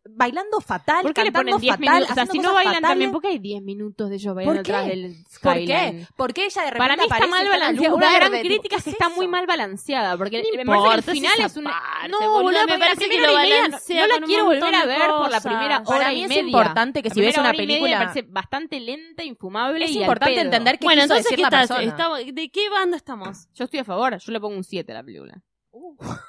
bailando 0.10 0.60
fatal, 0.62 1.02
¿Por 1.04 1.14
qué 1.14 1.24
le 1.24 1.32
cantando 1.32 1.52
ponen 1.58 1.62
10 1.62 1.72
fatal, 1.76 1.82
minutos? 1.94 2.12
O 2.12 2.14
sea, 2.14 2.24
haciendo 2.24 2.42
si 2.42 2.48
no 2.48 2.54
bailan 2.54 2.74
fatales. 2.76 2.90
también, 2.92 3.12
¿por 3.12 3.22
qué 3.22 3.28
hay 3.30 3.40
10 3.40 3.62
minutos 3.64 4.10
de 4.10 4.16
ellos 4.16 4.36
bailando 4.36 4.62
¿Por 4.64 4.76
atrás 4.76 4.88
del 4.88 5.16
¿Por 5.24 5.32
Skyline? 5.34 5.68
qué? 5.68 6.08
Porque 6.18 6.46
ella 6.46 6.62
de 6.64 6.72
repente 6.72 6.80
Para 6.80 6.96
mí 6.98 7.04
está 7.04 7.28
mal 7.28 7.48
balanceada. 7.50 7.96
Una 7.96 8.14
gran 8.16 8.32
verde, 8.32 8.48
crítica 8.48 8.76
es 8.78 8.84
que 8.84 8.90
¿qué 8.92 8.96
está 8.96 9.08
es 9.08 9.16
muy 9.16 9.28
mal 9.28 9.46
balanceada. 9.48 10.18
Porque 10.18 10.42
No 10.42 10.58
me 10.58 10.66
parece 10.66 11.06
que 11.06 11.12
el 11.12 11.16
final 11.16 11.34
esa 11.38 11.46
es 11.48 11.58
una. 11.58 11.70
parte, 11.72 12.10
No, 12.10 12.32
boludo, 12.32 12.66
me 12.68 12.80
parece 12.80 13.10
que 13.10 13.20
lo 13.22 13.34
balancea 13.34 14.08
No 14.08 14.20
la 14.20 14.26
quiero 14.26 14.46
volver 14.46 14.76
a 14.76 14.86
ver 14.86 15.10
por 15.10 15.32
la 15.32 15.42
primera 15.42 15.84
Para 15.84 15.98
hora 16.00 16.10
mí 16.10 16.20
y 16.20 16.24
es 16.24 16.30
media. 16.30 16.42
importante 16.44 17.04
que 17.04 17.10
si 17.10 17.22
ves 17.22 17.38
una 17.38 17.52
película- 17.52 18.00
me 18.00 18.06
parece 18.06 18.28
bastante 18.30 18.80
lenta, 18.80 19.24
infumable 19.24 19.86
Es 19.86 19.92
importante 19.92 20.40
entender 20.42 20.80
qué 20.80 20.86
Bueno, 20.86 21.02
quiso 21.04 21.14
entonces, 21.16 21.24
decir 21.26 21.38
¿qué 21.38 21.42
la 21.44 21.50
persona. 21.50 22.20
¿de 22.32 22.50
qué 22.50 22.70
bando 22.70 22.98
estamos? 22.98 23.48
Yo 23.54 23.66
estoy 23.66 23.80
a 23.80 23.84
favor, 23.84 24.18
yo 24.18 24.32
le 24.32 24.40
pongo 24.40 24.56
un 24.58 24.64
7 24.64 24.92
a 24.92 24.96
la 24.96 25.04
película. 25.04 25.42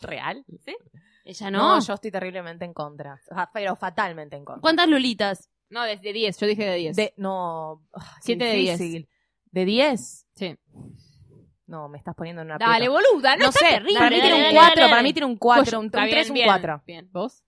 ¿Real? 0.00 0.44
¿Sí? 0.64 0.76
Ella 1.28 1.50
No, 1.50 1.76
no. 1.76 1.80
yo 1.86 1.92
estoy 1.94 2.10
terriblemente 2.10 2.64
en 2.64 2.72
contra. 2.72 3.20
O 3.30 3.34
sea, 3.34 3.50
Pero 3.52 3.76
fatalmente 3.76 4.34
en 4.36 4.44
contra. 4.46 4.62
¿Cuántas 4.62 4.88
lulitas? 4.88 5.50
No, 5.68 5.82
desde 5.82 6.14
10, 6.14 6.38
yo 6.38 6.46
dije 6.46 6.64
de 6.64 6.76
10. 6.76 6.96
De, 6.96 7.14
no. 7.18 7.82
ah, 7.92 8.14
qué 8.16 8.22
Siete 8.22 8.44
de 8.46 8.52
diez. 8.54 8.78
difícil. 8.78 9.08
¿De 9.50 9.64
10? 9.66 10.26
Sí. 10.34 10.58
No, 11.66 11.88
me 11.90 11.98
estás 11.98 12.14
poniendo 12.14 12.40
en 12.40 12.48
una 12.48 12.56
Dale, 12.56 12.86
aprieto. 12.86 12.92
boluda, 12.92 13.36
no, 13.36 13.42
No 13.44 13.48
está 13.50 13.58
sé, 13.60 13.72
terrible. 13.74 13.98
para 13.98 14.08
mí 14.10 14.20
tiene 14.22 14.30
dale, 14.30 14.48
un 14.48 14.54
dale, 14.54 14.58
4, 14.66 14.80
dale. 14.80 14.90
para 14.90 15.02
mí 15.02 15.12
tiene 15.12 15.26
un 15.26 15.36
4, 15.36 15.80
un 15.80 15.86
Está 15.86 15.98
bien, 16.04 16.10
3, 16.12 16.28
un 16.30 16.34
bien, 16.34 16.46
4. 16.46 16.82
Bien, 16.86 17.08
¿vos? 17.12 17.44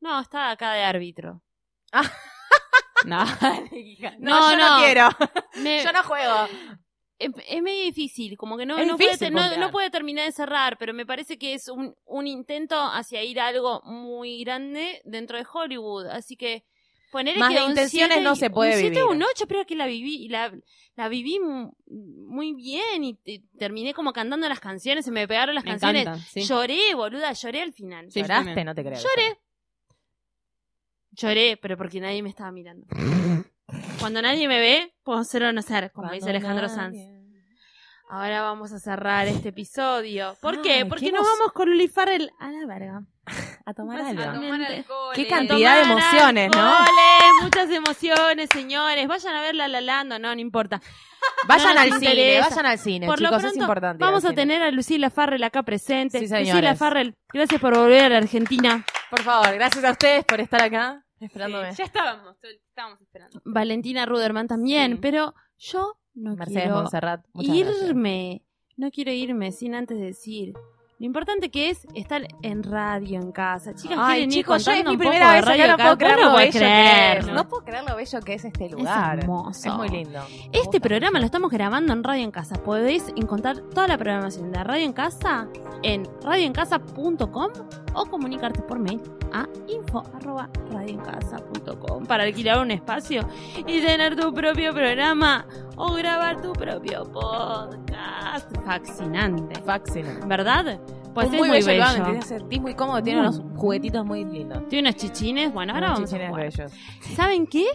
No, 0.00 0.20
está 0.20 0.50
acá 0.50 0.72
de 0.74 0.82
árbitro. 0.84 1.40
No, 3.06 3.22
hija. 3.72 4.14
No, 4.18 4.50
yo 4.50 4.56
no, 4.56 4.78
no. 4.78 4.82
quiero. 4.84 5.08
Me- 5.62 5.82
Yo 5.84 5.92
no 5.92 6.02
juego. 6.04 6.34
Es, 7.18 7.30
es 7.48 7.62
medio 7.62 7.84
difícil, 7.84 8.36
como 8.36 8.56
que 8.56 8.66
no, 8.66 8.76
no, 8.84 8.96
difícil 8.96 9.32
puede, 9.32 9.56
no, 9.56 9.56
no 9.66 9.70
puede 9.70 9.90
terminar 9.90 10.26
de 10.26 10.32
cerrar, 10.32 10.76
pero 10.78 10.92
me 10.92 11.06
parece 11.06 11.38
que 11.38 11.54
es 11.54 11.68
un, 11.68 11.94
un 12.04 12.26
intento 12.26 12.76
hacia 12.80 13.22
ir 13.22 13.38
a 13.40 13.46
algo 13.48 13.82
muy 13.84 14.42
grande 14.44 15.00
dentro 15.04 15.38
de 15.38 15.46
Hollywood. 15.52 16.06
Así 16.06 16.36
que 16.36 16.64
poner 17.12 17.38
Más 17.38 17.50
que 17.50 17.60
de 17.60 17.66
intenciones 17.66 18.08
siete 18.16 18.20
no 18.24 18.34
se 18.34 18.50
puede 18.50 18.72
un 18.74 18.80
siete 18.80 19.00
vivir. 19.02 19.10
un 19.16 19.22
8, 19.22 19.46
pero 19.46 19.64
que 19.64 19.76
la 19.76 19.86
viví, 19.86 20.26
la, 20.28 20.52
la 20.96 21.08
viví 21.08 21.38
mu- 21.38 21.72
muy 21.86 22.52
bien 22.54 23.04
y, 23.04 23.16
y 23.24 23.38
terminé 23.56 23.94
como 23.94 24.12
cantando 24.12 24.48
las 24.48 24.58
canciones, 24.58 25.04
se 25.04 25.12
me 25.12 25.28
pegaron 25.28 25.54
las 25.54 25.64
Me 25.64 25.70
canciones. 25.70 26.02
encanta, 26.02 26.24
sí. 26.26 26.40
Lloré, 26.40 26.94
boluda, 26.96 27.32
lloré 27.32 27.62
al 27.62 27.72
final. 27.72 28.10
Sí, 28.10 28.20
¿Lloraste? 28.22 28.64
No 28.64 28.74
te 28.74 28.82
creo. 28.82 28.98
Lloré. 28.98 29.38
Lloré, 31.12 31.56
pero 31.56 31.76
porque 31.76 32.00
nadie 32.00 32.22
me 32.22 32.28
estaba 32.30 32.50
mirando. 32.50 32.86
Cuando 34.00 34.20
nadie 34.20 34.48
me 34.48 34.58
ve, 34.58 34.93
puedo 35.04 35.22
ser 35.24 35.44
o 35.44 35.52
no 35.52 35.62
ser, 35.62 35.92
como 35.92 36.10
dice 36.10 36.30
Alejandro 36.30 36.68
Sanz. 36.68 36.96
Ahora 38.10 38.42
vamos 38.42 38.70
a 38.72 38.78
cerrar 38.78 39.26
este 39.28 39.48
episodio. 39.48 40.36
¿Por 40.40 40.60
qué? 40.62 40.74
Ay, 40.74 40.84
Porque 40.84 41.06
qué 41.06 41.12
nos 41.12 41.26
vamos 41.26 41.52
con 41.52 41.68
Luli 41.68 41.88
Farrell 41.88 42.30
a 42.38 42.50
la 42.50 42.66
verga. 42.66 43.02
A 43.66 43.72
tomar 43.72 43.98
a 43.98 44.08
algo. 44.08 44.22
tomar 44.22 44.60
Qué 45.14 45.22
eh. 45.22 45.26
cantidad 45.26 45.76
de 45.76 45.82
Tomar 45.88 45.98
emociones, 45.98 46.50
¿no? 46.54 46.74
muchas 47.40 47.70
emociones, 47.70 48.50
señores. 48.52 49.08
Vayan 49.08 49.34
a 49.34 49.40
ver 49.40 49.54
La 49.54 49.68
La 49.68 49.80
Land 49.80 50.18
no, 50.20 50.34
no 50.34 50.38
importa. 50.38 50.82
Vayan 51.48 51.74
No 51.74 51.80
al 51.80 51.92
cine, 51.94 52.10
interesa. 52.10 52.48
vayan 52.50 52.66
al 52.66 52.78
cine, 52.78 53.06
Por 53.06 53.22
lo 53.22 53.34
es 53.34 53.40
pronto, 53.42 53.58
importante. 53.58 54.04
Vamos 54.04 54.22
a 54.26 54.28
cine. 54.28 54.42
tener 54.42 54.62
a 54.62 54.70
Lucila 54.70 55.08
Farrell 55.08 55.42
acá 55.42 55.62
presente. 55.62 56.18
Sí. 56.18 56.28
Lucila 56.28 56.74
Farrell, 56.76 57.14
gracias 57.32 57.58
por 57.58 57.74
volver 57.74 58.02
a 58.04 58.08
la 58.10 58.18
Argentina. 58.18 58.84
Por 59.08 59.22
favor, 59.22 59.54
gracias 59.54 59.82
a 59.82 59.92
ustedes 59.92 60.24
por 60.26 60.40
estar 60.40 60.62
acá 60.62 61.02
esperándome. 61.24 61.72
Ya 61.74 61.84
estábamos, 61.84 62.36
estábamos 62.68 63.00
esperando. 63.00 63.40
Valentina 63.44 64.06
Ruderman 64.06 64.46
también, 64.48 64.92
Sí. 64.92 64.98
pero 65.02 65.34
yo 65.58 65.96
no 66.14 66.36
Mercedes 66.36 66.62
quiero 66.62 66.76
Montserrat, 66.76 67.24
muchas 67.32 67.56
gracias. 67.56 67.88
irme. 67.88 68.42
No 68.76 68.90
quiero 68.90 69.12
irme 69.12 69.52
sin 69.52 69.74
antes 69.74 69.98
decir 69.98 70.52
lo 71.04 71.06
importante 71.06 71.50
que 71.50 71.68
es 71.68 71.86
estar 71.94 72.26
en 72.40 72.62
radio 72.62 73.20
en 73.20 73.30
casa. 73.30 73.74
Chicas, 73.74 73.98
Ay, 74.00 74.26
chicos, 74.26 74.64
yo 74.64 74.72
es 74.72 74.86
mi 74.86 74.96
primera 74.96 75.34
vez 75.34 75.46
acá, 75.46 75.66
no 75.66 75.76
puedo 75.76 75.98
creer 75.98 76.14
Vos 76.16 76.24
lo 76.24 76.30
no 76.30 76.36
bello 76.38 76.38
podés 76.38 76.52
que 76.54 76.58
creer, 76.60 77.18
es. 77.18 77.26
¿no? 77.26 77.34
No 77.34 77.46
puedo 77.46 77.62
creer 77.62 77.84
lo 77.86 77.94
bello 77.96 78.20
que 78.20 78.32
es 78.32 78.44
este 78.46 78.70
lugar. 78.70 79.18
hermoso. 79.18 79.68
Es 79.68 79.74
muy 79.74 79.90
lindo. 79.90 80.20
Este 80.50 80.80
programa 80.80 81.18
lo 81.18 81.26
estamos 81.26 81.50
grabando 81.50 81.92
en 81.92 82.02
Radio 82.02 82.24
en 82.24 82.30
Casa. 82.30 82.54
Podéis 82.54 83.04
encontrar 83.16 83.58
toda 83.58 83.86
la 83.86 83.98
programación 83.98 84.50
de 84.50 84.64
Radio 84.64 84.86
en 84.86 84.94
Casa 84.94 85.46
en 85.82 86.08
radioencasa.com 86.22 87.50
o 87.92 88.06
comunicarte 88.06 88.62
por 88.62 88.78
mail 88.78 89.02
a 89.34 89.46
info@radioencasa.com 89.68 92.06
para 92.06 92.24
alquilar 92.24 92.60
un 92.60 92.70
espacio 92.70 93.28
y 93.66 93.82
tener 93.82 94.16
tu 94.16 94.32
propio 94.32 94.72
programa 94.72 95.44
o 95.76 95.92
grabar 95.92 96.40
tu 96.40 96.54
propio 96.54 97.02
podcast. 97.12 97.93
Fascinante, 98.64 99.60
Fascinante. 99.62 100.26
¿verdad? 100.26 100.80
Pues 101.14 101.26
es 101.28 101.32
muy 101.32 101.48
muy 101.48 101.62
bello 101.62 101.84
sentís 102.22 102.60
muy 102.60 102.74
cómodo, 102.74 103.00
tiene 103.02 103.20
unos 103.20 103.40
juguetitos 103.56 104.04
muy 104.04 104.24
lindos. 104.24 104.68
Tiene 104.68 104.88
unos 104.88 105.00
chichines. 105.00 105.52
Bueno, 105.52 105.72
ahora 105.74 105.94
Unos 105.96 106.10
vamos 106.10 106.12
a 106.12 106.28
jugar. 106.28 106.42
bellos. 106.50 106.72
¿Saben 107.14 107.46
qué? 107.46 107.66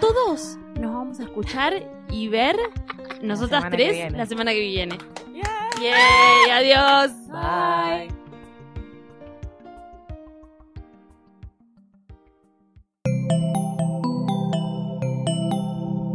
Todos 0.00 0.58
nos 0.80 0.92
vamos 0.92 1.20
a 1.20 1.22
escuchar 1.22 1.74
y 2.10 2.28
ver 2.28 2.56
nosotras 3.22 3.66
tres 3.70 4.12
la 4.12 4.26
semana 4.26 4.50
que 4.52 4.60
viene. 4.60 4.98
Yay, 5.80 6.50
adiós. 6.50 7.12
Bye. 7.28 8.21